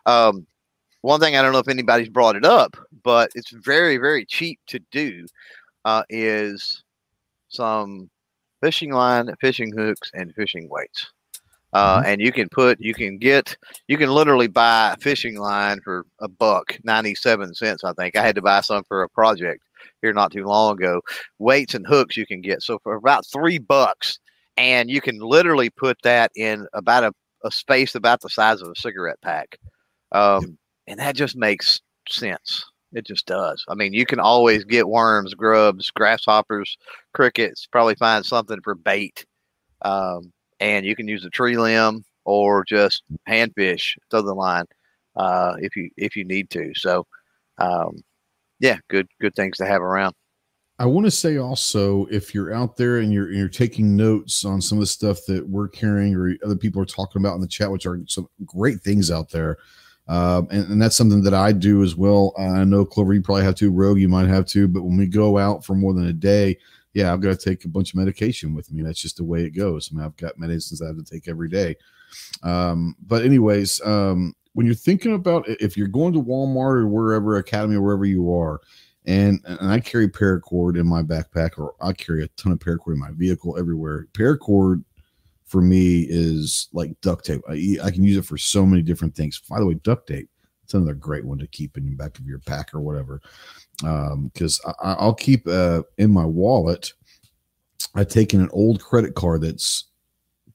Um, 0.05 0.45
one 1.01 1.19
thing 1.19 1.37
I 1.37 1.41
don't 1.41 1.53
know 1.53 1.59
if 1.59 1.69
anybody's 1.69 2.09
brought 2.09 2.35
it 2.35 2.45
up, 2.45 2.75
but 3.03 3.29
it's 3.35 3.51
very 3.51 3.97
very 3.97 4.25
cheap 4.25 4.59
to 4.67 4.79
do 4.91 5.25
uh, 5.85 6.03
is 6.09 6.83
some 7.49 8.09
fishing 8.61 8.91
line, 8.91 9.33
fishing 9.39 9.71
hooks, 9.75 10.11
and 10.13 10.33
fishing 10.35 10.67
weights. 10.69 11.11
Uh, 11.73 11.97
mm-hmm. 11.97 12.09
and 12.09 12.21
you 12.21 12.31
can 12.31 12.47
put, 12.49 12.79
you 12.79 12.93
can 12.93 13.17
get, 13.17 13.57
you 13.87 13.97
can 13.97 14.09
literally 14.09 14.47
buy 14.47 14.93
a 14.93 15.01
fishing 15.01 15.37
line 15.37 15.79
for 15.83 16.05
a 16.21 16.27
buck, 16.27 16.77
97 16.83 17.53
cents, 17.53 17.83
I 17.83 17.93
think. 17.93 18.15
I 18.15 18.25
had 18.25 18.35
to 18.35 18.41
buy 18.41 18.61
some 18.61 18.83
for 18.85 19.03
a 19.03 19.09
project 19.09 19.63
here 20.01 20.13
not 20.13 20.31
too 20.31 20.45
long 20.45 20.75
ago. 20.75 21.01
Weights 21.39 21.73
and 21.73 21.85
hooks 21.85 22.15
you 22.15 22.25
can 22.25 22.41
get. 22.41 22.61
So 22.61 22.79
for 22.83 22.95
about 22.95 23.25
three 23.25 23.57
bucks, 23.57 24.19
and 24.55 24.89
you 24.89 25.01
can 25.01 25.19
literally 25.19 25.69
put 25.69 25.97
that 26.03 26.31
in 26.35 26.65
about 26.73 27.03
a 27.03 27.13
a 27.43 27.51
space 27.51 27.95
about 27.95 28.21
the 28.21 28.29
size 28.29 28.61
of 28.61 28.69
a 28.69 28.75
cigarette 28.75 29.21
pack. 29.21 29.57
Um, 30.11 30.57
and 30.87 30.99
that 30.99 31.15
just 31.15 31.35
makes 31.35 31.81
sense. 32.09 32.63
It 32.93 33.05
just 33.05 33.25
does. 33.25 33.63
I 33.67 33.75
mean, 33.75 33.93
you 33.93 34.05
can 34.05 34.19
always 34.19 34.63
get 34.63 34.87
worms, 34.87 35.33
grubs, 35.33 35.91
grasshoppers, 35.91 36.77
crickets, 37.13 37.67
probably 37.69 37.95
find 37.95 38.25
something 38.25 38.59
for 38.63 38.75
bait. 38.75 39.25
Um, 39.81 40.31
and 40.59 40.85
you 40.85 40.95
can 40.95 41.07
use 41.07 41.25
a 41.25 41.29
tree 41.29 41.57
limb 41.57 42.03
or 42.25 42.65
just 42.65 43.03
hand 43.25 43.53
fish 43.55 43.97
throw 44.09 44.21
the 44.21 44.33
line 44.33 44.65
uh, 45.15 45.55
if 45.59 45.75
you 45.75 45.89
if 45.97 46.15
you 46.15 46.23
need 46.23 46.49
to. 46.51 46.71
So, 46.75 47.05
um, 47.57 48.03
yeah, 48.59 48.77
good 48.89 49.07
good 49.19 49.35
things 49.35 49.57
to 49.57 49.65
have 49.65 49.81
around. 49.81 50.13
I 50.79 50.85
want 50.85 51.05
to 51.05 51.11
say 51.11 51.37
also, 51.37 52.05
if 52.05 52.35
you're 52.35 52.53
out 52.53 52.77
there 52.77 52.97
and 52.97 53.11
you're 53.11 53.31
you're 53.31 53.49
taking 53.49 53.95
notes 53.95 54.45
on 54.45 54.61
some 54.61 54.77
of 54.77 54.81
the 54.81 54.87
stuff 54.87 55.19
that 55.27 55.47
we're 55.47 55.69
carrying 55.69 56.15
or 56.15 56.35
other 56.45 56.55
people 56.55 56.81
are 56.81 56.85
talking 56.85 57.21
about 57.21 57.35
in 57.35 57.41
the 57.41 57.47
chat, 57.47 57.71
which 57.71 57.85
are 57.85 57.99
some 58.07 58.29
great 58.45 58.81
things 58.81 59.09
out 59.09 59.29
there, 59.29 59.57
um, 60.07 60.47
and, 60.51 60.69
and, 60.69 60.81
that's 60.81 60.95
something 60.95 61.23
that 61.23 61.33
I 61.33 61.51
do 61.51 61.83
as 61.83 61.95
well. 61.95 62.33
I 62.37 62.63
know 62.63 62.85
Clover, 62.85 63.13
you 63.13 63.21
probably 63.21 63.43
have 63.43 63.55
to, 63.55 63.71
Rogue, 63.71 63.99
you 63.99 64.07
might 64.07 64.27
have 64.27 64.45
to, 64.47 64.67
but 64.67 64.83
when 64.83 64.95
we 64.95 65.07
go 65.07 65.37
out 65.37 65.65
for 65.65 65.75
more 65.75 65.93
than 65.93 66.07
a 66.07 66.13
day, 66.13 66.57
yeah, 66.97 67.13
I've 67.13 67.21
got 67.21 67.39
to 67.39 67.49
take 67.49 67.63
a 67.63 67.69
bunch 67.69 67.91
of 67.91 67.95
medication 67.99 68.55
with 68.55 68.71
me. 68.71 68.81
That's 68.81 68.99
just 68.99 69.17
the 69.17 69.23
way 69.23 69.43
it 69.43 69.51
goes. 69.51 69.91
I 69.91 69.95
mean, 69.95 70.03
I've 70.03 70.17
got 70.17 70.39
medicines 70.39 70.81
I 70.81 70.87
have 70.87 70.97
to 70.97 71.03
take 71.03 71.27
every 71.27 71.47
day. 71.47 71.75
Um, 72.41 72.95
but 73.05 73.23
anyways, 73.23 73.79
um, 73.85 74.33
when 74.53 74.65
you're 74.65 74.73
thinking 74.73 75.13
about 75.13 75.47
if 75.47 75.77
you're 75.77 75.87
going 75.87 76.13
to 76.13 76.23
Walmart 76.23 76.77
or 76.77 76.87
wherever 76.87 77.37
Academy 77.37 77.75
or 77.75 77.83
wherever 77.83 78.05
you 78.05 78.33
are 78.33 78.61
and, 79.05 79.39
and 79.45 79.71
I 79.71 79.79
carry 79.79 80.07
paracord 80.07 80.75
in 80.75 80.87
my 80.87 81.03
backpack, 81.03 81.59
or 81.59 81.75
I 81.79 81.93
carry 81.93 82.23
a 82.23 82.27
ton 82.29 82.51
of 82.51 82.57
paracord 82.57 82.93
in 82.93 82.99
my 82.99 83.11
vehicle 83.11 83.59
everywhere. 83.59 84.07
Paracord 84.13 84.83
for 85.45 85.61
me 85.61 86.07
is 86.09 86.67
like 86.73 86.99
duct 87.01 87.25
tape. 87.25 87.41
I, 87.47 87.77
I 87.83 87.91
can 87.91 88.01
use 88.01 88.17
it 88.17 88.25
for 88.25 88.39
so 88.39 88.65
many 88.65 88.81
different 88.81 89.15
things. 89.15 89.39
By 89.47 89.59
the 89.59 89.67
way, 89.67 89.75
duct 89.75 90.07
tape, 90.07 90.29
it's 90.63 90.73
another 90.73 90.95
great 90.95 91.25
one 91.25 91.37
to 91.37 91.47
keep 91.47 91.77
in 91.77 91.85
the 91.85 91.95
back 91.95 92.17
of 92.17 92.25
your 92.25 92.39
pack 92.39 92.73
or 92.73 92.81
whatever. 92.81 93.21
Because 93.77 94.59
um, 94.65 94.73
I'll 94.81 95.13
keep 95.13 95.47
uh, 95.47 95.83
in 95.97 96.11
my 96.11 96.25
wallet. 96.25 96.93
I've 97.95 98.07
taken 98.07 98.41
an 98.41 98.49
old 98.51 98.81
credit 98.81 99.15
card 99.15 99.41
that's 99.41 99.85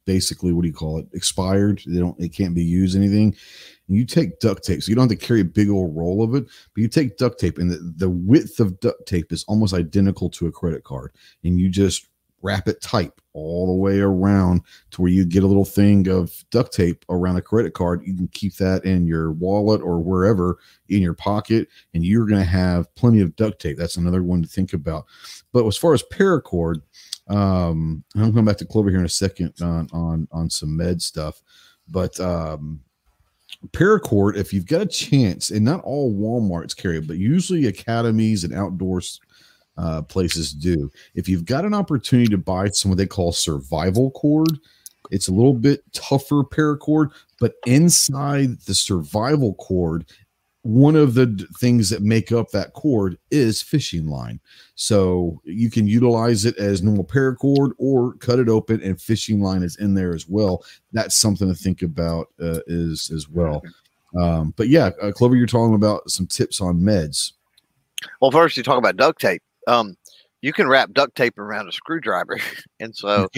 basically 0.05 0.53
what 0.53 0.62
do 0.62 0.68
you 0.68 0.75
call 0.75 0.99
it 0.99 1.07
expired 1.12 1.81
they 1.87 2.01
don't 2.01 2.18
it 2.18 2.31
can't 2.31 2.55
be 2.55 2.64
used 2.64 2.97
anything 2.97 3.35
and 3.87 3.97
you 3.97 4.05
take 4.05 4.41
duct 4.41 4.64
tape 4.64 4.83
so 4.83 4.91
you 4.91 4.97
don't 4.97 5.09
have 5.09 5.18
to 5.18 5.27
carry 5.27 5.41
a 5.41 5.45
big 5.45 5.70
old 5.70 5.97
roll 5.97 6.23
of 6.23 6.35
it 6.35 6.45
but 6.45 6.81
you 6.81 6.89
take 6.89 7.16
duct 7.16 7.39
tape 7.39 7.59
and 7.59 7.70
the, 7.70 7.79
the 7.99 8.11
width 8.11 8.59
of 8.59 8.79
duct 8.81 9.07
tape 9.07 9.33
is 9.33 9.45
almost 9.47 9.75
identical 9.75 10.29
to 10.29 10.49
a 10.49 10.53
credit 10.53 10.83
card 10.83 11.12
and 11.45 11.61
you 11.61 11.68
just 11.68 12.09
wrap 12.43 12.68
it 12.68 12.80
tight 12.80 13.12
all 13.32 13.66
the 13.66 13.80
way 13.80 14.01
around 14.01 14.61
to 14.90 15.01
where 15.01 15.11
you 15.11 15.24
get 15.24 15.43
a 15.43 15.47
little 15.47 15.64
thing 15.64 16.09
of 16.09 16.45
duct 16.51 16.72
tape 16.72 17.05
around 17.09 17.36
a 17.36 17.43
credit 17.43 17.72
card. 17.72 18.03
You 18.05 18.14
can 18.14 18.28
keep 18.28 18.57
that 18.57 18.84
in 18.84 19.07
your 19.07 19.32
wallet 19.32 19.80
or 19.80 20.01
wherever 20.01 20.59
in 20.88 21.01
your 21.01 21.14
pocket 21.14 21.68
and 21.95 22.05
you're 22.05 22.26
going 22.26 22.40
to 22.40 22.47
have 22.47 22.95
plenty 22.95 23.20
of 23.20 23.34
duct 23.36 23.61
tape. 23.61 23.78
That's 23.78 23.97
another 23.97 24.22
one 24.22 24.43
to 24.43 24.49
think 24.49 24.72
about. 24.72 25.07
But 25.53 25.66
as 25.66 25.76
far 25.76 25.95
as 25.95 26.03
paracord 26.03 26.82
um, 27.28 28.03
I'm 28.14 28.30
coming 28.30 28.45
back 28.45 28.57
to 28.59 28.66
Clover 28.66 28.90
here 28.90 28.99
in 28.99 29.05
a 29.05 29.09
second 29.09 29.55
on 29.62 29.88
on 29.93 30.28
on 30.32 30.51
some 30.51 30.76
med 30.76 31.01
stuff, 31.01 31.43
but 31.88 32.18
um, 32.20 32.80
paracord, 33.68 34.36
if 34.36 34.53
you've 34.53 34.66
got 34.66 34.80
a 34.80 34.86
chance, 34.86 35.51
and 35.51 35.64
not 35.64 35.82
all 35.84 36.12
WalMarts 36.12 36.76
carry 36.76 36.99
it, 36.99 37.07
but 37.07 37.18
usually 37.18 37.66
academies 37.66 38.45
and 38.45 38.53
outdoors 38.53 39.20
uh, 39.77 40.03
places 40.03 40.53
do. 40.53 40.91
If 41.14 41.29
you've 41.29 41.45
got 41.45 41.64
an 41.64 41.75
opportunity 41.75 42.29
to 42.29 42.39
buy 42.39 42.68
some 42.68 42.91
what 42.91 42.99
they 42.99 43.07
call 43.07 43.33
survival 43.33 44.11
cord, 44.12 44.59
it's 45.11 45.29
a 45.29 45.33
little 45.33 45.55
bit 45.55 45.83
tougher 45.93 46.43
paracord, 46.43 47.11
but 47.41 47.55
inside 47.66 48.61
the 48.62 48.75
survival 48.75 49.55
cord 49.55 50.07
one 50.62 50.95
of 50.95 51.14
the 51.14 51.47
things 51.59 51.91
that 51.91 52.03
make 52.03 52.31
up 52.31 52.51
that 52.51 52.73
cord 52.73 53.18
is 53.31 53.61
fishing 53.61 54.07
line. 54.07 54.41
So 54.77 55.41
you 55.45 55.70
can 55.70 55.87
utilize 55.89 56.45
it 56.45 56.57
as 56.57 56.83
normal 56.83 57.05
paracord 57.05 57.73
or 57.79 58.14
cut 58.14 58.39
it 58.39 58.49
open 58.49 58.81
and 58.81 59.01
fishing 59.01 59.41
line 59.41 59.62
is 59.62 59.77
in 59.77 59.95
there 59.95 60.14
as 60.14 60.29
well. 60.29 60.64
That's 60.93 61.16
something 61.16 61.49
to 61.49 61.55
think 61.55 61.83
about 61.83 62.29
uh, 62.41 62.61
is 62.68 63.11
as 63.11 63.29
well. 63.29 63.62
Um, 64.20 64.55
but 64.57 64.68
yeah, 64.68 64.91
uh, 65.01 65.11
Clover, 65.11 65.37
you're 65.37 65.47
talking 65.47 65.75
about 65.75 66.09
some 66.11 66.27
tips 66.27 66.61
on 66.61 66.81
meds. 66.81 67.33
Well, 68.20 68.31
first 68.31 68.57
you 68.57 68.62
talk 68.62 68.79
about 68.79 68.97
duct 68.97 69.20
tape. 69.20 69.43
Um, 69.67 69.97
you 70.41 70.53
can 70.53 70.69
wrap 70.69 70.93
duct 70.93 71.15
tape 71.15 71.39
around 71.39 71.69
a 71.69 71.73
screwdriver, 71.73 72.39
and 72.81 72.95
so 72.95 73.29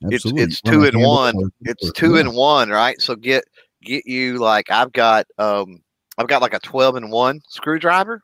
it's 0.00 0.24
it's 0.26 0.60
two 0.60 0.84
in 0.84 1.00
one. 1.00 1.34
It's 1.62 1.92
two 1.92 2.16
in 2.16 2.34
one, 2.34 2.70
right? 2.70 3.00
So 3.00 3.16
get 3.16 3.44
get 3.82 4.06
you 4.06 4.38
like 4.38 4.70
I've 4.70 4.92
got 4.92 5.26
um 5.38 5.82
I've 6.18 6.28
got 6.28 6.42
like 6.42 6.54
a 6.54 6.60
12 6.60 6.96
in 6.96 7.10
one 7.10 7.40
screwdriver, 7.48 8.22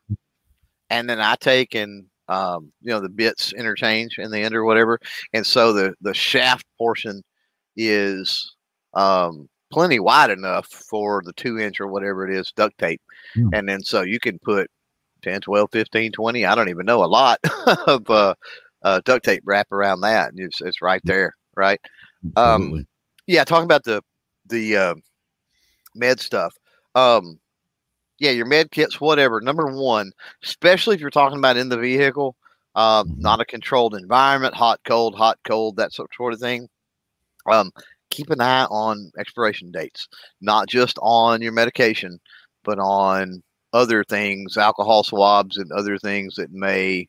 and 0.91 1.09
then 1.09 1.21
I 1.21 1.37
take 1.37 1.75
and 1.75 2.07
um, 2.29 2.73
you 2.83 2.91
know 2.91 3.01
the 3.01 3.09
bits 3.09 3.53
interchange 3.53 4.19
in 4.19 4.31
the 4.31 4.41
end 4.41 4.55
or 4.55 4.65
whatever, 4.65 5.01
and 5.33 5.47
so 5.47 5.73
the 5.73 5.95
the 6.01 6.15
shaft 6.15 6.67
portion 6.77 7.23
is 7.77 8.55
um, 8.95 9.49
plenty 9.73 9.99
wide 9.99 10.31
enough 10.31 10.67
for 10.67 11.23
the 11.25 11.33
two 11.35 11.59
inch 11.59 11.81
or 11.81 11.89
whatever 11.89 12.29
it 12.29 12.35
is 12.35 12.53
duct 12.53 12.77
tape, 12.79 13.01
mm. 13.37 13.49
and 13.55 13.69
then 13.69 13.83
so 13.83 14.03
you 14.03 14.21
can 14.21 14.39
put 14.41 14.71
10, 15.23 15.41
12, 15.43 15.71
15, 15.73 16.13
20, 16.13 16.45
I 16.45 16.55
don't 16.55 16.69
even 16.69 16.87
know 16.87 17.05
a 17.05 17.07
lot 17.07 17.39
of 17.87 18.09
uh, 18.11 18.35
uh, 18.83 19.01
duct 19.05 19.25
tape 19.25 19.43
wrap 19.45 19.71
around 19.73 20.01
that, 20.03 20.31
and 20.31 20.41
it's 20.41 20.61
it's 20.61 20.83
right 20.83 21.03
there, 21.05 21.35
right? 21.57 21.81
Um, 22.37 22.87
yeah, 23.27 23.45
talking 23.45 23.65
about 23.65 23.85
the 23.85 24.03
the 24.47 24.77
uh, 24.77 24.95
med 25.95 26.21
stuff. 26.21 26.55
Um, 26.95 27.39
yeah, 28.19 28.31
your 28.31 28.47
med 28.47 28.71
kits, 28.71 29.01
whatever. 29.01 29.41
Number 29.41 29.67
one, 29.67 30.13
especially 30.43 30.95
if 30.95 31.01
you're 31.01 31.11
talking 31.11 31.39
about 31.39 31.57
in 31.57 31.69
the 31.69 31.79
vehicle, 31.79 32.35
mm-hmm. 32.77 33.21
not 33.21 33.41
a 33.41 33.45
controlled 33.45 33.95
environment, 33.95 34.55
hot, 34.55 34.81
cold, 34.85 35.15
hot, 35.15 35.39
cold, 35.47 35.77
that 35.77 35.93
sort 35.93 36.11
of 36.33 36.41
thing. 36.41 36.69
Um, 37.51 37.71
keep 38.11 38.31
an 38.31 38.41
eye 38.41 38.65
on 38.65 39.11
expiration 39.19 39.71
dates, 39.71 40.09
not 40.41 40.69
just 40.69 40.99
on 41.01 41.43
your 41.43 41.53
medication, 41.53 42.19
but 42.65 42.79
on 42.79 43.43
other 43.73 44.05
things, 44.05 44.57
alcohol 44.57 45.05
swabs 45.05 45.59
and 45.59 45.71
other 45.73 45.99
things 45.99 46.37
that 46.37 46.53
may, 46.53 47.09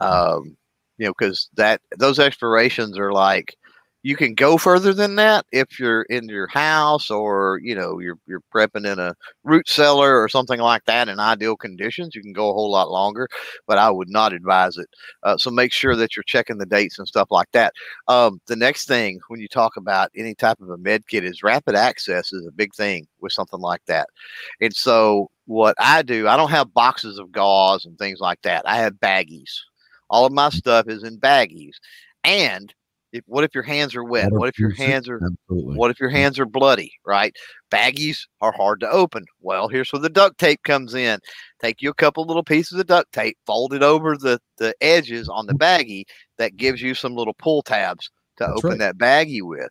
um, 0.00 0.56
you 0.98 1.06
know, 1.06 1.14
because 1.18 1.50
that 1.56 1.82
those 1.98 2.20
expirations 2.20 2.98
are 2.98 3.12
like 3.12 3.56
you 4.08 4.16
can 4.16 4.32
go 4.32 4.56
further 4.56 4.94
than 4.94 5.16
that 5.16 5.44
if 5.52 5.78
you're 5.78 6.00
in 6.04 6.30
your 6.30 6.46
house 6.46 7.10
or 7.10 7.60
you 7.62 7.74
know 7.74 7.98
you're 7.98 8.18
you're 8.26 8.40
prepping 8.54 8.90
in 8.90 8.98
a 8.98 9.14
root 9.44 9.68
cellar 9.68 10.18
or 10.18 10.30
something 10.30 10.60
like 10.60 10.82
that 10.86 11.10
in 11.10 11.20
ideal 11.20 11.54
conditions 11.54 12.14
you 12.14 12.22
can 12.22 12.32
go 12.32 12.48
a 12.48 12.54
whole 12.54 12.70
lot 12.70 12.90
longer 12.90 13.28
but 13.66 13.76
i 13.76 13.90
would 13.90 14.08
not 14.08 14.32
advise 14.32 14.78
it. 14.78 14.88
Uh, 15.24 15.36
so 15.36 15.50
make 15.50 15.74
sure 15.74 15.94
that 15.94 16.16
you're 16.16 16.22
checking 16.22 16.56
the 16.56 16.64
dates 16.64 16.98
and 16.98 17.06
stuff 17.06 17.28
like 17.30 17.48
that. 17.52 17.74
Um, 18.08 18.40
the 18.46 18.56
next 18.56 18.88
thing 18.88 19.20
when 19.28 19.40
you 19.40 19.48
talk 19.48 19.76
about 19.76 20.10
any 20.16 20.34
type 20.34 20.58
of 20.62 20.70
a 20.70 20.78
med 20.78 21.06
kit 21.06 21.22
is 21.22 21.42
rapid 21.42 21.74
access 21.74 22.32
is 22.32 22.46
a 22.46 22.52
big 22.52 22.74
thing 22.74 23.06
with 23.20 23.32
something 23.32 23.60
like 23.60 23.84
that. 23.88 24.08
And 24.62 24.74
so 24.74 25.30
what 25.44 25.74
i 25.78 26.02
do 26.02 26.28
i 26.28 26.36
don't 26.36 26.50
have 26.50 26.74
boxes 26.74 27.18
of 27.18 27.30
gauze 27.32 27.84
and 27.84 27.98
things 27.98 28.20
like 28.20 28.40
that. 28.42 28.62
I 28.66 28.76
have 28.76 28.94
baggies. 28.94 29.50
All 30.08 30.24
of 30.24 30.32
my 30.32 30.48
stuff 30.48 30.88
is 30.88 31.04
in 31.04 31.18
baggies. 31.18 31.74
And 32.24 32.72
if, 33.12 33.24
what 33.26 33.44
if 33.44 33.54
your 33.54 33.64
hands 33.64 33.94
are 33.96 34.04
wet? 34.04 34.32
What 34.32 34.48
if 34.48 34.58
your 34.58 34.70
hands 34.70 35.08
are 35.08 35.16
Absolutely. 35.16 35.76
what 35.76 35.90
if 35.90 36.00
your 36.00 36.10
hands 36.10 36.38
are 36.38 36.46
bloody, 36.46 36.92
right? 37.06 37.34
Baggies 37.70 38.26
are 38.40 38.52
hard 38.52 38.80
to 38.80 38.90
open. 38.90 39.24
Well, 39.40 39.68
here's 39.68 39.92
where 39.92 40.00
the 40.00 40.10
duct 40.10 40.38
tape 40.38 40.62
comes 40.62 40.94
in. 40.94 41.18
Take 41.60 41.82
you 41.82 41.90
a 41.90 41.94
couple 41.94 42.24
little 42.24 42.44
pieces 42.44 42.78
of 42.78 42.86
duct 42.86 43.12
tape, 43.12 43.38
fold 43.46 43.72
it 43.72 43.82
over 43.82 44.16
the, 44.16 44.40
the 44.58 44.74
edges 44.80 45.28
on 45.28 45.46
the 45.46 45.54
mm-hmm. 45.54 45.90
baggie 45.90 46.04
that 46.36 46.56
gives 46.56 46.82
you 46.82 46.94
some 46.94 47.14
little 47.14 47.34
pull 47.34 47.62
tabs 47.62 48.10
to 48.36 48.44
That's 48.44 48.58
open 48.58 48.70
right. 48.70 48.78
that 48.78 48.98
baggie 48.98 49.42
with. 49.42 49.70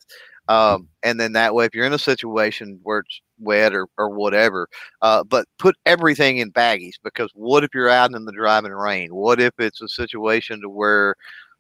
Um, 0.50 0.88
and 1.04 1.20
then 1.20 1.34
that 1.34 1.54
way, 1.54 1.66
if 1.66 1.76
you're 1.76 1.86
in 1.86 1.94
a 1.94 2.00
situation 2.00 2.80
where 2.84 3.00
it's 3.00 3.22
wet 3.38 3.74
or, 3.74 3.88
or 3.98 4.10
whatever, 4.10 4.68
uh, 5.02 5.24
but 5.24 5.46
put 5.60 5.76
everything 5.86 6.38
in 6.38 6.52
baggies 6.52 6.96
because 7.04 7.30
what 7.34 7.66
if 7.66 7.72
you're 7.74 7.90
out 7.90 8.16
in 8.16 8.26
the 8.26 8.32
driving 8.32 8.72
rain? 8.72 9.14
What 9.14 9.42
if 9.42 9.52
it's 9.60 9.82
a 9.82 9.90
situation 9.90 10.62
to 10.62 10.70
where 10.70 11.16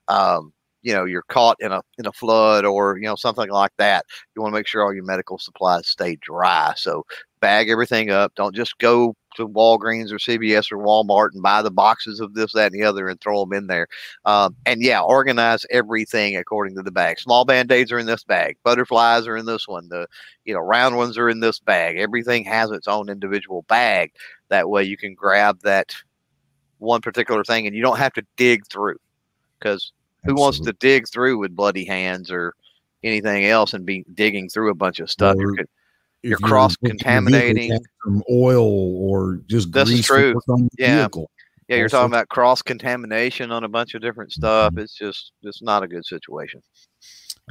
um, 0.07 0.53
you 0.81 0.93
know 0.93 1.05
you're 1.05 1.23
caught 1.23 1.57
in 1.59 1.71
a 1.71 1.81
in 1.97 2.05
a 2.05 2.11
flood 2.11 2.65
or 2.65 2.97
you 2.97 3.05
know 3.05 3.15
something 3.15 3.49
like 3.49 3.71
that 3.77 4.05
you 4.35 4.41
want 4.41 4.53
to 4.53 4.57
make 4.57 4.67
sure 4.67 4.83
all 4.83 4.93
your 4.93 5.03
medical 5.03 5.37
supplies 5.37 5.87
stay 5.87 6.17
dry. 6.21 6.73
So 6.75 7.05
bag 7.39 7.69
everything 7.69 8.09
up 8.09 8.33
don't 8.35 8.55
just 8.55 8.77
go 8.79 9.15
to 9.35 9.47
walgreens 9.47 10.11
or 10.11 10.17
cvs 10.17 10.71
or 10.71 10.77
walmart 10.79 11.29
and 11.33 11.43
buy 11.43 11.61
the 11.61 11.69
boxes 11.69 12.19
of 12.19 12.33
this 12.33 12.53
that 12.53 12.71
and 12.71 12.81
the 12.81 12.83
other 12.83 13.07
and 13.07 13.21
throw 13.21 13.41
them 13.41 13.53
in 13.53 13.67
there. 13.67 13.87
Um, 14.25 14.55
and 14.65 14.81
yeah 14.81 15.01
organize 15.01 15.65
everything 15.71 16.35
according 16.35 16.75
to 16.75 16.83
the 16.83 16.91
bag. 16.91 17.19
Small 17.19 17.45
band-aids 17.45 17.91
are 17.91 17.99
in 17.99 18.07
this 18.07 18.23
bag. 18.23 18.57
Butterflies 18.63 19.27
are 19.27 19.37
in 19.37 19.45
this 19.45 19.67
one. 19.67 19.89
The 19.89 20.07
you 20.45 20.53
know 20.53 20.59
round 20.59 20.97
ones 20.97 21.17
are 21.17 21.29
in 21.29 21.39
this 21.39 21.59
bag. 21.59 21.97
Everything 21.97 22.43
has 22.45 22.71
its 22.71 22.87
own 22.87 23.09
individual 23.09 23.63
bag. 23.63 24.13
That 24.49 24.69
way 24.69 24.83
you 24.83 24.97
can 24.97 25.13
grab 25.13 25.59
that 25.61 25.93
one 26.79 27.01
particular 27.01 27.43
thing 27.43 27.65
and 27.65 27.75
you 27.75 27.81
don't 27.81 27.97
have 27.97 28.13
to 28.13 28.25
dig 28.35 28.65
through 28.67 28.97
because 29.59 29.91
who 30.23 30.35
wants 30.35 30.59
to 30.59 30.73
dig 30.73 31.07
through 31.07 31.37
with 31.37 31.55
bloody 31.55 31.85
hands 31.85 32.31
or 32.31 32.53
anything 33.03 33.45
else 33.45 33.73
and 33.73 33.85
be 33.85 34.05
digging 34.13 34.49
through 34.49 34.71
a 34.71 34.75
bunch 34.75 34.99
of 34.99 35.09
stuff? 35.09 35.37
Or 35.37 35.55
you're, 35.55 35.65
you're 36.23 36.37
cross 36.39 36.75
contaminating 36.75 37.77
from 38.03 38.23
oil 38.31 38.65
or 38.97 39.41
just 39.47 39.71
That's 39.71 39.89
grease 39.89 40.05
true. 40.05 40.39
Yeah. 40.77 41.01
Vehicle. 41.01 41.29
Yeah, 41.67 41.77
you're 41.77 41.85
also. 41.85 41.97
talking 41.97 42.13
about 42.13 42.29
cross 42.29 42.61
contamination 42.61 43.51
on 43.51 43.63
a 43.65 43.69
bunch 43.69 43.93
of 43.93 44.01
different 44.01 44.31
stuff. 44.31 44.71
Mm-hmm. 44.71 44.79
It's 44.79 44.93
just 44.93 45.33
it's 45.43 45.61
not 45.61 45.83
a 45.83 45.87
good 45.87 46.05
situation. 46.05 46.61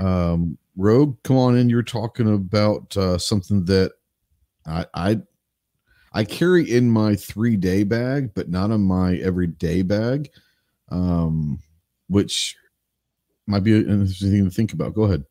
Um, 0.00 0.56
Rogue, 0.76 1.16
come 1.22 1.36
on 1.36 1.56
in. 1.56 1.68
You're 1.68 1.82
talking 1.82 2.34
about 2.34 2.96
uh, 2.96 3.18
something 3.18 3.64
that 3.66 3.92
I 4.66 4.86
I 4.94 5.20
I 6.12 6.24
carry 6.24 6.70
in 6.70 6.90
my 6.90 7.14
three 7.14 7.56
day 7.56 7.84
bag, 7.84 8.32
but 8.34 8.48
not 8.48 8.70
in 8.70 8.80
my 8.80 9.16
everyday 9.16 9.82
bag. 9.82 10.30
Um, 10.90 11.58
which 12.08 12.56
might 13.46 13.64
be 13.64 13.76
an 13.76 13.88
interesting 13.88 14.30
thing 14.30 14.44
to 14.44 14.50
think 14.50 14.72
about. 14.72 14.94
Go 14.94 15.04
ahead. 15.04 15.24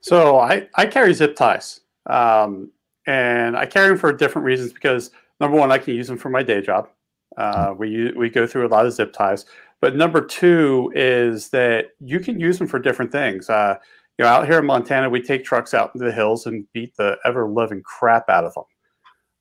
So 0.00 0.38
I, 0.38 0.68
I 0.76 0.86
carry 0.86 1.12
zip 1.12 1.36
ties, 1.36 1.80
um, 2.06 2.70
and 3.06 3.56
I 3.56 3.66
carry 3.66 3.88
them 3.88 3.98
for 3.98 4.12
different 4.12 4.46
reasons. 4.46 4.72
Because 4.72 5.10
number 5.40 5.56
one, 5.56 5.70
I 5.70 5.78
can 5.78 5.94
use 5.94 6.08
them 6.08 6.18
for 6.18 6.30
my 6.30 6.42
day 6.42 6.60
job. 6.60 6.88
Uh, 7.36 7.74
we 7.76 8.12
we 8.12 8.28
go 8.28 8.46
through 8.46 8.66
a 8.66 8.68
lot 8.68 8.86
of 8.86 8.92
zip 8.92 9.12
ties. 9.12 9.46
But 9.80 9.96
number 9.96 10.20
two 10.20 10.92
is 10.94 11.48
that 11.50 11.88
you 12.00 12.20
can 12.20 12.38
use 12.38 12.58
them 12.58 12.66
for 12.66 12.78
different 12.78 13.12
things. 13.12 13.48
Uh, 13.48 13.76
you 14.18 14.24
know, 14.24 14.30
out 14.30 14.46
here 14.46 14.58
in 14.58 14.66
Montana, 14.66 15.08
we 15.08 15.22
take 15.22 15.44
trucks 15.44 15.72
out 15.72 15.92
into 15.94 16.04
the 16.04 16.12
hills 16.12 16.44
and 16.44 16.70
beat 16.74 16.94
the 16.96 17.16
ever 17.24 17.48
living 17.48 17.82
crap 17.82 18.28
out 18.28 18.44
of 18.44 18.54
them. 18.54 18.64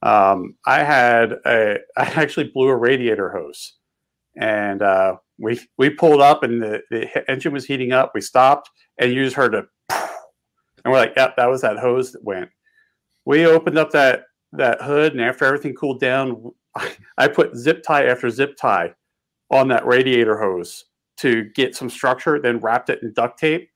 Um, 0.01 0.55
I 0.65 0.83
had 0.83 1.33
a 1.45 1.79
I 1.97 2.05
actually 2.05 2.49
blew 2.49 2.69
a 2.69 2.75
radiator 2.77 3.29
hose, 3.29 3.73
and 4.37 4.81
uh, 4.81 5.17
we 5.39 5.59
we 5.77 5.89
pulled 5.89 6.21
up 6.21 6.43
and 6.43 6.61
the, 6.61 6.81
the 6.91 7.31
engine 7.31 7.53
was 7.53 7.65
heating 7.65 7.91
up. 7.91 8.11
We 8.13 8.21
stopped 8.21 8.69
and 8.97 9.13
you 9.13 9.23
just 9.23 9.35
heard 9.35 9.55
a, 9.55 9.63
and 9.89 10.91
we're 10.91 10.99
like, 10.99 11.13
"Yep, 11.15 11.35
that 11.37 11.49
was 11.49 11.61
that 11.61 11.79
hose 11.79 12.11
that 12.11 12.23
went." 12.23 12.49
We 13.25 13.45
opened 13.45 13.77
up 13.77 13.91
that 13.91 14.23
that 14.53 14.81
hood, 14.81 15.13
and 15.13 15.21
after 15.21 15.45
everything 15.45 15.73
cooled 15.73 15.99
down, 15.99 16.51
I, 16.75 16.91
I 17.17 17.27
put 17.27 17.55
zip 17.55 17.83
tie 17.83 18.05
after 18.05 18.29
zip 18.29 18.57
tie 18.57 18.93
on 19.51 19.67
that 19.69 19.85
radiator 19.85 20.37
hose 20.39 20.85
to 21.17 21.45
get 21.55 21.75
some 21.75 21.89
structure. 21.89 22.39
Then 22.39 22.59
wrapped 22.59 22.89
it 22.89 23.01
in 23.01 23.13
duct 23.13 23.39
tape, 23.39 23.69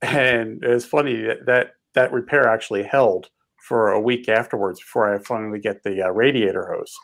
and 0.00 0.62
it's 0.62 0.84
funny 0.84 1.22
that 1.22 1.46
that, 1.46 1.72
that 1.94 2.12
repair 2.12 2.48
actually 2.48 2.82
held 2.82 3.28
for 3.58 3.92
a 3.92 4.00
week 4.00 4.28
afterwards 4.28 4.80
before 4.80 5.12
I 5.12 5.18
finally 5.18 5.60
get 5.60 5.82
the 5.82 6.02
uh, 6.02 6.10
radiator 6.10 6.72
hose. 6.74 6.94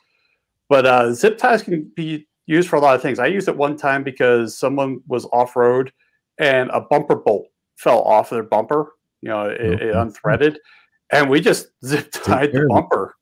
But 0.69 0.87
uh, 0.87 1.15
zip 1.15 1.39
ties 1.39 1.63
can 1.63 1.91
be 1.95 2.28
used 2.49 2.69
for 2.69 2.77
a 2.77 2.81
lot 2.81 2.97
of 2.97 3.03
things. 3.03 3.19
I 3.19 3.27
used 3.27 3.47
it 3.47 3.57
one 3.57 3.77
time 3.77 4.03
because 4.03 4.57
someone 4.57 5.01
was 5.07 5.27
off 5.27 5.55
road 5.55 5.93
and 6.41 6.71
a 6.71 6.81
bumper 6.81 7.15
bolt 7.15 7.47
fell 7.77 8.03
off 8.03 8.31
their 8.31 8.43
bumper. 8.43 8.95
You 9.21 9.29
know, 9.29 9.47
it, 9.47 9.83
it 9.83 9.95
unthreaded, 9.95 10.57
and 11.13 11.29
we 11.29 11.41
just 11.41 11.69
zip 11.85 12.11
tied 12.11 12.53
the 12.53 12.67
bumper 12.69 13.15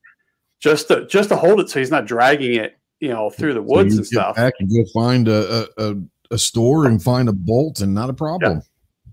just 0.61 0.89
to 0.89 1.07
just 1.07 1.29
to 1.31 1.37
hold 1.37 1.61
it 1.61 1.69
so 1.69 1.81
he's 1.81 1.91
not 1.91 2.07
dragging 2.07 2.55
it. 2.55 2.79
You 3.01 3.11
know, 3.11 3.29
through 3.29 3.53
the 3.53 3.63
woods 3.63 3.95
so 3.95 3.99
and 3.99 4.07
stuff. 4.07 4.37
Back 4.37 4.55
and 4.59 4.71
go 4.71 4.83
find 4.95 5.29
a, 5.29 5.69
a, 5.77 5.97
a 6.31 6.39
store 6.39 6.87
and 6.87 7.03
find 7.03 7.29
a 7.29 7.33
bolt, 7.33 7.81
and 7.81 7.93
not 7.93 8.09
a 8.09 8.15
problem. 8.15 8.55
Yeah. 8.55 9.13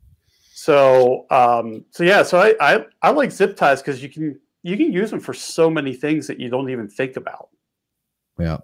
So, 0.54 1.26
um, 1.30 1.84
so 1.92 2.04
yeah, 2.04 2.24
so 2.24 2.38
I 2.38 2.56
I, 2.62 2.86
I 3.02 3.10
like 3.10 3.32
zip 3.32 3.58
ties 3.58 3.82
because 3.82 4.02
you 4.02 4.08
can 4.08 4.40
you 4.62 4.78
can 4.78 4.94
use 4.94 5.12
them 5.12 5.20
for 5.20 5.34
so 5.34 5.70
many 5.70 5.94
things 5.94 6.28
that 6.28 6.40
you 6.40 6.50
don't 6.50 6.70
even 6.70 6.88
think 6.88 7.18
about. 7.18 7.50
Yeah. 8.40 8.58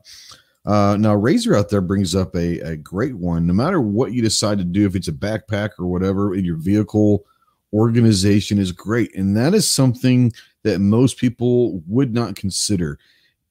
Uh, 0.69 0.95
now, 0.97 1.15
Razor 1.15 1.55
out 1.55 1.69
there 1.69 1.81
brings 1.81 2.13
up 2.13 2.35
a, 2.35 2.59
a 2.59 2.77
great 2.77 3.15
one. 3.15 3.47
No 3.47 3.53
matter 3.53 3.81
what 3.81 4.13
you 4.13 4.21
decide 4.21 4.59
to 4.59 4.63
do, 4.63 4.85
if 4.85 4.95
it's 4.95 5.07
a 5.07 5.11
backpack 5.11 5.71
or 5.79 5.87
whatever 5.87 6.35
in 6.35 6.45
your 6.45 6.57
vehicle, 6.57 7.25
organization 7.73 8.59
is 8.59 8.71
great. 8.71 9.15
And 9.15 9.35
that 9.35 9.55
is 9.55 9.67
something 9.67 10.31
that 10.61 10.77
most 10.77 11.17
people 11.17 11.81
would 11.87 12.13
not 12.13 12.35
consider. 12.35 12.99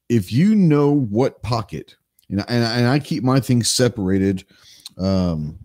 if 0.09 0.33
you 0.33 0.55
know 0.55 0.91
what 0.91 1.41
pocket, 1.43 1.95
and, 2.29 2.39
and, 2.41 2.63
and 2.63 2.87
I 2.87 2.99
keep 2.99 3.23
my 3.23 3.39
things 3.39 3.69
separated. 3.69 4.43
Um, 4.97 5.59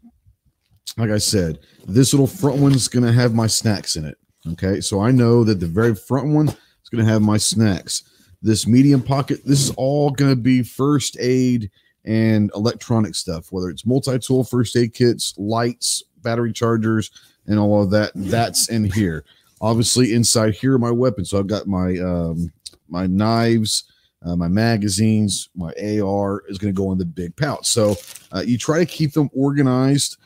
like 0.96 1.10
I 1.10 1.18
said, 1.18 1.58
this 1.86 2.12
little 2.12 2.26
front 2.26 2.60
one's 2.60 2.88
going 2.88 3.04
to 3.04 3.12
have 3.12 3.34
my 3.34 3.46
snacks 3.46 3.96
in 3.96 4.04
it. 4.04 4.16
Okay. 4.52 4.80
So 4.80 5.00
I 5.00 5.10
know 5.10 5.42
that 5.44 5.58
the 5.58 5.66
very 5.66 5.94
front 5.94 6.28
one 6.28 6.48
is 6.48 6.88
going 6.92 7.04
to 7.04 7.10
have 7.10 7.22
my 7.22 7.38
snacks. 7.38 8.04
This 8.44 8.66
medium 8.66 9.00
pocket, 9.00 9.40
this 9.46 9.58
is 9.58 9.70
all 9.70 10.10
going 10.10 10.30
to 10.30 10.36
be 10.36 10.62
first 10.62 11.16
aid 11.18 11.70
and 12.04 12.50
electronic 12.54 13.14
stuff, 13.14 13.50
whether 13.50 13.70
it's 13.70 13.86
multi 13.86 14.18
tool 14.18 14.44
first 14.44 14.76
aid 14.76 14.92
kits, 14.92 15.32
lights, 15.38 16.02
battery 16.22 16.52
chargers, 16.52 17.10
and 17.46 17.58
all 17.58 17.82
of 17.82 17.90
that. 17.92 18.12
That's 18.14 18.68
in 18.68 18.84
here. 18.84 19.24
Obviously, 19.62 20.12
inside 20.12 20.52
here 20.52 20.74
are 20.74 20.78
my 20.78 20.90
weapons. 20.90 21.30
So 21.30 21.38
I've 21.38 21.46
got 21.46 21.66
my 21.66 21.96
um, 21.96 22.52
my 22.86 23.06
knives, 23.06 23.84
uh, 24.22 24.36
my 24.36 24.48
magazines, 24.48 25.48
my 25.56 25.72
AR 25.82 26.42
is 26.46 26.58
going 26.58 26.74
to 26.74 26.78
go 26.78 26.92
in 26.92 26.98
the 26.98 27.06
big 27.06 27.34
pouch. 27.36 27.66
So 27.66 27.96
uh, 28.30 28.42
you 28.44 28.58
try 28.58 28.78
to 28.78 28.84
keep 28.84 29.14
them 29.14 29.30
organized, 29.32 30.18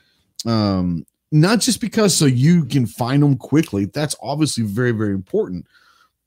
um, 0.45 1.07
not 1.31 1.61
just 1.61 1.81
because 1.81 2.17
so 2.17 2.25
you 2.25 2.65
can 2.65 2.85
find 2.85 3.23
them 3.23 3.37
quickly. 3.37 3.85
That's 3.85 4.17
obviously 4.21 4.65
very 4.65 4.91
very 4.91 5.13
important. 5.13 5.69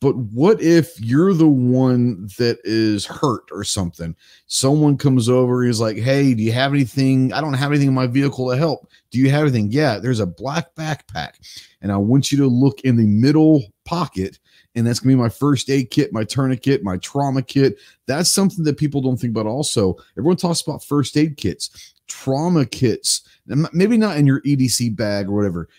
But 0.02 0.18
what 0.18 0.60
if 0.60 1.00
you're 1.00 1.34
the 1.36 1.48
one 1.48 2.28
that 2.40 2.58
is 2.64 3.06
hurt 3.06 3.44
or 3.52 3.64
something? 3.64 4.16
Someone 4.48 4.98
comes 4.98 5.30
over, 5.30 5.64
he's 5.64 5.80
like, 5.80 5.98
Hey, 5.98 6.34
do 6.34 6.42
you 6.42 6.52
have 6.52 6.74
anything? 6.74 7.32
I 7.32 7.40
don't 7.40 7.54
have 7.54 7.70
anything 7.70 7.90
in 7.90 7.94
my 7.94 8.08
vehicle 8.08 8.50
to 8.50 8.58
help. 8.58 8.90
Do 9.12 9.20
you 9.20 9.30
have 9.30 9.44
anything? 9.44 9.72
Yeah, 9.72 10.00
there's 10.00 10.20
a 10.20 10.26
black 10.26 10.74
backpack. 10.74 11.34
And 11.82 11.92
I 11.92 11.98
want 11.98 12.32
you 12.32 12.40
to 12.40 12.48
look 12.48 12.82
in 12.82 12.98
the 12.98 13.06
middle 13.06 13.62
pocket. 13.86 14.40
And 14.74 14.88
that's 14.88 15.00
going 15.00 15.12
to 15.12 15.18
be 15.18 15.22
my 15.22 15.30
first 15.30 15.70
aid 15.70 15.92
kit, 15.92 16.12
my 16.12 16.24
tourniquet, 16.24 16.84
my 16.84 16.98
trauma 16.98 17.44
kit. 17.44 17.78
That's 18.08 18.32
something 18.32 18.64
that 18.64 18.78
people 18.78 19.02
don't 19.02 19.18
think 19.18 19.32
about 19.32 19.46
also. 19.46 19.98
Everyone 20.18 20.38
talks 20.38 20.62
about 20.62 20.84
first 20.84 21.16
aid 21.16 21.38
kits, 21.38 21.94
trauma 22.08 22.66
kits, 22.66 23.22
maybe 23.46 23.98
not 23.98 24.18
in 24.18 24.26
your 24.26 24.42
EDC 24.42 24.96
bag 24.96 25.28
or 25.28 25.34
whatever, 25.34 25.70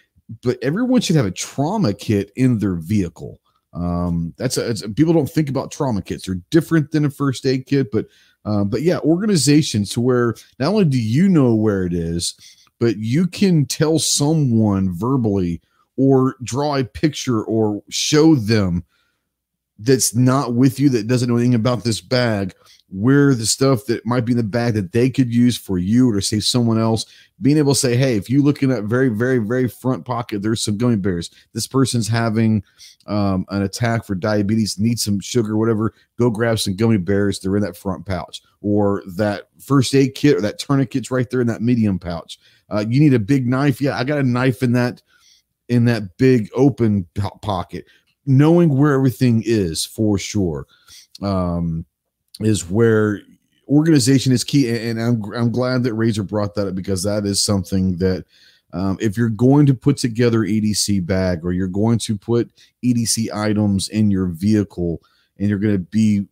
but 0.42 0.58
everyone 0.62 1.00
should 1.00 1.16
have 1.16 1.26
a 1.26 1.30
trauma 1.32 1.92
kit 1.92 2.30
in 2.36 2.58
their 2.58 2.76
vehicle 2.76 3.40
um, 3.72 4.34
that's 4.36 4.56
a, 4.56 4.74
people 4.90 5.14
don't 5.14 5.30
think 5.30 5.48
about 5.48 5.70
trauma 5.70 6.02
kits. 6.02 6.26
They're 6.26 6.40
different 6.50 6.90
than 6.90 7.04
a 7.04 7.10
first 7.10 7.46
aid 7.46 7.66
kit, 7.66 7.90
but 7.90 8.06
uh, 8.44 8.64
but 8.64 8.82
yeah, 8.82 8.98
organizations 8.98 9.90
to 9.90 10.00
where 10.00 10.34
not 10.58 10.68
only 10.68 10.84
do 10.84 11.00
you 11.00 11.28
know 11.28 11.54
where 11.54 11.84
it 11.84 11.94
is, 11.94 12.34
but 12.78 12.96
you 12.96 13.26
can 13.26 13.64
tell 13.64 13.98
someone 13.98 14.92
verbally 14.92 15.60
or 15.96 16.36
draw 16.42 16.76
a 16.76 16.84
picture 16.84 17.42
or 17.44 17.82
show 17.88 18.34
them 18.34 18.84
that's 19.78 20.14
not 20.14 20.54
with 20.54 20.78
you 20.78 20.88
that 20.90 21.06
doesn't 21.06 21.28
know 21.28 21.36
anything 21.36 21.54
about 21.54 21.84
this 21.84 22.00
bag 22.00 22.54
where 22.93 23.34
the 23.34 23.47
stuff 23.47 23.86
that 23.86 24.05
might 24.05 24.26
be 24.26 24.32
in 24.32 24.36
the 24.36 24.43
bag 24.43 24.74
that 24.74 24.93
they 24.93 25.09
could 25.09 25.32
use 25.32 25.57
for 25.57 25.78
you 25.78 26.11
or 26.11 26.14
to 26.14 26.20
save 26.20 26.45
someone 26.45 26.78
else. 26.78 27.07
Being 27.40 27.57
able 27.57 27.72
to 27.72 27.80
say 27.80 27.97
hey 27.97 28.16
if 28.16 28.28
you 28.28 28.43
look 28.43 28.62
in 28.62 28.68
that 28.68 28.84
very 28.84 29.09
very 29.09 29.38
very 29.38 29.66
front 29.66 30.05
pocket 30.05 30.43
there's 30.43 30.62
some 30.62 30.76
gummy 30.76 30.97
bears. 30.97 31.30
This 31.55 31.66
person's 31.66 32.07
having 32.07 32.62
um, 33.07 33.47
an 33.49 33.62
attack 33.62 34.05
for 34.05 34.14
diabetes 34.14 34.78
needs 34.78 35.03
some 35.03 35.20
sugar 35.20 35.57
whatever. 35.57 35.95
Go 36.18 36.28
grab 36.28 36.59
some 36.59 36.76
gummy 36.76 36.99
bears. 36.99 37.40
They're 37.40 37.57
in 37.57 37.62
that 37.62 37.78
front 37.78 38.05
pouch. 38.05 38.43
Or 38.61 39.03
that 39.16 39.49
first 39.59 39.95
aid 39.95 40.14
kit 40.14 40.36
or 40.36 40.43
that 40.43 40.59
tourniquet's 40.59 41.11
right 41.11 41.28
there 41.30 41.40
in 41.40 41.47
that 41.47 41.62
medium 41.62 41.99
pouch. 41.99 42.38
Uh, 42.68 42.84
you 42.86 43.01
need 43.01 43.14
a 43.14 43.18
big 43.18 43.47
knife? 43.47 43.80
Yeah 43.80 43.99
i 43.99 44.05
got 44.05 44.18
a 44.18 44.22
knife 44.22 44.62
in 44.62 44.72
that 44.72 45.03
in 45.68 45.86
that 45.86 46.18
big 46.18 46.51
open 46.55 47.07
pocket. 47.40 47.86
Knowing 48.26 48.76
where 48.76 48.93
everything 48.93 49.43
is 49.47 49.84
for 49.84 50.18
sure. 50.18 50.66
Um, 51.22 51.86
is 52.41 52.68
where 52.68 53.20
organization 53.68 54.33
is 54.33 54.45
key. 54.45 54.70
And 54.70 55.01
I'm, 55.01 55.22
I'm 55.35 55.51
glad 55.51 55.83
that 55.85 55.95
Razor 55.95 56.22
brought 56.22 56.55
that 56.55 56.68
up 56.68 56.74
because 56.74 57.03
that 57.03 57.24
is 57.24 57.43
something 57.43 57.97
that 57.99 58.24
um, 58.72 58.97
if 59.01 59.16
you're 59.16 59.28
going 59.28 59.66
to 59.66 59.74
put 59.74 59.97
together 59.99 60.41
EDC 60.41 61.05
bag 61.05 61.45
or 61.45 61.53
you're 61.53 61.68
going 61.68 61.99
to 62.01 62.16
put 62.16 62.51
EDC 62.85 63.33
items 63.35 63.89
in 63.89 64.11
your 64.11 64.26
vehicle 64.26 65.01
and 65.39 65.49
you're 65.49 65.59
going 65.59 65.74
to 65.74 65.78
be 65.78 66.26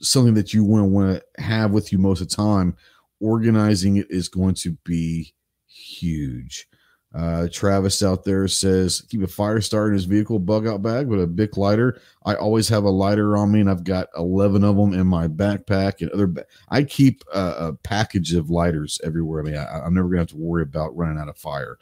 something 0.00 0.34
that 0.34 0.52
you 0.52 0.64
want 0.64 0.82
to 0.82 0.86
want 0.86 1.22
to 1.36 1.42
have 1.42 1.70
with 1.70 1.92
you 1.92 1.98
most 1.98 2.20
of 2.20 2.28
the 2.28 2.34
time, 2.34 2.76
organizing 3.20 3.96
it 3.96 4.06
is 4.10 4.28
going 4.28 4.54
to 4.54 4.72
be 4.84 5.32
huge. 5.66 6.68
Uh, 7.14 7.46
Travis 7.52 8.02
out 8.02 8.24
there 8.24 8.48
says 8.48 9.02
keep 9.10 9.22
a 9.22 9.26
fire 9.26 9.60
starter 9.60 9.88
in 9.88 9.94
his 9.94 10.06
vehicle 10.06 10.38
bug 10.38 10.66
out 10.66 10.80
bag 10.80 11.06
with 11.06 11.20
a 11.20 11.26
big 11.26 11.58
lighter. 11.58 12.00
I 12.24 12.34
always 12.34 12.68
have 12.70 12.84
a 12.84 12.90
lighter 12.90 13.36
on 13.36 13.52
me, 13.52 13.60
and 13.60 13.68
I've 13.68 13.84
got 13.84 14.08
eleven 14.16 14.64
of 14.64 14.76
them 14.76 14.94
in 14.94 15.06
my 15.06 15.28
backpack 15.28 16.00
and 16.00 16.10
other. 16.12 16.26
Ba- 16.26 16.46
I 16.70 16.84
keep 16.84 17.22
a, 17.34 17.40
a, 17.40 17.72
package 17.82 18.32
of 18.32 18.48
lighters 18.48 18.98
everywhere. 19.04 19.42
I 19.42 19.44
mean, 19.44 19.56
I, 19.56 19.84
am 19.84 19.92
never 19.92 20.08
gonna 20.08 20.20
have 20.20 20.28
to 20.28 20.36
worry 20.38 20.62
about 20.62 20.96
running 20.96 21.18
out 21.18 21.28
of 21.28 21.36
fire. 21.36 21.76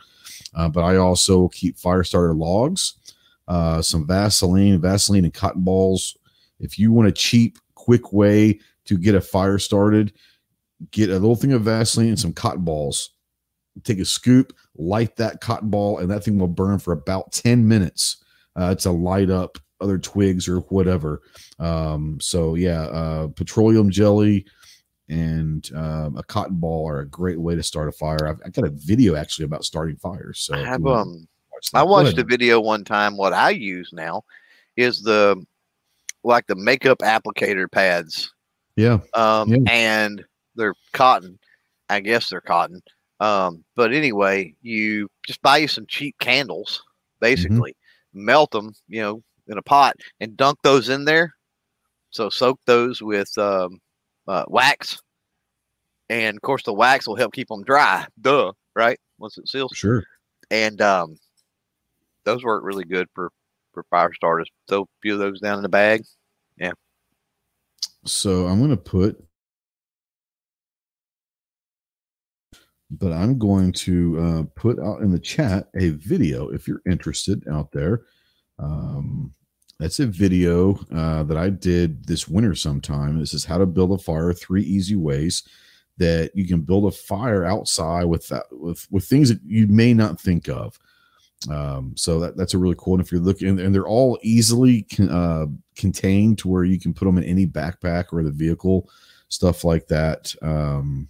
Uh, 0.55 0.69
but 0.69 0.83
I 0.83 0.97
also 0.97 1.49
keep 1.49 1.79
fire 1.79 2.03
starter 2.03 2.35
logs, 2.35 2.95
uh, 3.47 3.83
some 3.83 4.09
Vaseline, 4.09 4.81
Vaseline 4.81 5.25
and 5.25 5.35
cotton 5.35 5.63
balls. 5.63 6.17
If 6.59 6.77
you 6.77 6.91
want 6.93 7.09
a 7.09 7.13
cheap, 7.13 7.59
quick 7.77 8.13
way 8.13 8.59
to 8.87 8.99
get 8.99 9.15
a 9.15 9.21
fire 9.21 9.59
started, 9.59 10.13
get 10.91 11.11
a 11.11 11.13
little 11.13 11.37
thing 11.37 11.53
of 11.53 11.63
Vaseline 11.63 12.09
and 12.09 12.19
some 12.19 12.33
cotton 12.33 12.65
balls 12.65 13.11
take 13.85 13.99
a 13.99 14.05
scoop, 14.05 14.53
light 14.77 15.17
that 15.17 15.41
cotton 15.41 15.71
ball, 15.71 15.99
and 15.99 16.11
that 16.11 16.25
thing 16.25 16.39
will 16.39 16.49
burn 16.49 16.79
for 16.79 16.93
about 16.93 17.33
10 17.33 17.67
minutes 17.67 18.25
uh, 18.57 18.75
to 18.77 18.91
light 18.91 19.31
up 19.31 19.59
other 19.81 19.99
twigs 19.99 20.49
or 20.49 20.61
whatever. 20.61 21.23
Um, 21.59 22.19
so, 22.21 22.55
yeah, 22.55 22.83
uh, 22.83 23.29
petroleum 23.29 23.91
jelly 23.91 24.47
and 25.09 25.69
um, 25.75 26.17
a 26.17 26.23
cotton 26.23 26.57
ball 26.57 26.89
are 26.89 27.01
a 27.01 27.07
great 27.07 27.41
way 27.41 27.55
to 27.55 27.63
start 27.63 27.89
a 27.89 27.93
fire. 27.93 28.29
I've, 28.29 28.41
I've 28.45 28.53
got 28.53 28.67
a 28.67 28.71
video 28.71 29.17
actually 29.17 29.47
about 29.47 29.65
starting 29.65 29.97
fires. 29.97 30.41
So, 30.41 30.55
I 30.55 30.65
have, 30.65 30.87
um, 30.87 31.27
watch 31.53 31.71
I 31.75 31.83
watched 31.83 32.19
a 32.19 32.25
video 32.25 32.61
one 32.61 32.85
time. 32.85 33.17
What 33.17 33.33
I 33.33 33.51
use 33.51 33.91
now 33.93 34.25
is 34.77 35.03
the 35.03 35.45
like 36.23 36.47
the 36.47 36.55
makeup 36.55 36.99
applicator 36.99 37.71
pads. 37.71 38.33
Yeah. 38.77 38.99
Um, 39.15 39.49
yeah. 39.49 39.59
and 39.71 40.25
they're 40.55 40.75
cotton. 40.93 41.39
I 41.89 42.01
guess 42.01 42.31
they're 42.31 42.41
cotton. 42.41 42.83
Um, 43.21 43.65
but 43.77 43.93
anyway, 43.93 44.55
you 44.63 45.09
just 45.27 45.43
buy 45.43 45.59
you 45.59 45.69
some 45.69 45.87
cheap 45.87 46.17
candles, 46.19 46.79
mm-hmm. 46.79 47.27
basically, 47.27 47.73
mm-hmm. 47.73 48.25
melt 48.25 48.51
them, 48.51 48.73
you 48.89 49.03
know, 49.03 49.23
in 49.47 49.59
a 49.59 49.63
pot 49.63 49.97
and 50.21 50.37
dunk 50.37 50.59
those 50.63 50.89
in 50.89 51.05
there. 51.05 51.35
So 52.11 52.31
soak 52.31 52.59
those 52.67 53.03
with 53.03 53.37
um, 53.39 53.79
uh, 54.27 54.45
wax, 54.49 55.01
and 56.09 56.37
of 56.37 56.43
course 56.43 56.65
the 56.65 56.73
wax 56.73 57.07
will 57.07 57.17
help 57.17 57.33
keep 57.33 57.49
them 57.49 57.63
dry. 57.63 58.07
Duh, 58.21 58.53
right? 58.75 58.99
Once 59.19 59.39
it 59.39 59.49
seals. 59.49 59.73
Sure. 59.75 60.03
And 60.51 60.81
um, 60.81 61.17
those 62.25 62.43
work 62.43 62.65
really 62.65 62.85
good 62.85 63.07
for 63.15 63.31
for 63.73 63.85
fire 63.91 64.13
starters. 64.13 64.49
Throw 64.67 64.83
a 64.83 64.87
few 65.03 65.13
of 65.13 65.21
those 65.21 65.41
down 65.41 65.59
in 65.59 65.63
the 65.63 65.69
bag. 65.69 66.03
Yeah. 66.57 66.73
So 68.05 68.47
I'm 68.47 68.61
gonna 68.61 68.77
put 68.77 69.23
but 72.91 73.13
I'm 73.13 73.39
going 73.39 73.73
to 73.73 74.19
uh, 74.21 74.43
put 74.55 74.79
out 74.81 75.03
in 75.03 75.13
the 75.13 75.19
chat 75.19 75.69
a 75.79 75.91
video 75.91 76.49
if 76.49 76.67
you're 76.67 76.83
interested 76.87 77.47
out 77.49 77.71
there. 77.73 78.03
Um, 78.59 79.33
that's 79.79 80.01
a 80.01 80.07
video 80.07 80.79
uh, 80.95 81.23
that 81.23 81.37
I 81.37 81.49
did 81.51 82.05
this 82.07 82.29
winter 82.29 82.55
sometime. 82.55 83.19
This 83.19 83.33
is 83.33 83.45
how 83.45 83.59
to 83.59 83.67
build 83.67 83.93
a 83.93 83.99
fire, 83.99 84.33
three 84.33 84.63
easy 84.63 84.97
ways 84.97 85.43
that 85.97 86.31
you 86.35 86.47
can 86.47 86.63
build 86.63 86.87
a 86.87 86.91
fire 86.91 87.45
outside 87.45 88.05
with 88.05 88.29
that, 88.29 88.45
with 88.51 88.87
with 88.91 89.05
things 89.05 89.29
that 89.29 89.41
you 89.45 89.67
may 89.69 89.95
not 89.95 90.21
think 90.21 90.49
of. 90.49 90.79
Um, 91.49 91.95
so 91.97 92.21
that, 92.21 92.37
that's 92.37 92.53
a 92.53 92.59
really 92.59 92.75
cool. 92.79 92.95
And 92.95 93.03
if 93.03 93.11
you're 93.11 93.21
looking, 93.21 93.59
and 93.61 93.75
they're 93.75 93.87
all 93.87 94.19
easily 94.23 94.83
con, 94.83 95.09
uh, 95.09 95.47
contained 95.77 96.39
to 96.39 96.49
where 96.49 96.65
you 96.65 96.79
can 96.79 96.93
put 96.93 97.07
them 97.07 97.17
in 97.17 97.25
any 97.25 97.47
backpack 97.47 98.07
or 98.13 98.23
the 98.23 98.31
vehicle, 98.31 98.91
stuff 99.29 99.65
like 99.65 99.87
that. 99.89 100.35
Um, 100.43 101.09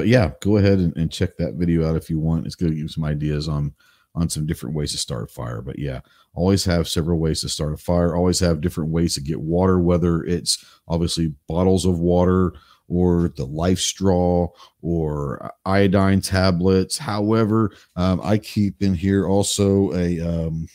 but 0.00 0.08
yeah, 0.08 0.30
go 0.40 0.56
ahead 0.56 0.78
and, 0.78 0.96
and, 0.96 1.12
check 1.12 1.36
that 1.36 1.56
video 1.56 1.86
out 1.86 1.94
if 1.94 2.08
you 2.08 2.18
want. 2.18 2.46
It's 2.46 2.54
going 2.54 2.70
to 2.70 2.74
give 2.74 2.84
you 2.84 2.88
some 2.88 3.04
ideas 3.04 3.48
on 3.48 3.74
on 4.14 4.30
some 4.30 4.46
different 4.46 4.74
ways 4.74 4.92
to 4.92 4.96
start 4.96 5.24
a 5.24 5.26
fire. 5.26 5.60
But 5.60 5.78
yeah, 5.78 6.00
always 6.32 6.64
have 6.64 6.88
several 6.88 7.18
ways 7.18 7.42
to 7.42 7.50
start 7.50 7.74
a 7.74 7.76
fire. 7.76 8.16
Always 8.16 8.40
have 8.40 8.62
different 8.62 8.88
ways 8.88 9.12
to 9.16 9.20
get 9.20 9.38
water, 9.38 9.78
whether 9.78 10.24
it's 10.24 10.64
obviously 10.88 11.34
bottles 11.46 11.84
of 11.84 11.98
water 11.98 12.54
or 12.88 13.28
the 13.36 13.46
LifeStraw 13.46 14.48
or 14.80 15.52
iodine 15.66 16.22
tablets. 16.22 16.96
However, 16.96 17.72
um, 17.96 18.22
I 18.24 18.38
keep 18.38 18.82
in 18.82 18.94
here 18.94 19.28
also 19.28 19.92
a 19.92 20.18
um, 20.18 20.66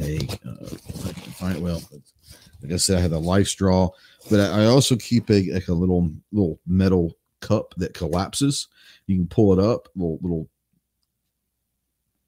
a 0.00 0.18
uh, 0.44 1.54
well, 1.60 1.80
like 2.64 2.72
I 2.72 2.76
said, 2.78 2.98
I 2.98 3.02
have 3.02 3.12
the 3.12 3.20
LifeStraw, 3.20 3.92
but 4.28 4.40
I 4.40 4.64
also 4.64 4.96
keep 4.96 5.30
a 5.30 5.52
like 5.52 5.68
a 5.68 5.72
little 5.72 6.10
little 6.32 6.58
metal 6.66 7.16
cup 7.44 7.74
that 7.76 7.94
collapses. 7.94 8.68
You 9.06 9.16
can 9.16 9.28
pull 9.28 9.52
it 9.52 9.64
up, 9.64 9.88
little 9.94 10.18
little 10.22 10.48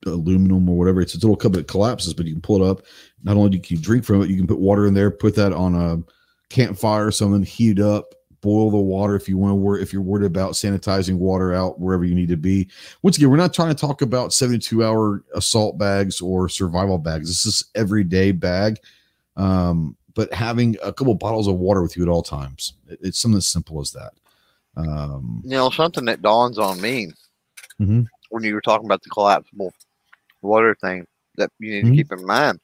aluminum 0.04 0.68
or 0.68 0.76
whatever. 0.76 1.00
It's 1.00 1.14
a 1.14 1.18
little 1.18 1.36
cup 1.36 1.52
that 1.52 1.68
collapses, 1.68 2.14
but 2.14 2.26
you 2.26 2.32
can 2.32 2.42
pull 2.42 2.62
it 2.62 2.68
up. 2.68 2.82
Not 3.24 3.36
only 3.36 3.58
can 3.58 3.76
you 3.76 3.82
drink 3.82 4.04
from 4.04 4.22
it, 4.22 4.28
you 4.28 4.36
can 4.36 4.46
put 4.46 4.58
water 4.58 4.86
in 4.86 4.94
there, 4.94 5.10
put 5.10 5.34
that 5.36 5.52
on 5.52 5.74
a 5.74 6.02
campfire 6.48 7.06
or 7.06 7.10
something, 7.10 7.42
heat 7.42 7.80
up, 7.80 8.14
boil 8.40 8.70
the 8.70 8.76
water 8.76 9.16
if 9.16 9.28
you 9.28 9.36
want 9.36 9.50
to 9.50 9.56
worry 9.56 9.82
if 9.82 9.92
you're 9.92 10.02
worried 10.02 10.26
about 10.26 10.52
sanitizing 10.52 11.16
water 11.16 11.52
out 11.52 11.80
wherever 11.80 12.04
you 12.04 12.14
need 12.14 12.28
to 12.28 12.36
be. 12.36 12.68
Once 13.02 13.16
again, 13.16 13.30
we're 13.30 13.36
not 13.36 13.54
trying 13.54 13.74
to 13.74 13.74
talk 13.74 14.02
about 14.02 14.32
72 14.32 14.84
hour 14.84 15.24
assault 15.34 15.78
bags 15.78 16.20
or 16.20 16.48
survival 16.48 16.98
bags. 16.98 17.28
This 17.28 17.46
is 17.46 17.64
everyday 17.74 18.32
bag. 18.32 18.78
Um, 19.36 19.96
but 20.14 20.32
having 20.32 20.76
a 20.82 20.92
couple 20.92 21.14
bottles 21.14 21.46
of 21.46 21.56
water 21.56 21.82
with 21.82 21.96
you 21.96 22.02
at 22.02 22.08
all 22.08 22.22
times. 22.22 22.74
It's 22.88 23.18
something 23.18 23.36
as 23.36 23.46
simple 23.46 23.80
as 23.80 23.92
that. 23.92 24.12
Um, 24.76 25.42
you 25.44 25.50
know, 25.50 25.70
something 25.70 26.04
that 26.04 26.22
dawns 26.22 26.58
on 26.58 26.80
me 26.80 27.08
mm-hmm. 27.80 28.02
when 28.30 28.44
you 28.44 28.54
were 28.54 28.60
talking 28.60 28.86
about 28.86 29.02
the 29.02 29.10
collapsible 29.10 29.72
water 30.42 30.76
thing 30.80 31.06
that 31.36 31.50
you 31.58 31.70
need 31.70 31.84
mm-hmm. 31.84 31.90
to 31.92 31.96
keep 31.96 32.12
in 32.12 32.26
mind. 32.26 32.60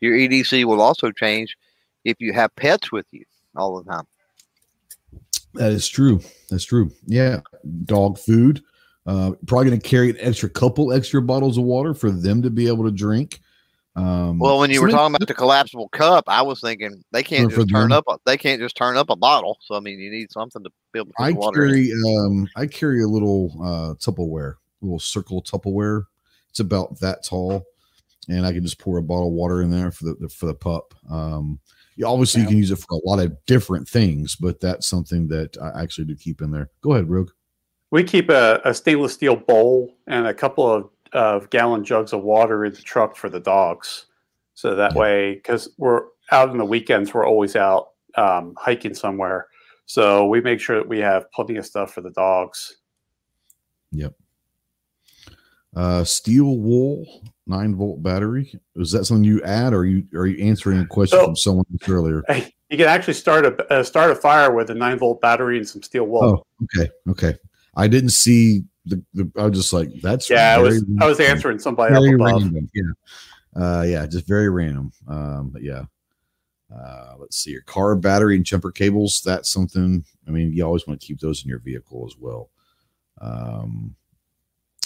Your 0.00 0.16
EDC 0.16 0.64
will 0.64 0.80
also 0.80 1.12
change 1.12 1.56
if 2.04 2.16
you 2.18 2.32
have 2.32 2.54
pets 2.56 2.90
with 2.90 3.06
you 3.12 3.24
all 3.56 3.80
the 3.80 3.90
time. 3.90 4.06
That 5.54 5.72
is 5.72 5.86
true. 5.86 6.20
That's 6.50 6.64
true. 6.64 6.90
Yeah. 7.06 7.40
Dog 7.84 8.18
food. 8.18 8.62
Uh, 9.06 9.32
probably 9.46 9.68
going 9.68 9.80
to 9.80 9.88
carry 9.88 10.10
an 10.10 10.16
extra 10.20 10.48
couple 10.48 10.92
extra 10.92 11.20
bottles 11.20 11.58
of 11.58 11.64
water 11.64 11.92
for 11.92 12.10
them 12.10 12.40
to 12.42 12.50
be 12.50 12.68
able 12.68 12.84
to 12.84 12.90
drink. 12.90 13.40
Um, 13.94 14.38
well, 14.38 14.58
when 14.58 14.70
you 14.70 14.76
so 14.76 14.82
were 14.82 14.90
talking 14.90 15.14
about 15.14 15.28
the 15.28 15.34
collapsible 15.34 15.88
cup, 15.90 16.24
I 16.26 16.40
was 16.40 16.60
thinking 16.60 17.04
they 17.12 17.22
can't 17.22 17.50
just 17.50 17.68
turn 17.68 17.90
them. 17.90 17.92
up. 17.92 18.04
A, 18.08 18.18
they 18.24 18.38
can't 18.38 18.60
just 18.60 18.76
turn 18.76 18.96
up 18.96 19.10
a 19.10 19.16
bottle. 19.16 19.58
So 19.62 19.74
I 19.74 19.80
mean, 19.80 19.98
you 19.98 20.10
need 20.10 20.32
something 20.32 20.62
to 20.62 20.70
be 20.92 21.00
able 21.00 21.12
to 21.18 21.22
I 21.22 21.32
carry. 21.32 21.92
Um, 21.92 22.48
I 22.56 22.66
carry 22.66 23.02
a 23.02 23.08
little 23.08 23.52
uh, 23.60 23.94
Tupperware, 23.94 24.54
a 24.54 24.84
little 24.84 24.98
circle 24.98 25.42
Tupperware. 25.42 26.04
It's 26.48 26.60
about 26.60 27.00
that 27.00 27.24
tall, 27.24 27.64
and 28.28 28.46
I 28.46 28.52
can 28.52 28.62
just 28.62 28.78
pour 28.78 28.96
a 28.98 29.02
bottle 29.02 29.28
of 29.28 29.34
water 29.34 29.62
in 29.62 29.70
there 29.70 29.90
for 29.90 30.04
the 30.04 30.28
for 30.28 30.46
the 30.46 30.54
pup. 30.54 30.94
Um, 31.10 31.60
you 31.96 32.06
obviously 32.06 32.40
yeah. 32.40 32.46
you 32.46 32.50
can 32.50 32.58
use 32.58 32.70
it 32.70 32.78
for 32.78 32.94
a 32.94 33.08
lot 33.08 33.18
of 33.18 33.36
different 33.46 33.88
things, 33.88 34.36
but 34.36 34.60
that's 34.60 34.86
something 34.86 35.28
that 35.28 35.56
I 35.58 35.82
actually 35.82 36.06
do 36.06 36.16
keep 36.16 36.40
in 36.40 36.50
there. 36.50 36.70
Go 36.80 36.92
ahead, 36.92 37.08
Rogue. 37.08 37.30
We 37.90 38.04
keep 38.04 38.30
a, 38.30 38.60
a 38.64 38.72
stainless 38.72 39.12
steel 39.12 39.36
bowl 39.36 39.94
and 40.06 40.26
a 40.26 40.32
couple 40.32 40.66
of, 40.66 40.88
of 41.12 41.50
gallon 41.50 41.84
jugs 41.84 42.12
of 42.12 42.22
water 42.22 42.64
in 42.64 42.72
the 42.72 42.82
truck 42.82 43.16
for 43.16 43.28
the 43.28 43.40
dogs. 43.40 44.06
So 44.54 44.74
that 44.74 44.94
way, 44.94 45.34
because 45.34 45.70
we're 45.78 46.02
out 46.30 46.50
in 46.50 46.58
the 46.58 46.64
weekends, 46.64 47.12
we're 47.12 47.26
always 47.26 47.56
out 47.56 47.90
um, 48.16 48.54
hiking 48.56 48.94
somewhere. 48.94 49.48
So 49.86 50.26
we 50.26 50.40
make 50.40 50.60
sure 50.60 50.76
that 50.76 50.88
we 50.88 50.98
have 51.00 51.30
plenty 51.32 51.56
of 51.56 51.66
stuff 51.66 51.92
for 51.92 52.00
the 52.00 52.10
dogs. 52.10 52.76
Yep. 53.92 54.14
Uh, 55.74 56.04
steel 56.04 56.58
wool 56.58 57.22
nine 57.46 57.74
volt 57.74 58.02
battery. 58.02 58.58
Is 58.76 58.92
that 58.92 59.04
something 59.04 59.24
you 59.24 59.42
add, 59.42 59.72
or 59.72 59.78
are 59.78 59.86
you 59.86 60.06
are 60.14 60.26
you 60.26 60.42
answering 60.44 60.80
a 60.80 60.86
question 60.86 61.18
so, 61.18 61.24
from 61.26 61.36
someone 61.36 61.66
earlier? 61.88 62.22
You 62.70 62.78
can 62.78 62.88
actually 62.88 63.12
start 63.12 63.44
a 63.44 63.70
uh, 63.70 63.82
start 63.82 64.10
a 64.12 64.14
fire 64.14 64.50
with 64.50 64.70
a 64.70 64.74
nine 64.74 64.98
volt 64.98 65.20
battery 65.20 65.58
and 65.58 65.68
some 65.68 65.82
steel 65.82 66.04
wool. 66.04 66.24
Oh, 66.24 66.46
okay, 66.64 66.90
okay. 67.06 67.38
I 67.76 67.86
didn't 67.86 68.12
see 68.12 68.62
the. 68.86 69.02
the 69.14 69.30
I 69.36 69.46
was 69.46 69.58
just 69.58 69.72
like, 69.72 69.92
that's 70.00 70.28
yeah. 70.28 70.56
I 70.56 70.58
was 70.58 70.84
I 71.00 71.06
was 71.06 71.20
answering 71.20 71.58
somebody 71.58 71.94
very. 71.94 72.14
Random. 72.14 72.70
Yeah, 72.74 72.82
uh, 73.54 73.82
yeah, 73.82 74.06
just 74.06 74.26
very 74.26 74.48
random. 74.50 74.92
Um, 75.08 75.50
but 75.52 75.62
yeah. 75.62 75.84
Uh, 76.74 77.16
let's 77.18 77.36
see 77.36 77.50
your 77.50 77.60
car 77.62 77.94
battery 77.94 78.34
and 78.34 78.46
jumper 78.46 78.70
cables. 78.70 79.20
That's 79.22 79.50
something. 79.50 80.02
I 80.26 80.30
mean, 80.30 80.54
you 80.54 80.64
always 80.64 80.86
want 80.86 80.98
to 80.98 81.06
keep 81.06 81.20
those 81.20 81.42
in 81.42 81.50
your 81.50 81.58
vehicle 81.58 82.06
as 82.06 82.16
well. 82.18 82.48
Um, 83.20 83.94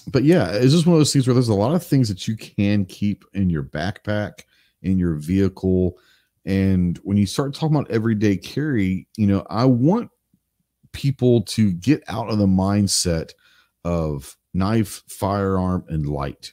but 0.08 0.24
yeah, 0.24 0.50
it's 0.50 0.72
just 0.72 0.86
one 0.86 0.94
of 0.94 1.00
those 1.00 1.12
things 1.12 1.26
where 1.26 1.34
there's 1.34 1.48
a 1.48 1.54
lot 1.54 1.74
of 1.74 1.86
things 1.86 2.08
that 2.08 2.26
you 2.26 2.36
can 2.36 2.84
keep 2.86 3.24
in 3.34 3.50
your 3.50 3.62
backpack, 3.62 4.42
in 4.82 4.98
your 4.98 5.14
vehicle. 5.14 5.96
And 6.44 6.98
when 7.04 7.16
you 7.16 7.26
start 7.26 7.54
talking 7.54 7.76
about 7.76 7.90
everyday 7.90 8.36
carry, 8.36 9.06
you 9.16 9.26
know, 9.26 9.44
I 9.48 9.64
want 9.64 10.10
people 10.92 11.42
to 11.42 11.72
get 11.72 12.02
out 12.08 12.30
of 12.30 12.38
the 12.38 12.46
mindset 12.46 13.32
of 13.86 14.36
knife, 14.52 15.04
firearm, 15.08 15.84
and 15.88 16.08
light. 16.08 16.52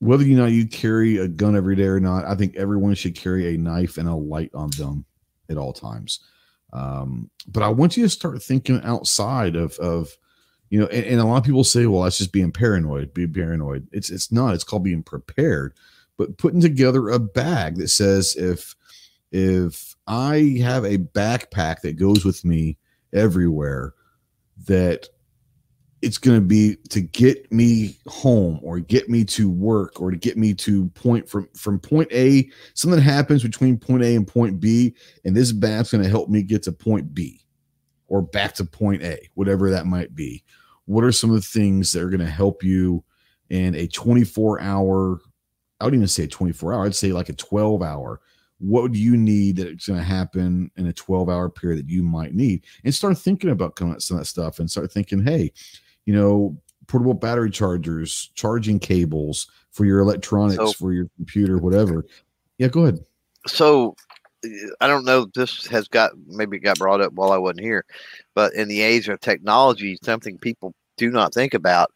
Whether 0.00 0.24
you 0.24 0.36
know 0.36 0.46
you 0.46 0.66
carry 0.66 1.18
a 1.18 1.28
gun 1.28 1.56
every 1.56 1.76
day 1.76 1.84
or 1.84 2.00
not, 2.00 2.24
I 2.24 2.34
think 2.34 2.56
everyone 2.56 2.94
should 2.94 3.14
carry 3.14 3.54
a 3.54 3.58
knife 3.58 3.96
and 3.96 4.08
a 4.08 4.14
light 4.14 4.50
on 4.54 4.70
them 4.76 5.04
at 5.48 5.56
all 5.56 5.72
times. 5.72 6.18
Um, 6.72 7.30
but 7.46 7.62
I 7.62 7.68
want 7.68 7.96
you 7.96 8.02
to 8.02 8.08
start 8.08 8.42
thinking 8.42 8.80
outside 8.82 9.54
of 9.54 9.78
of 9.78 10.16
you 10.68 10.80
know 10.80 10.86
and, 10.86 11.06
and, 11.06 11.20
a 11.20 11.24
lot 11.24 11.38
of 11.38 11.44
people 11.44 11.64
say 11.64 11.86
well 11.86 12.02
that's 12.02 12.18
just 12.18 12.32
being 12.32 12.52
paranoid 12.52 13.14
be 13.14 13.26
paranoid 13.26 13.88
it's 13.90 14.10
it's 14.10 14.30
not 14.30 14.54
it's 14.54 14.64
called 14.64 14.84
being 14.84 15.02
prepared 15.02 15.72
but 16.18 16.36
putting 16.36 16.60
together 16.60 17.08
a 17.08 17.18
bag 17.18 17.76
that 17.76 17.88
says 17.88 18.36
if 18.36 18.76
if 19.32 19.96
i 20.06 20.58
have 20.60 20.84
a 20.84 20.98
backpack 20.98 21.80
that 21.80 21.96
goes 21.96 22.22
with 22.22 22.44
me 22.44 22.76
everywhere 23.14 23.94
that 24.66 25.08
it's 26.00 26.18
going 26.18 26.36
to 26.38 26.44
be 26.44 26.76
to 26.90 27.00
get 27.00 27.50
me 27.50 27.96
home 28.06 28.60
or 28.62 28.78
get 28.78 29.08
me 29.08 29.24
to 29.24 29.50
work 29.50 30.00
or 30.00 30.10
to 30.10 30.16
get 30.16 30.36
me 30.36 30.54
to 30.54 30.88
point 30.90 31.28
from 31.28 31.48
from 31.56 31.78
point 31.78 32.10
a 32.12 32.48
something 32.74 33.00
happens 33.00 33.42
between 33.42 33.76
point 33.76 34.02
a 34.02 34.14
and 34.14 34.26
point 34.26 34.60
b 34.60 34.94
and 35.24 35.36
this 35.36 35.50
bag's 35.50 35.90
going 35.90 36.02
to 36.02 36.10
help 36.10 36.28
me 36.28 36.42
get 36.42 36.62
to 36.62 36.72
point 36.72 37.12
b 37.14 37.40
or 38.06 38.22
back 38.22 38.54
to 38.54 38.64
point 38.64 39.02
a 39.02 39.18
whatever 39.34 39.70
that 39.70 39.86
might 39.86 40.14
be. 40.14 40.44
What 40.86 41.04
are 41.04 41.12
some 41.12 41.30
of 41.30 41.36
the 41.36 41.42
things 41.42 41.92
that 41.92 42.02
are 42.02 42.10
going 42.10 42.20
to 42.20 42.26
help 42.26 42.62
you 42.62 43.04
in 43.50 43.74
a 43.74 43.86
24 43.88 44.60
hour 44.60 45.20
i 45.80 45.84
wouldn't 45.84 46.00
even 46.00 46.08
say 46.08 46.24
a 46.24 46.28
24 46.28 46.74
hour 46.74 46.84
i'd 46.84 46.94
say 46.94 47.12
like 47.12 47.28
a 47.28 47.34
12 47.34 47.82
hour. 47.82 48.20
What 48.60 48.90
do 48.90 48.98
you 48.98 49.16
need 49.16 49.56
that's 49.56 49.86
going 49.86 50.00
to 50.00 50.04
happen 50.04 50.68
in 50.76 50.88
a 50.88 50.92
12 50.92 51.28
hour 51.28 51.48
period 51.48 51.78
that 51.78 51.88
you 51.88 52.02
might 52.02 52.34
need? 52.34 52.64
And 52.82 52.92
start 52.92 53.16
thinking 53.16 53.50
about 53.50 53.78
some 53.78 54.16
of 54.16 54.22
that 54.22 54.24
stuff 54.26 54.58
and 54.58 54.68
start 54.68 54.90
thinking 54.90 55.24
hey 55.24 55.52
you 56.08 56.14
know 56.14 56.56
portable 56.86 57.12
battery 57.12 57.50
chargers 57.50 58.30
charging 58.34 58.78
cables 58.78 59.46
for 59.72 59.84
your 59.84 59.98
electronics 59.98 60.56
so, 60.56 60.72
for 60.72 60.94
your 60.94 61.06
computer 61.16 61.58
whatever 61.58 62.06
yeah 62.56 62.66
go 62.66 62.84
ahead 62.84 63.04
so 63.46 63.94
I 64.80 64.86
don't 64.86 65.04
know 65.04 65.26
this 65.34 65.66
has 65.66 65.86
got 65.86 66.12
maybe 66.26 66.58
got 66.58 66.78
brought 66.78 67.02
up 67.02 67.12
while 67.12 67.32
I 67.32 67.38
wasn't 67.38 67.60
here, 67.60 67.84
but 68.36 68.54
in 68.54 68.68
the 68.68 68.80
age 68.80 69.08
of 69.08 69.18
technology, 69.18 69.98
something 70.02 70.38
people 70.38 70.74
do 70.96 71.10
not 71.10 71.34
think 71.34 71.54
about 71.54 71.90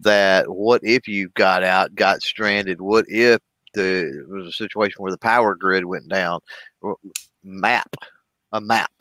that 0.00 0.50
what 0.50 0.82
if 0.84 1.08
you 1.08 1.30
got 1.30 1.62
out, 1.62 1.94
got 1.94 2.22
stranded? 2.22 2.82
What 2.82 3.06
if 3.08 3.40
the 3.72 4.26
was 4.28 4.46
a 4.46 4.52
situation 4.52 5.02
where 5.02 5.12
the 5.12 5.18
power 5.18 5.54
grid 5.54 5.86
went 5.86 6.08
down? 6.08 6.40
Map, 7.42 7.96
a 8.52 8.60
map. 8.60 8.92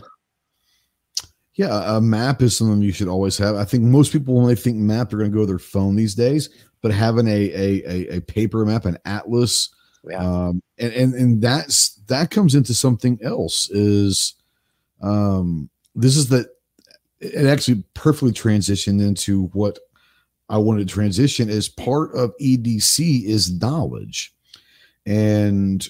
Yeah, 1.55 1.97
a 1.97 2.01
map 2.01 2.41
is 2.41 2.57
something 2.57 2.81
you 2.81 2.91
should 2.91 3.07
always 3.07 3.37
have. 3.37 3.55
I 3.55 3.63
think 3.63 3.83
most 3.83 4.11
people 4.11 4.35
when 4.35 4.47
they 4.47 4.55
think 4.55 4.77
map, 4.77 5.09
they're 5.09 5.19
going 5.19 5.31
to 5.31 5.35
go 5.35 5.41
to 5.41 5.47
their 5.47 5.59
phone 5.59 5.95
these 5.95 6.15
days. 6.15 6.49
But 6.81 6.91
having 6.91 7.27
a 7.27 7.31
a 7.31 7.83
a, 7.87 8.17
a 8.17 8.21
paper 8.21 8.65
map, 8.65 8.85
an 8.85 8.97
atlas, 9.05 9.69
yeah. 10.07 10.17
um, 10.17 10.61
and 10.77 10.93
and 10.93 11.13
and 11.15 11.41
that's 11.41 11.95
that 12.07 12.29
comes 12.29 12.55
into 12.55 12.73
something 12.73 13.17
else. 13.23 13.69
Is 13.71 14.35
um, 15.01 15.69
this 15.95 16.17
is 16.17 16.27
the 16.27 16.49
it 17.19 17.45
actually 17.45 17.83
perfectly 17.93 18.33
transitioned 18.33 19.01
into 19.01 19.45
what 19.47 19.79
I 20.49 20.57
wanted 20.57 20.87
to 20.87 20.93
transition 20.93 21.49
as 21.49 21.69
part 21.69 22.13
of 22.15 22.35
EDC 22.37 23.23
is 23.23 23.59
knowledge. 23.59 24.33
And 25.05 25.87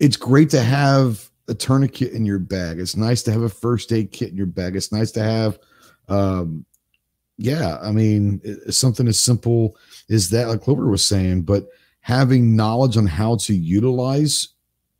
it's 0.00 0.16
great 0.16 0.50
to 0.50 0.62
have 0.62 1.30
a 1.48 1.54
tourniquet 1.54 2.12
in 2.12 2.24
your 2.24 2.38
bag. 2.38 2.78
It's 2.78 2.96
nice 2.96 3.22
to 3.24 3.32
have 3.32 3.42
a 3.42 3.48
first 3.48 3.92
aid 3.92 4.12
kit 4.12 4.30
in 4.30 4.36
your 4.36 4.46
bag. 4.46 4.76
It's 4.76 4.92
nice 4.92 5.10
to 5.12 5.22
have, 5.22 5.58
um, 6.08 6.64
yeah, 7.38 7.78
I 7.82 7.90
mean, 7.92 8.40
something 8.70 9.08
as 9.08 9.18
simple 9.18 9.76
as 10.10 10.30
that, 10.30 10.48
like 10.48 10.60
Clover 10.60 10.88
was 10.88 11.04
saying, 11.04 11.42
but 11.42 11.66
having 12.00 12.54
knowledge 12.54 12.96
on 12.96 13.06
how 13.06 13.36
to 13.36 13.54
utilize 13.54 14.48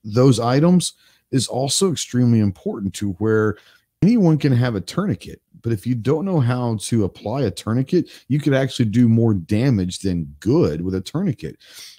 those 0.04 0.40
items 0.40 0.94
is 1.30 1.46
also 1.46 1.92
extremely 1.92 2.40
important 2.40 2.94
to 2.94 3.12
where 3.14 3.56
anyone 4.02 4.38
can 4.38 4.52
have 4.52 4.74
a 4.74 4.80
tourniquet 4.80 5.41
but 5.62 5.72
if 5.72 5.86
you 5.86 5.94
don't 5.94 6.24
know 6.24 6.40
how 6.40 6.76
to 6.76 7.04
apply 7.04 7.42
a 7.42 7.50
tourniquet 7.50 8.10
you 8.28 8.38
could 8.38 8.54
actually 8.54 8.84
do 8.84 9.08
more 9.08 9.34
damage 9.34 10.00
than 10.00 10.24
good 10.40 10.80
with 10.82 10.94
a 10.94 11.00
tourniquet. 11.00 11.56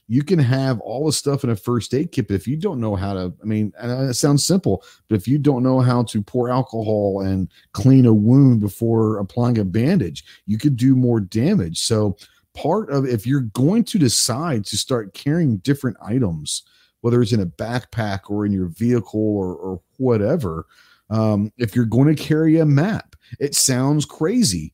You 0.08 0.24
can 0.24 0.40
have 0.40 0.80
all 0.82 1.06
the 1.06 1.14
stuff 1.14 1.44
in 1.44 1.50
a 1.50 1.56
first 1.56 1.94
aid 1.94 2.12
kit 2.12 2.28
but 2.28 2.36
if 2.36 2.48
you 2.48 2.58
don't 2.58 2.80
know 2.80 2.96
how 2.96 3.14
to 3.14 3.34
i 3.42 3.46
mean 3.46 3.74
it 3.82 4.16
sounds 4.16 4.46
simple 4.46 4.84
but 5.08 5.16
if 5.16 5.28
you 5.28 5.38
don't 5.38 5.64
know 5.64 5.80
how 5.80 6.04
to 6.04 6.22
pour 6.22 6.50
alcohol 6.50 7.22
and 7.22 7.50
clean 7.72 8.06
a 8.06 8.14
wound 8.14 8.60
before 8.60 9.20
applying 9.20 9.58
a 9.58 9.66
bandage 9.66 10.26
you 10.46 10.58
could 10.58 10.76
do 10.76 10.96
more 10.96 11.20
damage. 11.20 11.80
So 11.80 12.18
part 12.54 12.90
of 12.92 13.06
if 13.06 13.26
you're 13.26 13.42
going 13.42 13.84
to 13.86 13.98
decide 13.98 14.66
to 14.66 14.78
start 14.78 15.14
carrying 15.14 15.58
different 15.58 15.98
items 16.02 16.64
whether 17.02 17.22
it's 17.22 17.34
in 17.34 17.42
a 17.42 17.46
backpack 17.46 18.30
or 18.30 18.46
in 18.46 18.54
your 18.54 18.68
vehicle 18.68 19.20
or, 19.20 19.56
or 19.56 19.82
whatever 19.98 20.66
um, 21.10 21.52
if 21.58 21.76
you're 21.76 21.86
going 21.86 22.14
to 22.14 22.22
carry 22.22 22.60
a 22.60 22.66
map, 22.66 23.13
it 23.40 23.56
sounds 23.56 24.06
crazy. 24.06 24.74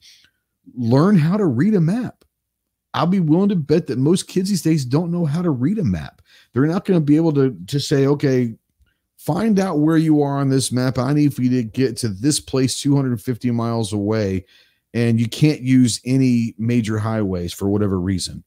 Learn 0.76 1.18
how 1.18 1.38
to 1.38 1.46
read 1.46 1.76
a 1.76 1.82
map. 1.82 2.24
I'll 2.94 3.08
be 3.08 3.20
willing 3.20 3.50
to 3.50 3.56
bet 3.56 3.88
that 3.88 4.00
most 4.00 4.28
kids 4.28 4.50
these 4.50 4.62
days 4.62 4.84
don't 4.84 5.12
know 5.12 5.26
how 5.26 5.42
to 5.42 5.52
read 5.52 5.78
a 5.78 5.84
map. 5.84 6.22
They're 6.54 6.66
not 6.66 6.86
going 6.86 7.00
to 7.00 7.06
be 7.06 7.18
able 7.18 7.34
to 7.34 7.52
just 7.66 7.88
say, 7.88 8.08
okay, 8.08 8.56
find 9.18 9.60
out 9.60 9.80
where 9.80 9.98
you 9.98 10.22
are 10.24 10.38
on 10.38 10.50
this 10.50 10.72
map. 10.72 10.98
I 10.98 11.14
need 11.14 11.34
for 11.34 11.44
you 11.44 11.50
to 11.62 11.64
get 11.64 11.98
to 11.98 12.10
this 12.10 12.40
place 12.40 12.82
250 12.82 13.52
miles 13.52 13.94
away, 13.94 14.46
and 14.94 15.20
you 15.20 15.28
can't 15.28 15.62
use 15.62 16.02
any 16.06 16.56
major 16.58 16.98
highways 16.98 17.54
for 17.54 17.70
whatever 17.70 18.00
reason. 18.00 18.44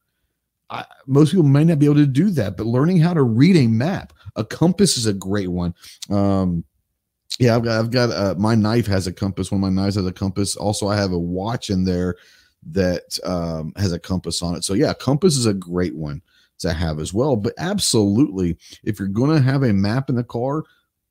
I, 0.71 0.87
most 1.07 1.31
people 1.31 1.45
might 1.45 1.67
not 1.67 1.79
be 1.79 1.87
able 1.87 1.97
to 1.97 2.07
do 2.07 2.31
that, 2.31 2.57
but 2.57 2.67
learning 2.67 2.99
how 2.99 3.15
to 3.15 3.23
read 3.23 3.57
a 3.57 3.69
map, 3.69 4.13
a 4.35 4.45
compass 4.45 4.97
is 4.97 5.07
a 5.07 5.13
great 5.13 5.49
one. 5.49 5.75
Um, 6.11 6.65
yeah, 7.39 7.57
I've 7.57 7.65
got, 7.65 7.79
I've 7.79 7.91
got 7.91 8.11
uh, 8.11 8.35
my 8.39 8.55
knife 8.55 8.87
has 8.87 9.07
a 9.07 9.13
compass. 9.13 9.51
One 9.51 9.63
of 9.63 9.73
my 9.73 9.83
knives 9.83 9.97
has 9.97 10.07
a 10.07 10.13
compass. 10.13 10.57
Also, 10.57 10.89
I 10.89 10.97
have 10.97 11.13
a 11.13 11.19
watch 11.19 11.71
in 11.71 11.85
there 11.85 12.17
that 12.71 13.19
um, 13.25 13.73
has 13.77 13.93
a 13.93 13.99
compass 13.99 14.43
on 14.43 14.55
it. 14.55 14.65
So 14.65 14.75
yeah, 14.75 14.93
compass 14.95 15.37
is 15.37 15.47
a 15.47 15.55
great 15.55 15.97
one 15.97 16.23
to 16.59 16.73
have 16.73 16.99
as 16.99 17.13
well. 17.13 17.37
But 17.37 17.55
absolutely, 17.59 18.57
if 18.85 18.99
you're 18.99 19.09
going 19.09 19.37
to 19.37 19.43
have 19.43 19.63
a 19.63 19.73
map 19.73 20.09
in 20.09 20.17
the 20.17 20.25
car, 20.25 20.65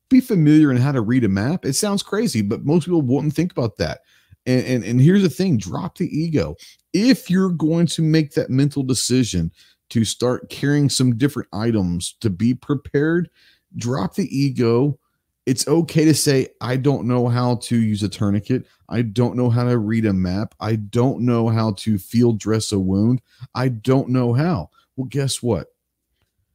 be 0.08 0.20
familiar 0.20 0.70
in 0.70 0.76
how 0.76 0.92
to 0.92 1.00
read 1.00 1.24
a 1.24 1.28
map. 1.28 1.64
It 1.64 1.74
sounds 1.74 2.02
crazy, 2.02 2.42
but 2.42 2.64
most 2.64 2.84
people 2.84 3.02
wouldn't 3.02 3.34
think 3.34 3.52
about 3.52 3.76
that. 3.78 4.00
And, 4.46 4.64
and, 4.66 4.84
and 4.84 5.00
here's 5.00 5.22
the 5.22 5.30
thing 5.30 5.56
drop 5.56 5.98
the 5.98 6.06
ego. 6.06 6.56
If 6.92 7.30
you're 7.30 7.50
going 7.50 7.86
to 7.88 8.02
make 8.02 8.32
that 8.32 8.50
mental 8.50 8.82
decision 8.82 9.52
to 9.90 10.04
start 10.04 10.50
carrying 10.50 10.88
some 10.88 11.16
different 11.16 11.48
items 11.52 12.16
to 12.20 12.30
be 12.30 12.54
prepared, 12.54 13.30
drop 13.76 14.14
the 14.14 14.26
ego. 14.36 14.98
It's 15.44 15.66
okay 15.66 16.04
to 16.04 16.14
say, 16.14 16.48
I 16.60 16.76
don't 16.76 17.06
know 17.06 17.26
how 17.28 17.56
to 17.56 17.76
use 17.76 18.02
a 18.02 18.08
tourniquet. 18.08 18.66
I 18.88 19.02
don't 19.02 19.36
know 19.36 19.50
how 19.50 19.64
to 19.64 19.78
read 19.78 20.06
a 20.06 20.12
map. 20.12 20.54
I 20.60 20.76
don't 20.76 21.22
know 21.22 21.48
how 21.48 21.72
to 21.72 21.98
field 21.98 22.38
dress 22.38 22.70
a 22.70 22.78
wound. 22.78 23.22
I 23.54 23.68
don't 23.68 24.10
know 24.10 24.32
how. 24.32 24.70
Well, 24.96 25.08
guess 25.08 25.42
what? 25.42 25.68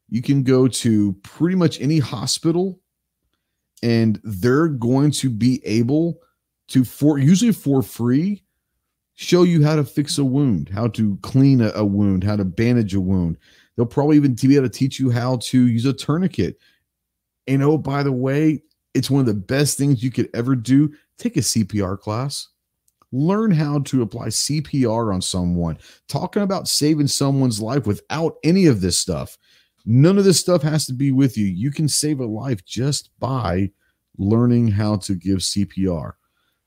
You 0.10 0.22
can 0.22 0.44
go 0.44 0.68
to 0.70 1.14
pretty 1.24 1.56
much 1.56 1.82
any 1.82 2.00
hospital 2.00 2.80
and 3.84 4.22
they're 4.24 4.70
going 4.70 5.12
to 5.12 5.30
be 5.30 5.62
able 5.66 6.22
to 6.70 6.84
for 6.84 7.18
usually 7.18 7.52
for 7.52 7.82
free 7.82 8.44
show 9.16 9.44
you 9.44 9.64
how 9.64 9.76
to 9.76 9.84
fix 9.84 10.20
a 10.20 10.26
wound, 10.26 10.70
how 10.70 10.88
to 10.88 11.18
clean 11.24 11.62
a, 11.62 11.72
a 11.74 11.84
wound, 11.84 12.24
how 12.24 12.36
to 12.36 12.46
bandage 12.46 12.94
a 12.94 13.02
wound. 13.02 13.38
They'll 13.76 13.86
probably 13.86 14.16
even 14.16 14.36
be 14.36 14.56
able 14.56 14.70
to 14.70 14.74
teach 14.74 15.00
you 15.00 15.10
how 15.10 15.38
to 15.38 15.68
use 15.68 15.86
a 15.86 15.94
tourniquet. 15.94 16.58
And 17.48 17.64
oh, 17.64 17.78
by 17.78 18.04
the 18.04 18.12
way, 18.12 18.62
it's 18.98 19.12
one 19.12 19.20
of 19.20 19.28
the 19.28 19.34
best 19.34 19.78
things 19.78 20.04
you 20.04 20.12
could 20.12 20.30
ever 20.34 20.56
do. 20.56 20.92
Take 21.18 21.38
a 21.38 21.42
CPR 21.42 22.00
class. 22.00 22.48
Learn 23.12 23.52
how 23.52 23.80
to 23.80 24.02
apply 24.02 24.28
CPR 24.28 25.14
on 25.14 25.22
someone. 25.22 25.78
Talking 26.08 26.42
about 26.42 26.68
saving 26.68 27.08
someone's 27.08 27.62
life 27.62 27.86
without 27.86 28.36
any 28.44 28.66
of 28.66 28.82
this 28.82 28.98
stuff. 28.98 29.38
None 29.86 30.18
of 30.18 30.26
this 30.26 30.40
stuff 30.40 30.64
has 30.64 30.86
to 30.88 30.94
be 30.94 31.12
with 31.12 31.38
you. 31.38 31.46
You 31.46 31.72
can 31.72 31.88
save 31.88 32.20
a 32.20 32.26
life 32.26 32.66
just 32.66 33.12
by 33.20 33.72
learning 34.18 34.70
how 34.70 34.98
to 34.98 35.16
give 35.16 35.38
CPR. 35.38 36.14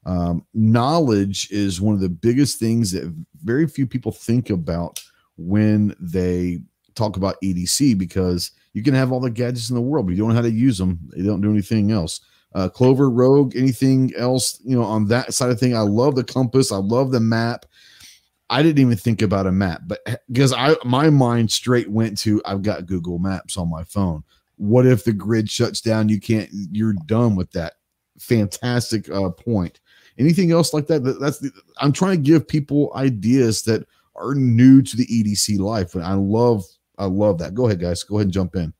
Um, 0.06 0.46
knowledge 0.54 1.50
is 1.50 1.80
one 1.80 1.94
of 1.94 2.00
the 2.00 2.08
biggest 2.08 2.58
things 2.58 2.92
that 2.92 3.12
very 3.42 3.66
few 3.66 3.86
people 3.86 4.12
think 4.12 4.48
about 4.48 5.02
when 5.36 5.94
they 6.00 6.60
talk 6.94 7.16
about 7.16 7.36
EDC 7.42 7.98
because 7.98 8.52
you 8.72 8.82
can 8.82 8.94
have 8.94 9.12
all 9.12 9.20
the 9.20 9.30
gadgets 9.30 9.70
in 9.70 9.74
the 9.74 9.80
world, 9.80 10.06
but 10.06 10.12
you 10.12 10.18
don't 10.18 10.28
know 10.28 10.34
how 10.34 10.42
to 10.42 10.50
use 10.50 10.78
them. 10.78 10.98
They 11.14 11.22
don't 11.22 11.40
do 11.40 11.50
anything 11.50 11.90
else. 11.90 12.20
Uh, 12.54 12.68
Clover, 12.68 13.08
Rogue, 13.10 13.56
anything 13.56 14.12
else, 14.16 14.60
you 14.64 14.76
know, 14.76 14.84
on 14.84 15.06
that 15.06 15.34
side 15.34 15.50
of 15.50 15.60
thing. 15.60 15.76
I 15.76 15.80
love 15.80 16.16
the 16.16 16.24
compass. 16.24 16.72
I 16.72 16.76
love 16.76 17.12
the 17.12 17.20
map. 17.20 17.66
I 18.48 18.62
didn't 18.62 18.80
even 18.80 18.96
think 18.96 19.22
about 19.22 19.46
a 19.46 19.52
map, 19.52 19.82
but 19.86 20.00
because 20.26 20.52
I 20.52 20.74
my 20.84 21.08
mind 21.08 21.52
straight 21.52 21.88
went 21.88 22.18
to 22.18 22.42
I've 22.44 22.62
got 22.62 22.86
Google 22.86 23.20
Maps 23.20 23.56
on 23.56 23.70
my 23.70 23.84
phone. 23.84 24.24
What 24.56 24.86
if 24.86 25.04
the 25.04 25.12
grid 25.12 25.48
shuts 25.48 25.80
down? 25.80 26.08
You 26.08 26.20
can't. 26.20 26.50
You're 26.52 26.96
done 27.06 27.36
with 27.36 27.52
that. 27.52 27.74
Fantastic 28.18 29.08
uh, 29.08 29.30
point. 29.30 29.78
Anything 30.18 30.50
else 30.50 30.74
like 30.74 30.88
that? 30.88 31.04
That's 31.20 31.38
the, 31.38 31.52
I'm 31.78 31.92
trying 31.92 32.16
to 32.16 32.30
give 32.30 32.46
people 32.46 32.92
ideas 32.96 33.62
that 33.62 33.86
are 34.16 34.34
new 34.34 34.82
to 34.82 34.96
the 34.96 35.06
EDC 35.06 35.60
life, 35.60 35.94
and 35.94 36.02
I 36.02 36.14
love 36.14 36.64
I 37.00 37.06
love 37.06 37.38
that. 37.38 37.54
Go 37.54 37.66
ahead, 37.66 37.80
guys. 37.80 38.02
Go 38.04 38.16
ahead 38.16 38.26
and 38.26 38.32
jump 38.32 38.54
in. 38.54 38.74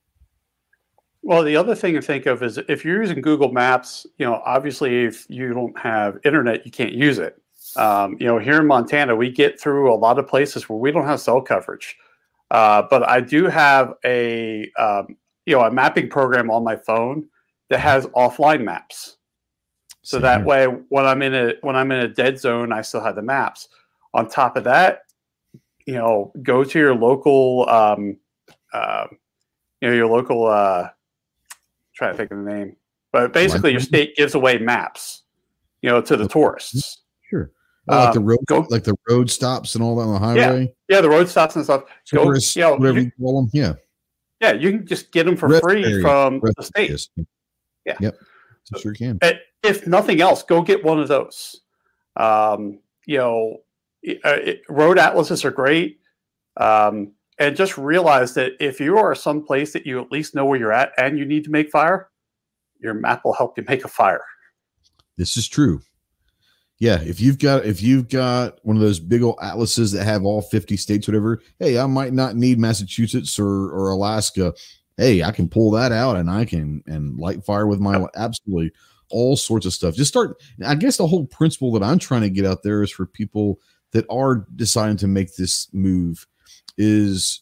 Well, 1.23 1.43
the 1.43 1.55
other 1.55 1.75
thing 1.75 1.95
to 1.95 2.01
think 2.01 2.27
of 2.27 2.41
is 2.43 2.59
if 2.69 2.85
you're 2.85 3.01
using 3.01 3.21
Google 3.21 3.51
Maps, 3.51 4.05
you 4.17 4.25
know, 4.25 4.41
obviously 4.45 5.05
if 5.05 5.25
you 5.29 5.53
don't 5.53 5.77
have 5.77 6.17
internet, 6.23 6.65
you 6.65 6.71
can't 6.71 6.93
use 6.93 7.17
it. 7.17 7.41
Um, 7.75 8.17
you 8.19 8.25
know, 8.25 8.37
here 8.37 8.59
in 8.59 8.67
Montana, 8.67 9.15
we 9.15 9.29
get 9.29 9.59
through 9.59 9.93
a 9.93 9.95
lot 9.95 10.19
of 10.19 10.27
places 10.27 10.69
where 10.69 10.77
we 10.77 10.91
don't 10.91 11.05
have 11.05 11.19
cell 11.19 11.41
coverage. 11.41 11.97
Uh, 12.51 12.83
but 12.89 13.07
I 13.07 13.21
do 13.21 13.45
have 13.45 13.93
a 14.03 14.69
um, 14.77 15.15
you 15.45 15.55
know 15.55 15.61
a 15.61 15.71
mapping 15.71 16.09
program 16.09 16.51
on 16.51 16.63
my 16.63 16.75
phone 16.75 17.27
that 17.69 17.79
has 17.79 18.05
offline 18.07 18.63
maps. 18.63 19.17
So 20.01 20.17
Same 20.17 20.21
that 20.23 20.37
here. 20.39 20.45
way, 20.45 20.65
when 20.89 21.05
I'm 21.05 21.21
in 21.21 21.33
a 21.33 21.53
when 21.61 21.75
I'm 21.75 21.91
in 21.91 21.99
a 21.99 22.07
dead 22.07 22.39
zone, 22.39 22.73
I 22.73 22.81
still 22.81 23.01
have 23.01 23.15
the 23.15 23.21
maps. 23.21 23.69
On 24.13 24.27
top 24.27 24.57
of 24.57 24.65
that, 24.65 25.03
you 25.85 25.93
know, 25.93 26.31
go 26.41 26.63
to 26.63 26.79
your 26.79 26.95
local, 26.95 27.67
um, 27.69 28.17
uh, 28.73 29.07
you 29.81 29.89
know, 29.89 29.93
your 29.93 30.07
local. 30.07 30.47
Uh, 30.47 30.89
try 31.93 32.09
to 32.09 32.17
think 32.17 32.31
of 32.31 32.43
the 32.43 32.51
name, 32.51 32.75
but 33.11 33.33
basically, 33.33 33.71
your 33.71 33.79
state 33.79 34.15
gives 34.15 34.33
away 34.33 34.57
maps, 34.57 35.23
you 35.81 35.89
know, 35.89 36.01
to 36.01 36.17
the 36.17 36.27
tourists. 36.27 36.99
Sure. 37.29 37.51
Oh, 37.87 37.97
like 37.97 38.13
the 38.13 38.19
um, 38.19 38.25
road, 38.25 38.39
go, 38.45 38.67
like 38.69 38.83
the 38.83 38.95
road 39.09 39.29
stops 39.29 39.75
and 39.75 39.83
all 39.83 39.95
that 39.95 40.03
on 40.03 40.13
the 40.13 40.19
highway. 40.19 40.61
Yeah, 40.87 40.95
yeah 40.95 41.01
the 41.01 41.09
road 41.09 41.27
stops 41.27 41.55
and 41.55 41.65
stuff. 41.65 41.83
Tourists, 42.05 42.55
go, 42.55 42.59
you 42.59 42.65
know, 42.65 42.77
whatever 42.77 42.99
you, 42.99 43.05
you 43.05 43.11
call 43.19 43.41
them. 43.41 43.49
Yeah, 43.53 43.73
yeah, 44.39 44.53
you 44.53 44.71
can 44.71 44.87
just 44.87 45.11
get 45.11 45.25
them 45.25 45.35
for 45.35 45.49
Rest 45.49 45.63
free 45.63 45.83
area. 45.83 46.01
from 46.01 46.39
Rest 46.39 46.57
the 46.57 46.63
state. 46.63 46.89
Areas. 46.89 47.09
Yeah, 47.85 47.97
yep, 47.99 48.15
so, 48.63 48.79
sure 48.79 48.93
can. 48.93 49.19
If 49.63 49.85
nothing 49.85 50.21
else, 50.21 50.43
go 50.43 50.61
get 50.61 50.83
one 50.83 50.99
of 50.99 51.07
those. 51.07 51.61
Um, 52.15 52.79
you 53.05 53.17
know, 53.17 53.57
uh, 54.23 54.37
it, 54.41 54.61
road 54.69 54.97
atlases 54.97 55.45
are 55.45 55.51
great, 55.51 55.99
um, 56.57 57.13
and 57.39 57.55
just 57.55 57.77
realize 57.77 58.33
that 58.35 58.53
if 58.59 58.79
you 58.79 58.97
are 58.97 59.15
someplace 59.15 59.73
that 59.73 59.85
you 59.85 60.01
at 60.01 60.11
least 60.11 60.35
know 60.35 60.45
where 60.45 60.59
you're 60.59 60.73
at 60.73 60.91
and 60.97 61.17
you 61.17 61.25
need 61.25 61.43
to 61.43 61.51
make 61.51 61.69
fire, 61.69 62.09
your 62.79 62.93
map 62.93 63.23
will 63.23 63.33
help 63.33 63.57
you 63.57 63.63
make 63.67 63.85
a 63.85 63.87
fire. 63.87 64.23
This 65.17 65.37
is 65.37 65.47
true 65.47 65.81
yeah, 66.81 66.99
if 66.99 67.21
you've 67.21 67.37
got 67.37 67.63
if 67.63 67.83
you've 67.83 68.09
got 68.09 68.57
one 68.63 68.75
of 68.75 68.81
those 68.81 68.99
big 68.99 69.21
old 69.21 69.37
atlases 69.39 69.91
that 69.91 70.03
have 70.03 70.25
all 70.25 70.41
50 70.41 70.75
states, 70.77 71.07
whatever, 71.07 71.39
hey, 71.59 71.77
I 71.77 71.85
might 71.85 72.11
not 72.11 72.35
need 72.35 72.57
Massachusetts 72.57 73.37
or 73.37 73.69
or 73.69 73.91
Alaska. 73.91 74.51
Hey, 74.97 75.21
I 75.21 75.29
can 75.29 75.47
pull 75.47 75.69
that 75.71 75.91
out 75.91 76.15
and 76.15 76.27
I 76.27 76.43
can 76.43 76.81
and 76.87 77.19
light 77.19 77.45
fire 77.45 77.67
with 77.67 77.79
my 77.79 78.03
absolutely 78.15 78.71
all 79.11 79.37
sorts 79.37 79.67
of 79.67 79.73
stuff. 79.73 79.93
Just 79.93 80.09
start. 80.09 80.41
I 80.65 80.73
guess 80.73 80.97
the 80.97 81.05
whole 81.05 81.27
principle 81.27 81.71
that 81.73 81.83
I'm 81.83 81.99
trying 81.99 82.21
to 82.21 82.31
get 82.31 82.47
out 82.47 82.63
there 82.63 82.81
is 82.81 82.89
for 82.89 83.05
people 83.05 83.59
that 83.91 84.05
are 84.09 84.45
deciding 84.55 84.97
to 84.97 85.07
make 85.07 85.35
this 85.35 85.67
move 85.73 86.25
is 86.77 87.41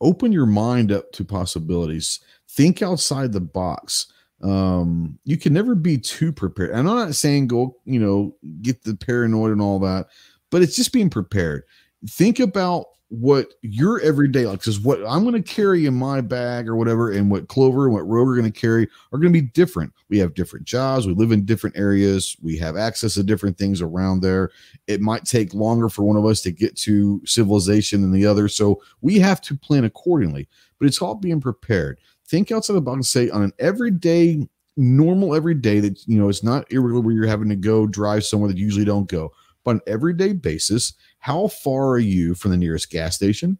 open 0.00 0.32
your 0.32 0.46
mind 0.46 0.92
up 0.92 1.12
to 1.12 1.24
possibilities. 1.24 2.20
Think 2.48 2.82
outside 2.82 3.32
the 3.32 3.40
box. 3.40 4.12
Um 4.42 5.18
you 5.24 5.36
can 5.36 5.52
never 5.52 5.74
be 5.74 5.98
too 5.98 6.32
prepared. 6.32 6.70
And 6.70 6.88
i'm 6.88 6.96
not 6.96 7.14
saying 7.14 7.46
go 7.46 7.76
you 7.84 8.00
know 8.00 8.34
get 8.60 8.82
the 8.82 8.96
paranoid 8.96 9.52
and 9.52 9.62
all 9.62 9.78
that 9.80 10.08
but 10.52 10.62
it's 10.62 10.76
just 10.76 10.92
being 10.92 11.10
prepared. 11.10 11.64
Think 12.08 12.38
about 12.38 12.86
what 13.12 13.52
your 13.60 14.00
everyday 14.00 14.46
like 14.46 14.66
is 14.66 14.80
what 14.80 14.98
i'm 15.06 15.22
going 15.22 15.34
to 15.34 15.42
carry 15.42 15.84
in 15.84 15.92
my 15.92 16.22
bag 16.22 16.66
or 16.66 16.76
whatever 16.76 17.12
and 17.12 17.30
what 17.30 17.46
clover 17.46 17.84
and 17.84 17.92
what 17.92 18.08
rogue 18.08 18.26
are 18.26 18.34
going 18.34 18.50
to 18.50 18.60
carry 18.60 18.88
are 19.12 19.18
going 19.18 19.30
to 19.30 19.38
be 19.38 19.46
different. 19.48 19.92
We 20.08 20.18
have 20.18 20.32
different 20.32 20.64
jobs 20.64 21.06
we 21.06 21.12
live 21.12 21.30
in 21.30 21.44
different 21.44 21.76
areas 21.76 22.36
we 22.42 22.56
have 22.56 22.76
access 22.76 23.12
to 23.14 23.22
different 23.22 23.58
things 23.58 23.82
around 23.82 24.22
there. 24.22 24.50
It 24.86 25.02
might 25.02 25.26
take 25.26 25.52
longer 25.52 25.90
for 25.90 26.04
one 26.04 26.16
of 26.16 26.24
us 26.24 26.40
to 26.42 26.50
get 26.50 26.74
to 26.78 27.20
civilization 27.26 28.00
than 28.00 28.12
the 28.12 28.24
other 28.24 28.48
so 28.48 28.82
we 29.02 29.18
have 29.18 29.42
to 29.42 29.56
plan 29.56 29.84
accordingly. 29.84 30.48
But 30.78 30.86
it's 30.88 31.02
all 31.02 31.14
being 31.14 31.40
prepared. 31.40 31.98
Think 32.26 32.50
outside 32.50 32.74
the 32.74 32.80
box 32.80 32.96
and 32.96 33.06
say 33.06 33.30
on 33.30 33.42
an 33.42 33.52
everyday, 33.58 34.48
normal 34.78 35.34
everyday 35.34 35.80
that 35.80 36.02
you 36.08 36.18
know 36.18 36.30
it's 36.30 36.42
not 36.42 36.70
irregular 36.72 37.02
where 37.02 37.14
you're 37.14 37.26
having 37.26 37.50
to 37.50 37.56
go 37.56 37.86
drive 37.86 38.24
somewhere 38.24 38.48
that 38.48 38.56
you 38.56 38.64
usually 38.64 38.86
don't 38.86 39.08
go, 39.08 39.32
but 39.64 39.70
on 39.72 39.76
an 39.76 39.82
everyday 39.86 40.32
basis, 40.32 40.94
how 41.18 41.48
far 41.48 41.90
are 41.90 41.98
you 41.98 42.34
from 42.34 42.50
the 42.50 42.56
nearest 42.56 42.90
gas 42.90 43.16
station? 43.16 43.58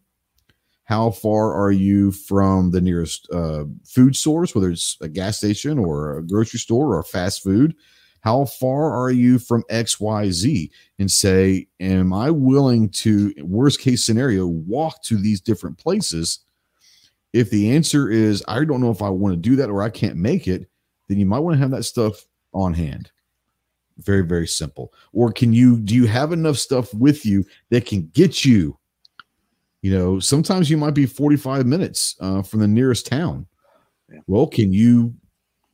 How 0.85 1.11
far 1.11 1.53
are 1.53 1.71
you 1.71 2.11
from 2.11 2.71
the 2.71 2.81
nearest 2.81 3.29
uh, 3.31 3.65
food 3.85 4.15
source, 4.15 4.53
whether 4.53 4.69
it's 4.69 4.97
a 5.01 5.07
gas 5.07 5.37
station 5.37 5.79
or 5.79 6.17
a 6.17 6.23
grocery 6.23 6.59
store 6.59 6.95
or 6.95 7.03
fast 7.03 7.41
food? 7.41 7.75
How 8.19 8.45
far 8.45 8.91
are 8.93 9.11
you 9.11 9.39
from 9.39 9.63
XYZ? 9.69 10.69
And 10.99 11.09
say, 11.09 11.67
am 11.79 12.13
I 12.13 12.31
willing 12.31 12.89
to, 12.89 13.33
worst 13.39 13.79
case 13.79 14.03
scenario, 14.03 14.45
walk 14.45 15.03
to 15.03 15.17
these 15.17 15.41
different 15.41 15.77
places 15.77 16.39
if 17.33 17.49
the 17.49 17.71
answer 17.75 18.09
is, 18.09 18.43
I 18.47 18.63
don't 18.63 18.79
know 18.79 18.91
if 18.91 19.01
I 19.01 19.09
want 19.09 19.33
to 19.33 19.49
do 19.49 19.55
that 19.57 19.69
or 19.69 19.81
I 19.81 19.89
can't 19.89 20.15
make 20.15 20.47
it, 20.47 20.69
then 21.09 21.17
you 21.17 21.25
might 21.25 21.39
want 21.39 21.55
to 21.55 21.59
have 21.59 21.71
that 21.71 21.83
stuff 21.83 22.25
on 22.53 22.75
hand. 22.75 23.11
Very, 23.97 24.23
very 24.23 24.47
simple. 24.47 24.93
Or 25.11 25.31
can 25.31 25.53
you, 25.53 25.79
do 25.79 25.93
you 25.95 26.07
have 26.07 26.31
enough 26.31 26.57
stuff 26.57 26.93
with 26.93 27.25
you 27.25 27.45
that 27.69 27.85
can 27.85 28.09
get 28.13 28.43
you 28.43 28.77
You 29.83 29.91
know, 29.91 30.19
sometimes 30.19 30.69
you 30.69 30.77
might 30.77 30.95
be 30.95 31.05
45 31.05 31.65
minutes 31.65 32.15
uh, 32.21 32.41
from 32.41 32.61
the 32.61 32.67
nearest 32.67 33.05
town. 33.05 33.45
Yeah. 34.09 34.19
Well, 34.27 34.47
can 34.47 34.71
you 34.71 35.13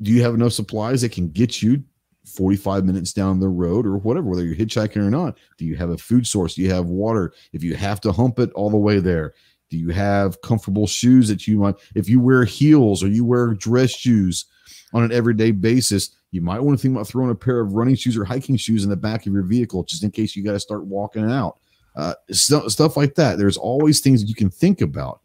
do 0.01 0.11
you 0.11 0.23
have 0.23 0.33
enough 0.33 0.53
supplies 0.53 1.01
that 1.01 1.11
can 1.11 1.29
get 1.29 1.61
you 1.61 1.83
45 2.25 2.85
minutes 2.85 3.13
down 3.13 3.39
the 3.39 3.49
road 3.49 3.85
or 3.85 3.97
whatever, 3.97 4.29
whether 4.29 4.43
you're 4.45 4.55
hitchhiking 4.55 4.97
or 4.97 5.11
not? 5.11 5.37
Do 5.57 5.65
you 5.65 5.75
have 5.75 5.89
a 5.89 5.97
food 5.97 6.25
source? 6.25 6.55
Do 6.55 6.61
you 6.61 6.71
have 6.71 6.85
water? 6.85 7.33
If 7.53 7.63
you 7.63 7.75
have 7.75 8.01
to 8.01 8.11
hump 8.11 8.39
it 8.39 8.51
all 8.53 8.69
the 8.69 8.77
way 8.77 8.99
there, 8.99 9.33
do 9.69 9.77
you 9.77 9.89
have 9.89 10.41
comfortable 10.41 10.87
shoes 10.87 11.27
that 11.27 11.47
you 11.47 11.59
might, 11.59 11.75
if 11.95 12.09
you 12.09 12.19
wear 12.19 12.45
heels 12.45 13.03
or 13.03 13.09
you 13.09 13.25
wear 13.25 13.53
dress 13.53 13.91
shoes 13.91 14.45
on 14.93 15.03
an 15.03 15.11
everyday 15.11 15.51
basis, 15.51 16.15
you 16.31 16.41
might 16.41 16.59
want 16.59 16.77
to 16.77 16.81
think 16.81 16.95
about 16.95 17.07
throwing 17.07 17.31
a 17.31 17.35
pair 17.35 17.59
of 17.59 17.73
running 17.73 17.95
shoes 17.95 18.17
or 18.17 18.23
hiking 18.23 18.55
shoes 18.55 18.83
in 18.83 18.89
the 18.89 18.95
back 18.95 19.25
of 19.25 19.33
your 19.33 19.43
vehicle 19.43 19.83
just 19.83 20.03
in 20.03 20.11
case 20.11 20.35
you 20.35 20.43
got 20.43 20.53
to 20.53 20.59
start 20.59 20.85
walking 20.85 21.29
out. 21.29 21.59
Uh, 21.95 22.13
st- 22.31 22.71
stuff 22.71 22.95
like 22.95 23.15
that. 23.15 23.37
There's 23.37 23.57
always 23.57 23.99
things 23.99 24.21
that 24.21 24.29
you 24.29 24.35
can 24.35 24.49
think 24.49 24.81
about. 24.81 25.21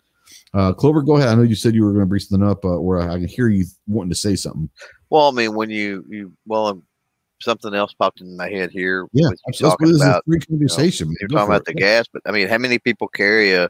Uh, 0.55 0.73
Clover, 0.73 1.03
go 1.03 1.17
ahead. 1.17 1.29
I 1.29 1.35
know 1.35 1.43
you 1.43 1.55
said 1.55 1.75
you 1.75 1.85
were 1.85 1.91
going 1.91 2.05
to 2.05 2.07
bring 2.07 2.21
something 2.21 2.49
up, 2.49 2.65
uh, 2.65 2.69
or 2.69 3.01
I 3.01 3.19
can 3.19 3.27
hear 3.27 3.49
you 3.49 3.67
wanting 3.87 4.11
to 4.11 4.17
say 4.17 4.37
something. 4.37 4.71
Well, 5.11 5.29
I 5.29 5.33
mean, 5.33 5.55
when 5.55 5.69
you 5.69 6.05
you 6.09 6.33
well, 6.47 6.69
um, 6.69 6.83
something 7.41 7.75
else 7.75 7.93
popped 7.93 8.21
in 8.21 8.37
my 8.37 8.49
head 8.49 8.71
here. 8.71 9.07
Yeah, 9.13 9.29
that's 9.47 9.59
talking 9.59 9.95
about 9.95 10.25
free 10.25 10.41
conversation. 10.41 11.11
You 11.11 11.27
are 11.27 11.29
talking 11.29 11.49
about 11.49 11.61
it. 11.63 11.65
the 11.67 11.75
gas, 11.75 12.07
but 12.13 12.23
I 12.25 12.33
mean, 12.33 12.49
how 12.49 12.59
many 12.59 12.79
people 12.79 13.09
carry 13.09 13.53
a 13.53 13.69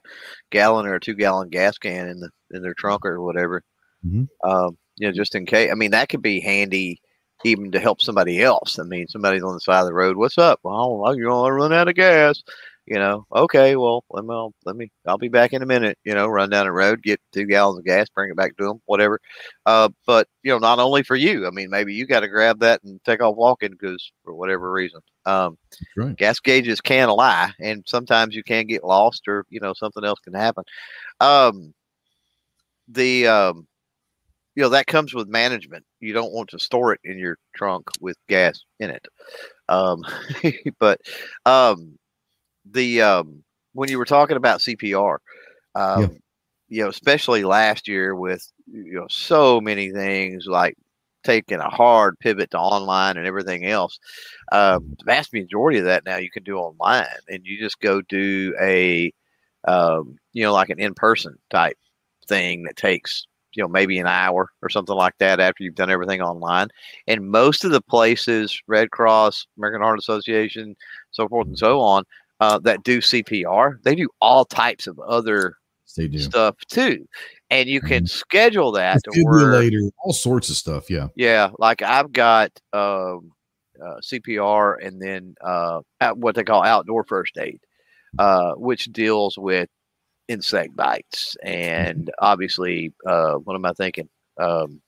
gallon 0.50 0.86
or 0.86 0.94
a 0.94 1.00
two 1.00 1.14
gallon 1.14 1.48
gas 1.48 1.78
can 1.78 2.08
in 2.08 2.20
the 2.20 2.30
in 2.52 2.62
their 2.62 2.74
trunk 2.74 3.04
or 3.04 3.20
whatever? 3.22 3.62
Mm-hmm. 4.06 4.48
Um, 4.48 4.76
you 4.96 5.08
know, 5.08 5.12
just 5.12 5.34
in 5.34 5.46
case. 5.46 5.70
I 5.70 5.74
mean, 5.74 5.90
that 5.90 6.10
could 6.10 6.22
be 6.22 6.40
handy 6.40 7.00
even 7.44 7.70
to 7.72 7.80
help 7.80 8.00
somebody 8.00 8.42
else. 8.42 8.78
I 8.78 8.82
mean, 8.82 9.06
somebody's 9.08 9.42
on 9.42 9.54
the 9.54 9.60
side 9.60 9.80
of 9.80 9.86
the 9.86 9.94
road. 9.94 10.16
What's 10.16 10.38
up? 10.38 10.60
Well, 10.62 11.14
you're 11.16 11.30
gonna 11.30 11.52
run 11.52 11.72
out 11.72 11.88
of 11.88 11.94
gas 11.94 12.42
you 12.86 12.96
know, 12.96 13.26
okay, 13.34 13.76
well, 13.76 14.04
let 14.10 14.24
me, 14.24 14.50
let 14.66 14.76
me, 14.76 14.90
I'll 15.06 15.16
be 15.16 15.28
back 15.28 15.54
in 15.54 15.62
a 15.62 15.66
minute, 15.66 15.98
you 16.04 16.14
know, 16.14 16.26
run 16.26 16.50
down 16.50 16.66
the 16.66 16.72
road, 16.72 17.02
get 17.02 17.20
two 17.32 17.46
gallons 17.46 17.78
of 17.78 17.84
gas, 17.86 18.08
bring 18.10 18.30
it 18.30 18.36
back 18.36 18.56
to 18.58 18.64
them, 18.64 18.82
whatever. 18.84 19.20
Uh, 19.64 19.88
but, 20.06 20.28
you 20.42 20.52
know, 20.52 20.58
not 20.58 20.78
only 20.78 21.02
for 21.02 21.16
you, 21.16 21.46
I 21.46 21.50
mean, 21.50 21.70
maybe 21.70 21.94
you 21.94 22.06
got 22.06 22.20
to 22.20 22.28
grab 22.28 22.60
that 22.60 22.82
and 22.84 23.02
take 23.04 23.22
off 23.22 23.36
walking 23.36 23.70
because 23.70 24.12
for 24.22 24.34
whatever 24.34 24.70
reason. 24.70 25.00
Um, 25.24 25.56
right. 25.96 26.14
gas 26.14 26.38
gauges 26.40 26.82
can 26.82 27.08
lie 27.08 27.52
and 27.58 27.82
sometimes 27.86 28.34
you 28.34 28.42
can 28.42 28.66
get 28.66 28.84
lost 28.84 29.26
or, 29.28 29.46
you 29.48 29.60
know, 29.60 29.72
something 29.72 30.04
else 30.04 30.20
can 30.20 30.34
happen. 30.34 30.64
Um, 31.20 31.72
the, 32.88 33.26
um, 33.28 33.66
you 34.54 34.62
know, 34.62 34.68
that 34.70 34.86
comes 34.86 35.14
with 35.14 35.28
management. 35.28 35.84
You 36.00 36.12
don't 36.12 36.32
want 36.32 36.50
to 36.50 36.58
store 36.58 36.92
it 36.92 37.00
in 37.04 37.18
your 37.18 37.38
trunk 37.54 37.88
with 38.00 38.16
gas 38.28 38.64
in 38.78 38.90
it. 38.90 39.06
Um, 39.68 40.04
but, 40.78 41.00
um, 41.44 41.98
the 42.70 43.02
um, 43.02 43.42
when 43.72 43.90
you 43.90 43.98
were 43.98 44.04
talking 44.04 44.36
about 44.36 44.60
CPR, 44.60 45.18
um, 45.74 46.00
yeah. 46.00 46.08
you 46.68 46.82
know, 46.82 46.88
especially 46.88 47.44
last 47.44 47.88
year 47.88 48.14
with 48.14 48.50
you 48.66 48.94
know 48.94 49.06
so 49.10 49.60
many 49.60 49.90
things 49.90 50.46
like 50.46 50.76
taking 51.24 51.58
a 51.58 51.70
hard 51.70 52.18
pivot 52.18 52.50
to 52.50 52.58
online 52.58 53.16
and 53.16 53.26
everything 53.26 53.66
else. 53.66 53.98
Um, 54.52 54.94
the 54.98 55.04
vast 55.04 55.32
majority 55.32 55.78
of 55.78 55.86
that 55.86 56.04
now 56.04 56.16
you 56.16 56.30
can 56.30 56.42
do 56.42 56.58
online, 56.58 57.06
and 57.28 57.44
you 57.44 57.58
just 57.58 57.80
go 57.80 58.00
do 58.02 58.54
a 58.60 59.12
um, 59.66 60.16
you 60.32 60.42
know 60.42 60.52
like 60.52 60.70
an 60.70 60.78
in 60.78 60.94
person 60.94 61.36
type 61.50 61.76
thing 62.26 62.62
that 62.64 62.76
takes 62.76 63.26
you 63.54 63.62
know 63.62 63.68
maybe 63.68 63.98
an 63.98 64.06
hour 64.06 64.50
or 64.62 64.68
something 64.68 64.96
like 64.96 65.14
that 65.18 65.40
after 65.40 65.62
you've 65.62 65.74
done 65.74 65.90
everything 65.90 66.20
online 66.20 66.68
and 67.06 67.30
most 67.30 67.64
of 67.64 67.70
the 67.70 67.80
places 67.80 68.60
red 68.66 68.90
cross 68.90 69.46
american 69.56 69.80
heart 69.80 69.98
association 69.98 70.74
so 71.10 71.28
forth 71.28 71.46
and 71.46 71.58
so 71.58 71.80
on 71.80 72.04
uh, 72.40 72.58
that 72.58 72.82
do 72.82 72.98
CPR. 72.98 73.82
They 73.82 73.94
do 73.94 74.08
all 74.20 74.44
types 74.44 74.86
of 74.86 74.98
other 75.00 75.56
stuff 75.86 76.56
too, 76.68 77.06
and 77.50 77.68
you 77.68 77.80
can 77.80 78.04
mm-hmm. 78.04 78.06
schedule 78.06 78.72
that 78.72 79.00
to 79.04 79.22
later, 79.24 79.82
all 80.02 80.12
sorts 80.12 80.50
of 80.50 80.56
stuff. 80.56 80.90
Yeah, 80.90 81.08
yeah. 81.14 81.50
Like 81.58 81.82
I've 81.82 82.12
got 82.12 82.50
um, 82.72 83.30
uh, 83.82 84.00
CPR, 84.02 84.84
and 84.84 85.00
then 85.00 85.34
uh, 85.42 85.80
what 86.14 86.34
they 86.34 86.44
call 86.44 86.64
outdoor 86.64 87.04
first 87.04 87.38
aid, 87.38 87.60
uh, 88.18 88.52
which 88.54 88.86
deals 88.86 89.38
with 89.38 89.68
insect 90.28 90.74
bites, 90.76 91.36
and 91.42 92.10
obviously, 92.18 92.92
uh, 93.06 93.34
what 93.34 93.54
am 93.54 93.64
I 93.64 93.72
thinking? 93.72 94.08
Um, 94.38 94.80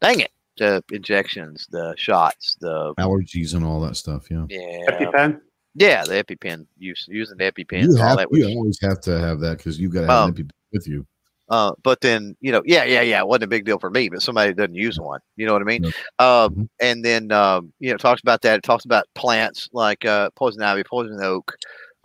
dang 0.00 0.20
it, 0.20 0.30
the 0.58 0.82
injections, 0.90 1.66
the 1.70 1.94
shots, 1.96 2.56
the 2.60 2.94
allergies, 2.94 3.54
and 3.54 3.64
all 3.64 3.80
that 3.82 3.96
stuff. 3.96 4.30
Yeah, 4.30 4.46
yeah. 4.48 4.86
EpiPen. 4.90 5.40
Yeah, 5.74 6.04
the 6.04 6.24
EpiPen 6.24 6.66
use 6.78 7.06
using 7.08 7.36
the 7.36 7.52
EpiPen. 7.52 7.82
You, 7.82 7.96
have, 7.96 8.16
that, 8.16 8.30
which, 8.30 8.42
you 8.42 8.56
always 8.56 8.78
have 8.80 9.00
to 9.02 9.18
have 9.18 9.40
that 9.40 9.58
because 9.58 9.78
you've 9.78 9.92
got 9.92 10.02
to 10.02 10.06
have 10.06 10.22
um, 10.24 10.30
an 10.30 10.34
EpiPen 10.36 10.50
with 10.72 10.88
you. 10.88 11.06
Uh, 11.48 11.72
but 11.82 12.00
then 12.00 12.36
you 12.40 12.50
know, 12.50 12.62
yeah, 12.64 12.84
yeah, 12.84 13.02
yeah, 13.02 13.20
it 13.20 13.28
wasn't 13.28 13.44
a 13.44 13.48
big 13.48 13.64
deal 13.64 13.78
for 13.78 13.90
me, 13.90 14.08
but 14.08 14.20
somebody 14.22 14.52
doesn't 14.52 14.74
use 14.74 14.98
one. 14.98 15.20
You 15.36 15.46
know 15.46 15.52
what 15.52 15.62
I 15.62 15.66
mean? 15.66 15.84
Um, 15.84 15.92
mm-hmm. 16.18 16.62
And 16.80 17.04
then 17.04 17.30
um, 17.30 17.72
you 17.78 17.90
know, 17.90 17.96
talks 17.96 18.20
about 18.20 18.42
that. 18.42 18.56
It 18.56 18.62
talks 18.62 18.84
about 18.84 19.06
plants 19.14 19.68
like 19.72 20.04
uh, 20.04 20.30
poison 20.34 20.62
ivy, 20.62 20.82
poison 20.82 21.22
oak. 21.22 21.54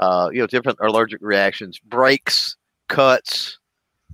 Uh, 0.01 0.29
you 0.33 0.39
know, 0.39 0.47
different 0.47 0.79
allergic 0.81 1.21
reactions, 1.21 1.79
breaks, 1.79 2.57
cuts. 2.89 3.59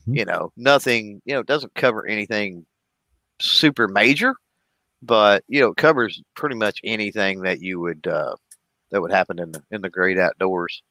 Mm-hmm. 0.02 0.16
You 0.16 0.26
know, 0.26 0.52
nothing. 0.58 1.22
You 1.26 1.34
know, 1.34 1.44
doesn't 1.44 1.74
cover 1.76 2.06
anything 2.06 2.66
super 3.40 3.88
major, 3.88 4.36
but 5.02 5.44
you 5.48 5.62
know, 5.62 5.72
it 5.72 5.78
covers 5.78 6.22
pretty 6.36 6.56
much 6.56 6.80
anything 6.84 7.42
that 7.42 7.62
you 7.62 7.80
would 7.80 8.06
uh, 8.06 8.36
that 8.92 9.02
would 9.02 9.12
happen 9.12 9.40
in 9.40 9.52
the 9.52 9.64
in 9.72 9.82
the 9.82 9.90
great 9.90 10.18
outdoors. 10.18 10.82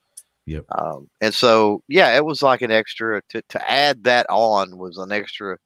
Yep. 0.46 0.64
Um, 0.78 1.08
and 1.20 1.34
so 1.34 1.82
yeah, 1.88 2.16
it 2.16 2.24
was 2.24 2.42
like 2.42 2.62
an 2.62 2.70
extra 2.70 3.20
to 3.30 3.42
to 3.50 3.70
add 3.70 4.04
that 4.04 4.26
on 4.30 4.78
was 4.78 4.96
an 4.96 5.12
extra 5.12 5.58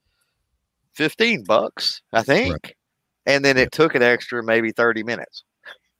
fifteen 0.95 1.45
bucks, 1.45 2.03
I 2.13 2.23
think, 2.23 2.53
right. 2.53 2.75
and 3.27 3.45
then 3.45 3.57
it 3.57 3.73
took 3.73 3.95
an 3.95 4.03
extra 4.03 4.43
maybe 4.43 4.73
thirty 4.73 5.03
minutes. 5.03 5.45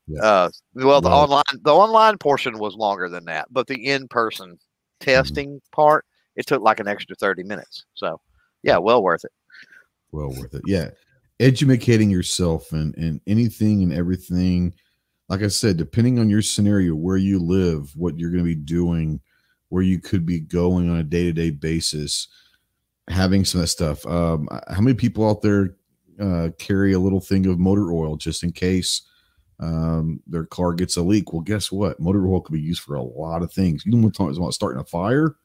Yep. 0.09 0.23
Uh, 0.23 0.49
well, 0.75 1.01
the 1.01 1.11
online 1.11 1.45
the 1.63 1.75
online 1.75 2.19
portion 2.19 2.59
was 2.59 2.75
longer 2.75 3.09
than 3.09 3.25
that, 3.27 3.47
but 3.51 3.67
the 3.67 3.87
in 3.87 4.09
person 4.09 4.51
mm-hmm. 4.51 5.05
testing 5.05 5.49
mm-hmm. 5.49 5.75
part 5.75 6.05
it 6.37 6.47
took 6.47 6.63
like 6.63 6.81
an 6.81 6.89
extra 6.89 7.15
thirty 7.17 7.43
minutes. 7.43 7.85
So 7.95 8.21
yeah, 8.63 8.79
well 8.79 9.03
worth 9.03 9.25
it. 9.25 9.33
Well 10.13 10.31
worth 10.31 10.55
it. 10.55 10.63
Yeah, 10.67 10.91
educating 11.39 12.11
yourself 12.11 12.73
and 12.73 12.97
and 12.97 13.21
anything 13.27 13.83
and 13.83 13.93
everything 13.93 14.75
like 15.31 15.45
I 15.45 15.49
said, 15.49 15.77
depending 15.77 16.19
on 16.19 16.29
your 16.29 16.43
scenario, 16.43 16.97
where 16.97 17.17
you 17.17 17.39
live, 17.39 17.95
what 17.95 18.19
you're 18.19 18.33
going 18.33 18.43
to 18.43 18.49
be 18.49 18.57
doing, 18.57 19.21
where 19.69 19.83
you 19.83 20.01
could 20.01 20.27
be 20.27 20.41
going 20.41 20.91
on 20.91 20.97
a 20.97 21.05
day 21.05 21.23
to 21.23 21.33
day 21.33 21.51
basis, 21.51 22.27
having 23.09 23.45
some 23.45 23.61
of 23.61 23.63
that 23.63 23.69
stuff. 23.69 24.05
Um, 24.07 24.49
how 24.69 24.81
many 24.81 24.95
people 24.95 25.31
out 25.31 25.41
there 25.41 25.77
uh, 26.21 26.49
carry 26.59 26.93
a 26.93 26.99
little 26.99 27.21
thing 27.21 27.47
of 27.47 27.61
motor 27.61 27.93
oil 27.93 28.17
just 28.17 28.43
in 28.43 28.51
case 28.51 29.03
um, 29.61 30.21
their 30.27 30.47
car 30.47 30.73
gets 30.73 30.97
a 30.97 31.03
leak? 31.03 31.33
Well, 31.33 31.43
guess 31.43 31.71
what? 31.71 32.01
Motor 32.01 32.27
oil 32.27 32.41
could 32.41 32.55
be 32.55 32.61
used 32.61 32.83
for 32.83 32.95
a 32.95 33.03
lot 33.03 33.43
of 33.43 33.53
things. 33.53 33.85
You 33.85 33.93
know, 33.97 34.11
talking 34.11 34.37
about 34.37 34.55
starting 34.55 34.81
a 34.81 34.85
fire. 34.85 35.37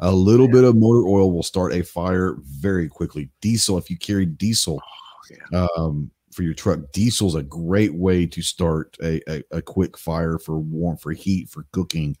A 0.00 0.10
little 0.10 0.46
yeah. 0.46 0.52
bit 0.52 0.64
of 0.64 0.76
motor 0.76 1.06
oil 1.06 1.30
will 1.32 1.42
start 1.42 1.74
a 1.74 1.82
fire 1.82 2.36
very 2.42 2.88
quickly. 2.88 3.30
Diesel, 3.40 3.78
if 3.78 3.90
you 3.90 3.98
carry 3.98 4.26
diesel, 4.26 4.80
oh, 4.82 5.36
yeah. 5.52 5.66
um, 5.76 6.10
for 6.32 6.42
your 6.42 6.54
truck. 6.54 6.80
diesel 6.92 7.28
is 7.28 7.34
a 7.34 7.42
great 7.42 7.94
way 7.94 8.24
to 8.26 8.40
start 8.40 8.96
a, 9.02 9.20
a, 9.30 9.42
a 9.50 9.62
quick 9.62 9.98
fire 9.98 10.38
for 10.38 10.58
warm, 10.58 10.96
for 10.96 11.12
heat, 11.12 11.48
for 11.48 11.66
cooking. 11.72 12.16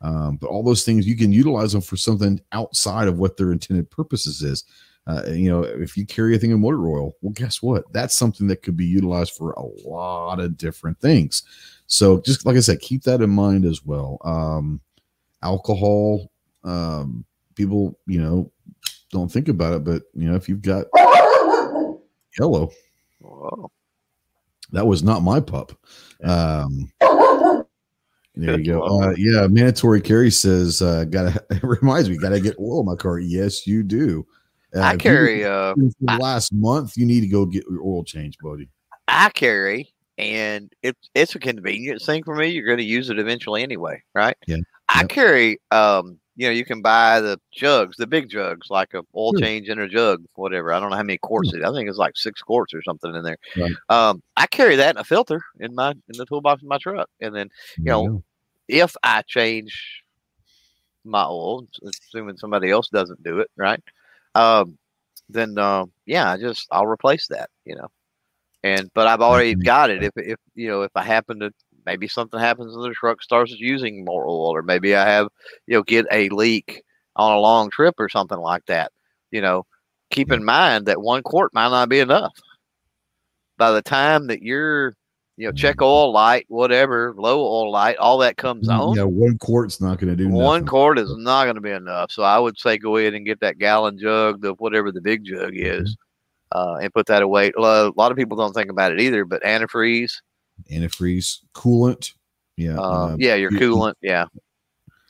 Um, 0.00 0.36
but 0.36 0.48
all 0.48 0.62
those 0.62 0.84
things 0.84 1.06
you 1.06 1.16
can 1.16 1.32
utilize 1.32 1.72
them 1.72 1.82
for 1.82 1.96
something 1.96 2.40
outside 2.52 3.06
of 3.06 3.18
what 3.18 3.36
their 3.36 3.52
intended 3.52 3.90
purposes 3.90 4.42
is. 4.42 4.64
Uh, 5.06 5.22
you 5.28 5.50
know, 5.50 5.62
if 5.62 5.96
you 5.96 6.06
carry 6.06 6.36
a 6.36 6.38
thing 6.38 6.52
of 6.52 6.60
motor 6.60 6.86
oil, 6.86 7.12
well, 7.20 7.32
guess 7.32 7.62
what? 7.62 7.90
That's 7.92 8.14
something 8.14 8.46
that 8.48 8.62
could 8.62 8.76
be 8.76 8.86
utilized 8.86 9.32
for 9.32 9.52
a 9.52 9.88
lot 9.88 10.40
of 10.40 10.56
different 10.56 11.00
things. 11.00 11.42
So, 11.86 12.20
just 12.20 12.46
like 12.46 12.56
I 12.56 12.60
said, 12.60 12.80
keep 12.80 13.02
that 13.04 13.22
in 13.22 13.30
mind 13.30 13.64
as 13.64 13.84
well. 13.84 14.18
Um, 14.24 14.80
alcohol, 15.42 16.30
um, 16.62 17.24
people, 17.54 17.98
you 18.06 18.20
know, 18.20 18.52
don't 19.10 19.32
think 19.32 19.48
about 19.48 19.72
it, 19.74 19.84
but 19.84 20.02
you 20.14 20.30
know, 20.30 20.36
if 20.36 20.48
you've 20.48 20.62
got 20.62 20.86
yellow, 22.38 22.70
Oh. 23.24 23.70
That 24.72 24.86
was 24.86 25.02
not 25.02 25.22
my 25.22 25.40
pup. 25.40 25.72
Um, 26.22 26.90
there 28.36 28.58
you 28.58 28.64
go. 28.64 28.80
Uh, 29.00 29.14
yeah, 29.16 29.46
mandatory 29.46 30.00
carry 30.00 30.30
says, 30.30 30.80
uh, 30.82 31.04
gotta, 31.04 31.44
it 31.50 31.62
reminds 31.62 32.08
me, 32.08 32.16
gotta 32.16 32.40
get 32.40 32.58
oil 32.58 32.80
in 32.80 32.86
my 32.86 32.94
car. 32.94 33.18
Yes, 33.18 33.66
you 33.66 33.82
do. 33.82 34.26
Uh, 34.74 34.80
I 34.80 34.96
carry, 34.96 35.44
uh, 35.44 35.74
I, 36.08 36.16
last 36.16 36.52
month, 36.52 36.96
you 36.96 37.06
need 37.06 37.20
to 37.20 37.26
go 37.26 37.44
get 37.46 37.64
your 37.68 37.82
oil 37.82 38.04
change, 38.04 38.36
buddy. 38.38 38.68
I 39.08 39.30
carry, 39.30 39.92
and 40.18 40.72
it, 40.82 40.96
it's 41.14 41.34
a 41.34 41.40
convenience 41.40 42.06
thing 42.06 42.22
for 42.22 42.36
me. 42.36 42.48
You're 42.48 42.66
going 42.66 42.78
to 42.78 42.84
use 42.84 43.10
it 43.10 43.18
eventually 43.18 43.62
anyway, 43.62 44.02
right? 44.14 44.36
Yeah. 44.46 44.58
I 44.88 45.00
yep. 45.00 45.08
carry, 45.08 45.60
um, 45.70 46.18
you 46.36 46.46
know, 46.46 46.52
you 46.52 46.64
can 46.64 46.82
buy 46.82 47.20
the 47.20 47.38
jugs, 47.52 47.96
the 47.96 48.06
big 48.06 48.28
jugs, 48.28 48.68
like 48.70 48.94
a 48.94 49.02
oil 49.14 49.32
sure. 49.32 49.40
change 49.40 49.68
in 49.68 49.78
a 49.78 49.88
jug, 49.88 50.24
whatever. 50.34 50.72
I 50.72 50.80
don't 50.80 50.90
know 50.90 50.96
how 50.96 51.02
many 51.02 51.18
quarts 51.18 51.52
it. 51.52 51.62
I 51.62 51.72
think 51.72 51.88
it's 51.88 51.98
like 51.98 52.16
six 52.16 52.40
quarts 52.40 52.72
or 52.72 52.82
something 52.82 53.14
in 53.14 53.22
there. 53.22 53.36
Right. 53.56 53.72
Um, 53.88 54.22
I 54.36 54.46
carry 54.46 54.76
that 54.76 54.94
in 54.94 55.00
a 55.00 55.04
filter 55.04 55.42
in 55.58 55.74
my 55.74 55.90
in 55.90 56.16
the 56.16 56.24
toolbox 56.26 56.62
of 56.62 56.68
my 56.68 56.78
truck, 56.78 57.08
and 57.20 57.34
then 57.34 57.50
you 57.76 57.84
know, 57.84 58.22
if 58.68 58.96
I 59.02 59.22
change 59.22 60.02
my 61.04 61.24
oil, 61.24 61.66
assuming 61.84 62.36
somebody 62.36 62.70
else 62.70 62.88
doesn't 62.88 63.22
do 63.22 63.40
it, 63.40 63.50
right? 63.56 63.82
Um, 64.34 64.78
then 65.28 65.58
uh, 65.58 65.86
yeah, 66.06 66.32
I 66.32 66.36
just 66.36 66.66
I'll 66.70 66.86
replace 66.86 67.28
that, 67.28 67.50
you 67.64 67.76
know. 67.76 67.88
And 68.62 68.90
but 68.94 69.06
I've 69.06 69.22
already 69.22 69.54
got 69.54 69.90
it. 69.90 70.02
If 70.02 70.12
if 70.16 70.38
you 70.54 70.68
know 70.68 70.82
if 70.82 70.90
I 70.94 71.02
happen 71.02 71.40
to 71.40 71.50
maybe 71.86 72.08
something 72.08 72.38
happens 72.38 72.74
and 72.74 72.84
the 72.84 72.90
truck 72.90 73.22
starts 73.22 73.52
using 73.52 74.04
more 74.04 74.26
oil, 74.26 74.54
or 74.54 74.62
maybe 74.62 74.94
I 74.94 75.08
have 75.08 75.28
you 75.66 75.76
know 75.76 75.82
get 75.82 76.06
a 76.10 76.28
leak 76.28 76.82
on 77.16 77.32
a 77.32 77.40
long 77.40 77.70
trip 77.70 77.94
or 77.98 78.08
something 78.08 78.38
like 78.38 78.66
that. 78.66 78.92
You 79.30 79.40
know, 79.40 79.64
keep 80.10 80.30
in 80.32 80.44
mind 80.44 80.86
that 80.86 81.00
one 81.00 81.22
quart 81.22 81.54
might 81.54 81.68
not 81.68 81.88
be 81.88 82.00
enough. 82.00 82.32
By 83.56 83.72
the 83.72 83.82
time 83.82 84.26
that 84.28 84.42
you're 84.42 84.94
you 85.40 85.46
know, 85.46 85.52
check 85.52 85.80
oil 85.80 86.12
light, 86.12 86.44
whatever, 86.48 87.14
low 87.16 87.40
oil 87.40 87.70
light, 87.72 87.96
all 87.96 88.18
that 88.18 88.36
comes 88.36 88.68
Mm, 88.68 88.78
on. 88.78 88.96
Yeah, 88.96 89.04
one 89.04 89.38
quart's 89.38 89.80
not 89.80 89.98
going 89.98 90.10
to 90.10 90.16
do 90.16 90.28
One 90.28 90.60
nothing. 90.60 90.66
quart 90.66 90.98
is 90.98 91.10
not 91.16 91.44
going 91.44 91.54
to 91.54 91.60
be 91.62 91.70
enough. 91.70 92.12
So 92.12 92.22
I 92.22 92.38
would 92.38 92.58
say 92.58 92.76
go 92.76 92.96
ahead 92.98 93.14
and 93.14 93.24
get 93.24 93.40
that 93.40 93.58
gallon 93.58 93.98
jug, 93.98 94.42
the 94.42 94.52
whatever 94.54 94.92
the 94.92 95.00
big 95.00 95.24
jug 95.24 95.52
is, 95.54 95.96
uh, 96.52 96.74
and 96.82 96.92
put 96.92 97.06
that 97.06 97.22
away. 97.22 97.52
A 97.56 97.60
lot 97.60 98.12
of 98.12 98.16
people 98.18 98.36
don't 98.36 98.52
think 98.52 98.70
about 98.70 98.92
it 98.92 99.00
either, 99.00 99.24
but 99.24 99.42
antifreeze, 99.42 100.12
Antifreeze, 100.70 101.38
coolant. 101.54 102.12
Yeah. 102.56 102.76
uh, 102.78 102.82
uh, 102.82 103.16
yeah, 103.18 103.34
your 103.36 103.50
coolant, 103.52 103.94
yeah, 104.02 104.26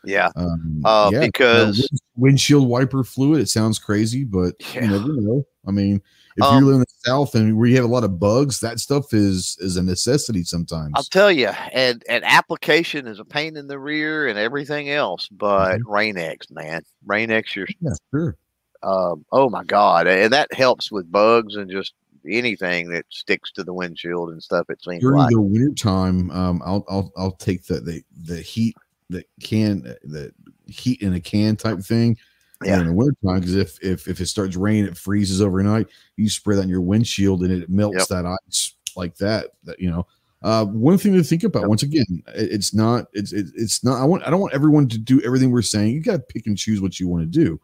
yeah, 0.04 0.30
Um, 0.36 0.80
Uh, 0.84 1.10
yeah, 1.12 1.20
because- 1.26 1.78
wind- 1.78 2.00
windshield 2.16 2.68
wiper 2.68 3.02
fluid. 3.02 3.40
It 3.40 3.48
sounds 3.48 3.78
crazy, 3.80 4.22
but 4.24 4.54
Yeah. 4.74 4.84
you 4.84 4.90
never 4.90 5.12
know. 5.20 5.44
I 5.66 5.72
mean, 5.72 6.00
if 6.36 6.44
Um, 6.44 6.58
you 6.58 6.66
live 6.66 6.74
in 6.76 6.80
the 6.80 6.86
south 7.04 7.34
and 7.34 7.56
where 7.58 7.68
you 7.68 7.76
have 7.76 7.84
a 7.84 7.88
lot 7.88 8.04
of 8.04 8.18
bugs, 8.18 8.60
that 8.60 8.78
stuff 8.80 9.12
is 9.12 9.56
is 9.60 9.76
a 9.76 9.82
necessity 9.82 10.44
sometimes. 10.44 10.92
I'll 10.94 11.02
tell 11.04 11.32
you, 11.32 11.48
and 11.72 12.02
and 12.08 12.24
application 12.24 13.06
is 13.06 13.18
a 13.18 13.24
pain 13.24 13.56
in 13.56 13.66
the 13.66 13.78
rear 13.78 14.28
and 14.28 14.38
everything 14.38 14.90
else, 14.90 15.28
but 15.28 15.80
Rain-X, 15.86 16.50
man, 16.50 16.82
Rain-X, 17.06 17.56
your 17.56 17.66
yeah, 17.80 17.90
sure. 18.12 18.36
um, 18.82 19.24
oh 19.32 19.50
my 19.50 19.64
god, 19.64 20.06
and 20.06 20.32
that 20.32 20.52
helps 20.52 20.92
with 20.92 21.10
bugs 21.10 21.56
and 21.56 21.70
just 21.70 21.94
anything 22.28 22.90
that 22.90 23.06
sticks 23.08 23.50
to 23.52 23.64
the 23.64 23.72
windshield 23.72 24.30
and 24.30 24.42
stuff. 24.42 24.68
It 24.68 24.82
seems 24.82 25.00
During 25.00 25.18
like 25.18 25.30
the 25.30 25.40
winter 25.40 25.74
time, 25.74 26.30
um, 26.30 26.62
I'll 26.64 26.84
I'll 26.88 27.12
I'll 27.16 27.32
take 27.32 27.64
the 27.64 27.80
the 27.80 28.02
the 28.24 28.40
heat 28.40 28.76
the 29.08 29.24
can 29.42 29.80
the 30.04 30.32
heat 30.66 31.02
in 31.02 31.14
a 31.14 31.20
can 31.20 31.56
type 31.56 31.80
thing. 31.80 32.16
Yeah. 32.64 32.80
In 32.80 32.86
the 32.88 32.92
winter 32.92 33.14
time, 33.24 33.40
because 33.40 33.54
if 33.56 33.78
if 33.82 34.06
if 34.08 34.20
it 34.20 34.26
starts 34.26 34.54
raining, 34.56 34.84
it 34.84 34.96
freezes 34.96 35.40
overnight. 35.40 35.88
You 36.16 36.28
spray 36.28 36.56
that 36.56 36.62
on 36.62 36.68
your 36.68 36.82
windshield 36.82 37.42
and 37.42 37.50
it 37.50 37.70
melts 37.70 37.98
Yep. 37.98 38.08
that 38.08 38.26
ice 38.48 38.74
like 38.96 39.16
that. 39.16 39.46
That 39.64 39.78
you 39.80 39.90
know. 39.90 40.06
Uh, 40.42 40.64
one 40.64 40.96
thing 40.96 41.12
to 41.12 41.22
think 41.22 41.42
about 41.44 41.60
Yep. 41.60 41.68
once 41.68 41.82
again, 41.82 42.22
it- 42.28 42.52
it's 42.52 42.72
not 42.74 43.06
it's 43.12 43.32
it, 43.32 43.46
it's 43.56 43.82
not. 43.84 44.00
I 44.00 44.04
want 44.04 44.22
I 44.26 44.30
don't 44.30 44.40
want 44.40 44.52
everyone 44.54 44.88
to 44.88 44.98
do 44.98 45.20
everything 45.22 45.50
we're 45.50 45.62
saying. 45.62 45.94
You 45.94 46.00
got 46.02 46.12
to 46.16 46.18
pick 46.20 46.46
and 46.46 46.56
choose 46.56 46.80
what 46.80 46.98
you 47.00 47.08
want 47.08 47.22
to 47.22 47.26
do. 47.44 47.60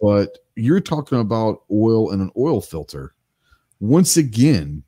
But 0.00 0.38
you're 0.56 0.80
talking 0.80 1.18
about 1.20 1.62
oil 1.70 2.10
and 2.10 2.20
an 2.22 2.30
oil 2.36 2.60
filter. 2.60 3.14
Once 3.80 4.16
again, 4.16 4.82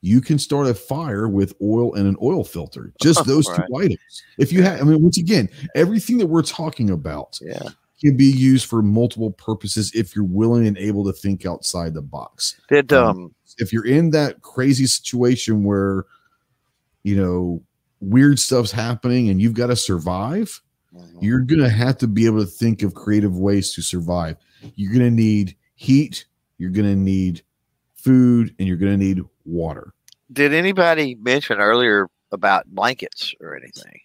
you 0.00 0.20
can 0.20 0.38
start 0.38 0.66
a 0.66 0.74
fire 0.74 1.28
with 1.28 1.54
oil 1.62 1.94
and 1.94 2.06
an 2.06 2.16
oil 2.22 2.44
filter. 2.44 2.92
Just 3.02 3.24
those 3.26 3.48
Right. 3.48 3.66
two 3.68 3.76
items. 3.76 4.22
If 4.38 4.52
you 4.52 4.62
have, 4.62 4.80
I 4.80 4.84
mean, 4.84 5.02
once 5.02 5.18
again, 5.18 5.48
everything 5.74 6.18
that 6.18 6.26
we're 6.26 6.42
talking 6.42 6.90
about 6.90 7.38
yeah. 7.42 7.62
Can 8.00 8.16
be 8.16 8.24
used 8.24 8.66
for 8.66 8.82
multiple 8.82 9.30
purposes 9.32 9.92
if 9.94 10.16
you're 10.16 10.24
willing 10.24 10.66
and 10.66 10.78
able 10.78 11.04
to 11.04 11.12
think 11.12 11.44
outside 11.44 11.94
the 11.94 12.02
box. 12.02 12.60
Did 12.68 12.92
Um, 12.92 13.08
um 13.08 13.34
If 13.58 13.72
you're 13.72 13.86
in 13.86 14.10
that 14.10 14.40
crazy 14.42 14.86
situation 14.86 15.64
where, 15.64 16.06
you 17.02 17.16
know, 17.16 17.62
weird 18.00 18.38
stuff's 18.38 18.72
happening 18.72 19.28
and 19.28 19.40
you've 19.40 19.54
got 19.54 19.66
to 19.66 19.76
survive, 19.76 20.60
you're 21.20 21.40
going 21.40 21.60
to 21.60 21.68
have 21.68 21.98
to 21.98 22.08
be 22.08 22.26
able 22.26 22.40
to 22.40 22.50
think 22.50 22.82
of 22.82 22.94
creative 22.94 23.36
ways 23.38 23.74
to 23.74 23.82
survive. 23.82 24.36
You're 24.74 24.92
going 24.92 25.04
to 25.04 25.10
need 25.10 25.54
heat, 25.74 26.24
you're 26.58 26.70
going 26.70 26.88
to 26.88 26.96
need 26.96 27.42
food, 27.94 28.54
and 28.58 28.66
you're 28.66 28.76
going 28.78 28.98
to 28.98 28.98
need 28.98 29.22
water. 29.44 29.92
did 30.32 30.54
anybody 30.54 31.16
mention 31.16 31.58
earlier 31.58 32.08
about 32.32 32.66
blankets 32.66 33.34
or 33.40 33.56
anything? 33.56 34.00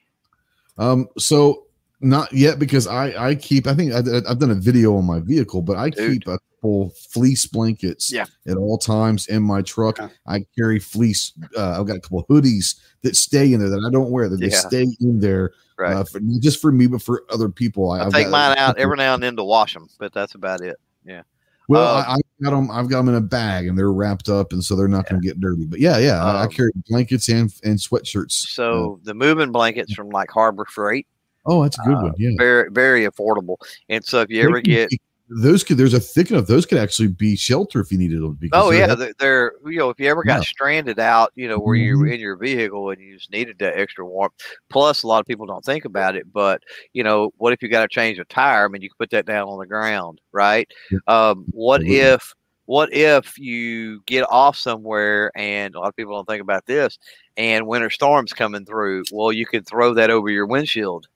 Um, 0.78 1.08
so 1.18 1.66
not 2.02 2.32
yet 2.34 2.60
because 2.60 2.88
I 2.88 3.30
I 3.30 3.36
keep 3.36 3.68
I 3.68 3.74
think 3.74 3.94
I, 3.94 4.00
I've 4.30 4.40
done 4.40 4.52
a 4.52 4.56
video 4.56 4.96
on 4.98 5.06
my 5.06 5.20
vehicle, 5.20 5.62
but 5.62 5.78
I 5.78 5.90
Dude. 5.90 6.12
keep 6.24 6.28
a 6.28 6.38
couple 6.58 6.92
fleece 7.12 7.46
blankets 7.48 8.12
Yeah. 8.12 8.26
at 8.48 8.58
all 8.58 8.78
times 8.78 9.28
in 9.28 9.44
my 9.44 9.62
truck. 9.62 9.98
Yeah. 10.00 10.10
I 10.28 10.46
carry 10.58 10.80
fleece. 10.80 11.34
Uh, 11.58 11.80
I've 11.80 11.88
got 11.88 11.98
a 11.98 12.00
couple 12.02 12.26
hoodies 12.30 12.76
that 13.04 13.16
stay 13.16 13.54
in 13.54 13.60
there 13.60 13.70
that 13.70 13.84
I 13.88 13.92
don't 13.92 14.12
wear 14.12 14.30
that 14.30 14.38
they 14.38 14.50
stay 14.50 14.86
in 15.00 15.20
there 15.20 15.52
Right. 15.78 15.94
uh, 15.94 16.04
for 16.06 16.20
just 16.40 16.62
for 16.62 16.72
me 16.72 16.88
but 16.88 17.02
for 17.02 17.24
other 17.30 17.50
people. 17.50 17.92
I 17.92 18.06
I've 18.06 18.14
take 18.14 18.26
got- 18.26 18.32
mine 18.32 18.58
out 18.58 18.78
every 18.78 18.98
now 18.98 19.14
and 19.14 19.24
then 19.24 19.36
to 19.36 19.44
wash 19.44 19.74
them, 19.74 19.88
but 20.00 20.14
that's 20.14 20.36
about 20.36 20.62
it. 20.62 20.78
Yeah. 21.06 21.22
Well, 21.68 21.96
uh, 21.96 22.04
I, 22.08 22.14
I've 22.14 22.44
got 22.44 22.52
them. 22.52 22.70
I've 22.72 22.88
got 22.90 22.98
them 23.00 23.10
in 23.10 23.16
a 23.16 23.22
bag 23.22 23.68
and 23.68 23.76
they're 23.78 23.92
wrapped 23.92 24.30
up, 24.30 24.54
and 24.54 24.64
so 24.64 24.76
they're 24.76 24.88
not 24.88 25.10
going 25.10 25.20
to 25.20 25.28
get 25.28 25.40
dirty. 25.40 25.66
But 25.66 25.80
yeah, 25.80 25.98
yeah, 25.98 26.24
I, 26.24 26.42
I 26.42 26.44
Um, 26.44 26.50
carry 26.52 26.72
blankets 26.90 27.28
and 27.28 27.52
and 27.64 27.80
sweatshirts. 27.80 28.34
So 28.34 29.00
the 29.04 29.16
moving 29.16 29.52
blankets 29.52 29.92
from 29.94 30.10
like 30.10 30.30
Harbor 30.30 30.66
Freight, 30.70 31.08
oh, 31.46 31.64
that's 31.64 31.78
a 31.80 31.82
good 31.82 31.98
uh, 31.98 32.02
one. 32.04 32.16
Yeah, 32.18 32.32
very 32.38 32.70
very 32.72 33.08
affordable. 33.08 33.58
And 33.90 34.04
so 34.04 34.22
if 34.22 34.30
you 34.30 34.42
ever 34.44 34.62
get 34.62 34.90
those 35.28 35.64
could 35.64 35.78
there's 35.78 35.96
a 35.96 36.00
thick 36.00 36.30
enough 36.30 36.46
those 36.46 36.68
could 36.68 36.78
actually 36.78 37.08
be 37.08 37.36
shelter 37.36 37.80
if 37.80 37.92
you 37.92 37.98
needed 37.98 38.22
them. 38.22 38.38
because 38.40 38.64
Oh 38.64 38.70
yeah, 38.72 38.94
they're, 38.94 39.14
they're 39.18 39.54
you 39.66 39.80
know 39.80 39.90
if 39.90 40.00
you 40.00 40.08
ever 40.08 40.24
got 40.24 40.38
Yeah. 40.38 40.44
stranded 40.44 41.00
out, 41.00 41.32
you 41.36 41.48
know 41.48 41.58
where 41.58 41.76
you're 41.76 41.98
Mhm. 41.98 42.14
in 42.14 42.20
your 42.20 42.36
vehicle 42.38 42.92
and 42.92 43.02
you 43.02 43.18
just 43.18 43.32
needed 43.32 43.58
that 43.60 43.76
extra 43.78 44.06
warmth. 44.06 44.34
Plus, 44.70 45.02
a 45.02 45.08
lot 45.08 45.20
of 45.20 45.26
people 45.26 45.48
don't 45.48 45.66
think 45.66 45.84
about 45.86 46.16
it, 46.16 46.32
but 46.32 46.62
you 46.94 47.04
know 47.04 47.32
what 47.38 47.54
if 47.54 47.64
you 47.64 47.70
got 47.70 47.82
to 47.82 47.88
change 47.88 48.20
a 48.20 48.26
tire? 48.26 48.66
I 48.66 48.68
mean, 48.68 48.84
you 48.84 48.90
can 48.90 48.98
put 49.00 49.10
that 49.12 49.26
down 49.26 49.48
on 49.48 49.58
the 49.58 49.66
ground, 49.66 50.22
right? 50.32 50.70
Yeah. 50.92 51.00
Um, 51.08 51.46
what 51.50 51.82
Absolutely. 51.82 52.02
if 52.02 52.34
what 52.66 52.94
if 52.94 53.38
you 53.40 54.02
get 54.06 54.26
off 54.30 54.58
somewhere 54.58 55.32
and 55.36 55.74
a 55.76 55.80
lot 55.80 55.90
of 55.90 55.96
people 55.96 56.14
don't 56.16 56.28
think 56.28 56.42
about 56.42 56.66
this 56.68 56.98
and 57.38 57.66
winter 57.68 57.90
storms 57.90 58.32
coming 58.34 58.66
through? 58.66 59.04
Well, 59.12 59.32
you 59.32 59.48
could 59.48 59.68
throw 59.68 59.94
that 59.96 60.10
over 60.12 60.30
your 60.30 60.46
windshield. 60.46 61.08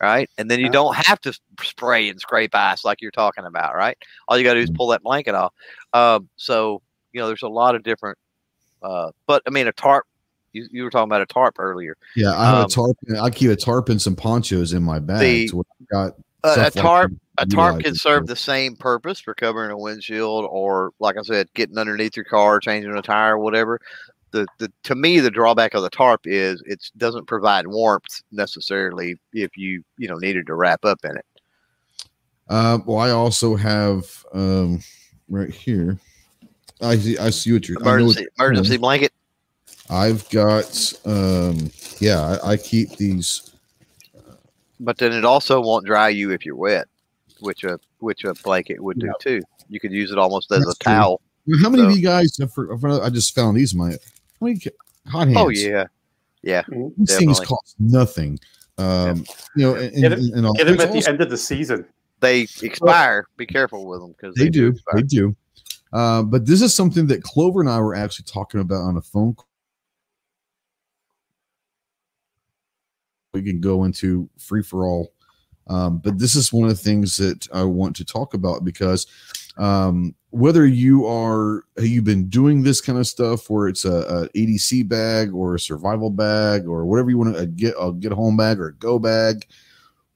Right. 0.00 0.30
And 0.38 0.48
then 0.50 0.60
you 0.60 0.70
don't 0.70 0.94
have 0.94 1.20
to 1.22 1.32
spray 1.62 2.08
and 2.08 2.20
scrape 2.20 2.54
ice 2.54 2.84
like 2.84 3.02
you're 3.02 3.10
talking 3.10 3.44
about. 3.44 3.74
Right. 3.74 3.98
All 4.28 4.38
you 4.38 4.44
got 4.44 4.54
to 4.54 4.60
do 4.60 4.64
is 4.64 4.70
Mhm. 4.70 4.76
pull 4.76 4.86
that 4.88 5.02
blanket 5.02 5.34
off. 5.34 5.52
Um, 5.92 6.28
so 6.36 6.82
you 7.12 7.20
know, 7.20 7.26
there's 7.26 7.42
a 7.42 7.48
lot 7.48 7.74
of 7.74 7.82
different. 7.82 8.16
Uh, 8.82 9.10
but 9.26 9.42
I 9.46 9.50
mean, 9.50 9.66
a 9.66 9.72
tarp. 9.72 10.04
You, 10.52 10.66
you 10.70 10.82
were 10.84 10.90
talking 10.90 11.08
about 11.08 11.20
a 11.20 11.26
tarp 11.26 11.56
earlier. 11.58 11.96
yeah. 12.16 12.32
I 12.38 12.46
have 12.46 12.54
um, 12.54 12.64
a 12.64 12.68
tarp. 12.68 12.96
I 13.20 13.30
keep 13.30 13.50
a 13.50 13.56
tarp 13.56 13.88
and 13.90 14.00
some 14.00 14.16
ponchos 14.16 14.72
in 14.72 14.82
my 14.82 14.98
bag. 14.98 15.20
The- 15.20 15.48
so 15.48 15.58
I've 15.80 15.88
got 15.88 16.12
Uh, 16.44 16.48
a 16.48 16.52
stuff 16.52 16.74
like 16.76 16.84
tarp. 16.84 17.12
A 17.38 17.46
tarp 17.46 17.82
can 17.84 17.94
serve 17.94 18.26
the 18.26 18.34
same 18.36 18.74
purpose 18.76 19.20
for 19.20 19.34
covering 19.34 19.70
a 19.72 19.76
windshield, 19.76 20.46
or 20.50 20.92
like 21.00 21.16
I 21.18 21.22
said, 21.22 21.48
getting 21.54 21.76
underneath 21.78 22.16
your 22.16 22.24
car, 22.24 22.60
changing 22.60 22.96
a 22.96 23.02
tire, 23.02 23.36
whatever. 23.38 23.80
The, 24.30 24.46
the 24.58 24.70
to 24.84 24.94
me 24.94 25.20
the 25.20 25.30
drawback 25.30 25.74
of 25.74 25.82
the 25.82 25.90
tarp 25.90 26.20
is 26.24 26.62
it 26.66 26.84
doesn't 26.98 27.26
provide 27.26 27.66
warmth 27.66 28.22
necessarily 28.30 29.16
if 29.32 29.56
you 29.56 29.82
you 29.96 30.08
know 30.08 30.16
needed 30.16 30.46
to 30.48 30.54
wrap 30.54 30.84
up 30.84 30.98
in 31.04 31.16
it. 31.16 31.24
Uh, 32.48 32.78
well, 32.86 32.98
I 32.98 33.10
also 33.10 33.56
have 33.56 34.24
um, 34.34 34.80
right 35.28 35.50
here. 35.50 35.98
I 36.80 36.96
see. 36.96 37.18
I 37.18 37.30
see 37.30 37.52
what 37.52 37.68
you're. 37.68 37.78
Know 37.78 37.84
what 37.84 37.90
Emergency 37.90 38.20
doing. 38.20 38.28
emergency 38.38 38.76
blanket. 38.76 39.12
I've 39.90 40.28
got. 40.30 40.92
Um, 41.04 41.70
yeah, 41.98 42.38
I, 42.42 42.52
I 42.52 42.56
keep 42.56 42.90
these. 42.96 43.50
But 44.80 44.98
then 44.98 45.12
it 45.12 45.24
also 45.24 45.60
won't 45.60 45.86
dry 45.86 46.08
you 46.10 46.30
if 46.30 46.46
you're 46.46 46.54
wet, 46.56 46.86
which 47.40 47.64
a 47.64 47.80
which 47.98 48.24
a 48.24 48.34
blanket 48.34 48.80
would 48.82 48.98
do 48.98 49.12
too. 49.20 49.42
You 49.68 49.80
could 49.80 49.92
use 49.92 50.10
it 50.12 50.18
almost 50.18 50.52
as 50.52 50.64
That's 50.64 50.76
a 50.76 50.78
true. 50.78 50.92
towel. 50.92 51.20
How 51.62 51.70
many 51.70 51.82
of 51.84 51.90
you 51.90 52.02
guys? 52.02 52.36
Have 52.38 52.52
I 52.84 53.10
just 53.10 53.34
found 53.34 53.56
these. 53.56 53.72
in 53.72 53.78
My 53.78 53.96
how 54.40 55.10
hot 55.10 55.28
hands. 55.28 55.38
Oh 55.38 55.48
yeah, 55.48 55.84
yeah. 56.42 56.62
these 56.96 57.16
things 57.16 57.40
cost 57.40 57.76
nothing. 57.78 58.38
Um, 58.78 59.24
you 59.56 59.66
know, 59.66 59.74
and, 59.74 59.94
Get 59.94 60.12
and, 60.12 60.34
and 60.34 60.46
all- 60.46 60.54
Get 60.54 60.66
them 60.66 60.76
there's 60.76 60.88
at 60.88 61.04
the 61.04 61.08
end 61.08 61.20
of 61.20 61.30
the 61.30 61.36
season. 61.36 61.84
They 62.20 62.46
expire. 62.62 63.26
Be 63.36 63.46
careful 63.46 63.86
with 63.86 64.00
them 64.00 64.12
because 64.12 64.34
they 64.34 64.48
do, 64.48 64.68
expire. 64.68 64.94
they 64.96 65.02
do. 65.02 65.36
Uh, 65.92 66.22
but 66.22 66.46
this 66.46 66.62
is 66.62 66.74
something 66.74 67.06
that 67.06 67.22
Clover 67.22 67.60
and 67.60 67.70
I 67.70 67.80
were 67.80 67.94
actually 67.94 68.26
talking 68.26 68.60
about 68.60 68.82
on 68.82 68.96
a 68.96 69.00
phone 69.00 69.34
call. 69.34 69.46
We 73.34 73.42
can 73.42 73.60
go 73.60 73.84
into 73.84 74.28
free 74.38 74.62
for 74.62 74.86
all, 74.86 75.12
um, 75.68 75.98
but 75.98 76.18
this 76.18 76.34
is 76.34 76.52
one 76.52 76.68
of 76.68 76.76
the 76.76 76.82
things 76.82 77.16
that 77.18 77.46
I 77.52 77.62
want 77.62 77.94
to 77.96 78.04
talk 78.04 78.34
about 78.34 78.64
because 78.64 79.06
um, 79.58 80.14
whether 80.30 80.66
you 80.66 81.06
are 81.06 81.64
you've 81.78 82.04
been 82.04 82.28
doing 82.28 82.62
this 82.62 82.80
kind 82.80 82.98
of 82.98 83.06
stuff, 83.06 83.48
where 83.48 83.68
it's 83.68 83.84
a, 83.84 83.92
a 83.92 84.28
EDC 84.30 84.88
bag 84.88 85.32
or 85.32 85.54
a 85.54 85.60
survival 85.60 86.10
bag 86.10 86.66
or 86.66 86.84
whatever 86.84 87.10
you 87.10 87.18
want 87.18 87.36
to 87.36 87.46
get 87.46 87.74
a 87.78 87.92
get 87.92 88.12
a 88.12 88.16
home 88.16 88.36
bag 88.36 88.58
or 88.60 88.68
a 88.68 88.74
go 88.74 88.98
bag, 88.98 89.46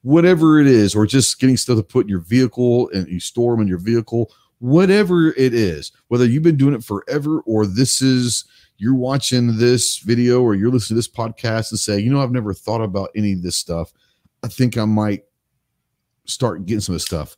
whatever 0.01 0.59
it 0.59 0.67
is, 0.67 0.95
or 0.95 1.05
just 1.05 1.39
getting 1.39 1.57
stuff 1.57 1.77
to 1.77 1.83
put 1.83 2.05
in 2.05 2.09
your 2.09 2.19
vehicle 2.19 2.89
and 2.93 3.07
you 3.07 3.19
store 3.19 3.53
them 3.53 3.61
in 3.61 3.67
your 3.67 3.79
vehicle 3.79 4.31
whatever 4.63 5.33
it 5.33 5.53
is, 5.53 5.91
whether 6.07 6.25
you've 6.25 6.41
been 6.41 6.55
doing 6.55 6.73
it 6.73 6.85
forever 6.85 7.41
or 7.41 7.65
this 7.65 8.01
is 8.01 8.45
you're 8.77 8.95
watching 8.95 9.57
this 9.57 9.97
video 9.97 10.41
or 10.41 10.55
you're 10.55 10.71
listening 10.71 10.95
to 10.95 10.99
this 10.99 11.07
podcast 11.07 11.71
and 11.71 11.79
say, 11.79 11.99
you 11.99 12.09
know, 12.09 12.21
I've 12.21 12.31
never 12.31 12.53
thought 12.53 12.81
about 12.81 13.09
any 13.13 13.33
of 13.33 13.43
this 13.43 13.57
stuff. 13.57 13.91
I 14.41 14.47
think 14.47 14.77
I 14.77 14.85
might 14.85 15.25
start 16.25 16.65
getting 16.65 16.79
some 16.79 16.93
of 16.93 16.95
this 16.95 17.05
stuff. 17.05 17.35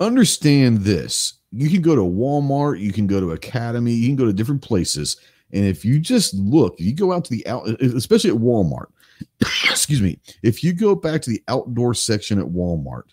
Understand 0.00 0.78
this. 0.78 1.34
You 1.52 1.68
can 1.68 1.82
go 1.82 1.94
to 1.94 2.02
Walmart, 2.02 2.80
you 2.80 2.92
can 2.92 3.06
go 3.06 3.20
to 3.20 3.32
Academy, 3.32 3.92
you 3.92 4.08
can 4.08 4.16
go 4.16 4.24
to 4.24 4.32
different 4.32 4.62
places. 4.62 5.16
And 5.52 5.64
if 5.64 5.84
you 5.84 5.98
just 5.98 6.34
look, 6.34 6.74
you 6.78 6.94
go 6.94 7.12
out 7.12 7.24
to 7.26 7.30
the 7.30 7.46
out, 7.46 7.68
especially 7.80 8.30
at 8.30 8.36
Walmart, 8.36 8.86
excuse 9.40 10.00
me, 10.00 10.18
if 10.42 10.62
you 10.62 10.72
go 10.72 10.94
back 10.94 11.22
to 11.22 11.30
the 11.30 11.42
outdoor 11.48 11.94
section 11.94 12.38
at 12.38 12.46
Walmart, 12.46 13.04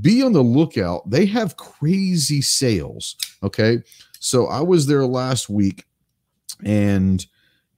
be 0.00 0.22
on 0.22 0.32
the 0.32 0.42
lookout. 0.42 1.08
They 1.08 1.26
have 1.26 1.56
crazy 1.56 2.42
sales. 2.42 3.16
Okay. 3.42 3.78
So 4.20 4.46
I 4.46 4.60
was 4.60 4.86
there 4.86 5.06
last 5.06 5.48
week 5.48 5.84
and 6.64 7.24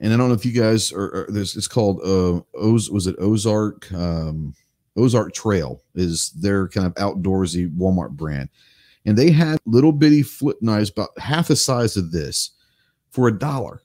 and 0.01 0.13
I 0.13 0.17
don't 0.17 0.29
know 0.29 0.35
if 0.35 0.47
you 0.47 0.53
guys 0.53 0.93
are, 0.93 1.15
are 1.15 1.27
this 1.29 1.57
it's 1.57 1.69
called 1.69 2.01
uh 2.03 2.41
Oz 2.59 2.91
was 2.91 3.07
it 3.07 3.17
Ozark 3.19 3.93
um 3.93 4.55
Ozark 4.97 5.33
Trail 5.33 5.83
is 5.95 6.31
their 6.31 6.69
kind 6.69 6.87
of 6.87 6.95
outdoorsy 6.95 7.71
Walmart 7.77 8.11
brand. 8.11 8.49
And 9.07 9.17
they 9.17 9.31
had 9.31 9.59
little 9.65 9.93
bitty 9.93 10.23
flip 10.23 10.59
knives 10.61 10.91
about 10.91 11.19
half 11.19 11.49
the 11.49 11.57
size 11.57 11.97
of 11.97 12.13
this 12.13 12.51
for 13.11 13.29
a 13.29 13.39
dollar. 13.39 13.81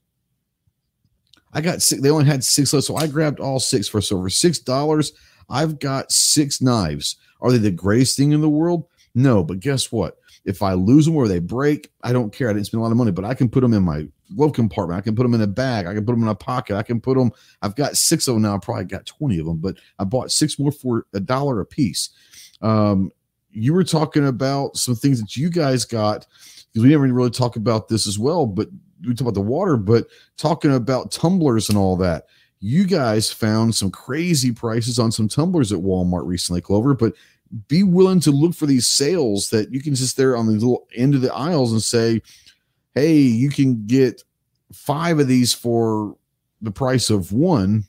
I 1.53 1.61
got 1.61 1.82
six, 1.82 2.02
they 2.02 2.10
only 2.10 2.26
had 2.26 2.44
six 2.44 2.73
left, 2.73 2.86
so 2.86 2.98
I 2.98 3.07
grabbed 3.07 3.40
all 3.40 3.60
six 3.60 3.88
for 3.88 4.02
so 4.02 4.22
for 4.22 4.30
six 4.30 4.60
dollars. 4.60 5.14
I've 5.49 5.80
got 5.80 6.11
six 6.11 6.61
knives. 6.61 7.15
Are 7.40 7.52
they 7.52 7.57
the 7.57 7.72
greatest 7.72 8.18
thing 8.18 8.34
in 8.34 8.41
the 8.41 8.49
world? 8.49 8.88
No, 9.14 9.44
but 9.44 9.61
guess 9.61 9.91
what? 9.91 10.18
If 10.44 10.61
I 10.61 10.73
lose 10.73 11.06
them 11.06 11.15
or 11.15 11.27
they 11.27 11.40
break, 11.40 11.91
I 12.03 12.11
don't 12.11 12.34
care. 12.34 12.49
I 12.49 12.53
didn't 12.53 12.65
spend 12.65 12.80
a 12.80 12.84
lot 12.84 12.91
of 12.91 12.98
money, 12.98 13.11
but 13.11 13.26
I 13.26 13.34
can 13.34 13.49
put 13.49 13.61
them 13.61 13.73
in 13.73 13.84
my 13.84 14.07
glove 14.35 14.53
compartment. 14.53 14.97
I 14.97 15.01
can 15.01 15.15
put 15.15 15.23
them 15.23 15.33
in 15.33 15.41
a 15.41 15.47
bag. 15.47 15.87
I 15.87 15.93
can 15.93 16.05
put 16.05 16.13
them 16.13 16.23
in 16.23 16.29
a 16.29 16.35
pocket. 16.35 16.75
I 16.75 16.83
can 16.83 16.99
put 16.99 17.17
them. 17.17 17.31
I've 17.61 17.75
got 17.75 17.97
six 17.97 18.27
of 18.27 18.35
them 18.35 18.43
now. 18.43 18.55
I 18.55 18.59
probably 18.59 18.85
got 18.85 19.05
20 19.05 19.39
of 19.39 19.45
them, 19.45 19.57
but 19.57 19.77
I 19.99 20.03
bought 20.03 20.31
six 20.31 20.59
more 20.59 20.71
for 20.71 21.05
a 21.13 21.19
dollar 21.19 21.61
a 21.61 21.65
piece. 21.65 22.09
Um, 22.61 23.11
you 23.51 23.73
were 23.73 23.83
talking 23.83 24.27
about 24.27 24.77
some 24.77 24.95
things 24.95 25.21
that 25.21 25.35
you 25.35 25.49
guys 25.49 25.85
got 25.85 26.27
because 26.71 26.83
we 26.83 26.89
never 26.89 27.07
really 27.07 27.29
talk 27.29 27.55
about 27.55 27.87
this 27.87 28.05
as 28.05 28.19
well, 28.19 28.45
but 28.45 28.67
we 29.05 29.13
talk 29.13 29.21
about 29.21 29.33
the 29.33 29.41
water, 29.41 29.77
but 29.77 30.07
talking 30.37 30.73
about 30.73 31.11
tumblers 31.11 31.69
and 31.69 31.77
all 31.77 31.95
that. 31.97 32.25
You 32.59 32.85
guys 32.85 33.31
found 33.31 33.75
some 33.75 33.91
crazy 33.91 34.51
prices 34.51 34.99
on 34.99 35.11
some 35.11 35.27
tumblers 35.27 35.71
at 35.71 35.79
Walmart 35.79 36.25
recently, 36.25 36.61
Clover, 36.61 36.93
but 36.93 37.13
be 37.67 37.83
willing 37.83 38.19
to 38.21 38.31
look 38.31 38.55
for 38.55 38.65
these 38.65 38.87
sales 38.87 39.49
that 39.51 39.71
you 39.71 39.81
can 39.81 39.95
just 39.95 40.17
there 40.17 40.35
on 40.35 40.47
the 40.47 40.53
little 40.53 40.87
end 40.95 41.15
of 41.15 41.21
the 41.21 41.33
aisles 41.33 41.71
and 41.71 41.81
say, 41.81 42.21
hey, 42.95 43.17
you 43.17 43.49
can 43.49 43.85
get 43.85 44.23
five 44.73 45.19
of 45.19 45.27
these 45.27 45.53
for 45.53 46.15
the 46.61 46.72
price 46.72 47.09
of 47.09 47.31
one. 47.31 47.84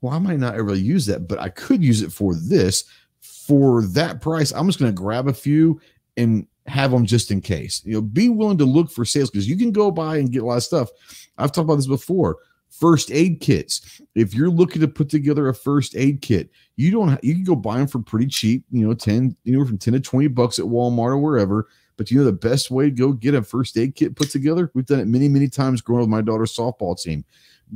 Well, 0.00 0.14
I 0.14 0.18
might 0.18 0.38
not 0.38 0.54
ever 0.54 0.74
use 0.74 1.06
that, 1.06 1.28
but 1.28 1.40
I 1.40 1.48
could 1.48 1.82
use 1.82 2.02
it 2.02 2.12
for 2.12 2.34
this. 2.34 2.84
For 3.20 3.82
that 3.82 4.20
price, 4.20 4.52
I'm 4.52 4.66
just 4.66 4.78
going 4.78 4.92
to 4.92 4.96
grab 4.96 5.26
a 5.26 5.32
few 5.32 5.80
and 6.16 6.46
have 6.66 6.90
them 6.90 7.06
just 7.06 7.30
in 7.30 7.40
case. 7.40 7.82
You 7.84 7.94
know, 7.94 8.02
be 8.02 8.28
willing 8.28 8.58
to 8.58 8.64
look 8.64 8.90
for 8.90 9.04
sales 9.04 9.30
because 9.30 9.48
you 9.48 9.56
can 9.56 9.72
go 9.72 9.90
buy 9.90 10.18
and 10.18 10.30
get 10.30 10.42
a 10.42 10.46
lot 10.46 10.58
of 10.58 10.62
stuff. 10.62 10.90
I've 11.38 11.50
talked 11.50 11.64
about 11.64 11.76
this 11.76 11.86
before. 11.86 12.36
First 12.68 13.10
aid 13.10 13.40
kits. 13.40 14.00
If 14.14 14.34
you're 14.34 14.50
looking 14.50 14.82
to 14.82 14.88
put 14.88 15.08
together 15.08 15.48
a 15.48 15.54
first 15.54 15.96
aid 15.96 16.20
kit, 16.20 16.50
you 16.76 16.90
don't 16.90 17.18
you 17.24 17.34
can 17.34 17.44
go 17.44 17.56
buy 17.56 17.78
them 17.78 17.86
for 17.86 17.98
pretty 17.98 18.26
cheap, 18.26 18.64
you 18.70 18.86
know, 18.86 18.94
10 18.94 19.34
anywhere 19.46 19.66
from 19.66 19.78
10 19.78 19.94
to 19.94 20.00
20 20.00 20.28
bucks 20.28 20.58
at 20.58 20.66
Walmart 20.66 21.12
or 21.12 21.18
wherever. 21.18 21.68
But 21.98 22.10
you 22.10 22.18
know 22.18 22.24
the 22.24 22.32
best 22.32 22.70
way 22.70 22.86
to 22.86 22.90
go 22.90 23.12
get 23.12 23.34
a 23.34 23.42
first 23.42 23.76
aid 23.76 23.94
kit 23.94 24.16
put 24.16 24.30
together? 24.30 24.70
We've 24.72 24.86
done 24.86 25.00
it 25.00 25.08
many, 25.08 25.28
many 25.28 25.48
times 25.48 25.82
growing 25.82 26.00
up 26.00 26.04
with 26.04 26.10
my 26.10 26.22
daughter's 26.22 26.56
softball 26.56 26.98
team. 26.98 27.26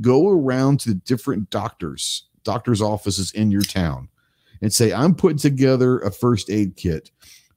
Go 0.01 0.29
around 0.29 0.79
to 0.81 0.89
the 0.89 0.95
different 0.95 1.51
doctors, 1.51 2.23
doctors' 2.43 2.81
offices 2.81 3.31
in 3.33 3.51
your 3.51 3.61
town 3.61 4.09
and 4.63 4.73
say, 4.73 4.91
I'm 4.91 5.13
putting 5.13 5.37
together 5.37 5.99
a 5.99 6.09
first 6.09 6.49
aid 6.49 6.75
kit 6.75 7.11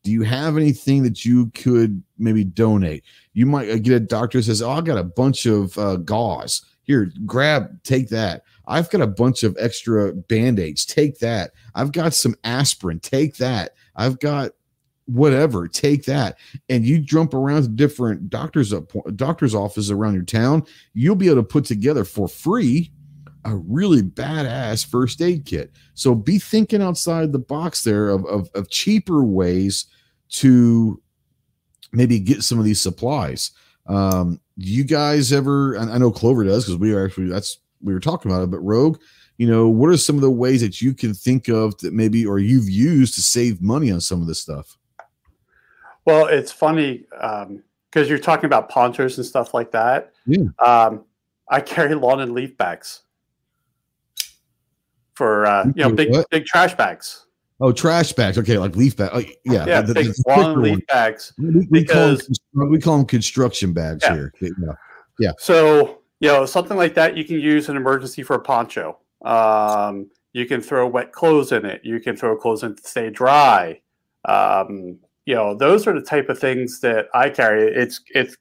do 0.07 0.13
you 0.13 0.23
have 0.23 0.57
anything 0.57 1.03
that 1.03 1.25
you 1.25 1.47
could 1.47 2.01
maybe 2.17 2.45
donate? 2.45 3.03
You 3.33 3.45
might 3.45 3.69
uh, 3.69 3.77
get 3.79 3.93
a 3.93 3.99
doctor 3.99 4.41
says, 4.41 4.63
"Oh, 4.63 4.71
I 4.71 4.81
got 4.81 4.99
a 4.99 5.03
bunch 5.03 5.47
of 5.47 5.77
uh, 5.77 5.97
gauze. 5.97 6.65
Here, 6.85 7.11
grab, 7.27 7.83
take 7.83 8.09
that. 8.11 8.45
I've 8.69 8.89
got 8.89 9.01
a 9.01 9.09
bunch 9.09 9.43
of 9.43 9.57
extra 9.59 10.13
band-aids. 10.13 10.87
Take 10.87 11.19
that. 11.19 11.51
I've 11.75 11.91
got 11.91 12.15
some 12.15 12.37
aspirin. 12.45 13.01
Take 13.01 13.39
that. 13.39 13.73
I've 13.97 14.21
got 14.21 14.53
whatever. 15.07 15.67
Take 15.67 16.05
that." 16.05 16.39
And 16.69 16.85
you 16.85 16.99
jump 16.99 17.35
around 17.35 17.77
different 17.77 18.31
doctors' 18.31 18.75
doctors' 19.17 19.55
offices 19.55 19.91
around 19.91 20.15
your 20.15 20.25
town. 20.25 20.65
You'll 20.95 21.17
be 21.17 21.27
able 21.27 21.37
to 21.37 21.43
put 21.43 21.65
together 21.65 22.05
for 22.05 22.29
free 22.29 22.93
a 23.47 23.55
really 23.55 24.03
badass 24.03 24.85
first 24.85 25.23
aid 25.23 25.45
kit. 25.45 25.71
So 25.95 26.15
be 26.15 26.39
thinking 26.39 26.83
outside 26.83 27.31
the 27.33 27.39
box 27.39 27.85
there 27.85 28.09
of, 28.09 28.27
of, 28.27 28.51
of 28.55 28.69
cheaper 28.69 29.25
ways 29.25 29.87
to 30.31 31.01
maybe 31.93 32.19
get 32.19 32.43
some 32.43 32.59
of 32.59 32.65
these 32.65 32.81
supplies. 32.81 33.53
Um, 33.87 34.41
you 34.57 34.83
guys 34.85 35.33
ever? 35.33 35.79
I 35.79 35.99
know 35.99 36.11
Clover 36.11 36.45
does 36.45 36.65
because 36.65 36.79
we 36.79 36.93
are 36.93 37.07
actually 37.07 37.29
that's 37.29 37.59
we 37.83 37.95
were 37.95 38.01
talking 38.01 38.31
about 38.31 38.43
it. 38.43 38.51
But 38.51 38.61
Rogue, 38.61 38.99
you 39.39 39.47
know, 39.47 39.69
what 39.69 39.91
are 39.91 39.97
some 39.97 40.17
of 40.17 40.23
the 40.23 40.31
ways 40.31 40.61
that 40.63 40.83
you 40.83 40.93
can 40.93 41.15
think 41.15 41.49
of 41.49 41.77
that 41.79 41.93
maybe 41.93 42.27
or 42.27 42.39
you've 42.39 42.69
used 42.69 43.15
to 43.15 43.23
save 43.23 43.63
money 43.63 43.93
on 43.93 44.01
some 44.01 44.21
of 44.21 44.27
this 44.27 44.41
stuff? 44.41 44.77
Well, 46.07 46.27
it's 46.27 46.53
funny 46.53 47.05
because 47.11 47.47
um, 47.47 47.63
you're 47.93 48.19
talking 48.19 48.47
about 48.47 48.69
ponchos 48.69 49.19
and 49.19 49.27
stuff 49.27 49.53
like 49.53 49.73
that. 49.73 50.13
Yeah. 50.25 50.45
Um, 50.65 51.05
I 51.49 51.61
carry 51.61 51.95
lawn 51.95 52.21
and 52.21 52.33
leaf 52.33 52.57
bags 52.57 53.03
for 55.15 55.47
uh, 55.47 55.65
you 55.75 55.83
know 55.83 55.91
big 55.91 56.11
what? 56.11 56.31
big 56.31 56.47
trash 56.47 56.75
bags. 56.75 57.27
Oh, 57.61 57.73
trash 57.73 58.13
bags. 58.13 58.39
Okay, 58.39 58.59
like 58.59 58.77
leaf 58.77 58.97
bags. 58.97 59.11
Oh, 59.15 59.19
yeah, 59.45 59.67
yeah, 59.67 59.81
the, 59.81 59.95
big 59.95 60.07
the, 60.07 60.57
leaf 60.57 60.73
one. 60.73 60.83
bags. 60.89 61.33
We, 61.39 61.67
we, 61.71 61.85
call 61.85 62.17
them, 62.17 62.71
we 62.71 62.79
call 62.79 62.99
them 62.99 63.07
construction 63.07 63.73
bags 63.73 64.01
yeah. 64.03 64.15
here. 64.15 64.33
Yeah. 64.41 64.49
yeah. 65.19 65.33
So 65.39 66.03
you 66.21 66.29
know 66.29 66.47
something 66.47 66.77
like 66.77 66.95
that 66.95 67.17
you 67.17 67.25
can 67.25 67.41
use 67.41 67.69
an 67.69 67.77
emergency 67.77 68.23
for 68.23 68.37
a 68.37 68.41
poncho. 68.41 68.99
Um, 69.25 70.11
you 70.33 70.47
can 70.47 70.61
throw 70.61 70.87
wet 70.87 71.13
clothes 71.13 71.51
in 71.51 71.65
it. 71.65 71.81
You 71.83 71.99
can 71.99 72.17
throw 72.17 72.37
clothes 72.37 72.63
in 72.63 72.77
to 72.77 72.83
stay 72.83 73.11
dry. 73.11 73.81
Um, 74.27 74.99
you 75.27 75.35
know, 75.35 75.55
those 75.55 75.87
are 75.87 75.93
the 75.93 76.07
type 76.07 76.29
of 76.29 76.39
things 76.39 76.81
that 76.81 77.09
I 77.13 77.31
carry. 77.31 77.65
It's 77.65 78.01
it's 78.15 78.37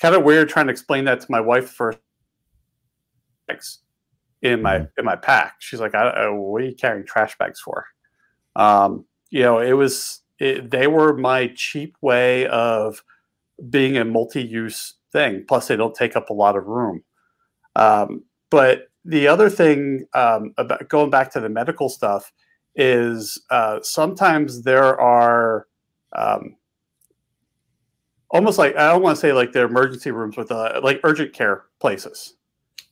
kind 0.00 0.14
of 0.14 0.22
weird 0.22 0.48
trying 0.48 0.66
to 0.66 0.72
explain 0.72 1.04
that 1.06 1.20
to 1.20 1.26
my 1.30 1.40
wife 1.40 1.70
first 1.70 1.98
in 4.42 4.62
my 4.62 4.76
mm-hmm. 4.76 4.84
in 4.98 5.04
my 5.04 5.16
pack. 5.16 5.56
She's 5.58 5.80
like, 5.80 5.94
I, 5.94 6.08
I, 6.08 6.28
"What 6.28 6.62
are 6.62 6.66
you 6.66 6.74
carrying 6.74 7.06
trash 7.06 7.36
bags 7.38 7.60
for?" 7.60 7.86
Um, 8.56 9.06
you 9.30 9.42
know, 9.42 9.58
it 9.58 9.72
was 9.72 10.20
it, 10.38 10.70
they 10.70 10.86
were 10.86 11.16
my 11.16 11.50
cheap 11.56 11.96
way 12.02 12.46
of 12.46 13.02
being 13.70 13.96
a 13.96 14.04
multi-use 14.04 14.94
thing. 15.12 15.44
Plus, 15.48 15.68
they 15.68 15.76
don't 15.76 15.94
take 15.94 16.14
up 16.14 16.30
a 16.30 16.34
lot 16.34 16.56
of 16.56 16.66
room. 16.66 17.02
Um, 17.74 18.24
but 18.50 18.88
the 19.04 19.28
other 19.28 19.48
thing 19.48 20.06
um, 20.14 20.52
about 20.58 20.88
going 20.88 21.10
back 21.10 21.32
to 21.32 21.40
the 21.40 21.48
medical 21.48 21.88
stuff 21.88 22.30
is 22.76 23.40
uh, 23.50 23.80
sometimes 23.82 24.62
there 24.62 25.00
are 25.00 25.67
um, 26.12 26.56
almost 28.30 28.58
like 28.58 28.76
I 28.76 28.92
don't 28.92 29.02
want 29.02 29.16
to 29.16 29.20
say 29.20 29.32
like 29.32 29.52
the 29.52 29.64
emergency 29.64 30.10
rooms 30.10 30.36
with 30.36 30.50
uh, 30.50 30.80
like 30.82 31.00
urgent 31.04 31.32
care 31.32 31.64
places, 31.80 32.34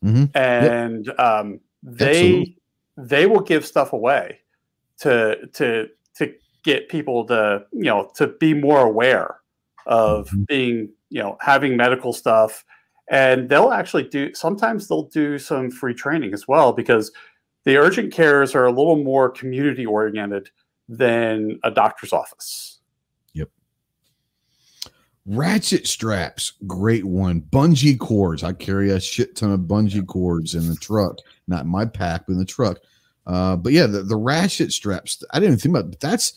mm-hmm. 0.04 0.24
and 0.36 1.06
yep. 1.06 1.18
um, 1.18 1.60
they 1.82 2.08
Absolutely. 2.10 2.58
they 2.96 3.26
will 3.26 3.40
give 3.40 3.66
stuff 3.66 3.92
away 3.92 4.40
to 5.00 5.46
to 5.54 5.88
to 6.16 6.34
get 6.64 6.88
people 6.88 7.24
to 7.26 7.64
you 7.72 7.84
know 7.84 8.10
to 8.16 8.28
be 8.28 8.54
more 8.54 8.80
aware 8.80 9.36
of 9.86 10.26
mm-hmm. 10.28 10.42
being 10.44 10.88
you 11.10 11.22
know 11.22 11.36
having 11.40 11.76
medical 11.76 12.12
stuff 12.12 12.64
and 13.08 13.48
they'll 13.48 13.70
actually 13.70 14.02
do 14.02 14.34
sometimes 14.34 14.88
they'll 14.88 15.04
do 15.04 15.38
some 15.38 15.70
free 15.70 15.94
training 15.94 16.34
as 16.34 16.48
well 16.48 16.72
because 16.72 17.12
the 17.64 17.76
urgent 17.76 18.12
cares 18.12 18.54
are 18.54 18.64
a 18.64 18.72
little 18.72 19.02
more 19.02 19.30
community 19.30 19.86
oriented 19.86 20.50
than 20.88 21.58
a 21.62 21.70
doctor's 21.70 22.12
office 22.12 22.75
ratchet 25.26 25.86
straps 25.86 26.52
great 26.66 27.04
one 27.04 27.40
bungee 27.40 27.98
cords 27.98 28.44
i 28.44 28.52
carry 28.52 28.90
a 28.90 29.00
shit 29.00 29.34
ton 29.34 29.50
of 29.50 29.60
bungee 29.60 30.06
cords 30.06 30.54
in 30.54 30.68
the 30.68 30.76
truck 30.76 31.18
not 31.48 31.64
in 31.64 31.68
my 31.68 31.84
pack 31.84 32.26
but 32.26 32.34
in 32.34 32.38
the 32.38 32.44
truck 32.44 32.78
uh, 33.26 33.56
but 33.56 33.72
yeah, 33.72 33.86
the, 33.86 34.02
the 34.02 34.16
ratchet 34.16 34.72
straps, 34.72 35.22
I 35.32 35.40
didn't 35.40 35.58
think 35.58 35.76
about 35.76 35.92
it, 35.92 36.00
that's 36.00 36.34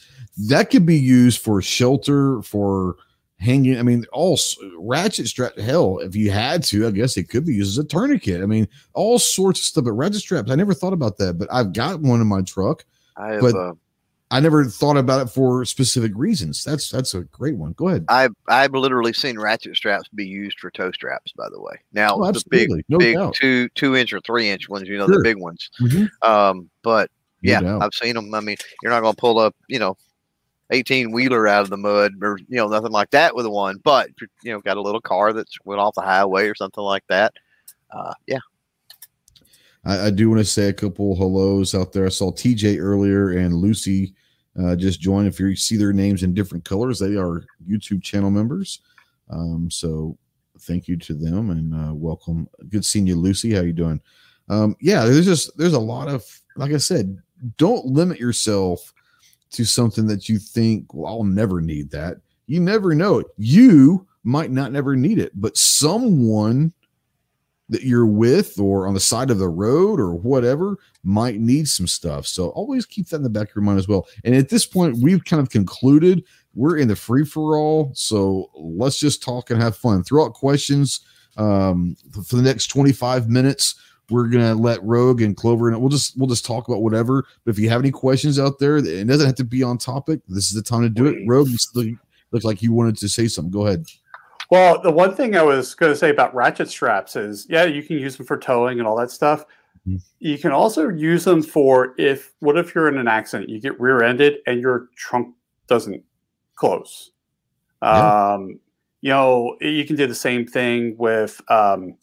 that 0.48 0.72
could 0.72 0.86
be 0.86 0.98
used 0.98 1.40
for 1.40 1.62
shelter, 1.62 2.42
for 2.42 2.96
hanging. 3.38 3.78
I 3.78 3.84
mean, 3.84 4.06
all 4.12 4.40
ratchet 4.78 5.28
strap. 5.28 5.58
Hell, 5.58 6.00
if 6.00 6.16
you 6.16 6.32
had 6.32 6.64
to, 6.66 6.88
I 6.88 6.92
guess 6.92 7.16
it 7.16 7.30
could 7.30 7.46
be 7.46 7.54
used 7.54 7.78
as 7.78 7.86
a 7.86 7.88
tourniquet. 7.88 8.42
I 8.42 8.48
mean, 8.48 8.68
all 8.94 9.20
sorts 9.20 9.60
of 9.60 9.66
stuff. 9.66 9.84
But 9.84 9.94
ratchet 9.94 10.22
straps, 10.22 10.50
I 10.50 10.56
never 10.56 10.74
thought 10.74 10.94
about 10.94 11.18
that. 11.18 11.38
But 11.38 11.48
I've 11.52 11.74
got 11.74 12.00
one 12.00 12.22
in 12.22 12.28
my 12.28 12.42
truck. 12.42 12.84
I 13.18 13.34
have, 13.34 13.42
but 13.42 13.56
uh, 13.56 13.74
I 14.32 14.40
never 14.40 14.66
thought 14.66 14.98
about 14.98 15.26
it 15.26 15.30
for 15.32 15.66
specific 15.66 16.12
reasons. 16.16 16.64
That's 16.64 16.90
that's 16.90 17.14
a 17.16 17.22
great 17.22 17.56
one. 17.56 17.74
Go 17.74 17.88
ahead. 17.88 18.06
I've 18.10 18.34
I've 18.48 18.74
literally 18.74 19.14
seen 19.14 19.40
ratchet 19.40 19.76
straps 19.76 20.08
be 20.10 20.26
used 20.26 20.60
for 20.60 20.70
tow 20.70 20.92
straps. 20.92 21.32
By 21.32 21.50
the 21.50 21.60
way, 21.60 21.74
now 21.94 22.16
oh, 22.16 22.32
the 22.32 22.44
big 22.50 22.70
no 22.90 23.00
big 23.00 23.16
doubt. 23.16 23.34
two 23.34 23.70
two 23.70 23.96
inch 23.96 24.14
or 24.14 24.22
three 24.22 24.50
inch 24.50 24.70
ones, 24.70 24.88
you 24.88 24.98
know, 24.98 25.08
sure. 25.08 25.18
the 25.18 25.24
big 25.24 25.38
ones. 25.38 25.70
Mm-hmm. 25.82 26.30
Um, 26.30 26.70
but 26.84 27.10
yeah. 27.42 27.80
I've 27.82 27.94
seen 27.94 28.16
them. 28.16 28.34
I 28.34 28.42
mean, 28.42 28.58
you're 28.84 28.92
not 28.92 29.02
going 29.02 29.16
to 29.16 29.20
pull 29.20 29.40
up, 29.40 29.56
you 29.68 29.80
know, 29.80 29.98
18 30.72 31.12
wheeler 31.12 31.48
out 31.48 31.64
of 31.64 31.70
the 31.70 31.78
mud 31.78 32.14
or 32.22 32.38
you 32.48 32.58
know 32.58 32.68
nothing 32.68 32.92
like 32.92 33.10
that 33.12 33.36
with 33.36 33.46
a 33.46 33.50
one, 33.50 33.78
but 33.84 34.10
you 34.44 34.52
know 34.52 34.60
got 34.60 34.78
a 34.78 34.82
little 34.82 35.02
car 35.02 35.34
that's 35.34 35.58
went 35.66 35.82
off 35.82 35.96
the 35.96 36.02
highway 36.02 36.48
or 36.48 36.56
something 36.56 36.84
like 36.84 37.04
that. 37.10 37.34
Uh, 37.92 38.14
yeah. 38.28 38.40
I, 39.86 40.08
I 40.08 40.10
do 40.10 40.30
want 40.30 40.40
to 40.40 40.46
say 40.46 40.70
a 40.70 40.74
couple 40.74 41.16
hellos 41.16 41.74
out 41.74 41.94
there. 41.94 42.06
I 42.06 42.10
saw 42.10 42.32
TJ 42.32 42.80
earlier 42.80 43.32
and 43.38 43.56
Lucy 43.56 44.14
uh, 44.60 44.76
just 44.76 45.00
joined. 45.00 45.28
If 45.28 45.40
you 45.40 45.56
see 45.56 45.78
their 45.78 45.94
names 45.94 46.24
in 46.24 46.34
different 46.34 46.66
colors, 46.66 47.00
they 47.00 47.16
are 47.16 47.46
YouTube 47.68 48.04
channel 48.04 48.32
members. 48.32 48.82
Um, 49.30 49.70
so 49.70 50.18
thank 50.62 50.88
you 50.88 50.98
to 50.98 51.14
them 51.14 51.52
and 51.52 51.74
uh, 51.74 51.94
welcome. 51.94 52.48
Good 52.70 52.84
seeing 52.86 53.08
you, 53.08 53.16
Lucy. 53.16 53.54
How 53.54 53.62
you 53.62 53.74
doing? 53.74 54.02
Um, 54.50 54.76
yeah, 54.82 55.06
there's 55.06 55.26
just 55.26 55.56
there's 55.58 55.74
a 55.74 55.80
lot 55.80 56.08
of 56.08 56.26
like 56.56 56.74
I 56.74 56.78
said, 56.78 57.18
don't 57.58 57.86
limit 57.86 58.20
yourself 58.20 58.94
to 59.52 59.66
something 59.66 60.06
that 60.08 60.28
you 60.28 60.40
think, 60.40 60.94
well, 60.94 61.12
I'll 61.12 61.24
never 61.24 61.62
need 61.62 61.90
that. 61.92 62.18
You 62.48 62.60
never 62.60 62.94
know 62.94 63.20
it. 63.20 63.28
You 63.38 64.08
might 64.24 64.52
not 64.52 64.72
never 64.72 64.96
need 64.96 65.20
it, 65.20 65.32
but 65.36 65.58
someone 65.58 66.74
that 67.70 67.84
you're 67.84 68.06
with 68.06 68.60
or 68.60 68.88
on 68.88 68.94
the 68.94 69.00
side 69.00 69.30
of 69.30 69.38
the 69.38 69.50
road 69.50 70.00
or 70.00 70.14
whatever 70.14 70.78
might 71.04 71.40
need 71.40 71.68
some 71.68 71.88
stuff. 71.88 72.26
So 72.28 72.50
always 72.50 72.86
keep 72.86 73.08
that 73.10 73.18
in 73.18 73.24
the 73.24 73.30
back 73.30 73.50
of 73.50 73.56
your 73.56 73.64
mind 73.64 73.80
as 73.80 73.88
well. 73.88 74.08
And 74.24 74.36
at 74.36 74.50
this 74.50 74.66
point, 74.66 74.98
we've 75.02 75.24
kind 75.24 75.42
of 75.42 75.50
concluded 75.50 76.24
we're 76.56 76.78
in 76.78 76.88
the 76.88 76.96
free 76.96 77.26
for 77.26 77.58
all. 77.58 77.92
So 77.94 78.50
let's 78.56 79.00
just 79.00 79.24
talk 79.24 79.52
and 79.52 79.62
have 79.62 79.78
fun. 79.78 80.04
Throw 80.04 80.26
out 80.26 80.34
questions 80.34 81.02
um, 81.38 81.96
for 82.24 82.36
the 82.36 82.42
next 82.42 82.68
25 82.68 83.30
minutes. 83.30 83.76
We're 84.10 84.28
gonna 84.28 84.56
let 84.56 84.84
Rogue 84.84 85.22
and 85.22 85.38
Clover 85.38 85.70
and 85.70 85.80
we'll 85.80 85.90
just 85.90 86.18
we'll 86.18 86.28
just 86.28 86.44
talk 86.44 86.68
about 86.68 86.82
whatever. 86.82 87.26
But 87.46 87.52
if 87.52 87.60
you 87.60 87.70
have 87.70 87.82
any 87.82 87.92
questions 87.92 88.40
out 88.40 88.58
there, 88.58 88.78
it 88.78 89.08
doesn't 89.08 89.28
have 89.28 89.36
to 89.36 89.44
be 89.44 89.62
on 89.62 89.78
topic. 89.78 90.22
This 90.28 90.48
is 90.48 90.54
the 90.54 90.64
time 90.64 90.82
to 90.82 90.90
do 90.90 91.06
it. 91.06 91.20
Rogue, 91.28 91.50
you 91.50 91.98
look 92.32 92.44
like 92.44 92.64
you 92.64 92.74
wanted 92.74 92.98
to 92.98 93.08
say 93.08 93.28
something. 93.28 93.52
Go 93.52 93.68
ahead. 93.68 93.86
Well, 94.50 94.82
the 94.82 94.92
one 94.92 95.16
thing 95.16 95.36
I 95.36 95.44
was 95.44 95.76
going 95.76 95.92
to 95.92 95.98
say 95.98 96.10
about 96.10 96.34
ratchet 96.34 96.70
straps 96.70 97.16
is, 97.16 97.46
yeah, 97.50 97.66
you 97.66 97.84
can 97.84 97.98
use 97.98 98.18
them 98.18 98.26
for 98.26 98.38
towing 98.38 98.80
and 98.80 98.88
all 98.88 98.98
that 98.98 99.12
stuff. 99.12 99.46
Mm-hmm. 99.88 99.98
You 100.20 100.38
can 100.38 100.52
also 100.52 100.90
use 100.90 101.24
them 101.24 101.44
for 101.44 101.94
if 101.98 102.34
what 102.40 102.58
if 102.58 102.74
you're 102.74 102.88
in 102.88 102.98
an 102.98 103.08
accident, 103.08 103.50
you 103.50 103.62
get 103.62 103.80
rear-ended 103.80 104.38
and 104.48 104.60
your 104.60 104.90
trunk 104.96 105.36
doesn't 105.68 106.04
close. 106.56 107.12
Yeah. 107.82 108.34
Um, 108.34 108.60
you 109.02 109.12
know, 109.12 109.56
you 109.62 109.86
can 109.86 109.96
do 109.96 110.08
the 110.08 110.16
same 110.16 110.46
thing 110.46 110.96
with 110.98 111.42
um, 111.50 111.96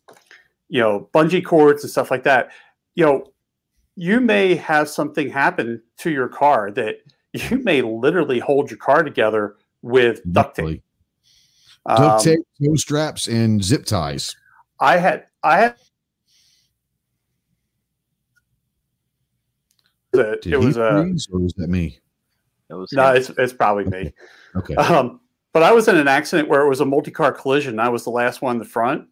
you 0.68 0.80
know, 0.80 1.08
bungee 1.12 1.44
cords 1.44 1.82
and 1.82 1.90
stuff 1.90 2.10
like 2.10 2.22
that. 2.24 2.50
You 2.94 3.04
know, 3.04 3.26
you 3.96 4.20
may 4.20 4.54
have 4.54 4.88
something 4.88 5.30
happen 5.30 5.82
to 5.98 6.10
your 6.10 6.28
car 6.28 6.70
that 6.72 6.96
you 7.32 7.58
may 7.58 7.82
literally 7.82 8.38
hold 8.38 8.70
your 8.70 8.78
car 8.78 9.02
together 9.02 9.56
with 9.82 10.20
duct 10.32 10.56
tape. 10.56 10.82
Duct 11.88 12.00
um, 12.00 12.20
tape, 12.20 12.40
tow 12.62 12.74
straps, 12.74 13.28
and 13.28 13.62
zip 13.62 13.84
ties. 13.84 14.34
I 14.80 14.96
had 14.96 15.26
I 15.42 15.58
had 15.58 15.76
it, 20.12 20.42
Did 20.42 20.52
it 20.54 20.58
was 20.58 20.76
a 20.76 20.84
uh, 20.84 21.04
or 21.32 21.40
was 21.40 21.52
that 21.54 21.68
me? 21.68 21.98
It 22.70 22.74
was 22.74 22.92
no, 22.92 23.12
it's 23.12 23.30
it's 23.38 23.52
probably 23.52 23.84
okay. 23.86 24.04
me. 24.04 24.12
Okay. 24.56 24.74
Um, 24.74 25.20
but 25.52 25.62
I 25.62 25.72
was 25.72 25.88
in 25.88 25.96
an 25.96 26.08
accident 26.08 26.48
where 26.48 26.62
it 26.62 26.68
was 26.68 26.80
a 26.80 26.84
multi-car 26.84 27.32
collision. 27.32 27.78
I 27.78 27.88
was 27.88 28.04
the 28.04 28.10
last 28.10 28.42
one 28.42 28.56
in 28.56 28.58
the 28.58 28.64
front, 28.64 29.06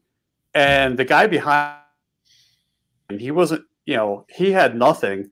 and 0.55 0.99
the 0.99 1.05
guy 1.05 1.27
behind 1.27 1.79
he 3.19 3.31
wasn't. 3.31 3.65
You 3.87 3.97
know, 3.97 4.27
he 4.29 4.51
had 4.51 4.77
nothing. 4.77 5.31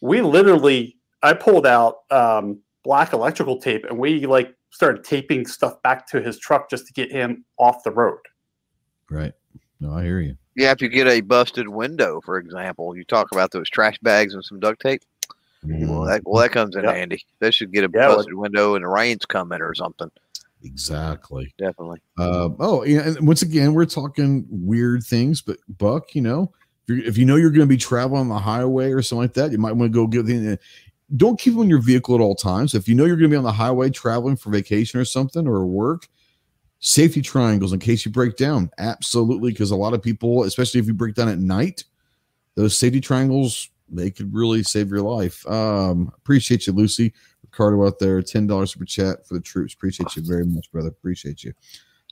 We 0.00 0.22
literally, 0.22 0.96
I 1.22 1.32
pulled 1.32 1.66
out 1.66 1.98
um, 2.10 2.60
black 2.84 3.12
electrical 3.12 3.58
tape, 3.60 3.84
and 3.84 3.98
we 3.98 4.24
like 4.26 4.54
started 4.70 5.04
taping 5.04 5.46
stuff 5.46 5.80
back 5.82 6.06
to 6.08 6.20
his 6.20 6.38
truck 6.38 6.70
just 6.70 6.86
to 6.86 6.92
get 6.92 7.10
him 7.10 7.44
off 7.58 7.82
the 7.84 7.90
road. 7.90 8.20
Right. 9.10 9.32
No, 9.80 9.94
I 9.94 10.02
hear 10.04 10.20
you. 10.20 10.36
You 10.54 10.66
have 10.66 10.78
to 10.78 10.88
get 10.88 11.06
a 11.06 11.20
busted 11.20 11.68
window, 11.68 12.20
for 12.24 12.38
example. 12.38 12.96
You 12.96 13.04
talk 13.04 13.28
about 13.32 13.52
those 13.52 13.70
trash 13.70 13.96
bags 14.02 14.34
and 14.34 14.44
some 14.44 14.58
duct 14.58 14.80
tape. 14.80 15.02
Mm-hmm. 15.64 15.88
Well, 15.88 16.04
that 16.04 16.22
well 16.24 16.42
that 16.42 16.50
comes 16.50 16.76
in 16.76 16.84
yep. 16.84 16.94
handy. 16.94 17.24
They 17.40 17.50
should 17.50 17.72
get 17.72 17.84
a 17.84 17.90
yeah, 17.92 18.08
busted 18.08 18.34
well, 18.34 18.42
window 18.42 18.74
and 18.74 18.84
the 18.84 18.88
rain's 18.88 19.26
coming 19.26 19.60
or 19.60 19.74
something. 19.74 20.10
Exactly. 20.64 21.54
Definitely. 21.58 22.00
Uh, 22.18 22.50
oh, 22.58 22.84
yeah. 22.84 23.08
And 23.08 23.26
once 23.26 23.42
again, 23.42 23.74
we're 23.74 23.86
talking 23.86 24.46
weird 24.50 25.04
things, 25.04 25.40
but 25.40 25.58
Buck, 25.68 26.14
you 26.14 26.22
know, 26.22 26.52
if, 26.88 27.06
if 27.06 27.18
you 27.18 27.24
know 27.24 27.36
you're 27.36 27.50
going 27.50 27.60
to 27.60 27.66
be 27.66 27.76
traveling 27.76 28.22
on 28.22 28.28
the 28.28 28.38
highway 28.38 28.90
or 28.90 29.02
something 29.02 29.22
like 29.22 29.34
that, 29.34 29.52
you 29.52 29.58
might 29.58 29.72
want 29.72 29.92
to 29.92 29.96
go 29.96 30.06
get 30.06 30.26
the 30.26 30.58
don't 31.16 31.40
keep 31.40 31.54
them 31.54 31.62
in 31.62 31.70
your 31.70 31.80
vehicle 31.80 32.14
at 32.14 32.20
all 32.20 32.34
times. 32.34 32.74
If 32.74 32.88
you 32.88 32.94
know 32.94 33.04
you're 33.04 33.16
going 33.16 33.30
to 33.30 33.34
be 33.34 33.38
on 33.38 33.44
the 33.44 33.52
highway 33.52 33.90
traveling 33.90 34.36
for 34.36 34.50
vacation 34.50 35.00
or 35.00 35.04
something 35.04 35.46
or 35.46 35.66
work, 35.66 36.08
safety 36.80 37.22
triangles 37.22 37.72
in 37.72 37.78
case 37.78 38.04
you 38.04 38.12
break 38.12 38.36
down. 38.36 38.70
Absolutely, 38.78 39.52
because 39.52 39.70
a 39.70 39.76
lot 39.76 39.94
of 39.94 40.02
people, 40.02 40.44
especially 40.44 40.80
if 40.80 40.86
you 40.86 40.94
break 40.94 41.14
down 41.14 41.28
at 41.28 41.38
night, 41.38 41.84
those 42.54 42.78
safety 42.78 43.00
triangles 43.00 43.70
they 43.90 44.10
could 44.10 44.34
really 44.34 44.62
save 44.62 44.90
your 44.90 45.00
life. 45.00 45.46
Um, 45.48 46.12
appreciate 46.16 46.66
you, 46.66 46.72
Lucy 46.72 47.14
Ricardo 47.42 47.86
out 47.86 47.98
there. 47.98 48.20
Ten 48.22 48.46
dollars 48.46 48.74
per 48.74 48.84
chat 48.84 49.26
for 49.26 49.34
the 49.34 49.40
troops. 49.40 49.74
Appreciate 49.74 50.14
you 50.16 50.22
very 50.22 50.44
much, 50.44 50.70
brother. 50.70 50.88
Appreciate 50.88 51.42
you. 51.42 51.52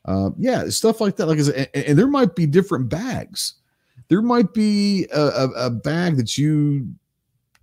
Uh, 0.05 0.31
yeah, 0.39 0.69
stuff 0.69 1.01
like 1.01 1.17
that. 1.17 1.27
Like, 1.27 1.39
I 1.39 1.69
and, 1.75 1.87
and 1.89 1.99
there 1.99 2.07
might 2.07 2.35
be 2.35 2.47
different 2.47 2.89
bags. 2.89 3.55
There 4.09 4.23
might 4.23 4.55
be 4.55 5.07
a, 5.13 5.21
a, 5.21 5.51
a 5.67 5.71
bag 5.71 6.17
that 6.17 6.39
you 6.39 6.89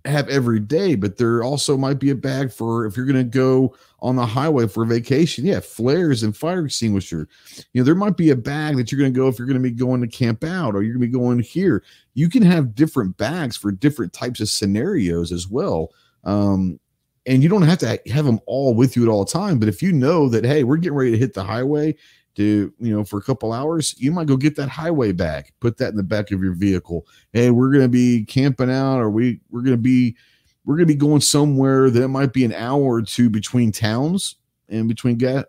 have 0.04 0.28
every 0.28 0.60
day, 0.60 0.94
but 0.94 1.16
there 1.16 1.42
also 1.42 1.76
might 1.76 1.98
be 1.98 2.10
a 2.10 2.14
bag 2.14 2.52
for 2.52 2.84
if 2.84 2.96
you're 2.96 3.06
going 3.06 3.16
to 3.16 3.24
go 3.24 3.74
on 4.00 4.16
the 4.16 4.26
highway 4.26 4.66
for 4.66 4.82
a 4.82 4.86
vacation. 4.86 5.46
Yeah, 5.46 5.60
flares 5.60 6.22
and 6.22 6.36
fire 6.36 6.66
extinguisher. 6.66 7.26
You 7.72 7.80
know, 7.80 7.84
there 7.84 7.94
might 7.94 8.16
be 8.16 8.30
a 8.30 8.36
bag 8.36 8.76
that 8.76 8.92
you're 8.92 9.00
going 9.00 9.12
to 9.12 9.18
go 9.18 9.28
if 9.28 9.38
you're 9.38 9.48
going 9.48 9.62
to 9.62 9.62
be 9.62 9.70
going 9.70 10.02
to 10.02 10.08
camp 10.08 10.44
out 10.44 10.74
or 10.74 10.82
you're 10.82 10.94
going 10.94 11.02
to 11.02 11.08
be 11.08 11.18
going 11.18 11.38
here. 11.40 11.82
You 12.12 12.28
can 12.28 12.42
have 12.42 12.74
different 12.74 13.16
bags 13.16 13.56
for 13.56 13.72
different 13.72 14.12
types 14.12 14.40
of 14.40 14.48
scenarios 14.50 15.32
as 15.32 15.48
well. 15.48 15.90
Um, 16.24 16.78
and 17.26 17.42
you 17.42 17.48
don't 17.48 17.62
have 17.62 17.78
to 17.78 17.98
have 18.12 18.26
them 18.26 18.40
all 18.46 18.74
with 18.74 18.96
you 18.96 19.02
at 19.02 19.08
all 19.08 19.24
time. 19.24 19.58
But 19.58 19.68
if 19.68 19.82
you 19.82 19.92
know 19.92 20.28
that, 20.28 20.44
hey, 20.44 20.64
we're 20.64 20.76
getting 20.76 20.98
ready 20.98 21.12
to 21.12 21.18
hit 21.18 21.32
the 21.32 21.44
highway 21.44 21.96
to 22.36 22.72
you 22.78 22.96
know 22.96 23.04
for 23.04 23.18
a 23.18 23.22
couple 23.22 23.52
hours 23.52 23.94
you 23.98 24.10
might 24.10 24.26
go 24.26 24.36
get 24.36 24.56
that 24.56 24.68
highway 24.68 25.12
bag 25.12 25.52
put 25.60 25.76
that 25.78 25.90
in 25.90 25.96
the 25.96 26.02
back 26.02 26.30
of 26.30 26.42
your 26.42 26.54
vehicle. 26.54 27.06
Hey 27.32 27.50
we're 27.50 27.70
going 27.70 27.84
to 27.84 27.88
be 27.88 28.24
camping 28.24 28.70
out 28.70 28.98
or 28.98 29.10
we 29.10 29.40
we're 29.50 29.62
going 29.62 29.76
to 29.76 29.82
be 29.82 30.16
we're 30.64 30.76
going 30.76 30.88
to 30.88 30.94
be 30.94 30.98
going 30.98 31.20
somewhere 31.20 31.90
that 31.90 32.08
might 32.08 32.32
be 32.32 32.44
an 32.44 32.54
hour 32.54 32.82
or 32.82 33.02
two 33.02 33.28
between 33.28 33.70
towns 33.70 34.36
and 34.68 34.88
between 34.88 35.16
gas 35.16 35.44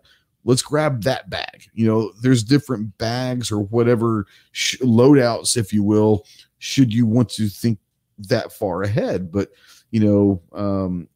let's 0.46 0.62
grab 0.62 1.02
that 1.02 1.28
bag. 1.28 1.68
You 1.74 1.86
know 1.86 2.12
there's 2.22 2.42
different 2.42 2.96
bags 2.96 3.52
or 3.52 3.60
whatever 3.60 4.26
sh- 4.52 4.78
loadouts 4.80 5.58
if 5.58 5.72
you 5.72 5.82
will 5.82 6.24
should 6.58 6.94
you 6.94 7.04
want 7.04 7.28
to 7.30 7.48
think 7.48 7.78
that 8.18 8.52
far 8.52 8.82
ahead. 8.82 9.30
But 9.30 9.50
you 9.90 10.00
know 10.00 10.42
um 10.58 11.08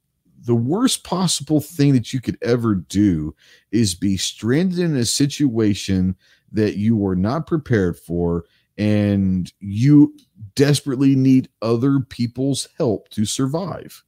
the 0.44 0.54
worst 0.54 1.04
possible 1.04 1.60
thing 1.60 1.92
that 1.92 2.12
you 2.12 2.20
could 2.20 2.38
ever 2.42 2.74
do 2.74 3.34
is 3.72 3.94
be 3.94 4.16
stranded 4.16 4.78
in 4.78 4.96
a 4.96 5.04
situation 5.04 6.16
that 6.52 6.76
you 6.76 6.96
were 6.96 7.16
not 7.16 7.46
prepared 7.46 7.98
for 7.98 8.44
and 8.78 9.52
you 9.60 10.14
desperately 10.54 11.14
need 11.14 11.48
other 11.60 12.00
people's 12.00 12.68
help 12.78 13.08
to 13.10 13.24
survive. 13.24 14.02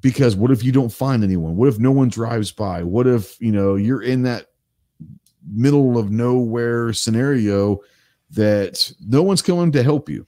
Because 0.00 0.36
what 0.36 0.50
if 0.50 0.62
you 0.62 0.70
don't 0.70 0.92
find 0.92 1.24
anyone? 1.24 1.56
What 1.56 1.68
if 1.68 1.78
no 1.78 1.90
one 1.90 2.08
drives 2.08 2.52
by? 2.52 2.82
What 2.82 3.06
if 3.06 3.40
you 3.40 3.50
know 3.50 3.74
you're 3.74 4.02
in 4.02 4.22
that 4.22 4.48
middle 5.50 5.98
of 5.98 6.10
nowhere 6.10 6.92
scenario 6.92 7.80
that 8.30 8.92
no 9.06 9.22
one's 9.22 9.42
coming 9.42 9.72
to 9.72 9.82
help 9.82 10.08
you 10.08 10.26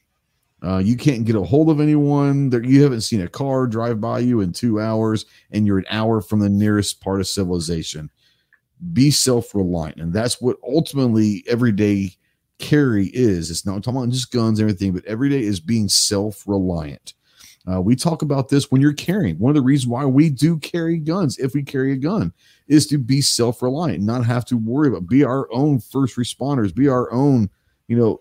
uh, 0.63 0.79
you 0.79 0.97
can't 0.97 1.25
get 1.25 1.37
a 1.37 1.43
hold 1.43 1.69
of 1.69 1.81
anyone. 1.81 2.51
There, 2.51 2.65
you 2.65 2.83
haven't 2.83 3.03
seen 3.03 3.21
a 3.21 3.29
car 3.29 3.67
drive 3.67 4.01
by 4.01 4.21
you 4.21 4.41
in 4.41 4.53
two 4.53 4.81
hours, 4.81 5.27
and 5.51 5.67
you're 5.67 5.79
an 5.79 5.87
hour 5.91 6.21
from 6.21 6.41
the 6.41 6.49
nearest 6.49 7.01
part 7.01 7.21
of 7.21 7.29
civilization. 7.29 8.11
Be 8.93 9.11
self-reliant, 9.11 9.99
and 9.99 10.13
that's 10.13 10.41
what 10.41 10.57
ultimately 10.67 11.45
everyday 11.49 12.17
carry 12.59 13.09
is. 13.09 13.51
It's 13.51 13.67
not 13.67 13.83
talking 13.83 13.99
about 13.99 14.11
just 14.11 14.33
guns 14.33 14.59
and 14.59 14.69
everything, 14.69 14.93
but 14.93 15.05
every 15.05 15.29
day 15.29 15.43
is 15.43 15.61
being 15.61 15.89
self-reliant. 15.89 17.15
Uh, 17.71 17.81
we 17.81 17.97
talk 17.97 18.23
about 18.23 18.49
this 18.49 18.71
when 18.71 18.81
you're 18.81 18.93
carrying. 18.93 19.37
One 19.39 19.51
of 19.51 19.57
the 19.57 19.63
reasons 19.63 19.89
why 19.89 20.05
we 20.05 20.31
do 20.31 20.57
carry 20.59 20.99
guns, 20.99 21.37
if 21.39 21.53
we 21.53 21.63
carry 21.63 21.93
a 21.93 21.97
gun, 21.97 22.33
is 22.69 22.87
to 22.87 22.99
be 22.99 23.21
self-reliant, 23.21 24.03
not 24.03 24.25
have 24.25 24.45
to 24.47 24.57
worry 24.57 24.89
about, 24.89 25.09
be 25.09 25.25
our 25.25 25.53
own 25.53 25.81
first 25.81 26.17
responders, 26.17 26.75
be 26.75 26.89
our 26.89 27.13
own, 27.13 27.51
you 27.89 27.97
know, 27.97 28.21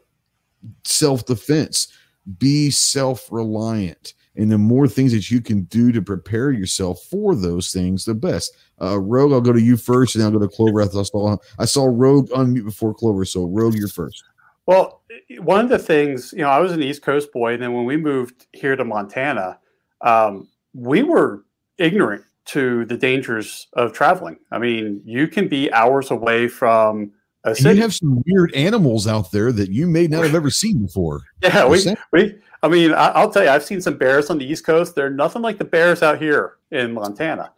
self-defense 0.84 1.90
be 2.38 2.70
self 2.70 3.32
reliant. 3.32 4.14
And 4.38 4.52
the 4.52 4.58
more 4.58 4.88
things 4.88 5.14
that 5.14 5.32
you 5.32 5.40
can 5.40 5.64
do 5.64 5.92
to 5.94 6.02
prepare 6.02 6.52
yourself 6.52 7.02
for 7.10 7.36
those 7.36 7.72
things, 7.72 8.04
the 8.04 8.14
best. 8.14 8.56
Uh, 8.82 9.00
Rogue, 9.00 9.32
I'll 9.32 9.40
go 9.40 9.54
to 9.54 9.62
you 9.62 9.78
first, 9.78 10.16
and 10.16 10.24
I'll 10.24 10.32
go 10.32 10.40
to 10.40 10.48
Clover. 10.48 10.82
I 10.82 10.88
saw 10.88 11.38
I 11.58 11.66
saw 11.66 11.86
Rogue 11.86 12.30
unmute 12.32 12.66
before 12.66 12.94
Clover, 12.94 13.24
so 13.24 13.46
Rogue, 13.46 13.76
you're 13.76 13.88
first. 13.88 14.24
Well, 14.66 15.04
one 15.40 15.64
of 15.64 15.70
the 15.70 15.80
things, 15.80 16.34
you 16.34 16.40
know, 16.40 16.50
I 16.50 16.60
was 16.60 16.72
an 16.72 16.84
East 16.84 17.02
Coast 17.02 17.32
boy, 17.32 17.54
and 17.54 17.64
then 17.64 17.74
when 17.74 17.86
we 17.86 17.98
moved 17.98 18.48
here 18.52 18.76
to 18.76 18.84
Montana, 18.84 19.60
um, 20.02 20.50
we 20.74 21.04
were 21.04 21.46
ignorant 21.78 22.24
to 22.46 22.86
the 22.86 22.98
dangers 22.98 23.68
of 23.74 23.94
traveling. 23.94 24.38
I 24.52 24.60
mean, 24.60 25.02
you 25.06 25.28
can 25.28 25.48
be 25.48 25.72
hours 25.72 26.12
away 26.12 26.48
from. 26.48 27.12
You 27.60 27.76
have 27.76 27.94
some 27.94 28.24
weird 28.26 28.54
animals 28.56 29.08
out 29.08 29.32
there 29.32 29.52
that 29.52 29.70
you 29.70 29.86
may 29.86 30.08
not 30.08 30.24
have 30.24 30.34
ever 30.34 30.50
seen 30.50 30.84
before. 30.84 31.22
Yeah, 31.44 31.68
we, 31.68 31.96
we 32.12 32.36
I 32.64 32.68
mean, 32.68 32.94
I, 32.94 33.24
will 33.24 33.32
tell 33.32 33.44
you, 33.44 33.50
I've 33.50 33.64
seen 33.64 33.82
some 33.82 33.98
bears 33.98 34.32
on 34.32 34.40
the 34.40 34.46
East 34.46 34.66
Coast. 34.66 34.96
They're 34.96 35.12
nothing 35.12 35.44
like 35.44 35.60
the 35.60 35.66
bears 35.66 36.02
out 36.02 36.20
here 36.20 36.58
in 36.72 36.94
Montana. 36.94 37.52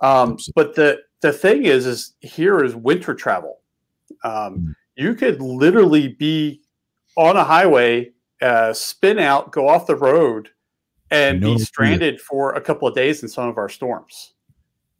Um, 0.00 0.38
but 0.54 0.74
the 0.74 1.02
the 1.20 1.32
thing 1.32 1.64
is, 1.66 1.86
is 1.86 2.14
here 2.20 2.64
is 2.64 2.74
winter 2.74 3.14
travel. 3.14 3.58
Um, 4.24 4.54
hmm. 4.54 4.70
you 4.96 5.14
could 5.14 5.42
literally 5.42 6.08
be 6.08 6.62
on 7.16 7.36
a 7.36 7.44
highway, 7.44 8.12
uh, 8.40 8.72
spin 8.72 9.18
out, 9.18 9.52
go 9.52 9.68
off 9.68 9.86
the 9.86 9.96
road, 9.96 10.48
and 11.10 11.40
no 11.40 11.56
be 11.56 11.60
stranded 11.60 12.20
for 12.20 12.54
a 12.54 12.60
couple 12.60 12.88
of 12.88 12.94
days 12.94 13.22
in 13.22 13.28
some 13.28 13.48
of 13.48 13.58
our 13.58 13.68
storms. 13.68 14.32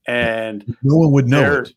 And 0.06 0.76
no 0.82 0.96
one 0.96 1.12
would 1.12 1.28
know 1.28 1.62
it. 1.62 1.72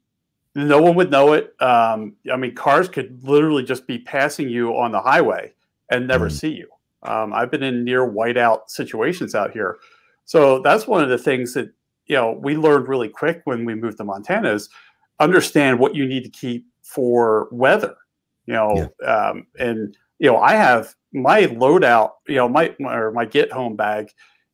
No 0.56 0.82
one 0.82 0.96
would 0.96 1.10
know 1.10 1.34
it. 1.34 1.56
Um, 1.62 2.16
I 2.32 2.38
mean, 2.38 2.54
cars 2.54 2.88
could 2.88 3.24
literally 3.24 3.64
just 3.64 3.88
be 3.88 4.00
passing 4.00 4.50
you 4.50 4.78
on 4.78 4.92
the 4.92 5.02
highway 5.02 5.52
and 5.90 6.08
never 6.08 6.28
mm. 6.28 6.32
see 6.32 6.52
you. 6.52 6.68
Um, 7.04 7.34
I've 7.34 7.52
been 7.52 7.64
in 7.64 7.84
near 7.84 8.10
whiteout 8.10 8.70
situations 8.70 9.36
out 9.36 9.52
here. 9.52 9.78
So 10.26 10.60
that's 10.60 10.88
one 10.88 11.04
of 11.04 11.10
the 11.10 11.18
things 11.18 11.54
that 11.54 11.72
you 12.06 12.16
know 12.16 12.40
we 12.42 12.56
learned 12.56 12.88
really 12.88 13.10
quick 13.10 13.42
when 13.46 13.66
we 13.66 13.76
moved 13.76 13.98
to 13.98 14.04
Montana 14.04 14.54
is 14.54 14.70
understand 15.20 15.80
what 15.80 15.96
you 15.96 16.06
need 16.06 16.24
to 16.24 16.30
keep 16.30 16.66
for 16.82 17.48
weather. 17.52 17.96
You 18.46 18.54
know, 18.54 18.92
yeah. 19.02 19.08
um, 19.08 19.48
and 19.60 19.96
you 20.20 20.32
know 20.32 20.38
I 20.38 20.54
have 20.54 20.96
my 21.14 21.44
loadout. 21.44 22.12
You 22.28 22.36
know, 22.36 22.50
my, 22.50 22.76
my 22.80 22.96
or 22.96 23.12
my 23.12 23.26
get 23.26 23.52
home 23.52 23.76
bag 23.76 24.10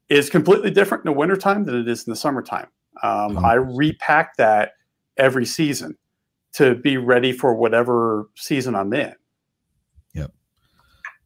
is 0.10 0.30
completely 0.30 0.72
different 0.72 1.06
in 1.06 1.12
the 1.12 1.18
wintertime 1.18 1.66
than 1.66 1.76
it 1.76 1.88
is 1.88 2.08
in 2.08 2.12
the 2.12 2.18
summertime. 2.18 2.68
Um, 3.04 3.44
I 3.46 3.54
repack 3.54 4.36
that 4.38 4.72
every 5.20 5.46
season 5.46 5.98
to 6.54 6.76
be 6.76 6.98
ready 6.98 7.32
for 7.32 7.54
whatever 7.54 8.30
season 8.36 8.76
I'm 8.76 8.94
in. 8.94 9.14
Yep. 10.14 10.32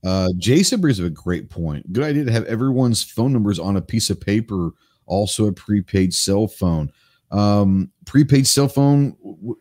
Uh, 0.04 0.30
Jason 0.38 0.82
brings 0.82 1.00
up 1.00 1.06
a 1.06 1.10
great 1.10 1.50
point. 1.50 1.92
Good 1.94 2.04
idea 2.04 2.26
to 2.26 2.32
have 2.32 2.46
everyone's 2.46 3.04
phone 3.04 3.32
numbers 3.32 3.60
on 3.60 3.78
a 3.78 3.82
piece 3.82 4.10
of 4.10 4.20
paper 4.20 4.72
also 5.06 5.48
a 5.48 5.54
prepaid 5.54 6.14
cell 6.14 6.48
phone. 6.48 6.92
Um, 7.32 7.92
prepaid 8.06 8.48
cell 8.48 8.68
phone 8.68 9.16
w- 9.24 9.58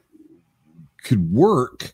could 1.03 1.33
work, 1.33 1.93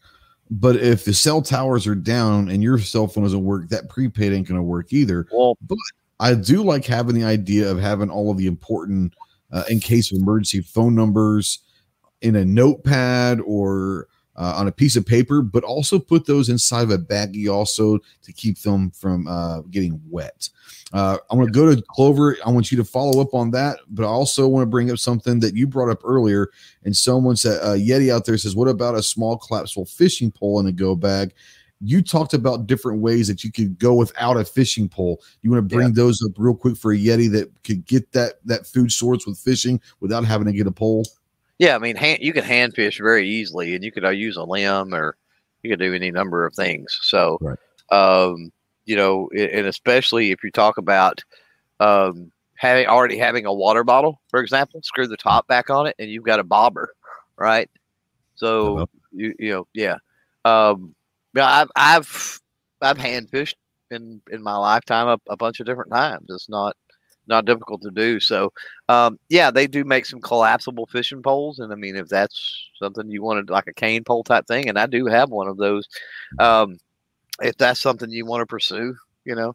but 0.50 0.76
if 0.76 1.04
the 1.04 1.14
cell 1.14 1.40
towers 1.40 1.86
are 1.86 1.94
down 1.94 2.48
and 2.48 2.62
your 2.62 2.78
cell 2.78 3.06
phone 3.06 3.24
doesn't 3.24 3.44
work, 3.44 3.68
that 3.68 3.88
prepaid 3.88 4.32
ain't 4.32 4.48
going 4.48 4.58
to 4.58 4.62
work 4.62 4.92
either. 4.92 5.26
Well, 5.32 5.56
but 5.62 5.78
I 6.20 6.34
do 6.34 6.62
like 6.62 6.84
having 6.84 7.14
the 7.14 7.24
idea 7.24 7.70
of 7.70 7.78
having 7.78 8.10
all 8.10 8.30
of 8.30 8.38
the 8.38 8.46
important, 8.46 9.14
uh, 9.52 9.64
in 9.68 9.78
case 9.80 10.10
of 10.10 10.18
emergency, 10.18 10.60
phone 10.60 10.94
numbers 10.94 11.60
in 12.22 12.36
a 12.36 12.44
notepad 12.44 13.40
or 13.40 14.08
uh, 14.38 14.54
on 14.56 14.68
a 14.68 14.72
piece 14.72 14.94
of 14.94 15.04
paper, 15.04 15.42
but 15.42 15.64
also 15.64 15.98
put 15.98 16.24
those 16.24 16.48
inside 16.48 16.84
of 16.84 16.90
a 16.90 16.98
baggie 16.98 17.52
also 17.52 17.98
to 18.22 18.32
keep 18.32 18.58
them 18.60 18.90
from 18.92 19.26
uh, 19.26 19.60
getting 19.62 20.00
wet. 20.08 20.48
Uh, 20.92 21.18
I 21.30 21.34
want 21.34 21.48
to 21.48 21.52
go 21.52 21.74
to 21.74 21.82
Clover. 21.82 22.36
I 22.46 22.50
want 22.50 22.70
you 22.70 22.78
to 22.78 22.84
follow 22.84 23.20
up 23.20 23.34
on 23.34 23.50
that, 23.50 23.80
but 23.88 24.04
I 24.04 24.08
also 24.08 24.46
want 24.46 24.62
to 24.62 24.70
bring 24.70 24.90
up 24.90 24.98
something 24.98 25.40
that 25.40 25.54
you 25.54 25.66
brought 25.66 25.90
up 25.90 26.00
earlier. 26.04 26.50
And 26.84 26.96
someone 26.96 27.36
said, 27.36 27.60
uh, 27.62 27.74
Yeti 27.74 28.12
out 28.12 28.24
there 28.24 28.38
says, 28.38 28.54
What 28.54 28.68
about 28.68 28.94
a 28.94 29.02
small 29.02 29.36
collapsible 29.36 29.86
fishing 29.86 30.30
pole 30.30 30.60
in 30.60 30.66
a 30.66 30.72
go 30.72 30.94
bag? 30.94 31.34
You 31.80 32.00
talked 32.00 32.34
about 32.34 32.66
different 32.66 33.00
ways 33.00 33.28
that 33.28 33.44
you 33.44 33.52
could 33.52 33.78
go 33.78 33.94
without 33.94 34.36
a 34.36 34.44
fishing 34.44 34.88
pole. 34.88 35.20
You 35.42 35.50
want 35.50 35.68
to 35.68 35.74
bring 35.74 35.88
yeah. 35.88 35.94
those 35.94 36.24
up 36.24 36.32
real 36.36 36.54
quick 36.54 36.76
for 36.76 36.92
a 36.92 36.96
Yeti 36.96 37.30
that 37.32 37.50
could 37.64 37.84
get 37.86 38.12
that 38.12 38.34
that 38.46 38.66
food 38.66 38.90
source 38.92 39.26
with 39.26 39.38
fishing 39.38 39.80
without 40.00 40.24
having 40.24 40.46
to 40.46 40.52
get 40.52 40.66
a 40.66 40.72
pole? 40.72 41.04
Yeah, 41.58 41.74
I 41.74 41.78
mean, 41.78 41.96
hand, 41.96 42.20
you 42.22 42.32
can 42.32 42.44
hand 42.44 42.74
fish 42.74 42.98
very 42.98 43.28
easily, 43.28 43.74
and 43.74 43.82
you 43.82 43.90
could 43.90 44.04
uh, 44.04 44.10
use 44.10 44.36
a 44.36 44.44
limb, 44.44 44.94
or 44.94 45.16
you 45.62 45.70
could 45.70 45.80
do 45.80 45.94
any 45.94 46.10
number 46.10 46.46
of 46.46 46.54
things. 46.54 46.96
So, 47.02 47.38
right. 47.40 47.58
um, 47.90 48.52
you 48.84 48.96
know, 48.96 49.28
and 49.36 49.66
especially 49.66 50.30
if 50.30 50.42
you 50.44 50.50
talk 50.50 50.78
about 50.78 51.22
um, 51.80 52.30
having 52.56 52.86
already 52.86 53.18
having 53.18 53.44
a 53.44 53.52
water 53.52 53.82
bottle, 53.82 54.20
for 54.30 54.40
example, 54.40 54.80
screw 54.84 55.08
the 55.08 55.16
top 55.16 55.48
back 55.48 55.68
on 55.68 55.86
it, 55.86 55.96
and 55.98 56.10
you've 56.10 56.24
got 56.24 56.40
a 56.40 56.44
bobber, 56.44 56.92
right? 57.36 57.68
So, 58.36 58.88
you 59.10 59.34
you 59.38 59.50
know, 59.50 59.66
yeah, 59.74 59.96
um, 60.44 60.94
yeah, 61.34 61.46
I've 61.46 61.70
I've 61.74 62.40
I've 62.80 62.98
hand 62.98 63.30
fished 63.30 63.56
in 63.90 64.20
in 64.30 64.42
my 64.42 64.56
lifetime 64.56 65.08
a, 65.08 65.18
a 65.32 65.36
bunch 65.36 65.58
of 65.58 65.66
different 65.66 65.92
times. 65.92 66.26
It's 66.28 66.48
not 66.48 66.76
not 67.28 67.44
difficult 67.44 67.82
to 67.82 67.90
do. 67.90 68.20
So, 68.20 68.52
um, 68.88 69.18
yeah, 69.28 69.50
they 69.50 69.66
do 69.66 69.84
make 69.84 70.06
some 70.06 70.20
collapsible 70.20 70.86
fishing 70.86 71.22
poles, 71.22 71.58
and 71.58 71.72
I 71.72 71.76
mean, 71.76 71.96
if 71.96 72.08
that's 72.08 72.70
something 72.78 73.10
you 73.10 73.22
wanted, 73.22 73.50
like 73.50 73.66
a 73.66 73.74
cane 73.74 74.04
pole 74.04 74.24
type 74.24 74.46
thing, 74.46 74.68
and 74.68 74.78
I 74.78 74.86
do 74.86 75.06
have 75.06 75.30
one 75.30 75.48
of 75.48 75.56
those. 75.56 75.88
Um, 76.38 76.78
if 77.40 77.56
that's 77.56 77.80
something 77.80 78.10
you 78.10 78.26
want 78.26 78.42
to 78.42 78.46
pursue, 78.46 78.96
you 79.24 79.34
know. 79.34 79.54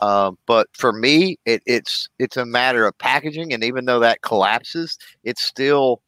Um, 0.00 0.38
but 0.46 0.68
for 0.72 0.92
me, 0.92 1.38
it, 1.44 1.62
it's 1.66 2.08
it's 2.18 2.36
a 2.36 2.46
matter 2.46 2.86
of 2.86 2.96
packaging, 2.98 3.52
and 3.52 3.62
even 3.64 3.84
though 3.84 4.00
that 4.00 4.22
collapses, 4.22 4.98
it's 5.24 5.42
still 5.42 6.02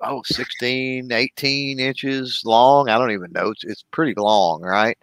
oh 0.00 0.22
16 0.24 1.10
18 1.10 1.80
inches 1.80 2.42
long 2.44 2.88
i 2.88 2.98
don't 2.98 3.12
even 3.12 3.30
know 3.32 3.50
it's, 3.50 3.64
it's 3.64 3.84
pretty 3.90 4.14
long 4.16 4.60
right 4.60 4.98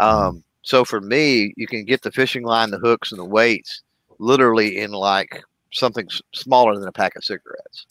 mm-hmm. 0.00 0.26
um, 0.26 0.44
so 0.62 0.84
for 0.84 1.00
me 1.00 1.54
you 1.56 1.66
can 1.66 1.84
get 1.84 2.02
the 2.02 2.10
fishing 2.12 2.44
line 2.44 2.70
the 2.70 2.78
hooks 2.78 3.12
and 3.12 3.20
the 3.20 3.24
weights 3.24 3.82
literally 4.22 4.78
in 4.78 4.92
like 4.92 5.42
something 5.72 6.08
smaller 6.32 6.78
than 6.78 6.88
a 6.88 6.92
pack 6.92 7.16
of 7.16 7.24
cigarettes. 7.24 7.86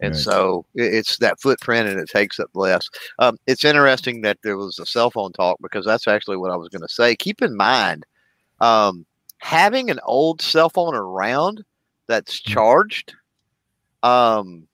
And 0.00 0.14
right. 0.14 0.20
so 0.20 0.64
it's 0.74 1.18
that 1.18 1.40
footprint 1.40 1.88
and 1.88 2.00
it 2.00 2.08
takes 2.08 2.40
up 2.40 2.50
less. 2.54 2.88
Um, 3.20 3.38
it's 3.46 3.64
interesting 3.64 4.22
that 4.22 4.38
there 4.42 4.56
was 4.56 4.78
a 4.78 4.86
cell 4.86 5.10
phone 5.10 5.32
talk 5.32 5.58
because 5.62 5.84
that's 5.84 6.08
actually 6.08 6.36
what 6.36 6.50
I 6.50 6.56
was 6.56 6.68
going 6.68 6.82
to 6.82 6.88
say. 6.88 7.14
Keep 7.14 7.42
in 7.42 7.56
mind, 7.56 8.04
um, 8.60 9.06
having 9.38 9.90
an 9.90 10.00
old 10.04 10.42
cell 10.42 10.68
phone 10.68 10.94
around 10.94 11.64
that's 12.08 12.40
mm. 12.40 12.46
charged, 12.46 13.14
um, 14.02 14.66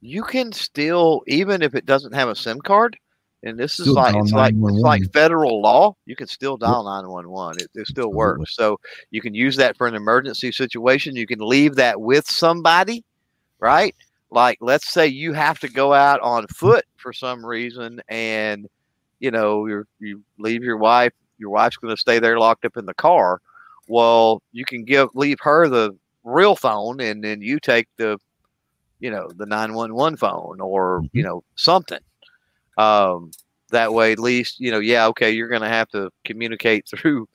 you 0.00 0.22
can 0.22 0.52
still, 0.52 1.22
even 1.26 1.62
if 1.62 1.74
it 1.74 1.86
doesn't 1.86 2.14
have 2.14 2.28
a 2.28 2.36
SIM 2.36 2.60
card, 2.60 2.96
and 3.44 3.58
this 3.58 3.78
is 3.78 3.88
like 3.88 4.16
it's 4.16 4.32
like 4.32 4.54
it's 4.56 4.78
like 4.78 5.12
federal 5.12 5.60
law. 5.60 5.94
You 6.06 6.16
can 6.16 6.26
still 6.26 6.56
dial 6.56 6.82
nine 6.84 7.08
one 7.08 7.28
one. 7.28 7.56
It, 7.74 7.86
still 7.86 8.10
works. 8.10 8.56
So 8.56 8.80
you 9.10 9.20
can 9.20 9.34
use 9.34 9.56
that 9.56 9.76
for 9.76 9.86
an 9.86 9.94
emergency 9.94 10.50
situation. 10.50 11.14
You 11.14 11.26
can 11.26 11.40
leave 11.40 11.74
that 11.76 12.00
with 12.00 12.28
somebody, 12.28 13.04
right? 13.60 13.94
Like 14.30 14.58
let's 14.62 14.90
say 14.90 15.06
you 15.06 15.34
have 15.34 15.58
to 15.60 15.68
go 15.68 15.92
out 15.92 16.20
on 16.20 16.46
foot 16.46 16.86
for 16.96 17.12
some 17.12 17.44
reason, 17.44 18.00
and 18.08 18.66
you 19.20 19.30
know 19.30 19.66
you 19.66 19.84
you 20.00 20.22
leave 20.38 20.64
your 20.64 20.78
wife. 20.78 21.12
Your 21.36 21.50
wife's 21.50 21.76
going 21.76 21.94
to 21.94 22.00
stay 22.00 22.18
there 22.18 22.38
locked 22.38 22.64
up 22.64 22.78
in 22.78 22.86
the 22.86 22.94
car. 22.94 23.42
Well, 23.88 24.42
you 24.52 24.64
can 24.64 24.84
give 24.84 25.10
leave 25.14 25.38
her 25.42 25.68
the 25.68 25.94
real 26.24 26.56
phone, 26.56 26.98
and 27.00 27.22
then 27.22 27.42
you 27.42 27.60
take 27.60 27.88
the 27.98 28.18
you 29.00 29.10
know 29.10 29.28
the 29.36 29.44
911 29.44 30.16
phone 30.16 30.62
or 30.62 31.02
you 31.12 31.20
mm-hmm. 31.20 31.28
know 31.28 31.44
something 31.56 31.98
um, 32.76 33.30
that 33.70 33.92
way, 33.92 34.12
at 34.12 34.18
least 34.18 34.60
you 34.60 34.70
know, 34.70 34.78
yeah, 34.78 35.06
okay, 35.08 35.30
you're 35.30 35.48
going 35.48 35.62
to 35.62 35.68
have 35.68 35.88
to 35.90 36.10
communicate 36.24 36.86
through 36.94 37.28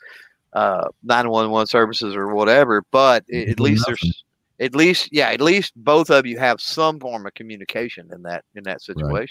uh, 0.54 0.88
911 1.04 1.68
services 1.68 2.16
or 2.16 2.34
whatever, 2.34 2.84
but 2.92 3.24
at 3.32 3.60
least 3.60 3.86
there's 3.86 4.24
at 4.60 4.76
least 4.76 5.10
yeah, 5.12 5.30
at 5.30 5.42
least 5.42 5.74
both 5.76 6.10
of 6.10 6.26
you 6.26 6.38
have 6.38 6.60
some 6.60 7.00
form 7.00 7.26
of 7.26 7.34
communication 7.34 8.10
in 8.14 8.24
that 8.24 8.44
in 8.56 8.64
that 8.64 8.82
situation. 8.82 9.14
Right. 9.14 9.30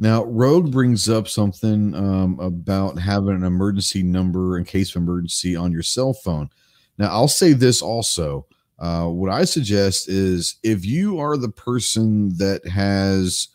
Now, 0.00 0.24
Rogue 0.24 0.70
brings 0.70 1.08
up 1.08 1.26
something 1.26 1.92
um, 1.94 2.38
about 2.38 3.00
having 3.00 3.34
an 3.34 3.42
emergency 3.42 4.04
number 4.04 4.56
in 4.56 4.64
case 4.64 4.94
of 4.94 5.02
emergency 5.02 5.56
on 5.56 5.72
your 5.72 5.82
cell 5.82 6.12
phone. 6.12 6.50
Now, 6.98 7.08
I'll 7.08 7.26
say 7.28 7.52
this 7.52 7.82
also. 7.82 8.46
Uh, 8.78 9.06
what 9.06 9.32
I 9.32 9.44
suggest 9.44 10.08
is 10.08 10.56
if 10.62 10.84
you 10.84 11.18
are 11.18 11.36
the 11.36 11.48
person 11.48 12.36
that 12.38 12.64
has 12.68 13.48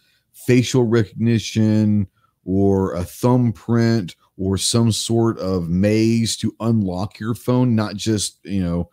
facial 0.46 0.84
recognition 0.84 2.08
or 2.46 2.94
a 2.94 3.04
thumbprint 3.04 4.16
or 4.38 4.58
some 4.58 4.92
sort 4.92 5.38
of 5.40 5.70
maze 5.70 6.36
to 6.36 6.56
unlock 6.60 7.20
your 7.20 7.34
phone 7.34 7.76
not 7.76 7.96
just 7.96 8.40
you 8.44 8.62
know 8.62 8.90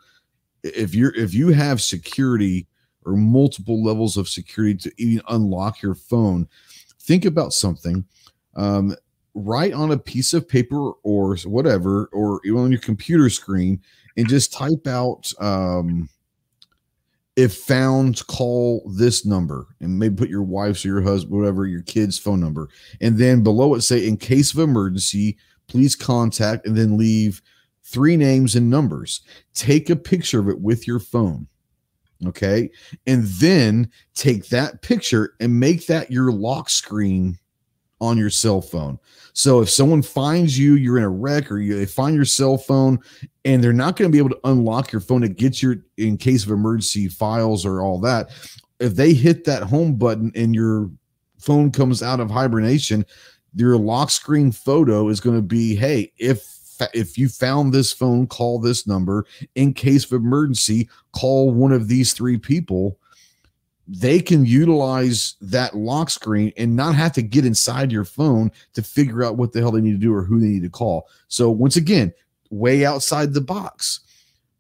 if 0.63 0.95
you're 0.95 1.15
if 1.17 1.35
you 1.35 1.49
have 1.49 1.81
security 1.81 2.67
or 3.05 3.15
multiple 3.17 3.83
levels 3.83 4.17
of 4.17 4.29
security 4.29 4.75
to 4.75 4.93
even 4.99 5.23
unlock 5.29 5.83
your 5.83 5.95
phone 5.95 6.47
think 7.01 7.25
about 7.25 7.53
something 7.53 8.05
um, 8.57 8.95
write 9.35 9.73
on 9.73 9.93
a 9.93 9.99
piece 9.99 10.33
of 10.33 10.49
paper 10.49 10.93
or 11.03 11.37
whatever 11.45 12.09
or 12.13 12.41
even 12.45 12.61
on 12.61 12.71
your 12.71 12.81
computer 12.81 13.31
screen 13.31 13.81
and 14.17 14.29
just 14.29 14.53
type 14.53 14.87
out 14.87 15.33
um, 15.41 16.09
if 17.37 17.55
found, 17.55 18.27
call 18.27 18.83
this 18.95 19.25
number 19.25 19.67
and 19.81 19.99
maybe 19.99 20.17
put 20.17 20.29
your 20.29 20.43
wife's 20.43 20.85
or 20.85 20.89
your 20.89 21.03
husband, 21.03 21.39
whatever, 21.39 21.67
your 21.67 21.83
kid's 21.83 22.19
phone 22.19 22.41
number. 22.41 22.69
And 23.01 23.19
then 23.19 23.43
below 23.43 23.75
it 23.75 23.83
say, 23.83 24.07
in 24.07 24.17
case 24.17 24.53
of 24.53 24.59
emergency, 24.59 25.37
please 25.67 25.95
contact 25.95 26.67
and 26.67 26.77
then 26.77 26.99
leave 26.99 27.41
three 27.83 28.17
names 28.17 28.57
and 28.57 28.69
numbers. 28.69 29.23
Take 29.55 29.91
a 29.91 29.97
picture 29.97 30.41
of 30.41 30.49
it 30.49 30.61
with 30.61 30.87
your 30.87 30.99
phone. 30.99 31.47
Okay. 32.27 32.71
And 33.07 33.25
then 33.25 33.91
take 34.15 34.49
that 34.49 34.83
picture 34.83 35.35
and 35.41 35.59
make 35.59 35.87
that 35.87 36.11
your 36.11 36.33
lock 36.33 36.69
screen 36.69 37.39
on 38.01 38.17
your 38.17 38.31
cell 38.31 38.61
phone. 38.61 38.99
So 39.33 39.61
if 39.61 39.71
someone 39.71 40.03
finds 40.03 40.59
you, 40.59 40.75
you're 40.75 40.99
in 40.99 41.05
a 41.05 41.09
wreck, 41.09 41.51
or 41.51 41.59
you, 41.59 41.77
they 41.77 41.87
find 41.87 42.17
your 42.17 42.25
cell 42.25 42.59
phone, 42.59 42.99
and 43.45 43.63
they're 43.63 43.73
not 43.73 43.97
going 43.97 44.11
to 44.11 44.13
be 44.13 44.19
able 44.19 44.31
to 44.31 44.41
unlock 44.45 44.93
your 44.93 45.01
phone 45.01 45.21
to 45.23 45.29
get 45.29 45.63
your 45.63 45.77
in 45.97 46.17
case 46.17 46.45
of 46.45 46.51
emergency 46.51 47.09
files 47.09 47.65
or 47.65 47.83
all 47.83 48.01
that. 48.01 48.31
If 48.81 48.97
they 48.97 49.13
hit 49.13 49.45
that 49.45 49.63
home 49.63 49.97
button 49.97 50.33
and 50.35 50.55
your 50.55 50.91
phone 51.39 51.71
comes 51.71 52.03
out 52.03 52.21
of 52.21 52.31
hibernation, 52.31 53.05
your 53.55 53.77
lock 53.77 54.11
screen 54.11 54.53
photo 54.53 55.09
is 55.09 55.21
going 55.21 55.37
to 55.37 55.43
be, 55.43 55.75
hey, 55.75 56.13
if 56.19 56.57
if 56.95 57.19
you 57.19 57.29
found 57.29 57.73
this 57.73 57.93
phone, 57.93 58.27
call 58.27 58.59
this 58.59 58.87
number. 58.87 59.27
In 59.55 59.75
case 59.75 60.05
of 60.07 60.13
emergency, 60.13 60.89
call 61.13 61.51
one 61.51 61.73
of 61.73 61.89
these 61.89 62.15
three 62.15 62.39
people 62.39 62.99
they 63.93 64.21
can 64.21 64.47
utilize 64.47 65.35
that 65.41 65.77
lock 65.77 66.11
screen 66.11 66.53
and 66.57 66.77
not 66.77 66.95
have 66.95 67.13
to 67.13 67.23
get 67.23 67.45
inside 67.45 67.91
your 67.91 68.05
phone 68.05 68.53
to 68.73 68.83
figure 68.83 69.25
out 69.25 69.37
what 69.37 69.53
the 69.53 69.59
hell 69.59 69.73
they 69.73 69.81
need 69.81 69.93
to 69.93 69.99
do 69.99 70.15
or 70.15 70.23
who 70.23 70.39
they 70.39 70.47
need 70.47 70.63
to 70.63 70.71
call. 70.71 71.09
So 71.27 71.51
once 71.51 71.75
again, 71.75 72.13
way 72.51 72.85
outside 72.85 73.35
the 73.35 73.41
box. 73.41 74.01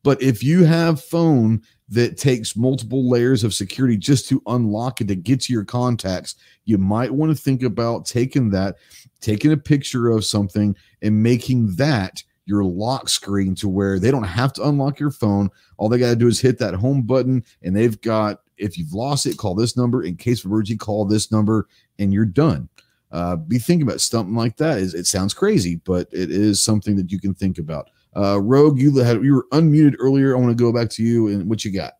But 0.02 0.20
if 0.20 0.42
you 0.42 0.64
have 0.64 1.00
phone 1.00 1.62
that 1.90 2.18
takes 2.18 2.56
multiple 2.56 3.08
layers 3.08 3.44
of 3.44 3.54
security 3.54 3.96
just 3.96 4.28
to 4.30 4.42
unlock 4.46 5.00
it 5.00 5.06
to 5.08 5.14
get 5.14 5.42
to 5.42 5.52
your 5.52 5.64
contacts, 5.64 6.34
you 6.64 6.76
might 6.78 7.12
want 7.12 7.30
to 7.30 7.40
think 7.40 7.62
about 7.62 8.06
taking 8.06 8.50
that, 8.50 8.76
taking 9.20 9.52
a 9.52 9.56
picture 9.56 10.08
of 10.08 10.24
something 10.24 10.74
and 11.02 11.22
making 11.22 11.76
that 11.76 12.20
your 12.46 12.64
lock 12.64 13.08
screen 13.08 13.54
to 13.54 13.68
where 13.68 14.00
they 14.00 14.10
don't 14.10 14.24
have 14.24 14.52
to 14.54 14.66
unlock 14.66 14.98
your 14.98 15.12
phone. 15.12 15.50
All 15.76 15.88
they 15.88 15.98
got 15.98 16.10
to 16.10 16.16
do 16.16 16.26
is 16.26 16.40
hit 16.40 16.58
that 16.58 16.74
home 16.74 17.02
button 17.02 17.44
and 17.62 17.76
they've 17.76 18.00
got 18.00 18.40
if 18.60 18.78
you've 18.78 18.92
lost 18.92 19.26
it, 19.26 19.36
call 19.36 19.54
this 19.54 19.76
number. 19.76 20.02
In 20.02 20.16
case 20.16 20.40
of 20.40 20.50
emergency, 20.50 20.78
call 20.78 21.04
this 21.04 21.32
number, 21.32 21.68
and 21.98 22.12
you're 22.12 22.24
done. 22.24 22.68
Uh, 23.12 23.36
be 23.36 23.58
thinking 23.58 23.86
about 23.86 24.00
something 24.00 24.34
like 24.34 24.56
that. 24.58 24.78
Is 24.78 24.94
it 24.94 25.06
sounds 25.06 25.34
crazy, 25.34 25.76
but 25.84 26.08
it 26.12 26.30
is 26.30 26.62
something 26.62 26.96
that 26.96 27.10
you 27.10 27.18
can 27.18 27.34
think 27.34 27.58
about. 27.58 27.90
Uh, 28.16 28.40
Rogue, 28.40 28.78
you 28.78 28.96
had 28.98 29.22
you 29.24 29.34
were 29.34 29.46
unmuted 29.52 29.96
earlier. 29.98 30.36
I 30.36 30.40
want 30.40 30.56
to 30.56 30.62
go 30.62 30.72
back 30.72 30.90
to 30.90 31.02
you 31.02 31.28
and 31.28 31.48
what 31.48 31.64
you 31.64 31.72
got. 31.72 31.94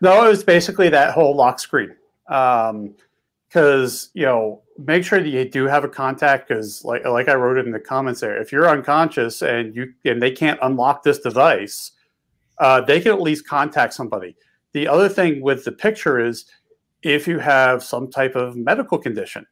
No, 0.00 0.24
it 0.24 0.28
was 0.28 0.44
basically 0.44 0.88
that 0.90 1.14
whole 1.14 1.34
lock 1.34 1.60
screen. 1.60 1.94
Um, 2.28 2.94
because 3.48 4.10
you 4.14 4.24
know, 4.24 4.62
make 4.78 5.04
sure 5.04 5.20
that 5.20 5.28
you 5.28 5.48
do 5.48 5.66
have 5.66 5.84
a 5.84 5.88
contact. 5.88 6.48
Because 6.48 6.84
like 6.84 7.04
like 7.04 7.28
I 7.28 7.34
wrote 7.34 7.58
it 7.58 7.66
in 7.66 7.72
the 7.72 7.80
comments 7.80 8.20
there, 8.20 8.40
if 8.40 8.50
you're 8.50 8.68
unconscious 8.68 9.42
and 9.42 9.74
you 9.76 9.92
and 10.04 10.22
they 10.22 10.30
can't 10.30 10.58
unlock 10.62 11.02
this 11.02 11.18
device, 11.18 11.92
uh, 12.58 12.80
they 12.80 13.00
can 13.00 13.12
at 13.12 13.20
least 13.20 13.46
contact 13.46 13.94
somebody. 13.94 14.36
The 14.72 14.88
other 14.88 15.08
thing 15.08 15.42
with 15.42 15.64
the 15.64 15.72
picture 15.72 16.18
is 16.18 16.46
if 17.02 17.26
you 17.26 17.38
have 17.38 17.82
some 17.82 18.10
type 18.10 18.34
of 18.34 18.56
medical 18.56 18.98
condition, 18.98 19.46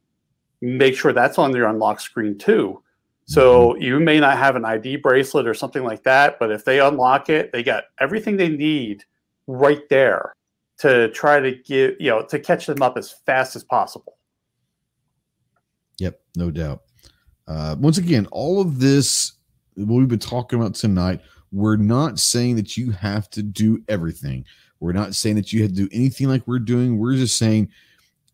make 0.61 0.97
sure 0.97 1.13
that's 1.13 1.39
on 1.39 1.55
your 1.55 1.69
unlock 1.69 2.01
screen 2.01 2.39
too. 2.39 2.83
So 3.27 3.75
mm-hmm. 3.75 3.83
you 3.83 4.01
may 4.01 4.19
not 4.19 4.39
have 4.39 4.57
an 4.57 4.65
ID 4.65 4.97
bracelet 4.97 5.47
or 5.47 5.55
something 5.55 5.85
like 5.85 6.03
that, 6.05 6.39
but 6.39 6.51
if 6.51 6.65
they 6.65 6.81
unlock 6.81 7.29
it, 7.29 7.53
they 7.53 7.63
got 7.63 7.85
everything 8.01 8.37
they 8.37 8.49
need 8.49 9.05
right 9.47 9.89
there 9.89 10.35
to 10.79 11.11
try 11.11 11.41
to 11.41 11.53
get, 11.53 12.01
you 12.01 12.11
know, 12.11 12.23
to 12.25 12.39
catch 12.39 12.67
them 12.67 12.83
up 12.83 12.97
as 12.97 13.13
fast 13.27 13.55
as 13.55 13.63
possible. 13.63 14.17
Yep, 15.99 16.21
no 16.37 16.51
doubt. 16.51 16.83
Uh, 17.47 17.77
once 17.79 17.99
again, 17.99 18.27
all 18.31 18.61
of 18.61 18.81
this, 18.81 19.33
what 19.75 19.99
we've 19.99 20.09
been 20.09 20.19
talking 20.19 20.59
about 20.59 20.75
tonight, 20.75 21.21
we're 21.53 21.77
not 21.77 22.19
saying 22.19 22.57
that 22.57 22.77
you 22.77 22.91
have 22.93 23.29
to 23.31 23.43
do 23.43 23.83
everything. 23.89 24.45
We're 24.81 24.93
not 24.93 25.15
saying 25.15 25.37
that 25.37 25.53
you 25.53 25.63
have 25.63 25.71
to 25.71 25.77
do 25.77 25.89
anything 25.93 26.29
like 26.29 26.47
we're 26.47 26.59
doing. 26.59 26.99
We're 26.99 27.17
just 27.17 27.39
saying 27.39 27.69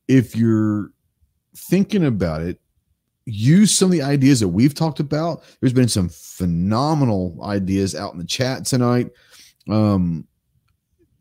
if 0.09 0.37
you're 0.37 0.93
thinking 1.55 2.07
about 2.07 2.43
it, 2.43 2.61
use 3.27 3.77
some 3.77 3.87
of 3.87 3.93
the 3.93 4.03
ideas 4.03 4.41
that 4.41 4.49
we've 4.49 4.75
talked 4.75 5.01
about. 5.01 5.43
There's 5.61 5.73
been 5.73 5.89
some 5.89 6.09
phenomenal 6.09 7.39
ideas 7.43 7.95
out 7.95 8.13
in 8.13 8.19
the 8.19 8.25
chat 8.25 8.65
tonight. 8.65 9.11
Um, 9.69 10.27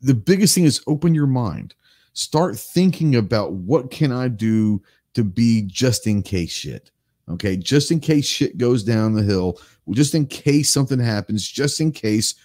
the 0.02 0.14
biggest 0.14 0.54
thing 0.54 0.66
is 0.66 0.84
open 0.86 1.16
your 1.16 1.28
mind. 1.28 1.74
Start 2.14 2.58
thinking 2.58 3.16
about 3.16 3.54
what 3.54 3.90
can 3.90 4.12
I 4.12 4.28
do 4.28 4.82
to 5.16 5.24
be 5.24 5.64
just 5.64 6.06
in 6.06 6.22
case 6.22 6.52
shit. 6.52 6.92
Okay, 7.28 7.58
just 7.58 7.90
in 7.90 8.00
case 8.00 8.28
shit 8.28 8.60
goes 8.60 8.84
down 8.84 9.14
the 9.14 9.24
hill, 9.24 9.60
just 9.90 10.14
in 10.14 10.28
case 10.28 10.72
something 10.72 11.00
happens, 11.00 11.50
just 11.50 11.82
in 11.82 11.92
case 11.92 12.36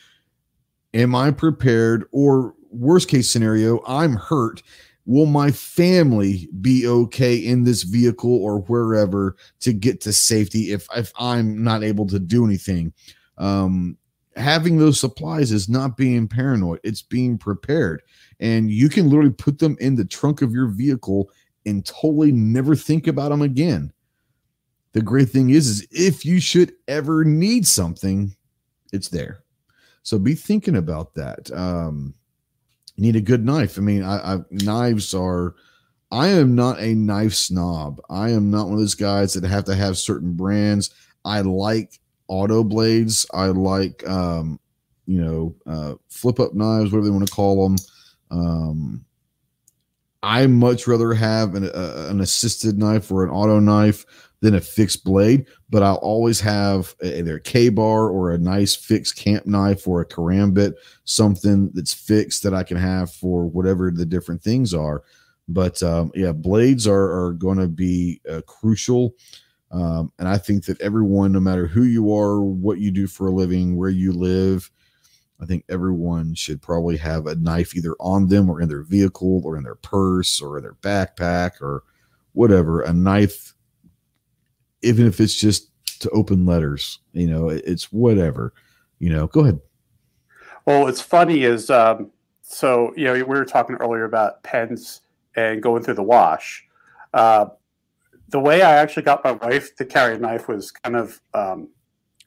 am 0.95 1.15
I 1.15 1.31
prepared 1.31 2.05
or 2.13 2.55
worst 2.71 3.09
case 3.09 3.29
scenario, 3.29 3.83
I'm 3.87 4.15
hurt. 4.15 4.63
Will 5.07 5.27
my 5.27 5.51
family 5.51 6.49
be 6.61 6.87
okay 6.87 7.37
in 7.37 7.65
this 7.65 7.83
vehicle 7.83 8.33
or 8.33 8.61
wherever 8.61 9.37
to 9.61 9.73
get 9.73 10.01
to 10.03 10.13
safety 10.13 10.73
if, 10.73 10.87
if 10.95 11.13
I'm 11.19 11.65
not 11.65 11.83
able 11.83 12.07
to 12.09 12.19
do 12.19 12.45
anything? 12.45 12.93
Um, 13.39 13.97
having 14.37 14.79
those 14.79 15.01
supplies 15.01 15.53
is 15.53 15.69
not 15.69 15.97
being 15.97 16.29
paranoid, 16.29 16.81
it's 16.85 17.03
being 17.03 17.39
prepared. 17.39 18.03
And 18.39 18.71
you 18.71 18.89
can 18.89 19.09
literally 19.09 19.33
put 19.33 19.59
them 19.59 19.77
in 19.81 19.97
the 19.97 20.05
trunk 20.05 20.43
of 20.43 20.53
your 20.53 20.69
vehicle 20.69 21.31
and 21.67 21.85
totally 21.85 22.33
never 22.33 22.77
think 22.77 23.07
about 23.07 23.31
them 23.31 23.43
again. 23.43 23.93
The 24.93 25.03
great 25.03 25.31
thing 25.31 25.51
is, 25.51 25.69
is 25.69 25.87
if 25.91 26.25
you 26.25 26.41
should 26.41 26.73
ever 26.89 27.25
need 27.25 27.67
something, 27.67 28.35
it's 28.93 29.09
there. 29.09 29.40
So 30.03 30.19
be 30.19 30.35
thinking 30.35 30.77
about 30.77 31.15
that. 31.15 31.51
Um, 31.53 32.15
you 32.97 33.03
need 33.03 33.17
a 33.17 33.21
good 33.21 33.45
knife. 33.45 33.79
I 33.79 33.81
mean, 33.81 34.03
I, 34.03 34.35
I 34.35 34.39
knives 34.51 35.15
are. 35.15 35.55
I 36.13 36.29
am 36.29 36.57
not 36.57 36.81
a 36.81 36.95
knife 36.95 37.35
snob. 37.35 38.01
I 38.11 38.31
am 38.31 38.51
not 38.51 38.65
one 38.65 38.75
of 38.75 38.81
those 38.81 38.97
guys 38.97 39.33
that 39.35 39.45
have 39.45 39.65
to 39.67 39.77
have 39.77 39.97
certain 39.97 40.33
brands. 40.33 40.91
I 41.25 41.43
like 41.43 42.01
auto 42.27 42.65
blades. 42.65 43.27
I 43.33 43.47
like, 43.47 44.07
um, 44.09 44.59
you 45.07 45.23
know, 45.23 45.55
uh, 45.67 45.95
flip 46.09 46.41
up 46.41 46.53
knives, 46.55 46.91
whatever 46.91 47.05
they 47.05 47.11
want 47.13 47.29
to 47.29 47.33
call 47.33 47.69
them. 47.69 47.77
Um, 48.31 49.05
I 50.23 50.47
much 50.47 50.87
rather 50.87 51.15
have 51.15 51.55
an, 51.55 51.65
uh, 51.65 52.09
an 52.11 52.21
assisted 52.21 52.77
knife 52.77 53.11
or 53.11 53.25
an 53.25 53.31
auto 53.31 53.59
knife 53.61 54.05
than 54.41 54.55
a 54.55 54.61
fixed 54.61 55.05
blade, 55.05 55.47
but 55.69 55.83
I'll 55.83 55.97
always 55.97 56.41
have 56.41 56.95
either 57.05 57.37
a 57.37 57.41
Ka-Bar 57.41 58.09
or 58.09 58.31
a 58.31 58.39
nice 58.39 58.75
fixed 58.75 59.17
camp 59.17 59.47
knife 59.47 59.87
or 59.87 60.01
a 60.01 60.07
karambit, 60.07 60.75
something 61.05 61.71
that's 61.75 61.93
fixed 61.93 62.43
that 62.43 62.55
I 62.55 62.63
can 62.63 62.79
have 62.79 63.13
for 63.13 63.47
whatever 63.47 63.91
the 63.91 64.07
different 64.07 64.43
things 64.43 64.73
are. 64.73 65.03
But 65.47 65.83
um, 65.83 66.11
yeah, 66.15 66.33
blades 66.33 66.87
are, 66.87 67.27
are 67.27 67.33
going 67.33 67.59
to 67.59 67.69
be 67.69 68.21
uh, 68.31 68.41
crucial. 68.47 69.15
Um, 69.73 70.11
and 70.19 70.27
I 70.27 70.39
think 70.39 70.65
that 70.65 70.81
everyone, 70.81 71.33
no 71.33 71.41
matter 71.41 71.67
who 71.67 71.85
you 71.85 72.15
are, 72.15 72.41
what 72.43 72.79
you 72.79 72.91
do 72.91 73.07
for 73.07 73.27
a 73.27 73.33
living, 73.33 73.77
where 73.77 73.91
you 73.91 74.13
live, 74.13 74.71
I 75.41 75.47
think 75.47 75.65
everyone 75.69 76.35
should 76.35 76.61
probably 76.61 76.97
have 76.99 77.27
a 77.27 77.35
knife 77.35 77.75
either 77.77 77.95
on 78.01 78.29
them 78.29 78.51
or 78.51 78.61
in 78.61 78.69
their 78.69 78.83
vehicle 78.83 79.43
or 79.45 79.57
in 79.57 79.65
their 79.65 79.77
purse 79.77 80.41
or 80.41 80.59
in 80.59 80.63
their 80.63 80.75
backpack 80.75 81.61
or 81.61 81.85
whatever. 82.33 82.83
A 82.83 82.93
knife 82.93 83.55
even 84.83 85.07
if 85.07 85.21
it's 85.21 85.35
just 85.35 85.71
to 86.01 86.11
open 86.11 86.47
letters, 86.47 86.99
you 87.13 87.27
know, 87.27 87.49
it's 87.49 87.93
whatever, 87.93 88.53
you 88.99 89.11
know, 89.11 89.27
go 89.27 89.41
ahead. 89.41 89.61
Well, 90.67 90.87
it's 90.89 91.01
funny 91.01 91.45
is, 91.45 91.71
um, 91.71 92.11
so, 92.43 92.93
you 92.97 93.05
know, 93.05 93.13
we 93.15 93.23
were 93.23 93.45
talking 93.45 93.77
earlier 93.77 94.05
about 94.05 94.43
pens 94.43 95.03
and 95.37 95.63
going 95.63 95.83
through 95.83 95.95
the 95.95 96.03
wash. 96.03 96.67
Uh, 97.15 97.47
the 98.29 98.41
way 98.41 98.63
I 98.63 98.77
actually 98.77 99.03
got 99.03 99.25
my 99.25 99.33
wife 99.33 99.75
to 99.77 99.85
carry 99.85 100.15
a 100.15 100.19
knife 100.19 100.49
was 100.49 100.71
kind 100.71 100.97
of 100.97 101.21
um, 101.35 101.69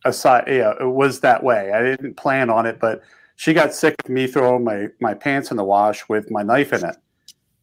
aside. 0.05 0.45
Yeah, 0.47 0.73
it 0.79 0.87
was 0.87 1.21
that 1.21 1.43
way. 1.43 1.71
I 1.71 1.81
didn't 1.81 2.15
plan 2.15 2.49
on 2.49 2.65
it, 2.65 2.79
but 2.79 3.01
she 3.35 3.53
got 3.53 3.73
sick 3.73 3.95
of 4.03 4.09
me 4.09 4.27
throwing 4.27 4.63
my 4.63 4.87
my 4.99 5.13
pants 5.13 5.51
in 5.51 5.57
the 5.57 5.63
wash 5.63 6.07
with 6.09 6.29
my 6.29 6.43
knife 6.43 6.73
in 6.73 6.85
it, 6.85 6.97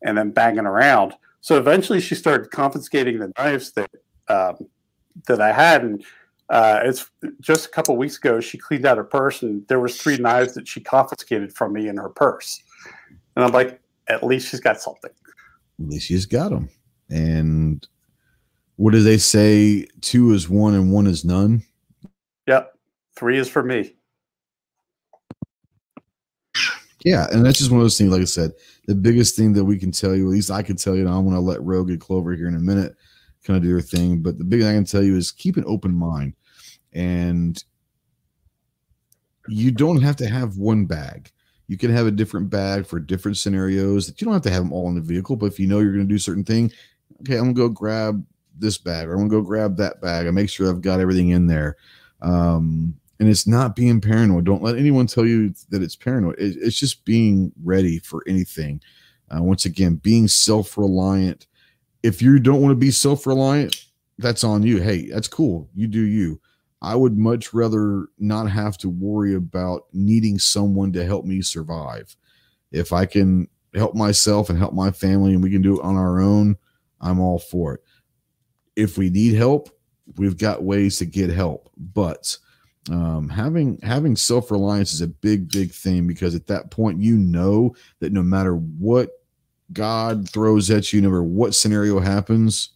and 0.02 0.16
then 0.16 0.30
banging 0.30 0.66
around. 0.66 1.14
So 1.42 1.58
eventually, 1.58 2.00
she 2.00 2.14
started 2.14 2.50
confiscating 2.50 3.18
the 3.18 3.32
knives 3.38 3.72
that 3.72 3.90
um, 4.28 4.68
that 5.26 5.40
I 5.40 5.52
had, 5.52 5.82
and 5.82 6.04
uh, 6.48 6.80
it's 6.82 7.10
just 7.40 7.66
a 7.66 7.68
couple 7.68 7.96
weeks 7.96 8.16
ago. 8.16 8.40
She 8.40 8.58
cleaned 8.58 8.84
out 8.84 8.96
her 8.96 9.04
purse, 9.04 9.42
and 9.42 9.66
there 9.68 9.80
was 9.80 10.00
three 10.00 10.16
knives 10.16 10.54
that 10.54 10.66
she 10.66 10.80
confiscated 10.80 11.52
from 11.54 11.72
me 11.72 11.88
in 11.88 11.96
her 11.96 12.08
purse. 12.08 12.62
And 13.36 13.44
I'm 13.44 13.52
like, 13.52 13.80
at 14.08 14.24
least 14.24 14.48
she's 14.48 14.60
got 14.60 14.80
something. 14.80 15.10
At 15.80 15.86
least 15.86 16.06
she's 16.06 16.26
got 16.26 16.50
them. 16.50 16.68
And 17.08 17.86
what 18.76 18.92
do 18.92 19.02
they 19.02 19.18
say? 19.18 19.86
Two 20.00 20.32
is 20.32 20.48
one, 20.48 20.74
and 20.74 20.92
one 20.92 21.06
is 21.06 21.24
none. 21.24 21.62
Yep, 22.48 22.76
three 23.14 23.38
is 23.38 23.48
for 23.48 23.62
me. 23.62 23.94
Yeah, 27.04 27.28
and 27.32 27.46
that's 27.46 27.58
just 27.58 27.70
one 27.70 27.80
of 27.80 27.84
those 27.84 27.96
things. 27.96 28.10
Like 28.10 28.20
I 28.20 28.24
said, 28.24 28.52
the 28.86 28.94
biggest 28.94 29.36
thing 29.36 29.52
that 29.54 29.64
we 29.64 29.78
can 29.78 29.90
tell 29.90 30.14
you, 30.14 30.26
at 30.26 30.32
least 30.32 30.50
I 30.50 30.62
can 30.62 30.76
tell 30.76 30.94
you, 30.94 31.02
and 31.02 31.08
I'm 31.08 31.24
going 31.24 31.34
to 31.34 31.40
let 31.40 31.62
Rogue 31.62 31.90
and 31.90 32.00
Clover 32.00 32.34
here 32.34 32.48
in 32.48 32.56
a 32.56 32.60
minute 32.60 32.94
kind 33.44 33.56
of 33.56 33.62
do 33.62 33.68
your 33.68 33.80
thing. 33.80 34.22
But 34.22 34.38
the 34.38 34.44
big 34.44 34.60
thing 34.60 34.68
I 34.68 34.74
can 34.74 34.84
tell 34.84 35.02
you 35.02 35.16
is 35.16 35.32
keep 35.32 35.56
an 35.56 35.64
open 35.66 35.94
mind. 35.94 36.34
And 36.92 37.62
you 39.48 39.70
don't 39.70 40.02
have 40.02 40.16
to 40.16 40.28
have 40.28 40.56
one 40.56 40.86
bag. 40.86 41.30
You 41.66 41.76
can 41.76 41.92
have 41.92 42.06
a 42.06 42.10
different 42.10 42.50
bag 42.50 42.86
for 42.86 42.98
different 42.98 43.36
scenarios 43.36 44.06
that 44.06 44.20
you 44.20 44.24
don't 44.24 44.34
have 44.34 44.42
to 44.42 44.50
have 44.50 44.62
them 44.62 44.72
all 44.72 44.88
in 44.88 44.96
the 44.96 45.00
vehicle. 45.00 45.36
But 45.36 45.46
if 45.46 45.60
you 45.60 45.66
know 45.66 45.78
you're 45.78 45.92
going 45.92 46.06
to 46.06 46.12
do 46.12 46.18
certain 46.18 46.44
thing, 46.44 46.72
okay, 47.20 47.36
I'm 47.36 47.52
gonna 47.52 47.54
go 47.54 47.68
grab 47.68 48.24
this 48.58 48.78
bag 48.78 49.08
or 49.08 49.12
I'm 49.12 49.18
gonna 49.18 49.30
go 49.30 49.42
grab 49.42 49.76
that 49.76 50.00
bag. 50.00 50.26
I 50.26 50.30
make 50.30 50.50
sure 50.50 50.68
I've 50.68 50.80
got 50.80 51.00
everything 51.00 51.30
in 51.30 51.46
there. 51.46 51.76
Um, 52.22 52.94
and 53.18 53.28
it's 53.28 53.46
not 53.46 53.76
being 53.76 54.00
paranoid. 54.00 54.44
Don't 54.44 54.62
let 54.62 54.76
anyone 54.76 55.06
tell 55.06 55.26
you 55.26 55.54
that 55.68 55.82
it's 55.82 55.96
paranoid. 55.96 56.38
It, 56.38 56.56
it's 56.60 56.78
just 56.78 57.04
being 57.04 57.52
ready 57.62 57.98
for 57.98 58.22
anything. 58.26 58.80
Uh, 59.30 59.42
once 59.42 59.64
again, 59.64 59.96
being 59.96 60.26
self 60.26 60.76
reliant. 60.76 61.46
If 62.02 62.22
you 62.22 62.38
don't 62.38 62.62
want 62.62 62.72
to 62.72 62.76
be 62.76 62.90
self 62.90 63.26
reliant, 63.26 63.84
that's 64.18 64.44
on 64.44 64.62
you. 64.62 64.80
Hey, 64.80 65.08
that's 65.10 65.28
cool. 65.28 65.68
You 65.74 65.86
do 65.86 66.00
you. 66.00 66.40
I 66.82 66.94
would 66.94 67.18
much 67.18 67.52
rather 67.52 68.08
not 68.18 68.50
have 68.50 68.78
to 68.78 68.88
worry 68.88 69.34
about 69.34 69.82
needing 69.92 70.38
someone 70.38 70.92
to 70.92 71.04
help 71.04 71.24
me 71.24 71.42
survive. 71.42 72.16
If 72.72 72.92
I 72.92 73.04
can 73.04 73.48
help 73.74 73.94
myself 73.94 74.48
and 74.48 74.58
help 74.58 74.72
my 74.72 74.90
family 74.90 75.34
and 75.34 75.42
we 75.42 75.50
can 75.50 75.62
do 75.62 75.78
it 75.78 75.84
on 75.84 75.96
our 75.96 76.20
own, 76.20 76.56
I'm 77.00 77.20
all 77.20 77.38
for 77.38 77.74
it. 77.74 77.80
If 78.76 78.96
we 78.96 79.10
need 79.10 79.34
help, 79.34 79.68
we've 80.16 80.38
got 80.38 80.62
ways 80.62 80.98
to 80.98 81.06
get 81.06 81.30
help. 81.30 81.70
But 81.76 82.36
um, 82.90 83.28
having 83.28 83.78
having 83.82 84.16
self 84.16 84.50
reliance 84.50 84.94
is 84.94 85.02
a 85.02 85.06
big 85.06 85.50
big 85.50 85.72
thing 85.72 86.06
because 86.06 86.34
at 86.34 86.46
that 86.46 86.70
point 86.70 87.02
you 87.02 87.18
know 87.18 87.74
that 87.98 88.12
no 88.12 88.22
matter 88.22 88.56
what 88.56 89.10
God 89.72 90.28
throws 90.28 90.70
at 90.70 90.92
you, 90.92 91.00
no 91.00 91.08
matter 91.08 91.22
what 91.22 91.54
scenario 91.54 92.00
happens, 92.00 92.70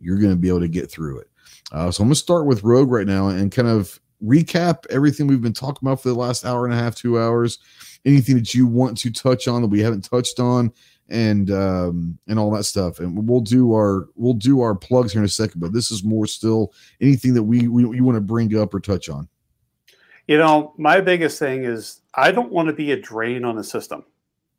you're 0.00 0.18
going 0.18 0.32
to 0.32 0.36
be 0.36 0.48
able 0.48 0.60
to 0.60 0.68
get 0.68 0.90
through 0.90 1.20
it. 1.20 1.28
Uh, 1.72 1.90
so 1.90 2.02
I'm 2.02 2.08
going 2.08 2.14
to 2.14 2.20
start 2.20 2.46
with 2.46 2.64
Rogue 2.64 2.90
right 2.90 3.06
now 3.06 3.28
and 3.28 3.52
kind 3.52 3.68
of 3.68 4.00
recap 4.24 4.86
everything 4.90 5.26
we've 5.26 5.42
been 5.42 5.52
talking 5.52 5.86
about 5.86 6.02
for 6.02 6.08
the 6.08 6.14
last 6.14 6.44
hour 6.44 6.64
and 6.64 6.74
a 6.74 6.76
half, 6.76 6.94
two 6.94 7.18
hours. 7.18 7.58
Anything 8.04 8.36
that 8.36 8.54
you 8.54 8.66
want 8.66 8.96
to 8.98 9.10
touch 9.10 9.46
on 9.46 9.62
that 9.62 9.68
we 9.68 9.80
haven't 9.80 10.02
touched 10.02 10.40
on, 10.40 10.72
and 11.10 11.50
um, 11.50 12.18
and 12.28 12.38
all 12.38 12.50
that 12.52 12.64
stuff. 12.64 13.00
And 13.00 13.28
we'll 13.28 13.40
do 13.40 13.74
our 13.74 14.08
we'll 14.14 14.34
do 14.34 14.60
our 14.62 14.74
plugs 14.74 15.12
here 15.12 15.20
in 15.20 15.26
a 15.26 15.28
second. 15.28 15.60
But 15.60 15.72
this 15.72 15.90
is 15.90 16.02
more 16.02 16.26
still 16.26 16.72
anything 17.00 17.34
that 17.34 17.42
we 17.42 17.68
we 17.68 17.82
you 17.82 18.04
want 18.04 18.16
to 18.16 18.22
bring 18.22 18.56
up 18.56 18.72
or 18.72 18.80
touch 18.80 19.08
on. 19.08 19.28
You 20.26 20.38
know, 20.38 20.74
my 20.78 21.00
biggest 21.00 21.38
thing 21.38 21.64
is 21.64 22.00
I 22.14 22.32
don't 22.32 22.52
want 22.52 22.68
to 22.68 22.72
be 22.72 22.92
a 22.92 22.96
drain 22.96 23.44
on 23.44 23.56
the 23.56 23.64
system. 23.64 24.04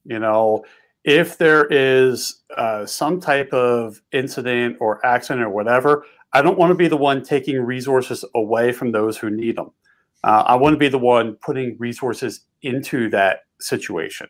You 0.04 0.20
know, 0.20 0.66
if 1.04 1.38
there 1.38 1.66
is 1.66 2.42
uh, 2.56 2.86
some 2.86 3.20
type 3.20 3.52
of 3.54 4.02
incident 4.12 4.78
or 4.80 5.04
accident 5.06 5.46
or 5.46 5.50
whatever, 5.50 6.06
I 6.34 6.42
don't 6.42 6.58
want 6.58 6.72
to 6.72 6.76
be 6.76 6.88
the 6.88 6.98
one 6.98 7.24
taking 7.24 7.62
resources 7.62 8.24
away 8.36 8.72
from 8.72 8.92
those 8.92 9.18
who 9.18 9.30
need 9.30 9.58
them. 9.58 9.72
Uh, 10.24 10.44
I 10.46 10.56
want 10.56 10.74
to 10.74 10.78
be 10.78 10.88
the 10.88 11.00
one 11.00 11.36
putting 11.36 11.76
resources 11.80 12.42
into 12.62 13.10
that 13.10 13.40
situation. 13.60 14.28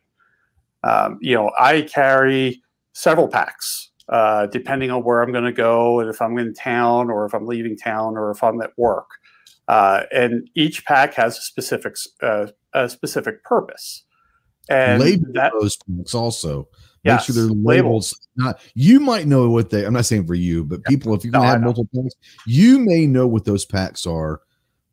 Um, 0.83 1.19
you 1.21 1.35
know, 1.35 1.51
I 1.59 1.81
carry 1.81 2.61
several 2.93 3.27
packs 3.27 3.91
uh, 4.09 4.47
depending 4.47 4.91
on 4.91 5.03
where 5.03 5.21
I'm 5.21 5.31
going 5.31 5.45
to 5.45 5.51
go 5.51 5.99
and 5.99 6.09
if 6.09 6.21
I'm 6.21 6.37
in 6.37 6.53
town 6.53 7.09
or 7.09 7.25
if 7.25 7.33
I'm 7.33 7.45
leaving 7.45 7.77
town 7.77 8.17
or 8.17 8.31
if 8.31 8.43
I'm 8.43 8.61
at 8.61 8.71
work. 8.77 9.09
Uh, 9.67 10.03
and 10.11 10.49
each 10.55 10.85
pack 10.85 11.13
has 11.13 11.37
a 11.37 11.41
specific 11.41 11.95
uh, 12.21 12.47
a 12.73 12.89
specific 12.89 13.43
purpose. 13.43 14.03
And 14.69 15.01
label 15.01 15.31
that, 15.33 15.51
those 15.59 15.77
packs 15.77 16.13
also. 16.13 16.67
Make 17.03 17.13
yes, 17.13 17.25
sure 17.25 17.35
they're 17.35 17.45
labeled. 17.45 17.65
Labels. 17.65 18.27
Not 18.35 18.59
you 18.75 18.99
might 18.99 19.25
know 19.25 19.49
what 19.49 19.71
they. 19.71 19.85
I'm 19.85 19.93
not 19.93 20.05
saying 20.05 20.27
for 20.27 20.35
you, 20.35 20.63
but 20.63 20.83
people, 20.83 21.15
if 21.15 21.23
you're 21.23 21.31
gonna 21.31 21.45
no, 21.45 21.51
have 21.51 21.61
multiple 21.61 21.89
packs, 21.95 22.15
you 22.45 22.77
may 22.79 23.07
know 23.07 23.27
what 23.27 23.43
those 23.43 23.65
packs 23.65 24.05
are. 24.05 24.41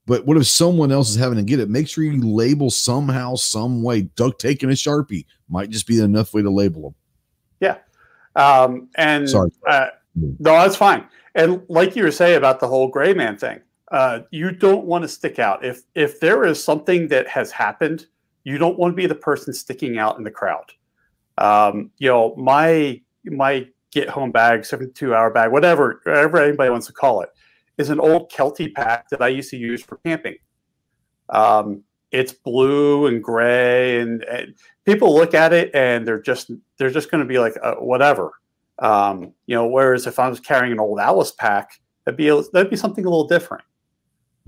But 0.07 0.25
what 0.25 0.39
if 0.39 0.47
someone 0.47 0.91
else 0.91 1.11
is 1.11 1.17
having 1.17 1.37
to 1.37 1.45
get 1.45 1.61
it? 1.61 1.69
Make 1.69 1.87
sure 1.87 2.03
you 2.03 2.19
label 2.23 2.71
somehow, 2.71 3.35
some 3.35 3.83
way. 3.83 4.03
Duck 4.03 4.39
taking 4.39 4.71
a 4.71 4.73
sharpie 4.73 5.27
might 5.51 5.69
just 5.69 5.87
be 5.87 6.01
enough 6.01 6.33
way 6.33 6.41
to 6.41 6.51
label 6.51 6.83
them. 6.83 6.95
Yeah, 7.61 8.43
um, 8.43 8.89
and 8.95 9.29
sorry, 9.29 9.51
uh, 9.69 9.89
no, 10.15 10.53
that's 10.53 10.77
fine. 10.77 11.07
And 11.35 11.63
like 11.69 11.95
you 11.95 12.05
were 12.05 12.11
saying 12.11 12.39
about 12.39 12.59
the 12.59 12.69
whole 12.69 12.89
gray 12.89 13.13
man 13.13 13.37
thing, 13.37 13.61
uh, 13.93 14.21
you 14.31 14.51
don't 14.51 14.87
want 14.87 15.03
to 15.03 15.09
stick 15.09 15.39
out. 15.39 15.63
If 15.63 15.83
if 15.95 16.21
there 16.21 16.45
is 16.47 16.63
something 16.63 17.09
that 17.09 17.29
has 17.29 17.51
happened, 17.51 18.07
you 18.49 18.57
don't 18.57 18.79
want 18.79 18.93
to 18.93 18.97
be 18.97 19.07
the 19.07 19.15
person 19.15 19.53
sticking 19.53 19.99
out 19.99 20.17
in 20.17 20.25
the 20.25 20.31
crowd. 20.31 20.73
Um, 21.37 21.91
you 21.99 22.09
know, 22.09 22.35
my 22.37 23.01
my 23.25 23.69
get 23.93 24.09
home 24.09 24.33
bag, 24.33 24.65
72 24.65 25.15
hour 25.15 25.31
bag, 25.31 25.53
whatever, 25.53 26.01
whatever 26.05 26.39
anybody 26.39 26.71
wants 26.71 26.87
to 26.87 26.95
call 26.95 27.21
it, 27.21 27.29
is 27.77 27.91
an 27.91 28.01
old 28.01 28.31
Kelty 28.33 28.73
pack 28.73 29.11
that 29.11 29.21
I 29.21 29.29
used 29.29 29.51
to 29.51 29.59
use 29.59 29.83
for 29.83 29.99
camping. 29.99 30.37
Um, 31.29 31.83
it's 32.11 32.33
blue 32.33 33.07
and 33.07 33.23
gray, 33.23 34.01
and, 34.01 34.25
and, 34.25 34.55
people 34.87 35.15
look 35.15 35.35
at 35.35 35.53
it 35.53 35.71
and 35.75 36.09
they're 36.09 36.23
just 36.23 36.51
they're 36.79 36.89
just 36.89 37.11
going 37.11 37.23
to 37.23 37.29
be 37.29 37.39
like 37.39 37.53
uh, 37.63 37.75
whatever. 37.75 38.31
Um, 38.79 39.35
you 39.47 39.55
know, 39.55 39.67
whereas 39.67 40.07
if 40.07 40.19
I 40.19 40.31
was 40.31 40.41
carrying 40.41 40.73
an 40.73 40.81
old 40.81 40.99
ALICE 40.99 41.33
pack, 41.33 41.73
that'd 42.07 42.17
be 42.17 42.31
that'd 42.55 42.71
be 42.71 42.77
something 42.77 43.05
a 43.05 43.11
little 43.11 43.29
different. 43.29 43.65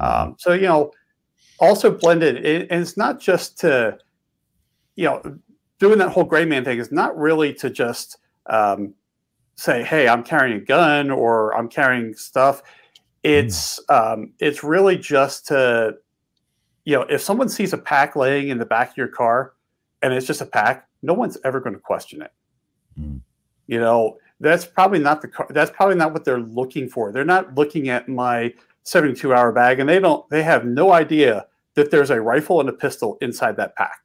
Um, 0.01 0.37
so 0.39 0.55
you 0.55 0.63
know, 0.63 0.93
also 1.61 1.91
blended, 1.91 2.45
it, 2.45 2.69
and 2.71 2.83
it's 2.83 2.97
not 2.97 3.21
just 3.21 3.59
to 3.61 3.99
you 4.97 5.05
know 5.05 5.39
doing 5.79 5.99
that 5.99 6.11
whole 6.11 6.25
gray 6.25 6.45
man 6.45 6.65
thing 6.65 6.79
is 6.79 6.93
not 6.93 7.17
really 7.19 7.53
to 7.55 7.71
just 7.71 8.19
um, 8.47 8.95
say, 9.57 9.83
"Hey, 9.83 10.09
I'm 10.09 10.23
carrying 10.23 10.57
a 10.57 10.61
gun" 10.61 11.11
or 11.11 11.57
"I'm 11.57 11.69
carrying 11.69 12.15
stuff." 12.15 12.63
It's 13.23 13.81
mm. 13.89 14.13
um, 14.13 14.33
it's 14.39 14.63
really 14.63 14.97
just 14.97 15.47
to, 15.49 15.97
you 16.85 16.97
know, 16.97 17.03
if 17.03 17.21
someone 17.21 17.49
sees 17.49 17.73
a 17.73 17.79
pack 17.79 18.17
laying 18.17 18.49
in 18.49 18.59
the 18.59 18.67
back 18.67 18.93
of 18.93 18.97
your 18.97 19.09
car, 19.09 19.55
and 20.03 20.13
it's 20.13 20.27
just 20.27 20.41
a 20.41 20.47
pack, 20.47 20.89
no 21.03 21.15
one's 21.15 21.37
ever 21.45 21.61
going 21.61 21.75
to 21.75 21.81
question 21.81 22.23
it. 22.23 22.33
Mm. 22.99 23.21
You 23.67 23.81
know, 23.81 24.17
that's 24.41 24.65
probably 24.65 24.99
not 24.99 25.23
the 25.23 25.29
car. 25.29 25.47
That's 25.51 25.71
probably 25.71 25.97
not 25.97 26.13
what 26.13 26.25
they're 26.25 26.41
looking 26.41 26.89
for. 26.89 27.13
They're 27.13 27.25
not 27.25 27.55
looking 27.55 27.89
at 27.89 28.09
my 28.09 28.55
72 28.85 29.33
hour 29.35 29.53
bag, 29.53 29.81
and 29.81 29.89
they 29.89 29.99
don't. 29.99 30.29
They 30.31 30.43
have 30.43 30.65
no 30.65 30.93
idea 30.93 31.47
that 31.75 31.91
there's 31.91 32.11
a 32.11 32.21
rifle 32.21 32.61
and 32.61 32.69
a 32.69 32.73
pistol 32.73 33.19
inside 33.21 33.57
that 33.57 33.77
pack. 33.77 34.01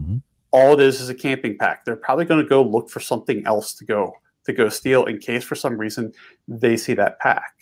Mm-hmm 0.00 0.18
all 0.52 0.74
it 0.74 0.80
is 0.80 1.00
is 1.00 1.08
a 1.08 1.14
camping 1.14 1.56
pack. 1.56 1.84
They're 1.84 1.96
probably 1.96 2.24
going 2.24 2.42
to 2.42 2.48
go 2.48 2.62
look 2.62 2.90
for 2.90 3.00
something 3.00 3.46
else 3.46 3.74
to 3.74 3.84
go 3.84 4.14
to 4.46 4.52
go 4.52 4.68
steal 4.68 5.04
in 5.04 5.18
case 5.18 5.44
for 5.44 5.54
some 5.54 5.76
reason 5.76 6.12
they 6.48 6.76
see 6.76 6.94
that 6.94 7.18
pack. 7.20 7.52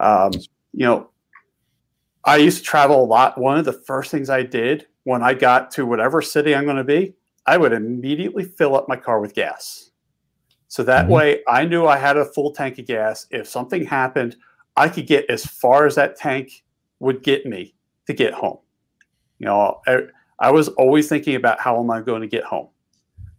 Um, 0.00 0.32
you 0.72 0.86
know, 0.86 1.10
I 2.24 2.36
used 2.36 2.58
to 2.58 2.64
travel 2.64 3.02
a 3.02 3.04
lot. 3.04 3.38
One 3.38 3.58
of 3.58 3.64
the 3.64 3.72
first 3.72 4.10
things 4.10 4.30
I 4.30 4.42
did 4.42 4.86
when 5.04 5.22
I 5.22 5.34
got 5.34 5.70
to 5.72 5.86
whatever 5.86 6.22
city 6.22 6.54
I'm 6.54 6.64
going 6.64 6.76
to 6.76 6.84
be, 6.84 7.14
I 7.46 7.56
would 7.56 7.72
immediately 7.72 8.44
fill 8.44 8.74
up 8.74 8.88
my 8.88 8.96
car 8.96 9.20
with 9.20 9.34
gas. 9.34 9.90
So 10.68 10.82
that 10.84 11.04
mm-hmm. 11.04 11.12
way 11.12 11.42
I 11.46 11.64
knew 11.64 11.86
I 11.86 11.98
had 11.98 12.16
a 12.16 12.24
full 12.24 12.52
tank 12.52 12.78
of 12.78 12.86
gas. 12.86 13.26
If 13.30 13.46
something 13.46 13.84
happened, 13.84 14.36
I 14.76 14.88
could 14.88 15.06
get 15.06 15.28
as 15.30 15.44
far 15.44 15.86
as 15.86 15.94
that 15.96 16.16
tank 16.16 16.64
would 17.00 17.22
get 17.22 17.46
me 17.46 17.74
to 18.08 18.14
get 18.14 18.34
home. 18.34 18.58
You 19.38 19.46
know, 19.46 19.80
I 20.40 20.50
was 20.50 20.68
always 20.70 21.08
thinking 21.08 21.36
about 21.36 21.60
how 21.60 21.78
am 21.78 21.90
I 21.90 22.00
going 22.00 22.22
to 22.22 22.26
get 22.26 22.42
home. 22.42 22.68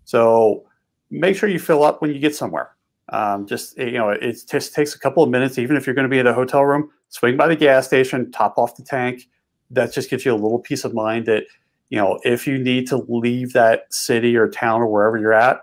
So 0.06 0.66
make 1.10 1.36
sure 1.36 1.50
you 1.50 1.60
fill 1.60 1.84
up 1.84 2.02
when 2.02 2.14
you 2.14 2.20
get 2.20 2.36
somewhere. 2.36 2.76
Um, 3.10 3.48
just 3.48 3.78
you 3.78 3.94
know, 3.94 4.10
it 4.10 4.38
just 4.50 4.74
takes 4.74 4.96
a 4.96 5.00
couple 5.00 5.24
of 5.24 5.30
minutes. 5.30 5.58
Even 5.58 5.76
if 5.76 5.86
you're 5.86 5.96
going 5.96 6.08
to 6.08 6.10
be 6.10 6.20
in 6.20 6.28
a 6.28 6.34
hotel 6.34 6.64
room, 6.64 6.92
swing 7.10 7.36
by 7.36 7.48
the 7.48 7.56
gas 7.56 7.88
station, 7.88 8.32
top 8.32 8.58
off 8.58 8.76
the 8.76 8.84
tank. 8.84 9.28
That 9.72 9.92
just 9.92 10.10
gives 10.10 10.26
you 10.26 10.34
a 10.34 10.36
little 10.36 10.60
peace 10.60 10.84
of 10.84 10.94
mind 10.94 11.26
that 11.26 11.44
you 11.90 11.98
know 11.98 12.20
if 12.24 12.48
you 12.48 12.58
need 12.58 12.88
to 12.88 12.98
leave 13.08 13.54
that 13.54 13.92
city 13.94 14.36
or 14.36 14.48
town 14.48 14.82
or 14.82 14.88
wherever 14.88 15.18
you're 15.18 15.34
at, 15.34 15.62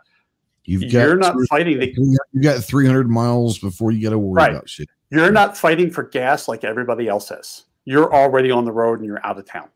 You've 0.64 0.82
you're 0.82 1.16
not 1.16 1.36
fighting 1.48 1.78
the. 1.78 1.94
You 2.32 2.42
got 2.42 2.62
300 2.62 3.08
miles 3.08 3.58
before 3.58 3.92
you 3.92 4.02
got 4.02 4.10
to 4.10 4.18
worry 4.18 4.42
right. 4.42 4.50
about 4.50 4.68
shit. 4.68 4.88
You're 5.10 5.30
not 5.30 5.56
fighting 5.56 5.90
for 5.90 6.02
gas 6.02 6.48
like 6.48 6.64
everybody 6.64 7.06
else 7.06 7.30
is. 7.30 7.65
You're 7.86 8.12
already 8.12 8.50
on 8.50 8.66
the 8.66 8.72
road 8.72 8.98
and 8.98 9.06
you're 9.06 9.24
out 9.24 9.38
of 9.38 9.46
town. 9.46 9.70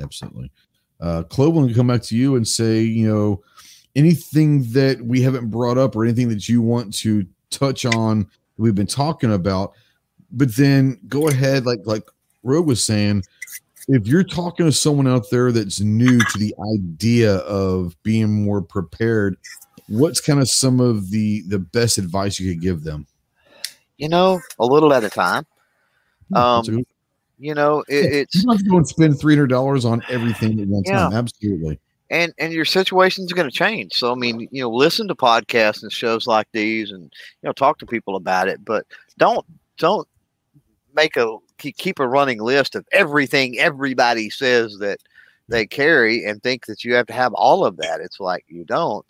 Absolutely. 0.00 0.50
Uh, 1.00 1.22
Clove, 1.22 1.54
will 1.54 1.72
come 1.72 1.86
back 1.86 2.02
to 2.02 2.16
you 2.16 2.34
and 2.34 2.46
say, 2.46 2.80
you 2.80 3.08
know, 3.08 3.42
anything 3.94 4.64
that 4.72 5.00
we 5.00 5.22
haven't 5.22 5.50
brought 5.50 5.78
up 5.78 5.94
or 5.94 6.04
anything 6.04 6.28
that 6.30 6.48
you 6.48 6.60
want 6.60 6.92
to 6.94 7.24
touch 7.50 7.84
on 7.84 8.28
we've 8.56 8.74
been 8.74 8.86
talking 8.86 9.32
about, 9.32 9.72
but 10.30 10.54
then 10.56 10.98
go 11.08 11.28
ahead, 11.28 11.66
like 11.66 11.80
like 11.84 12.08
Rogue 12.42 12.66
was 12.66 12.84
saying, 12.84 13.22
if 13.88 14.06
you're 14.06 14.24
talking 14.24 14.66
to 14.66 14.72
someone 14.72 15.08
out 15.08 15.30
there 15.30 15.52
that's 15.52 15.80
new 15.80 16.18
to 16.18 16.38
the 16.38 16.54
idea 16.74 17.36
of 17.38 18.00
being 18.02 18.44
more 18.44 18.62
prepared, 18.62 19.36
what's 19.88 20.20
kind 20.20 20.40
of 20.40 20.48
some 20.48 20.80
of 20.80 21.10
the 21.10 21.42
the 21.48 21.58
best 21.58 21.98
advice 21.98 22.38
you 22.38 22.52
could 22.52 22.62
give 22.62 22.84
them? 22.84 23.06
You 23.98 24.08
know, 24.08 24.40
a 24.58 24.64
little 24.64 24.92
at 24.92 25.04
a 25.04 25.10
time. 25.10 25.44
Um, 26.34 26.84
you 27.38 27.54
know, 27.54 27.80
it, 27.88 28.12
it's 28.12 28.44
you 28.44 28.70
go 28.70 28.76
and 28.76 28.88
spend 28.88 29.18
three 29.18 29.34
hundred 29.34 29.48
dollars 29.48 29.84
on 29.84 30.02
everything 30.08 30.60
at 30.60 30.68
one 30.68 30.82
yeah. 30.86 31.00
time. 31.00 31.12
Absolutely. 31.12 31.80
And 32.10 32.32
and 32.38 32.52
your 32.52 32.64
situation's 32.64 33.32
going 33.32 33.48
to 33.48 33.54
change. 33.54 33.94
So 33.94 34.12
I 34.12 34.14
mean, 34.14 34.48
you 34.50 34.62
know, 34.62 34.70
listen 34.70 35.08
to 35.08 35.14
podcasts 35.14 35.82
and 35.82 35.90
shows 35.90 36.26
like 36.26 36.46
these, 36.52 36.90
and 36.92 37.02
you 37.02 37.48
know, 37.48 37.52
talk 37.52 37.78
to 37.78 37.86
people 37.86 38.16
about 38.16 38.48
it. 38.48 38.64
But 38.64 38.86
don't 39.18 39.44
don't 39.78 40.06
make 40.94 41.16
a 41.16 41.36
keep 41.58 41.98
a 41.98 42.06
running 42.06 42.40
list 42.40 42.74
of 42.74 42.86
everything 42.92 43.58
everybody 43.58 44.30
says 44.30 44.78
that 44.78 44.98
they 45.48 45.66
carry 45.66 46.24
and 46.24 46.42
think 46.42 46.66
that 46.66 46.84
you 46.84 46.94
have 46.94 47.06
to 47.06 47.12
have 47.12 47.32
all 47.34 47.64
of 47.64 47.76
that. 47.76 48.00
It's 48.00 48.20
like 48.20 48.44
you 48.48 48.64
don't. 48.64 49.04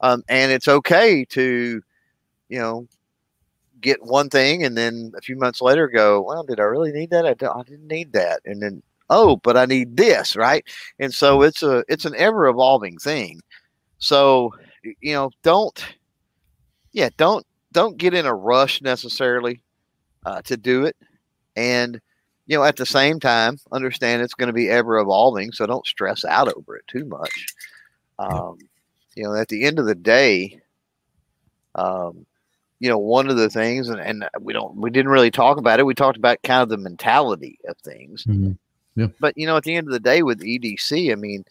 Um, 0.00 0.22
and 0.28 0.52
it's 0.52 0.68
okay 0.68 1.24
to, 1.26 1.82
you 2.48 2.58
know, 2.58 2.86
get 3.80 4.02
one 4.02 4.28
thing 4.28 4.64
and 4.64 4.76
then 4.76 5.12
a 5.16 5.20
few 5.20 5.36
months 5.36 5.60
later 5.60 5.88
go, 5.88 6.22
well, 6.22 6.42
did 6.42 6.60
I 6.60 6.64
really 6.64 6.92
need 6.92 7.10
that? 7.10 7.26
I, 7.26 7.30
I 7.30 7.62
didn't 7.62 7.88
need 7.88 8.12
that. 8.12 8.40
And 8.44 8.62
then, 8.62 8.82
oh, 9.10 9.36
but 9.36 9.56
I 9.56 9.66
need 9.66 9.96
this, 9.96 10.36
right? 10.36 10.64
And 10.98 11.12
so 11.12 11.42
it's 11.42 11.62
a 11.62 11.84
it's 11.88 12.04
an 12.04 12.14
ever 12.16 12.46
evolving 12.46 12.98
thing. 12.98 13.40
So, 13.98 14.54
you 15.00 15.12
know, 15.12 15.30
don't 15.42 15.84
yeah, 16.92 17.10
don't 17.16 17.46
don't 17.72 17.98
get 17.98 18.14
in 18.14 18.26
a 18.26 18.34
rush 18.34 18.80
necessarily 18.80 19.60
uh, 20.24 20.42
to 20.42 20.56
do 20.56 20.84
it. 20.84 20.96
And 21.56 22.00
you 22.46 22.56
know, 22.56 22.64
at 22.64 22.76
the 22.76 22.86
same 22.86 23.18
time, 23.20 23.58
understand 23.72 24.22
it's 24.22 24.34
going 24.34 24.46
to 24.46 24.52
be 24.52 24.70
ever 24.70 24.98
evolving, 24.98 25.52
so 25.52 25.66
don't 25.66 25.86
stress 25.86 26.24
out 26.24 26.52
over 26.54 26.76
it 26.76 26.86
too 26.86 27.04
much. 27.04 27.46
Um, 28.18 28.58
you 29.16 29.24
know, 29.24 29.34
at 29.34 29.48
the 29.48 29.64
end 29.64 29.78
of 29.78 29.86
the 29.86 29.94
day, 29.94 30.60
um, 31.74 32.24
you 32.78 32.88
know, 32.88 32.98
one 32.98 33.28
of 33.28 33.36
the 33.36 33.48
things, 33.48 33.88
and, 33.88 34.00
and 34.00 34.28
we 34.40 34.52
don't, 34.52 34.76
we 34.76 34.90
didn't 34.90 35.10
really 35.10 35.30
talk 35.30 35.58
about 35.58 35.80
it. 35.80 35.86
We 35.86 35.94
talked 35.94 36.18
about 36.18 36.42
kind 36.42 36.62
of 36.62 36.68
the 36.68 36.76
mentality 36.76 37.58
of 37.68 37.76
things. 37.78 38.24
Mm-hmm. 38.24 38.52
Yeah. 38.96 39.08
But 39.20 39.36
you 39.36 39.46
know, 39.46 39.56
at 39.56 39.64
the 39.64 39.74
end 39.74 39.86
of 39.86 39.92
the 39.92 40.00
day, 40.00 40.22
with 40.22 40.40
EDC, 40.40 41.12
I 41.12 41.14
mean, 41.14 41.44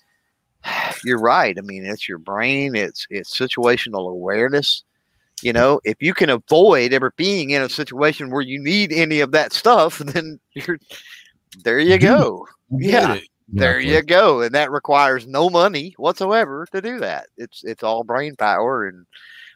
you're 1.03 1.19
right. 1.19 1.57
I 1.57 1.61
mean, 1.61 1.85
it's 1.85 2.07
your 2.07 2.17
brain. 2.17 2.75
It's 2.75 3.07
it's 3.09 3.35
situational 3.35 4.09
awareness. 4.09 4.83
You 5.41 5.53
know, 5.53 5.81
if 5.83 6.01
you 6.01 6.13
can 6.13 6.29
avoid 6.29 6.93
ever 6.93 7.11
being 7.17 7.51
in 7.51 7.61
a 7.61 7.69
situation 7.69 8.29
where 8.29 8.41
you 8.41 8.59
need 8.59 8.91
any 8.91 9.19
of 9.19 9.31
that 9.31 9.53
stuff, 9.53 9.97
then 9.99 10.39
you're 10.53 10.79
there. 11.63 11.79
You 11.79 11.97
go. 11.97 12.47
Yeah, 12.71 13.19
there 13.47 13.79
you 13.79 14.01
go. 14.01 14.41
And 14.41 14.55
that 14.55 14.71
requires 14.71 15.27
no 15.27 15.49
money 15.49 15.93
whatsoever 15.97 16.67
to 16.71 16.81
do 16.81 16.99
that. 16.99 17.27
It's 17.37 17.63
it's 17.63 17.83
all 17.83 18.03
brain 18.03 18.35
power 18.35 18.87
and 18.87 19.05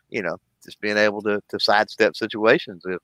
you 0.10 0.22
know 0.22 0.38
just 0.70 0.82
being 0.82 0.98
able 0.98 1.22
to 1.24 1.42
to 1.50 1.60
sidestep 1.60 2.16
situations. 2.16 2.84
If 2.86 3.00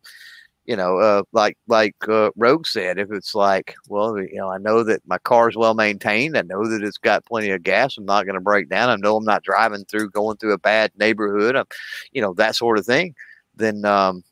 you 0.66 0.76
know, 0.76 0.98
uh, 0.98 1.24
like 1.32 1.58
like 1.68 1.96
uh, 2.08 2.32
Rogue 2.36 2.66
said, 2.66 2.98
if 2.98 3.12
it's 3.12 3.36
like, 3.36 3.76
well, 3.88 4.18
you 4.18 4.36
know, 4.36 4.50
I 4.50 4.58
know 4.58 4.84
that 4.84 5.02
my 5.06 5.20
car 5.20 5.50
is 5.50 5.56
well 5.56 5.76
maintained. 5.76 6.38
I 6.38 6.42
know 6.42 6.68
that 6.68 6.84
it's 6.84 6.98
got 6.98 7.26
plenty 7.26 7.52
of 7.52 7.64
gas. 7.64 7.98
I'm 7.98 8.06
not 8.06 8.26
going 8.26 8.36
to 8.36 8.42
break 8.42 8.70
down. 8.70 8.90
I 8.90 8.96
know 8.96 9.16
I'm 9.16 9.24
not 9.24 9.44
driving 9.44 9.86
through 9.86 10.10
going 10.10 10.38
through 10.38 10.54
a 10.54 10.58
bad 10.58 10.92
neighborhood. 10.98 11.56
I'm, 11.56 11.66
you 12.12 12.22
know, 12.22 12.34
that 12.36 12.56
sort 12.56 12.80
of 12.80 12.86
thing. 12.86 13.14
Then, 13.56 13.86
um, 13.86 14.24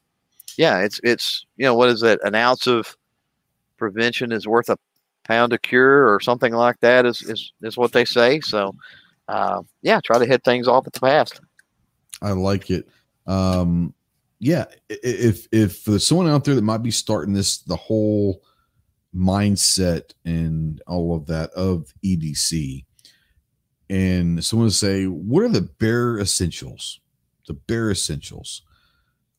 yeah, 0.58 0.80
it's 0.80 1.00
it's 1.04 1.46
you 1.58 1.66
know, 1.66 1.76
what 1.76 1.90
is 1.90 2.02
it? 2.02 2.20
An 2.24 2.36
ounce 2.36 2.68
of 2.68 2.96
prevention 3.78 4.32
is 4.32 4.48
worth 4.48 4.70
a 4.70 4.78
pound 5.26 5.54
of 5.54 5.62
cure, 5.62 6.12
or 6.12 6.20
something 6.20 6.54
like 6.54 6.80
that. 6.80 7.06
Is 7.06 7.22
is 7.22 7.54
is 7.62 7.78
what 7.78 7.92
they 7.92 8.06
say. 8.06 8.40
So, 8.40 8.76
uh, 9.28 9.62
yeah, 9.84 10.00
try 10.04 10.18
to 10.18 10.26
hit 10.26 10.44
things 10.44 10.68
off 10.68 10.88
at 10.88 10.94
the 10.94 11.00
past. 11.00 11.42
I 12.24 12.32
like 12.32 12.72
it. 12.72 12.88
Um, 13.26 13.94
yeah, 14.40 14.66
if 14.90 15.48
if 15.52 15.86
there's 15.86 16.06
someone 16.06 16.28
out 16.28 16.44
there 16.44 16.56
that 16.56 16.64
might 16.64 16.84
be 16.84 16.91
starting 16.91 17.34
this, 17.34 17.60
the 17.60 17.76
whole 17.76 18.44
mindset 19.16 20.14
and 20.26 20.82
all 20.88 21.16
of 21.16 21.28
that 21.28 21.52
of 21.52 21.94
EDC, 22.04 22.84
and 23.90 24.44
someone 24.44 24.72
say, 24.72 25.06
what 25.06 25.44
are 25.44 25.50
the 25.50 25.62
bare 25.62 26.20
essentials? 26.20 27.00
The 27.48 27.54
bare 27.54 27.91
essentials. 27.91 28.64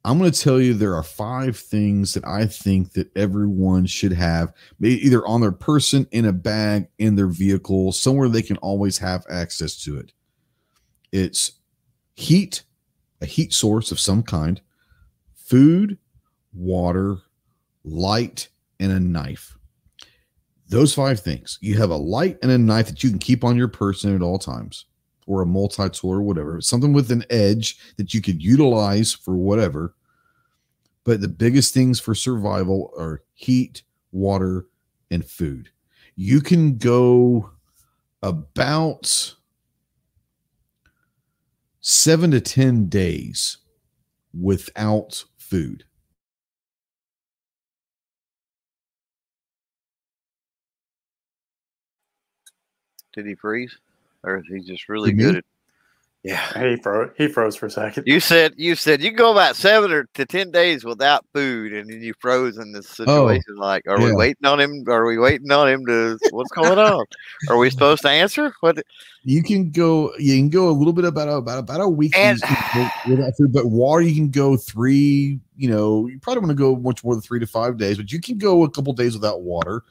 I'm 0.07 0.19
going 0.19 0.31
to 0.31 0.39
tell 0.39 0.61
you 0.61 0.75
there 0.75 0.95
are 0.95 1.03
five 1.03 1.57
things 1.57 2.13
that 2.13 2.27
I 2.27 2.47
think 2.47 2.93
that 2.93 3.15
everyone 3.17 3.87
should 3.87 4.13
have, 4.13 4.53
either 4.83 5.27
on 5.27 5.41
their 5.41 5.51
person, 5.51 6.07
in 6.11 6.27
a 6.27 6.33
bag, 6.33 6.89
in 6.99 7.17
their 7.17 7.29
vehicle, 7.29 7.91
somewhere 7.93 8.29
they 8.29 8.43
can 8.43 8.59
always 8.59 8.99
have 8.99 9.25
access 9.31 9.83
to 9.85 9.97
it. 9.97 10.13
It's 11.11 11.53
heat, 12.17 12.65
a 13.25 13.27
heat 13.27 13.55
source 13.55 13.91
of 13.91 13.99
some 13.99 14.23
kind 14.23 14.61
food, 15.35 15.97
water, 16.53 17.17
light, 17.83 18.49
and 18.79 18.93
a 18.93 19.01
knife. 19.01 19.57
Those 20.69 20.95
five 20.95 21.21
things. 21.21 21.59
You 21.63 21.79
have 21.79 21.91
a 21.91 21.97
light 21.97 22.39
and 22.43 22.53
a 22.53 22.59
knife 22.59 22.87
that 22.89 23.03
you 23.03 23.09
can 23.09 23.19
keep 23.19 23.43
on 23.43 23.57
your 23.57 23.69
person 23.69 24.15
at 24.15 24.21
all 24.21 24.39
times, 24.39 24.85
or 25.27 25.41
a 25.41 25.47
multi 25.47 25.89
tool 25.89 26.11
or 26.11 26.23
whatever, 26.23 26.61
something 26.61 26.93
with 26.93 27.11
an 27.11 27.25
edge 27.31 27.79
that 27.97 28.13
you 28.13 28.21
could 28.21 28.43
utilize 28.43 29.15
for 29.15 29.37
whatever. 29.37 29.95
But 31.05 31.23
the 31.23 31.29
biggest 31.29 31.73
things 31.73 31.99
for 31.99 32.15
survival 32.15 32.93
are 32.99 33.23
heat, 33.33 33.85
water, 34.13 34.67
and 35.11 35.25
food. 35.25 35.71
You 36.15 36.43
can 36.43 36.77
go 36.77 37.51
about 38.23 39.35
seven 42.05 42.31
to 42.33 42.39
10 42.39 42.91
days 42.91 43.57
without 44.39 45.25
food. 45.39 45.85
Did 53.15 53.25
he 53.25 53.35
freeze? 53.35 53.79
Or 54.23 54.37
is 54.37 54.45
he 54.51 54.61
just 54.61 54.91
really 54.91 55.13
good 55.13 55.37
at 55.37 55.45
yeah. 56.25 56.71
He 56.71 56.77
froze 56.77 57.11
he 57.19 57.29
froze 57.29 57.55
for 57.55 57.67
a 57.67 57.71
second. 57.71 58.05
You 58.07 58.19
said 58.19 58.55
you 58.57 58.77
said 58.77 59.03
you 59.03 59.11
go 59.11 59.31
about 59.31 59.57
seven 59.57 59.93
or 59.93 60.09
to 60.15 60.25
ten 60.25 60.51
days 60.51 60.83
without 60.83 61.27
food 61.35 61.75
and 61.75 61.91
then 61.91 62.01
you 62.01 62.15
froze 62.19 62.57
in 62.57 62.73
this 62.73 62.87
oh, 63.01 63.05
situation. 63.05 63.57
Oh, 63.59 63.61
like, 63.61 63.87
are 63.87 64.01
yeah. 64.01 64.07
we 64.07 64.15
waiting 64.15 64.47
on 64.47 64.59
him? 64.59 64.85
Are 64.89 65.05
we 65.05 65.19
waiting 65.19 65.53
on 65.53 65.69
him 65.69 65.85
to 65.85 66.19
what's 66.31 66.51
going 66.53 66.79
on? 66.79 67.05
Are 67.51 67.59
we 67.59 67.69
supposed 67.69 68.01
to 68.03 68.09
answer? 68.09 68.55
What 68.61 68.83
you 69.25 69.43
can 69.43 69.71
go 69.71 70.15
you 70.19 70.35
can 70.37 70.49
go 70.49 70.71
a 70.71 70.73
little 70.73 70.95
bit 70.95 71.05
about 71.05 71.29
about 71.29 71.59
about 71.59 71.83
a 71.83 71.89
week 71.89 72.17
and, 72.17 72.41
without 73.07 73.37
food, 73.37 73.53
but 73.53 73.67
water 73.67 74.01
you 74.01 74.15
can 74.15 74.31
go 74.31 74.57
three, 74.57 75.39
you 75.59 75.69
know, 75.69 76.07
you 76.07 76.19
probably 76.21 76.41
want 76.41 76.51
to 76.53 76.55
go 76.55 76.75
much 76.75 77.05
more 77.05 77.15
than 77.15 77.21
three 77.21 77.41
to 77.41 77.47
five 77.47 77.77
days, 77.77 77.99
but 77.99 78.11
you 78.11 78.21
can 78.21 78.39
go 78.39 78.65
a 78.65 78.71
couple 78.71 78.95
days 78.95 79.13
without 79.13 79.43
water. 79.43 79.83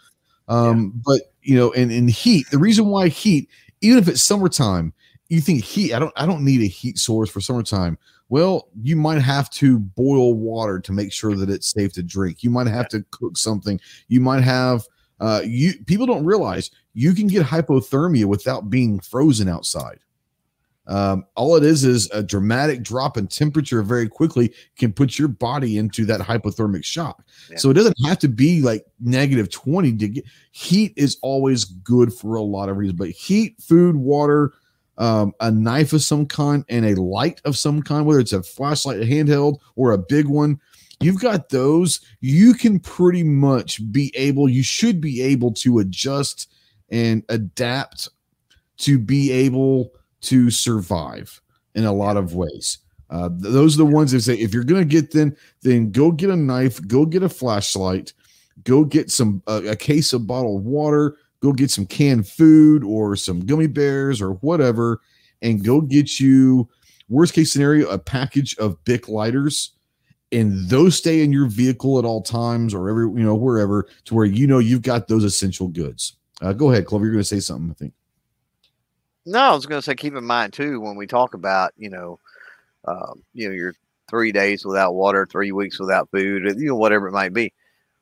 Um, 0.48 0.94
yeah. 0.96 1.02
but 1.06 1.22
you 1.44 1.56
know, 1.56 1.72
and 1.74 1.92
in 1.92 2.08
heat, 2.08 2.48
the 2.50 2.58
reason 2.58 2.88
why 2.88 3.10
heat, 3.10 3.48
even 3.82 4.00
if 4.00 4.08
it's 4.08 4.24
summertime 4.24 4.94
you 5.34 5.42
think 5.42 5.64
heat 5.64 5.94
i 5.94 6.00
don't 6.00 6.14
i 6.16 6.26
don't 6.26 6.44
need 6.44 6.62
a 6.62 6.68
heat 6.68 6.98
source 6.98 7.30
for 7.30 7.42
summertime. 7.42 7.98
Well 8.30 8.70
you 8.82 8.96
might 8.96 9.22
have 9.22 9.50
to 9.52 9.80
boil 9.80 10.34
water 10.34 10.80
to 10.80 10.92
make 10.92 11.12
sure 11.12 11.36
that 11.36 11.50
it's 11.50 11.72
safe 11.72 11.94
to 11.94 12.04
drink. 12.04 12.44
You 12.44 12.50
might 12.50 12.68
have 12.68 12.88
to 12.90 13.04
cook 13.12 13.38
something. 13.38 13.80
You 14.08 14.22
might 14.22 14.44
have 14.44 14.86
uh 15.20 15.42
you 15.44 15.74
people 15.86 16.06
don't 16.06 16.26
realize 16.26 16.72
you 16.94 17.14
can 17.14 17.28
get 17.28 17.46
hypothermia 17.46 18.26
without 18.26 18.70
being 18.70 19.00
frozen 19.00 19.50
outside. 19.50 20.00
Um, 20.86 21.26
all 21.36 21.56
it 21.56 21.64
is 21.64 21.86
is 21.86 22.12
a 22.12 22.22
dramatic 22.22 22.84
drop 22.84 23.18
in 23.18 23.28
temperature 23.28 23.82
very 23.84 24.10
quickly 24.10 24.54
can 24.78 24.92
put 24.92 25.18
your 25.18 25.30
body 25.30 25.78
into 25.78 26.06
that 26.06 26.20
hypothermic 26.20 26.84
shock. 26.84 27.24
Yeah. 27.50 27.58
So 27.58 27.70
it 27.70 27.76
doesn't 27.76 27.96
have 28.06 28.20
to 28.20 28.28
be 28.28 28.62
like 28.62 28.86
negative 29.00 29.50
20 29.50 29.96
to 29.96 30.08
get 30.10 30.26
heat 30.52 30.94
is 30.98 31.18
always 31.22 31.64
good 31.64 32.14
for 32.14 32.36
a 32.36 32.42
lot 32.42 32.68
of 32.68 32.76
reasons, 32.76 33.00
but 33.00 33.10
heat, 33.12 33.56
food, 33.62 33.96
water, 33.96 34.54
um, 34.98 35.34
a 35.40 35.50
knife 35.50 35.94
of 35.94 36.02
some 36.02 36.26
kind 36.26 36.64
and 36.70 36.86
a 36.86 37.02
light 37.02 37.42
of 37.46 37.58
some 37.58 37.82
kind, 37.82 38.06
whether 38.06 38.20
it's 38.20 38.34
a 38.34 38.44
flashlight, 38.44 39.02
a 39.02 39.06
handheld, 39.06 39.60
or 39.76 39.92
a 39.92 39.98
big 39.98 40.28
one, 40.28 40.60
you've 41.00 41.22
got 41.22 41.50
those. 41.50 42.02
You 42.22 42.54
can 42.54 42.80
pretty 42.80 43.24
much 43.24 43.92
be 43.92 44.12
able, 44.16 44.50
you 44.50 44.64
should 44.64 45.02
be 45.02 45.22
able 45.22 45.52
to 45.56 45.80
adjust 45.80 46.52
and 46.90 47.24
adapt 47.30 48.10
to 48.78 49.00
be 49.00 49.32
able 49.32 49.94
to 50.22 50.50
survive 50.50 51.42
in 51.76 51.86
a 51.86 51.94
lot 51.94 52.18
of 52.18 52.36
ways. 52.36 52.80
Uh, 53.10 53.30
those 53.32 53.76
are 53.76 53.80
the 53.80 53.86
ones 53.86 54.12
that 54.12 54.22
say 54.22 54.36
if 54.36 54.54
you're 54.54 54.64
gonna 54.64 54.84
get 54.84 55.12
then 55.12 55.36
then 55.62 55.92
go 55.92 56.12
get 56.12 56.30
a 56.30 56.36
knife, 56.36 56.86
go 56.88 57.06
get 57.06 57.22
a 57.22 57.30
flashlight, 57.30 58.14
go 58.64 58.84
get 58.84 59.12
some 59.12 59.44
uh, 59.46 59.62
a 59.68 59.76
case 59.76 60.14
of 60.14 60.26
bottled 60.26 60.66
water, 60.66 61.18
go 61.44 61.52
get 61.52 61.70
some 61.70 61.86
canned 61.86 62.28
food 62.28 62.84
or 62.84 63.16
some 63.16 63.42
gummy 63.42 63.68
bears 63.68 64.22
or 64.22 64.32
whatever, 64.36 65.02
and 65.42 65.64
go 65.64 65.82
get 65.82 66.20
you, 66.20 66.70
worst 67.10 67.34
case 67.34 67.52
scenario, 67.52 67.90
a 67.90 68.00
package 68.00 68.58
of 68.58 68.82
Bic 68.86 69.10
lighters. 69.10 69.74
And 70.32 70.68
those 70.68 70.96
stay 70.96 71.22
in 71.22 71.32
your 71.32 71.48
vehicle 71.48 72.00
at 72.00 72.06
all 72.06 72.22
times 72.22 72.74
or 72.74 72.90
every, 72.90 73.06
you 73.06 73.26
know, 73.26 73.36
wherever 73.36 73.88
to 74.06 74.16
where 74.16 74.26
you 74.26 74.48
know 74.48 74.58
you've 74.58 74.82
got 74.82 75.08
those 75.08 75.24
essential 75.24 75.68
goods. 75.68 76.16
Uh, 76.42 76.54
go 76.54 76.72
ahead, 76.72 76.88
Clover. 76.88 77.06
You're 77.06 77.14
going 77.14 77.22
to 77.22 77.28
say 77.28 77.40
something, 77.40 77.70
I 77.70 77.74
think. 77.74 77.94
No, 79.26 79.40
I 79.40 79.54
was 79.54 79.68
going 79.68 79.80
to 79.80 79.86
say, 79.86 79.96
keep 79.96 80.16
in 80.16 80.24
mind 80.24 80.54
too, 80.54 80.80
when 80.80 80.96
we 80.96 81.06
talk 81.06 81.34
about, 81.34 81.72
you 81.78 81.90
know, 81.90 82.20
um, 82.86 83.22
you 83.34 83.48
know, 83.48 83.54
your 83.54 83.76
three 84.10 84.32
days 84.32 84.66
without 84.66 84.96
water, 84.96 85.28
three 85.30 85.52
weeks 85.52 85.80
without 85.80 86.10
food, 86.10 86.44
you 86.58 86.70
know, 86.70 86.76
whatever 86.76 87.08
it 87.08 87.14
might 87.14 87.34
be 87.34 87.54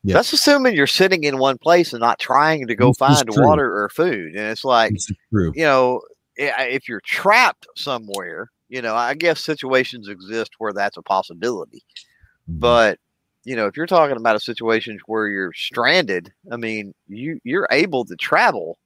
That's 0.04 0.34
assuming 0.34 0.76
you're 0.76 0.88
sitting 0.88 1.24
in 1.24 1.38
one 1.38 1.58
place 1.58 1.94
and 1.94 2.00
not 2.00 2.20
trying 2.20 2.68
to 2.68 2.76
go 2.76 2.88
this 2.88 2.98
find 2.98 3.30
water 3.30 3.84
or 3.84 3.90
food. 3.90 4.36
And 4.36 4.48
it's 4.48 4.66
like, 4.66 4.94
you 5.32 5.52
know, 5.58 6.02
if 6.36 6.90
you're 6.90 7.02
trapped 7.02 7.68
somewhere, 7.76 8.50
you 8.70 8.82
know, 8.82 8.96
I 8.96 9.14
guess 9.14 9.44
situations 9.44 10.08
exist 10.08 10.54
where 10.58 10.74
that's 10.74 10.98
a 10.98 11.02
possibility. 11.02 11.84
Mm-hmm. 12.50 12.60
But 12.60 13.00
you 13.44 13.56
know, 13.56 13.66
if 13.66 13.76
you're 13.76 13.88
talking 13.88 14.18
about 14.18 14.36
a 14.36 14.40
situation 14.40 15.00
where 15.08 15.28
you're 15.28 15.54
stranded, 15.54 16.32
I 16.52 16.58
mean, 16.58 16.94
you 17.08 17.40
you're 17.44 17.68
able 17.72 18.06
to 18.06 18.16
travel. 18.16 18.78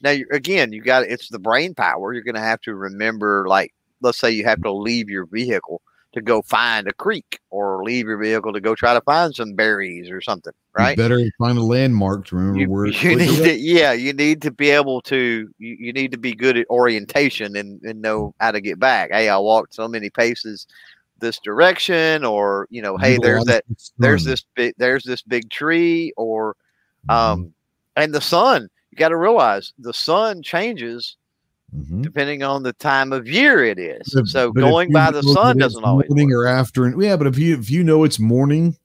Now, 0.00 0.14
again, 0.30 0.72
you 0.72 0.82
got 0.82 1.02
it's 1.04 1.28
the 1.28 1.40
brain 1.40 1.74
power. 1.74 2.12
You're 2.12 2.22
going 2.22 2.36
to 2.36 2.40
have 2.40 2.60
to 2.62 2.74
remember, 2.74 3.46
like, 3.48 3.74
let's 4.00 4.18
say 4.18 4.30
you 4.30 4.44
have 4.44 4.62
to 4.62 4.72
leave 4.72 5.10
your 5.10 5.26
vehicle 5.26 5.82
to 6.14 6.22
go 6.22 6.40
find 6.42 6.88
a 6.88 6.92
creek 6.92 7.38
or 7.50 7.84
leave 7.84 8.06
your 8.06 8.18
vehicle 8.18 8.52
to 8.52 8.60
go 8.60 8.74
try 8.74 8.94
to 8.94 9.00
find 9.02 9.34
some 9.34 9.54
berries 9.54 10.10
or 10.10 10.20
something, 10.20 10.52
right? 10.72 10.96
You 10.96 11.02
better 11.02 11.20
find 11.38 11.58
a 11.58 11.62
landmark 11.62 12.26
to 12.28 12.36
remember 12.36 12.60
you, 12.60 12.70
where. 12.70 12.86
You 12.86 13.16
need 13.16 13.36
to, 13.44 13.54
yeah, 13.56 13.92
you 13.92 14.12
need 14.12 14.40
to 14.42 14.50
be 14.50 14.70
able 14.70 15.02
to. 15.02 15.48
You, 15.58 15.76
you 15.78 15.92
need 15.92 16.12
to 16.12 16.18
be 16.18 16.32
good 16.32 16.56
at 16.56 16.68
orientation 16.70 17.56
and, 17.56 17.80
and 17.82 18.00
know 18.00 18.34
how 18.40 18.52
to 18.52 18.60
get 18.60 18.78
back. 18.78 19.10
Hey, 19.12 19.28
I 19.28 19.36
walked 19.38 19.74
so 19.74 19.86
many 19.86 20.10
paces 20.10 20.66
this 21.20 21.38
direction, 21.40 22.24
or 22.24 22.66
you 22.70 22.80
know, 22.80 22.96
hey, 22.96 23.18
there's 23.18 23.44
that, 23.46 23.64
there's 23.98 24.24
this 24.24 24.44
big, 24.54 24.74
there's 24.78 25.04
this 25.04 25.22
big 25.22 25.50
tree, 25.50 26.12
or, 26.16 26.56
Mm-hmm. 27.08 27.40
um, 27.40 27.54
and 27.96 28.14
the 28.14 28.20
sun. 28.20 28.68
You 28.90 28.96
got 28.96 29.08
to 29.08 29.16
realize 29.16 29.72
the 29.78 29.92
sun 29.92 30.42
changes 30.42 31.16
Mhm. 31.76 32.02
depending 32.02 32.42
on 32.42 32.62
the 32.62 32.72
time 32.74 33.12
of 33.12 33.26
year 33.28 33.62
it 33.64 33.78
is. 33.78 34.10
But- 34.14 34.26
so 34.26 34.52
but 34.52 34.60
going 34.62 34.90
by 34.90 35.10
the 35.10 35.22
sun 35.22 35.58
doesn't 35.58 35.84
always. 35.84 36.08
morning 36.08 36.28
work. 36.30 36.44
or 36.44 36.46
afternoon. 36.48 37.00
Yeah, 37.00 37.16
but 37.16 37.26
if 37.26 37.38
you 37.38 37.58
if 37.58 37.70
you 37.70 37.84
know 37.84 38.04
it's 38.04 38.18
morning 38.18 38.76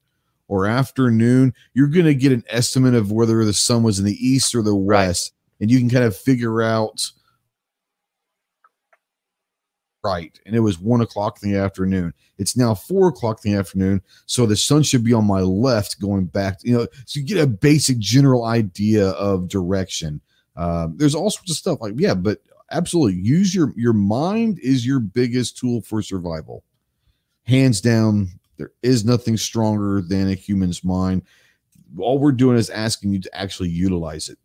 or 0.49 0.67
afternoon, 0.67 1.53
you're 1.73 1.87
going 1.87 2.05
to 2.05 2.13
get 2.13 2.31
an 2.33 2.43
estimate 2.49 2.93
of 2.93 3.11
whether 3.11 3.43
the 3.45 3.53
sun 3.53 3.83
was 3.83 3.99
in 3.99 4.05
the 4.05 4.17
east 4.25 4.53
or 4.53 4.61
the 4.61 4.73
Right. 4.75 5.07
west, 5.07 5.31
and 5.61 5.71
you 5.71 5.79
can 5.79 5.89
kind 5.89 6.03
of 6.03 6.15
figure 6.15 6.61
out. 6.61 7.09
Right, 10.03 10.37
and 10.45 10.53
it 10.53 10.59
was 10.59 10.77
one 10.81 10.99
o'clock 10.99 11.39
in 11.41 11.49
the 11.49 11.57
afternoon. 11.57 12.13
It's 12.37 12.57
now 12.57 12.75
four 12.75 13.07
o'clock 13.07 13.39
in 13.45 13.53
the 13.53 13.57
afternoon, 13.57 14.01
so 14.25 14.45
the 14.45 14.57
sun 14.57 14.83
should 14.83 15.01
be 15.05 15.13
on 15.13 15.25
my 15.25 15.39
left, 15.39 16.01
going 16.01 16.25
back. 16.25 16.59
You 16.63 16.77
know, 16.77 16.87
so 17.05 17.21
you 17.21 17.25
get 17.25 17.37
a 17.41 17.47
basic 17.47 17.99
general 17.99 18.43
idea 18.43 19.11
of 19.11 19.47
direction. 19.47 20.19
Um, 20.57 20.95
there's 20.97 21.15
all 21.15 21.29
sorts 21.29 21.51
of 21.51 21.55
stuff 21.57 21.79
like 21.79 21.93
yeah, 21.95 22.15
but 22.15 22.39
absolutely. 22.71 23.19
Use 23.19 23.53
your 23.53 23.73
your 23.75 23.93
mind 23.93 24.59
is 24.59 24.85
your 24.85 24.99
biggest 24.99 25.57
tool 25.57 25.81
for 25.81 26.01
survival. 26.01 26.63
Hands 27.43 27.79
down 27.81 28.29
there 28.57 28.71
is 28.81 29.03
nothing 29.05 29.37
stronger 29.37 30.01
than 30.01 30.29
a 30.29 30.35
human's 30.35 30.83
mind. 30.83 31.23
All 31.97 32.17
we're 32.17 32.31
doing 32.31 32.57
is 32.57 32.69
asking 32.69 33.13
you 33.13 33.19
to 33.19 33.35
actually 33.35 33.69
utilize 33.69 34.29
it. 34.29 34.37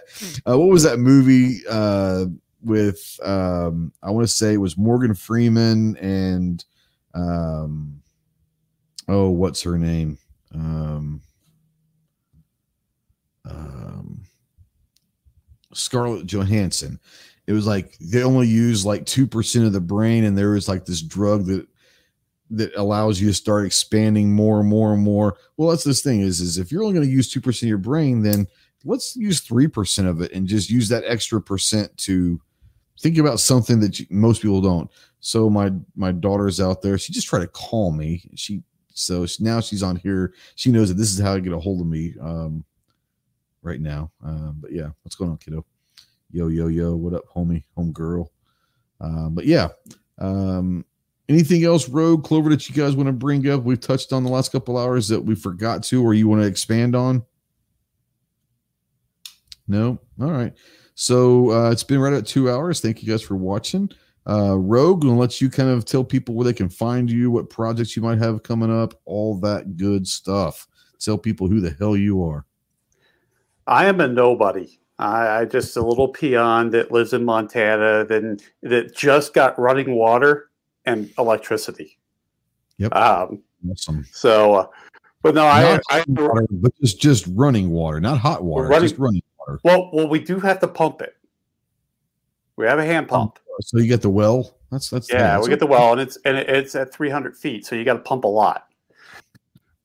Uh, 0.46 0.58
what 0.58 0.68
was 0.68 0.82
that 0.82 0.98
movie 0.98 1.60
uh, 1.68 2.26
with 2.62 3.18
um, 3.22 3.92
i 4.02 4.10
want 4.10 4.26
to 4.26 4.32
say 4.32 4.54
it 4.54 4.58
was 4.58 4.76
morgan 4.76 5.14
freeman 5.14 5.96
and 5.98 6.64
um, 7.14 8.00
oh 9.08 9.30
what's 9.30 9.62
her 9.62 9.78
name? 9.78 10.18
Um, 10.54 11.20
um, 13.44 14.22
Scarlett 15.72 16.26
Johansson. 16.26 16.98
It 17.46 17.52
was 17.52 17.66
like 17.66 17.96
they 18.00 18.22
only 18.22 18.46
use 18.46 18.86
like 18.86 19.06
two 19.06 19.26
percent 19.26 19.66
of 19.66 19.72
the 19.72 19.80
brain, 19.80 20.24
and 20.24 20.36
there 20.36 20.50
was 20.50 20.68
like 20.68 20.84
this 20.84 21.02
drug 21.02 21.46
that 21.46 21.66
that 22.50 22.74
allows 22.74 23.20
you 23.20 23.28
to 23.28 23.34
start 23.34 23.64
expanding 23.64 24.32
more 24.32 24.60
and 24.60 24.68
more 24.68 24.92
and 24.92 25.02
more. 25.02 25.36
Well, 25.56 25.70
that's 25.70 25.84
this 25.84 26.02
thing 26.02 26.20
is 26.20 26.40
is 26.40 26.58
if 26.58 26.70
you're 26.70 26.82
only 26.82 26.94
going 26.94 27.06
to 27.06 27.12
use 27.12 27.30
two 27.30 27.40
percent 27.40 27.68
of 27.68 27.70
your 27.70 27.78
brain, 27.78 28.22
then 28.22 28.46
let's 28.84 29.16
use 29.16 29.40
three 29.40 29.68
percent 29.68 30.08
of 30.08 30.20
it 30.20 30.32
and 30.32 30.46
just 30.46 30.70
use 30.70 30.88
that 30.88 31.04
extra 31.06 31.40
percent 31.40 31.96
to 31.98 32.40
think 33.00 33.18
about 33.18 33.40
something 33.40 33.80
that 33.80 33.98
you, 33.98 34.06
most 34.10 34.42
people 34.42 34.60
don't. 34.60 34.90
So 35.20 35.50
my 35.50 35.72
my 35.96 36.12
daughter's 36.12 36.60
out 36.60 36.82
there. 36.82 36.98
She 36.98 37.12
just 37.12 37.28
tried 37.28 37.40
to 37.40 37.48
call 37.48 37.92
me. 37.92 38.22
She 38.34 38.62
so 38.92 39.26
she, 39.26 39.42
now 39.42 39.60
she's 39.60 39.82
on 39.82 39.96
here. 39.96 40.34
She 40.56 40.70
knows 40.70 40.88
that 40.88 40.94
this 40.94 41.12
is 41.12 41.20
how 41.20 41.34
to 41.34 41.40
get 41.40 41.52
a 41.52 41.58
hold 41.58 41.80
of 41.80 41.86
me. 41.86 42.14
Um, 42.20 42.64
right 43.62 43.80
now. 43.80 44.10
Um, 44.24 44.58
but 44.60 44.72
yeah, 44.72 44.90
what's 45.02 45.16
going 45.16 45.30
on, 45.30 45.38
kiddo? 45.38 45.64
Yo, 46.30 46.48
yo, 46.48 46.68
yo, 46.68 46.94
what 46.94 47.14
up, 47.14 47.24
homie, 47.34 47.64
home 47.74 47.92
girl? 47.92 48.32
Um, 49.00 49.34
but 49.34 49.46
yeah, 49.46 49.68
um, 50.18 50.84
anything 51.28 51.64
else, 51.64 51.88
Rogue 51.88 52.24
Clover, 52.24 52.50
that 52.50 52.68
you 52.68 52.74
guys 52.74 52.94
want 52.94 53.08
to 53.08 53.12
bring 53.12 53.48
up? 53.48 53.62
We've 53.62 53.80
touched 53.80 54.12
on 54.12 54.24
the 54.24 54.30
last 54.30 54.52
couple 54.52 54.76
hours 54.76 55.08
that 55.08 55.20
we 55.20 55.34
forgot 55.34 55.82
to, 55.84 56.02
or 56.02 56.14
you 56.14 56.28
want 56.28 56.42
to 56.42 56.48
expand 56.48 56.94
on? 56.94 57.24
No, 59.66 59.98
all 60.20 60.30
right. 60.32 60.52
So 60.94 61.50
uh, 61.50 61.70
it's 61.70 61.84
been 61.84 62.00
right 62.00 62.12
at 62.12 62.26
two 62.26 62.50
hours. 62.50 62.80
Thank 62.80 63.02
you 63.02 63.08
guys 63.08 63.22
for 63.22 63.36
watching. 63.36 63.90
Uh, 64.28 64.56
Rogue, 64.58 65.04
and 65.04 65.18
let 65.18 65.40
you 65.40 65.48
kind 65.48 65.70
of 65.70 65.84
tell 65.84 66.04
people 66.04 66.34
where 66.34 66.44
they 66.44 66.52
can 66.52 66.68
find 66.68 67.10
you, 67.10 67.30
what 67.30 67.48
projects 67.48 67.96
you 67.96 68.02
might 68.02 68.18
have 68.18 68.42
coming 68.42 68.70
up, 68.70 68.94
all 69.04 69.40
that 69.40 69.76
good 69.76 70.06
stuff. 70.06 70.68
Tell 70.98 71.16
people 71.16 71.48
who 71.48 71.60
the 71.60 71.74
hell 71.78 71.96
you 71.96 72.22
are. 72.24 72.44
I 73.66 73.86
am 73.86 74.00
a 74.00 74.08
nobody. 74.08 74.78
I, 74.98 75.40
I 75.40 75.44
just 75.46 75.76
a 75.76 75.82
little 75.82 76.08
peon 76.08 76.70
that 76.70 76.92
lives 76.92 77.12
in 77.12 77.24
Montana, 77.24 78.04
then 78.04 78.38
that 78.62 78.94
just 78.94 79.32
got 79.32 79.58
running 79.58 79.94
water 79.94 80.50
and 80.84 81.10
electricity. 81.18 81.98
Yep. 82.78 82.94
Um, 82.94 83.42
Awesome. 83.70 84.06
so, 84.10 84.54
uh, 84.54 84.66
but 85.22 85.34
no, 85.34 85.44
I, 85.46 85.62
Not 85.62 85.82
I 85.90 85.98
hot 85.98 86.08
water, 86.08 86.46
but 86.50 86.72
just 86.80 87.00
just 87.00 87.26
running 87.34 87.70
water, 87.70 88.00
not 88.00 88.18
hot 88.18 88.42
water, 88.42 88.68
Running- 88.68 88.88
just 88.88 88.98
running 88.98 89.22
water. 89.38 89.60
well, 89.64 89.90
well, 89.92 90.08
we 90.08 90.18
do 90.18 90.40
have 90.40 90.60
to 90.60 90.68
pump 90.68 91.02
it. 91.02 91.14
We 92.56 92.66
have 92.66 92.78
a 92.78 92.84
hand 92.84 93.08
pump. 93.08 93.38
So 93.62 93.78
you 93.78 93.86
get 93.86 94.00
the 94.02 94.08
well. 94.10 94.56
That's 94.70 94.88
that's 94.88 95.10
Yeah, 95.10 95.34
that's 95.36 95.42
we 95.44 95.50
get 95.50 95.60
the 95.60 95.66
well, 95.66 95.92
and 95.92 96.00
it's 96.00 96.16
and 96.24 96.38
it's 96.38 96.74
at 96.74 96.92
300 96.92 97.36
feet, 97.36 97.66
so 97.66 97.74
you 97.76 97.84
got 97.84 97.94
to 97.94 97.98
pump 98.00 98.24
a 98.24 98.28
lot. 98.28 98.66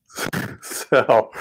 so, 0.61 1.31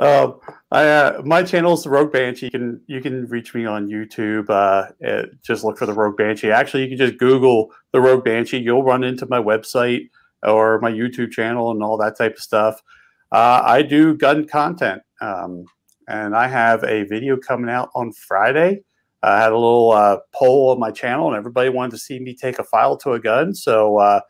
um, 0.00 0.40
I 0.72 0.88
uh, 0.88 1.22
my 1.24 1.44
channel 1.44 1.74
is 1.74 1.84
the 1.84 1.90
Rogue 1.90 2.12
Banshee. 2.12 2.46
You 2.46 2.50
can 2.50 2.80
you 2.88 3.00
can 3.00 3.26
reach 3.26 3.54
me 3.54 3.66
on 3.66 3.88
YouTube. 3.88 4.50
Uh, 4.50 4.90
uh, 5.06 5.26
just 5.42 5.62
look 5.62 5.78
for 5.78 5.86
the 5.86 5.92
Rogue 5.92 6.16
Banshee. 6.16 6.50
Actually, 6.50 6.82
you 6.82 6.88
can 6.88 6.98
just 6.98 7.18
Google 7.18 7.72
the 7.92 8.00
Rogue 8.00 8.24
Banshee. 8.24 8.58
You'll 8.58 8.82
run 8.82 9.04
into 9.04 9.26
my 9.26 9.38
website 9.38 10.10
or 10.42 10.80
my 10.80 10.90
YouTube 10.90 11.30
channel 11.30 11.70
and 11.70 11.82
all 11.82 11.96
that 11.98 12.18
type 12.18 12.34
of 12.34 12.42
stuff. 12.42 12.82
Uh, 13.30 13.62
I 13.64 13.82
do 13.82 14.14
gun 14.16 14.46
content, 14.46 15.02
um, 15.20 15.66
and 16.08 16.34
I 16.34 16.48
have 16.48 16.82
a 16.82 17.04
video 17.04 17.36
coming 17.36 17.70
out 17.70 17.90
on 17.94 18.12
Friday. 18.12 18.82
I 19.22 19.40
had 19.40 19.52
a 19.52 19.58
little 19.58 19.92
uh, 19.92 20.18
poll 20.34 20.70
on 20.70 20.80
my 20.80 20.90
channel, 20.90 21.28
and 21.28 21.36
everybody 21.36 21.68
wanted 21.68 21.92
to 21.92 21.98
see 21.98 22.18
me 22.18 22.34
take 22.34 22.58
a 22.58 22.64
file 22.64 22.96
to 22.98 23.12
a 23.12 23.20
gun. 23.20 23.54
So 23.54 23.98
uh, 23.98 24.20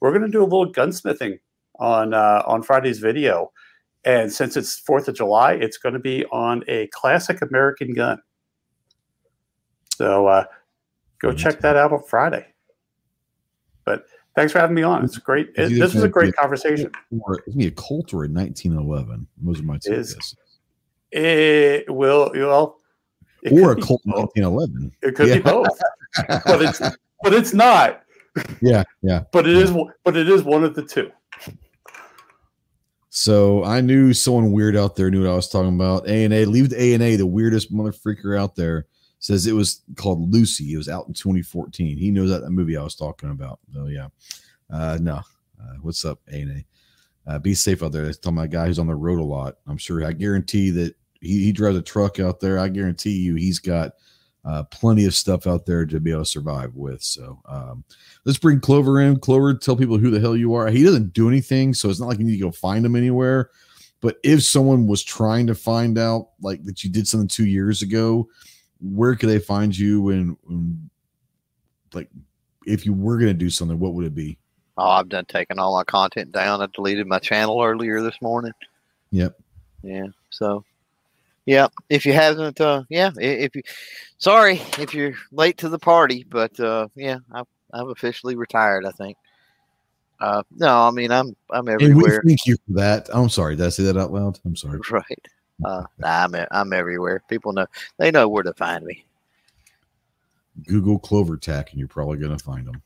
we're 0.00 0.12
going 0.12 0.22
to 0.22 0.28
do 0.28 0.42
a 0.42 0.44
little 0.44 0.72
gunsmithing 0.72 1.38
on 1.78 2.12
uh, 2.12 2.42
on 2.46 2.62
Friday's 2.62 2.98
video. 2.98 3.50
And 4.06 4.32
since 4.32 4.56
it's 4.56 4.78
Fourth 4.78 5.08
of 5.08 5.16
July, 5.16 5.54
it's 5.54 5.78
going 5.78 5.92
to 5.92 5.98
be 5.98 6.24
on 6.26 6.62
a 6.68 6.86
classic 6.88 7.42
American 7.42 7.92
gun. 7.92 8.22
So 9.96 10.28
uh, 10.28 10.44
go 11.20 11.32
check 11.32 11.58
that 11.60 11.74
out 11.76 11.92
on 11.92 12.02
Friday. 12.04 12.46
But 13.84 14.06
thanks 14.36 14.52
for 14.52 14.60
having 14.60 14.76
me 14.76 14.82
on. 14.84 15.04
It's 15.04 15.18
great. 15.18 15.48
It, 15.56 15.70
this 15.70 15.92
was 15.92 16.04
a 16.04 16.08
great 16.08 16.36
conversation. 16.36 16.90
Or 17.20 17.34
it's 17.34 17.46
gonna 17.46 17.56
be 17.58 17.66
a 17.66 17.70
Colt 17.72 18.14
or 18.14 18.24
a 18.24 18.28
1911. 18.28 19.26
Those 19.42 19.60
are 19.60 19.64
my 19.64 19.78
two 19.78 19.92
Is- 19.92 20.14
guesses. 20.14 20.36
It 21.12 21.92
will 21.92 22.30
well. 22.34 22.78
it 23.42 23.52
Or 23.52 23.72
a 23.72 23.76
Colt 23.76 24.02
1911. 24.04 24.92
It 25.02 25.14
could 25.14 25.28
Yeah. 25.28 25.34
be 25.36 25.40
both, 25.40 25.80
but 26.44 26.62
it's 26.62 26.78
but 27.22 27.32
it's 27.32 27.54
not. 27.54 28.02
Yeah, 28.60 28.84
yeah. 29.02 29.22
But 29.32 29.46
it 29.48 29.56
is 29.56 29.72
but 30.04 30.16
it 30.16 30.28
is 30.28 30.42
one 30.42 30.62
of 30.62 30.74
the 30.74 30.82
two. 30.82 31.10
So 33.16 33.64
I 33.64 33.80
knew 33.80 34.12
someone 34.12 34.52
weird 34.52 34.76
out 34.76 34.94
there 34.94 35.10
knew 35.10 35.22
what 35.22 35.30
I 35.30 35.34
was 35.34 35.48
talking 35.48 35.74
about. 35.74 36.06
A 36.06 36.24
and 36.24 36.34
A, 36.34 36.44
leave 36.44 36.68
the 36.68 36.78
A 36.80 36.92
and 36.92 37.02
A, 37.02 37.16
the 37.16 37.26
weirdest 37.26 37.72
motherfreaker 37.72 38.38
out 38.38 38.54
there 38.54 38.88
says 39.20 39.46
it 39.46 39.54
was 39.54 39.80
called 39.96 40.30
Lucy. 40.30 40.74
It 40.74 40.76
was 40.76 40.90
out 40.90 41.08
in 41.08 41.14
2014. 41.14 41.96
He 41.96 42.10
knows 42.10 42.28
that, 42.28 42.42
that 42.42 42.50
movie 42.50 42.76
I 42.76 42.82
was 42.82 42.94
talking 42.94 43.30
about. 43.30 43.58
Oh 43.74 43.86
yeah. 43.86 44.08
Uh 44.70 44.98
no. 45.00 45.22
Uh, 45.58 45.76
what's 45.80 46.04
up, 46.04 46.20
A 46.30 46.42
and 46.42 46.62
A? 47.26 47.32
Uh, 47.32 47.38
be 47.38 47.54
safe 47.54 47.82
out 47.82 47.92
there. 47.92 48.12
About 48.22 48.44
a 48.44 48.48
guy 48.48 48.66
who's 48.66 48.78
on 48.78 48.86
the 48.86 48.94
road 48.94 49.18
a 49.18 49.24
lot. 49.24 49.54
I'm 49.66 49.78
sure 49.78 50.04
I 50.04 50.12
guarantee 50.12 50.68
that 50.72 50.94
he, 51.22 51.42
he 51.42 51.52
drives 51.52 51.78
a 51.78 51.82
truck 51.82 52.20
out 52.20 52.38
there. 52.38 52.58
I 52.58 52.68
guarantee 52.68 53.16
you 53.16 53.34
he's 53.36 53.60
got 53.60 53.92
uh, 54.46 54.62
plenty 54.64 55.04
of 55.04 55.14
stuff 55.14 55.46
out 55.46 55.66
there 55.66 55.84
to 55.84 55.98
be 55.98 56.12
able 56.12 56.22
to 56.22 56.26
survive 56.26 56.74
with. 56.76 57.02
So 57.02 57.42
um, 57.46 57.84
let's 58.24 58.38
bring 58.38 58.60
Clover 58.60 59.00
in. 59.00 59.18
Clover, 59.18 59.52
tell 59.54 59.76
people 59.76 59.98
who 59.98 60.10
the 60.10 60.20
hell 60.20 60.36
you 60.36 60.54
are. 60.54 60.68
He 60.68 60.84
doesn't 60.84 61.12
do 61.12 61.28
anything, 61.28 61.74
so 61.74 61.90
it's 61.90 61.98
not 61.98 62.06
like 62.06 62.18
you 62.18 62.24
need 62.24 62.38
to 62.38 62.44
go 62.44 62.52
find 62.52 62.86
him 62.86 62.94
anywhere. 62.94 63.50
But 64.00 64.18
if 64.22 64.44
someone 64.44 64.86
was 64.86 65.02
trying 65.02 65.48
to 65.48 65.54
find 65.54 65.98
out, 65.98 66.28
like 66.40 66.62
that 66.64 66.84
you 66.84 66.90
did 66.90 67.08
something 67.08 67.28
two 67.28 67.46
years 67.46 67.82
ago, 67.82 68.28
where 68.80 69.16
could 69.16 69.30
they 69.30 69.40
find 69.40 69.76
you? 69.76 70.10
And, 70.10 70.36
and 70.48 70.90
like, 71.92 72.08
if 72.66 72.86
you 72.86 72.92
were 72.92 73.16
going 73.16 73.32
to 73.32 73.34
do 73.34 73.50
something, 73.50 73.78
what 73.80 73.94
would 73.94 74.06
it 74.06 74.14
be? 74.14 74.38
Oh, 74.76 74.90
I've 74.90 75.08
done 75.08 75.24
taking 75.24 75.58
all 75.58 75.74
my 75.74 75.84
content 75.84 76.30
down. 76.30 76.60
I 76.60 76.68
deleted 76.72 77.06
my 77.06 77.18
channel 77.18 77.60
earlier 77.62 78.00
this 78.00 78.20
morning. 78.20 78.52
Yep. 79.10 79.40
Yeah. 79.82 80.06
So, 80.30 80.64
yeah. 81.46 81.68
If 81.88 82.04
you 82.04 82.12
haven't, 82.12 82.60
uh, 82.60 82.82
yeah. 82.90 83.10
If 83.16 83.56
you, 83.56 83.62
sorry 84.18 84.60
if 84.78 84.92
you're 84.92 85.14
late 85.32 85.56
to 85.58 85.68
the 85.68 85.78
party, 85.78 86.24
but 86.28 86.58
uh, 86.60 86.88
yeah, 86.94 87.18
I've 87.32 87.46
I've 87.72 87.88
officially 87.88 88.36
retired. 88.36 88.84
I 88.84 88.90
think. 88.92 89.16
Uh, 90.20 90.42
no, 90.50 90.68
I 90.86 90.90
mean 90.90 91.10
I'm 91.10 91.36
I'm 91.50 91.68
And 91.68 91.78
we 91.80 91.88
everywhere. 91.88 92.22
thank 92.26 92.46
you 92.46 92.56
for 92.66 92.72
that. 92.74 93.08
I'm 93.12 93.28
sorry. 93.28 93.56
Did 93.56 93.66
I 93.66 93.68
say 93.70 93.84
that 93.84 93.96
out 93.96 94.12
loud? 94.12 94.38
I'm 94.44 94.56
sorry. 94.56 94.80
Right. 94.90 95.26
Uh, 95.64 95.84
nah, 95.98 96.24
I'm 96.24 96.34
I'm 96.50 96.72
everywhere. 96.74 97.22
People 97.30 97.52
know 97.52 97.66
they 97.98 98.10
know 98.10 98.28
where 98.28 98.42
to 98.42 98.52
find 98.54 98.84
me. 98.84 99.06
Google 100.66 100.98
Clover 100.98 101.36
Tack, 101.36 101.70
and 101.70 101.78
you're 101.78 101.88
probably 101.88 102.18
going 102.18 102.36
to 102.36 102.42
find 102.44 102.66
them. 102.66 102.82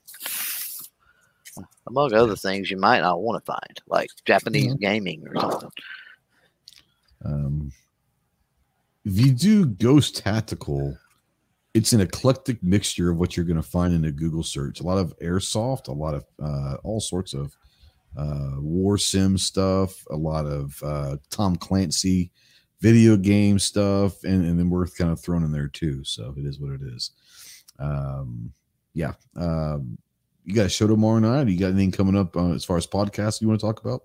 Among 1.89 2.15
other 2.15 2.37
things, 2.37 2.71
you 2.71 2.77
might 2.77 3.01
not 3.01 3.23
want 3.23 3.45
to 3.45 3.47
find, 3.47 3.81
like 3.89 4.09
Japanese 4.25 4.75
gaming 4.75 5.27
or 5.27 5.41
something. 5.41 5.71
Um, 7.25 7.73
if 9.11 9.19
you 9.19 9.33
do 9.33 9.67
Ghost 9.67 10.19
Tactical, 10.19 10.97
it's 11.75 11.93
an 11.93 12.01
eclectic 12.01 12.63
mixture 12.63 13.11
of 13.11 13.19
what 13.19 13.37
you're 13.37 13.47
going 13.47 13.57
to 13.57 13.63
find 13.63 13.93
in 13.93 14.05
a 14.05 14.13
Google 14.13 14.45
search. 14.45 14.81
A 14.81 14.85
lot 14.85 14.99
of 14.99 15.19
airsoft, 15.19 15.89
a 15.89 15.93
lot 15.93 16.15
of 16.15 16.25
uh, 16.41 16.77
all 16.85 17.01
sorts 17.01 17.35
of 17.35 17.57
uh, 18.17 18.53
war 18.59 18.99
sim 18.99 19.37
stuff, 19.37 20.05
a 20.11 20.17
lot 20.17 20.47
of 20.47 20.81
uh, 20.85 21.17
Tom 21.29 21.57
Clancy 21.57 22.31
video 22.81 23.17
game 23.17 23.59
stuff, 23.59 24.23
and, 24.23 24.45
and 24.45 24.59
then 24.59 24.71
we're 24.71 24.87
kind 24.87 25.11
of 25.11 25.21
thrown 25.21 25.43
in 25.43 25.51
there 25.51 25.69
too. 25.69 26.05
So 26.05 26.33
it 26.37 26.47
is 26.47 26.61
what 26.61 26.73
it 26.73 26.81
is. 26.83 27.11
Um, 27.81 28.53
yeah. 28.95 29.15
Um, 29.37 29.99
you 30.45 30.55
got 30.55 30.67
a 30.67 30.71
show 30.71 30.87
tomorrow 30.87 31.19
night? 31.19 31.49
You 31.49 31.59
got 31.59 31.69
anything 31.69 31.91
coming 31.91 32.17
up 32.17 32.37
uh, 32.37 32.53
as 32.53 32.65
far 32.65 32.77
as 32.77 32.87
podcasts 32.87 33.41
you 33.41 33.49
want 33.49 33.59
to 33.59 33.67
talk 33.67 33.81
about? 33.81 34.03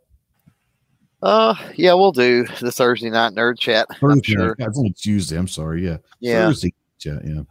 Uh, 1.26 1.56
yeah, 1.76 1.92
we'll 1.92 2.12
do 2.12 2.46
the 2.62 2.72
Thursday 2.72 3.10
night 3.10 3.34
nerd 3.34 3.58
chat. 3.58 3.88
Thursday 4.00 4.34
sure. 4.34 4.56
It's 4.60 4.78
only 4.78 4.92
Tuesday. 4.92 5.36
I'm 5.38 5.48
sorry. 5.48 5.84
Yeah. 5.84 5.98
Yeah, 6.20 6.46
Thursday. 6.46 6.72
Yeah. 7.04 7.20
Yeah. 7.24 7.42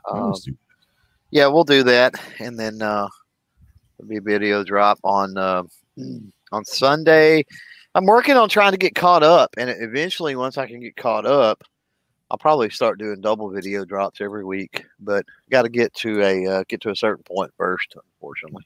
Do. 0.44 0.56
yeah, 1.32 1.48
we'll 1.48 1.64
do 1.64 1.82
that, 1.82 2.14
and 2.38 2.56
then 2.56 2.80
uh, 2.80 3.08
there'll 3.98 4.08
be 4.08 4.18
a 4.18 4.20
video 4.20 4.62
drop 4.62 5.00
on 5.02 5.36
uh, 5.36 5.64
on 6.52 6.64
Sunday. 6.64 7.44
I'm 7.96 8.06
working 8.06 8.36
on 8.36 8.48
trying 8.48 8.70
to 8.70 8.78
get 8.78 8.94
caught 8.94 9.24
up, 9.24 9.50
and 9.58 9.68
eventually, 9.68 10.36
once 10.36 10.56
I 10.56 10.68
can 10.68 10.78
get 10.78 10.94
caught 10.94 11.26
up, 11.26 11.64
I'll 12.30 12.38
probably 12.38 12.70
start 12.70 13.00
doing 13.00 13.20
double 13.20 13.50
video 13.50 13.84
drops 13.84 14.20
every 14.20 14.44
week. 14.44 14.84
But 15.00 15.26
got 15.50 15.62
to 15.62 15.68
get 15.68 15.92
to 15.94 16.22
a 16.22 16.46
uh, 16.46 16.64
get 16.68 16.80
to 16.82 16.90
a 16.90 16.96
certain 16.96 17.24
point 17.24 17.50
first, 17.56 17.92
unfortunately. 17.96 18.62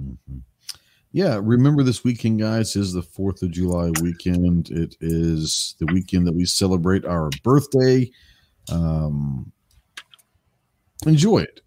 Mhm. 0.00 0.40
Yeah, 1.12 1.40
remember 1.42 1.82
this 1.82 2.04
weekend, 2.04 2.38
guys, 2.38 2.76
is 2.76 2.92
the 2.92 3.02
4th 3.02 3.42
of 3.42 3.50
July 3.50 3.90
weekend. 4.00 4.70
It 4.70 4.96
is 5.00 5.74
the 5.80 5.86
weekend 5.86 6.26
that 6.26 6.34
we 6.34 6.44
celebrate 6.44 7.04
our 7.04 7.30
birthday. 7.42 8.08
Um, 8.70 9.50
enjoy 11.06 11.38
it. 11.38 11.62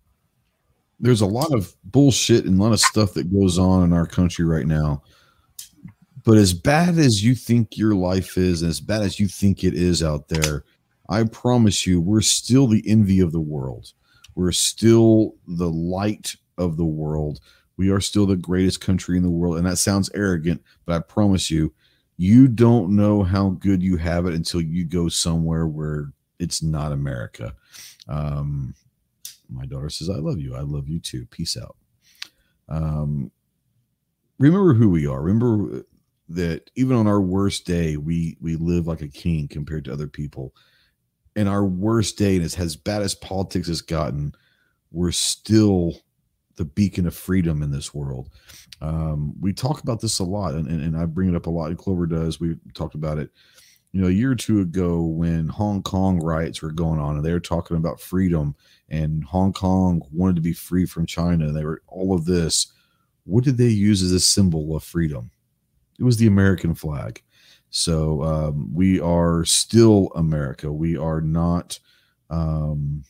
There's 1.02 1.20
a 1.20 1.26
lot 1.26 1.54
of 1.54 1.76
bullshit 1.84 2.46
and 2.46 2.58
a 2.58 2.64
lot 2.64 2.72
of 2.72 2.80
stuff 2.80 3.14
that 3.16 3.34
goes 3.34 3.60
on 3.60 3.84
in 3.84 3.92
our 3.92 4.08
country 4.08 4.46
right 4.46 4.66
now. 4.66 5.04
But 6.24 6.38
as 6.38 6.54
bad 6.54 6.98
as 6.98 7.22
you 7.22 7.36
think 7.36 7.78
your 7.78 7.96
life 7.96 8.38
is, 8.38 8.62
and 8.62 8.70
as 8.70 8.80
bad 8.80 9.02
as 9.02 9.20
you 9.20 9.28
think 9.28 9.66
it 9.66 9.74
is 9.74 10.02
out 10.02 10.30
there, 10.30 10.64
I 11.10 11.26
promise 11.26 11.86
you, 11.86 12.00
we're 12.00 12.22
still 12.22 12.68
the 12.68 12.84
envy 12.88 13.20
of 13.20 13.34
the 13.34 13.42
world. 13.42 13.92
We're 14.36 14.54
still 14.54 15.36
the 15.46 15.70
light 15.70 16.34
of 16.58 16.78
the 16.78 16.86
world. 16.86 17.42
We 17.78 17.90
are 17.90 18.02
still 18.02 18.26
the 18.26 18.36
greatest 18.36 18.82
country 18.82 19.18
in 19.18 19.24
the 19.24 19.30
world. 19.30 19.58
And 19.58 19.66
that 19.66 19.78
sounds 19.78 20.10
arrogant, 20.14 20.62
but 20.86 20.96
I 20.96 21.00
promise 21.00 21.50
you, 21.50 21.74
you 22.18 22.48
don't 22.48 22.96
know 22.96 23.24
how 23.24 23.50
good 23.50 23.82
you 23.82 23.98
have 23.98 24.26
it 24.26 24.36
until 24.36 24.62
you 24.62 24.86
go 24.86 25.10
somewhere 25.10 25.66
where 25.66 26.14
it's 26.40 26.62
not 26.62 26.92
America. 26.92 27.56
Um, 28.08 28.76
my 29.50 29.66
daughter 29.66 29.90
says, 29.90 30.10
I 30.10 30.16
love 30.16 30.40
you. 30.40 30.56
I 30.56 30.62
love 30.62 30.88
you 30.88 31.00
too. 31.00 31.26
Peace 31.28 31.58
out. 31.58 31.76
Um, 32.70 33.32
remember 34.40 34.74
who 34.74 34.90
we 34.90 35.08
are. 35.08 35.22
Remember 35.22 35.84
that 36.30 36.70
even 36.76 36.96
on 36.96 37.08
our 37.08 37.22
worst 37.22 37.66
day, 37.66 37.98
we 37.98 38.38
we 38.42 38.56
live 38.56 38.88
like 38.88 39.02
a 39.02 39.08
king 39.08 39.48
compared 39.48 39.86
to 39.86 39.94
other 39.94 40.08
people. 40.08 40.54
And 41.36 41.50
our 41.50 41.66
worst 41.66 42.18
day, 42.18 42.36
and 42.36 42.46
as, 42.46 42.56
as 42.58 42.76
bad 42.76 43.02
as 43.02 43.16
politics 43.16 43.68
has 43.68 43.82
gotten, 43.82 44.34
we're 44.92 45.12
still 45.12 45.96
the 46.56 46.66
beacon 46.66 47.08
of 47.08 47.16
freedom 47.16 47.64
in 47.64 47.72
this 47.72 47.94
world. 47.94 48.30
Um, 48.82 49.34
we 49.40 49.54
talk 49.54 49.82
about 49.82 50.02
this 50.02 50.20
a 50.20 50.24
lot, 50.24 50.54
and, 50.54 50.68
and, 50.68 50.82
and 50.82 50.98
I 50.98 51.06
bring 51.06 51.30
it 51.30 51.36
up 51.36 51.48
a 51.48 51.50
lot, 51.50 51.70
and 51.70 51.78
Clover 51.78 52.06
does. 52.06 52.40
We 52.40 52.58
talked 52.74 52.96
about 52.96 53.18
it, 53.18 53.32
you 53.92 54.02
know, 54.02 54.08
a 54.08 54.12
year 54.12 54.32
or 54.32 54.36
two 54.36 54.62
ago 54.62 55.02
when 55.02 55.48
Hong 55.48 55.82
Kong 55.82 56.20
riots 56.20 56.62
were 56.62 56.72
going 56.72 57.00
on, 57.00 57.16
and 57.16 57.26
they 57.26 57.32
were 57.32 57.40
talking 57.40 57.78
about 57.78 58.02
freedom, 58.02 58.56
and 58.90 59.24
Hong 59.24 59.54
Kong 59.54 60.02
wanted 60.12 60.36
to 60.36 60.42
be 60.42 60.54
free 60.54 60.86
from 60.86 61.06
China. 61.06 61.46
And 61.46 61.56
they 61.56 61.66
were 61.66 61.82
all 61.88 62.14
of 62.14 62.26
this. 62.26 62.72
What 63.26 63.44
did 63.44 63.58
they 63.58 63.70
use 63.70 64.02
as 64.02 64.12
a 64.12 64.20
symbol 64.20 64.76
of 64.76 64.84
freedom? 64.84 65.32
It 66.00 66.04
was 66.04 66.18
the 66.18 66.28
American 66.28 66.76
flag. 66.76 67.22
So 67.70 68.22
um, 68.24 68.70
we 68.74 69.00
are 69.00 69.46
still 69.46 70.12
America. 70.16 70.72
We 70.72 70.98
are 70.98 71.22
not 71.22 71.80
um, 72.30 73.04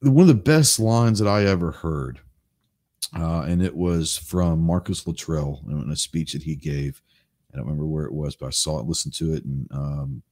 one 0.00 0.22
of 0.22 0.26
the 0.26 0.34
best 0.34 0.80
lines 0.80 1.20
that 1.20 1.28
I 1.28 1.44
ever 1.44 1.70
heard, 1.70 2.18
uh, 3.16 3.42
and 3.42 3.62
it 3.62 3.76
was 3.76 4.18
from 4.18 4.60
Marcus 4.60 5.06
Luttrell 5.06 5.62
in 5.68 5.92
a 5.92 5.96
speech 5.96 6.32
that 6.32 6.42
he 6.42 6.56
gave. 6.56 7.00
I 7.52 7.58
don't 7.58 7.66
remember 7.66 7.86
where 7.86 8.06
it 8.06 8.12
was, 8.12 8.34
but 8.34 8.46
I 8.46 8.50
saw 8.50 8.80
it, 8.80 8.86
listened 8.86 9.14
to 9.14 9.32
it, 9.34 9.44
and 9.44 9.68
um, 9.70 10.22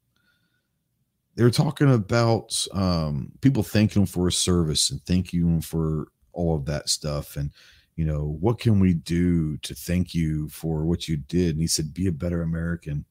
they 1.40 1.44
were 1.44 1.50
talking 1.50 1.94
about 1.94 2.66
um, 2.74 3.32
people 3.40 3.62
thanking 3.62 4.02
him 4.02 4.06
for 4.06 4.26
his 4.26 4.36
service 4.36 4.90
and 4.90 5.02
thanking 5.06 5.40
you 5.40 5.62
for 5.62 6.08
all 6.34 6.54
of 6.54 6.66
that 6.66 6.90
stuff. 6.90 7.36
And, 7.36 7.50
you 7.96 8.04
know, 8.04 8.36
what 8.40 8.58
can 8.58 8.78
we 8.78 8.92
do 8.92 9.56
to 9.62 9.74
thank 9.74 10.14
you 10.14 10.50
for 10.50 10.84
what 10.84 11.08
you 11.08 11.16
did? 11.16 11.52
And 11.52 11.60
he 11.62 11.66
said, 11.66 11.94
be 11.94 12.08
a 12.08 12.12
better 12.12 12.42
American. 12.42 13.06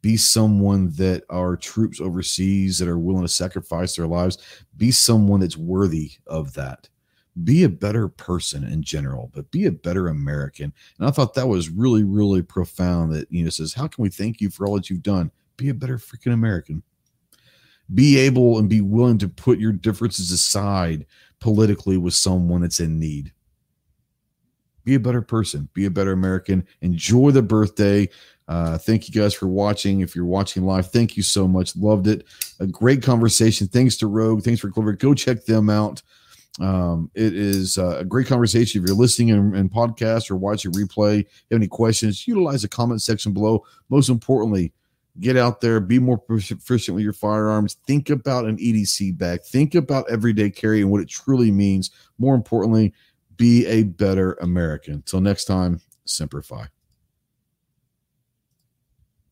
Be 0.00 0.16
someone 0.16 0.88
that 0.92 1.24
our 1.28 1.54
troops 1.54 2.00
overseas 2.00 2.78
that 2.78 2.88
are 2.88 2.98
willing 2.98 3.24
to 3.24 3.28
sacrifice 3.28 3.94
their 3.94 4.06
lives, 4.06 4.38
be 4.78 4.90
someone 4.90 5.40
that's 5.40 5.58
worthy 5.58 6.12
of 6.26 6.54
that. 6.54 6.88
Be 7.44 7.64
a 7.64 7.68
better 7.68 8.08
person 8.08 8.64
in 8.64 8.82
general, 8.82 9.30
but 9.34 9.50
be 9.50 9.66
a 9.66 9.70
better 9.70 10.08
American. 10.08 10.72
And 10.98 11.06
I 11.06 11.10
thought 11.10 11.34
that 11.34 11.48
was 11.48 11.68
really, 11.68 12.04
really 12.04 12.40
profound 12.40 13.12
that, 13.12 13.30
you 13.30 13.44
know, 13.44 13.50
says, 13.50 13.74
how 13.74 13.86
can 13.86 14.00
we 14.00 14.08
thank 14.08 14.40
you 14.40 14.48
for 14.48 14.66
all 14.66 14.76
that 14.76 14.88
you've 14.88 15.02
done? 15.02 15.30
Be 15.58 15.68
a 15.68 15.74
better 15.74 15.98
freaking 15.98 16.32
American 16.32 16.82
be 17.94 18.18
able 18.18 18.58
and 18.58 18.68
be 18.68 18.80
willing 18.80 19.18
to 19.18 19.28
put 19.28 19.58
your 19.58 19.72
differences 19.72 20.30
aside 20.30 21.06
politically 21.40 21.96
with 21.96 22.14
someone 22.14 22.62
that's 22.62 22.80
in 22.80 22.98
need. 22.98 23.32
Be 24.84 24.94
a 24.94 25.00
better 25.00 25.22
person, 25.22 25.68
be 25.74 25.86
a 25.86 25.90
better 25.90 26.12
American. 26.12 26.66
Enjoy 26.80 27.30
the 27.30 27.42
birthday. 27.42 28.08
Uh, 28.48 28.78
thank 28.78 29.08
you 29.08 29.20
guys 29.20 29.34
for 29.34 29.48
watching. 29.48 30.00
If 30.00 30.14
you're 30.14 30.24
watching 30.24 30.64
live, 30.64 30.90
thank 30.92 31.16
you 31.16 31.22
so 31.22 31.48
much. 31.48 31.74
Loved 31.74 32.06
it. 32.06 32.24
A 32.60 32.66
great 32.66 33.02
conversation. 33.02 33.66
Thanks 33.66 33.96
to 33.96 34.06
Rogue. 34.06 34.42
Thanks 34.42 34.60
for 34.60 34.70
Clover. 34.70 34.92
Go 34.92 35.14
check 35.14 35.44
them 35.44 35.68
out. 35.68 36.02
Um, 36.60 37.10
it 37.14 37.34
is 37.34 37.76
uh, 37.76 37.98
a 37.98 38.04
great 38.04 38.28
conversation. 38.28 38.80
If 38.80 38.88
you're 38.88 38.96
listening 38.96 39.28
in, 39.28 39.54
in 39.56 39.68
podcast 39.68 40.30
or 40.30 40.36
watching 40.36 40.72
replay, 40.72 41.26
have 41.50 41.58
any 41.58 41.66
questions, 41.66 42.26
utilize 42.26 42.62
the 42.62 42.68
comment 42.68 43.02
section 43.02 43.32
below. 43.32 43.64
Most 43.88 44.08
importantly, 44.08 44.72
get 45.20 45.36
out 45.36 45.60
there, 45.60 45.80
be 45.80 45.98
more 45.98 46.18
proficient 46.18 46.94
with 46.94 47.04
your 47.04 47.12
firearms. 47.12 47.74
Think 47.86 48.10
about 48.10 48.44
an 48.44 48.56
EDC 48.58 49.16
bag. 49.16 49.42
Think 49.42 49.74
about 49.74 50.10
everyday 50.10 50.50
carry 50.50 50.80
and 50.80 50.90
what 50.90 51.00
it 51.00 51.08
truly 51.08 51.50
means. 51.50 51.90
More 52.18 52.34
importantly, 52.34 52.92
be 53.36 53.66
a 53.66 53.84
better 53.84 54.34
American. 54.34 55.02
Till 55.02 55.20
next 55.20 55.44
time, 55.44 55.80
Semper 56.04 56.42
Fi. 56.42 56.68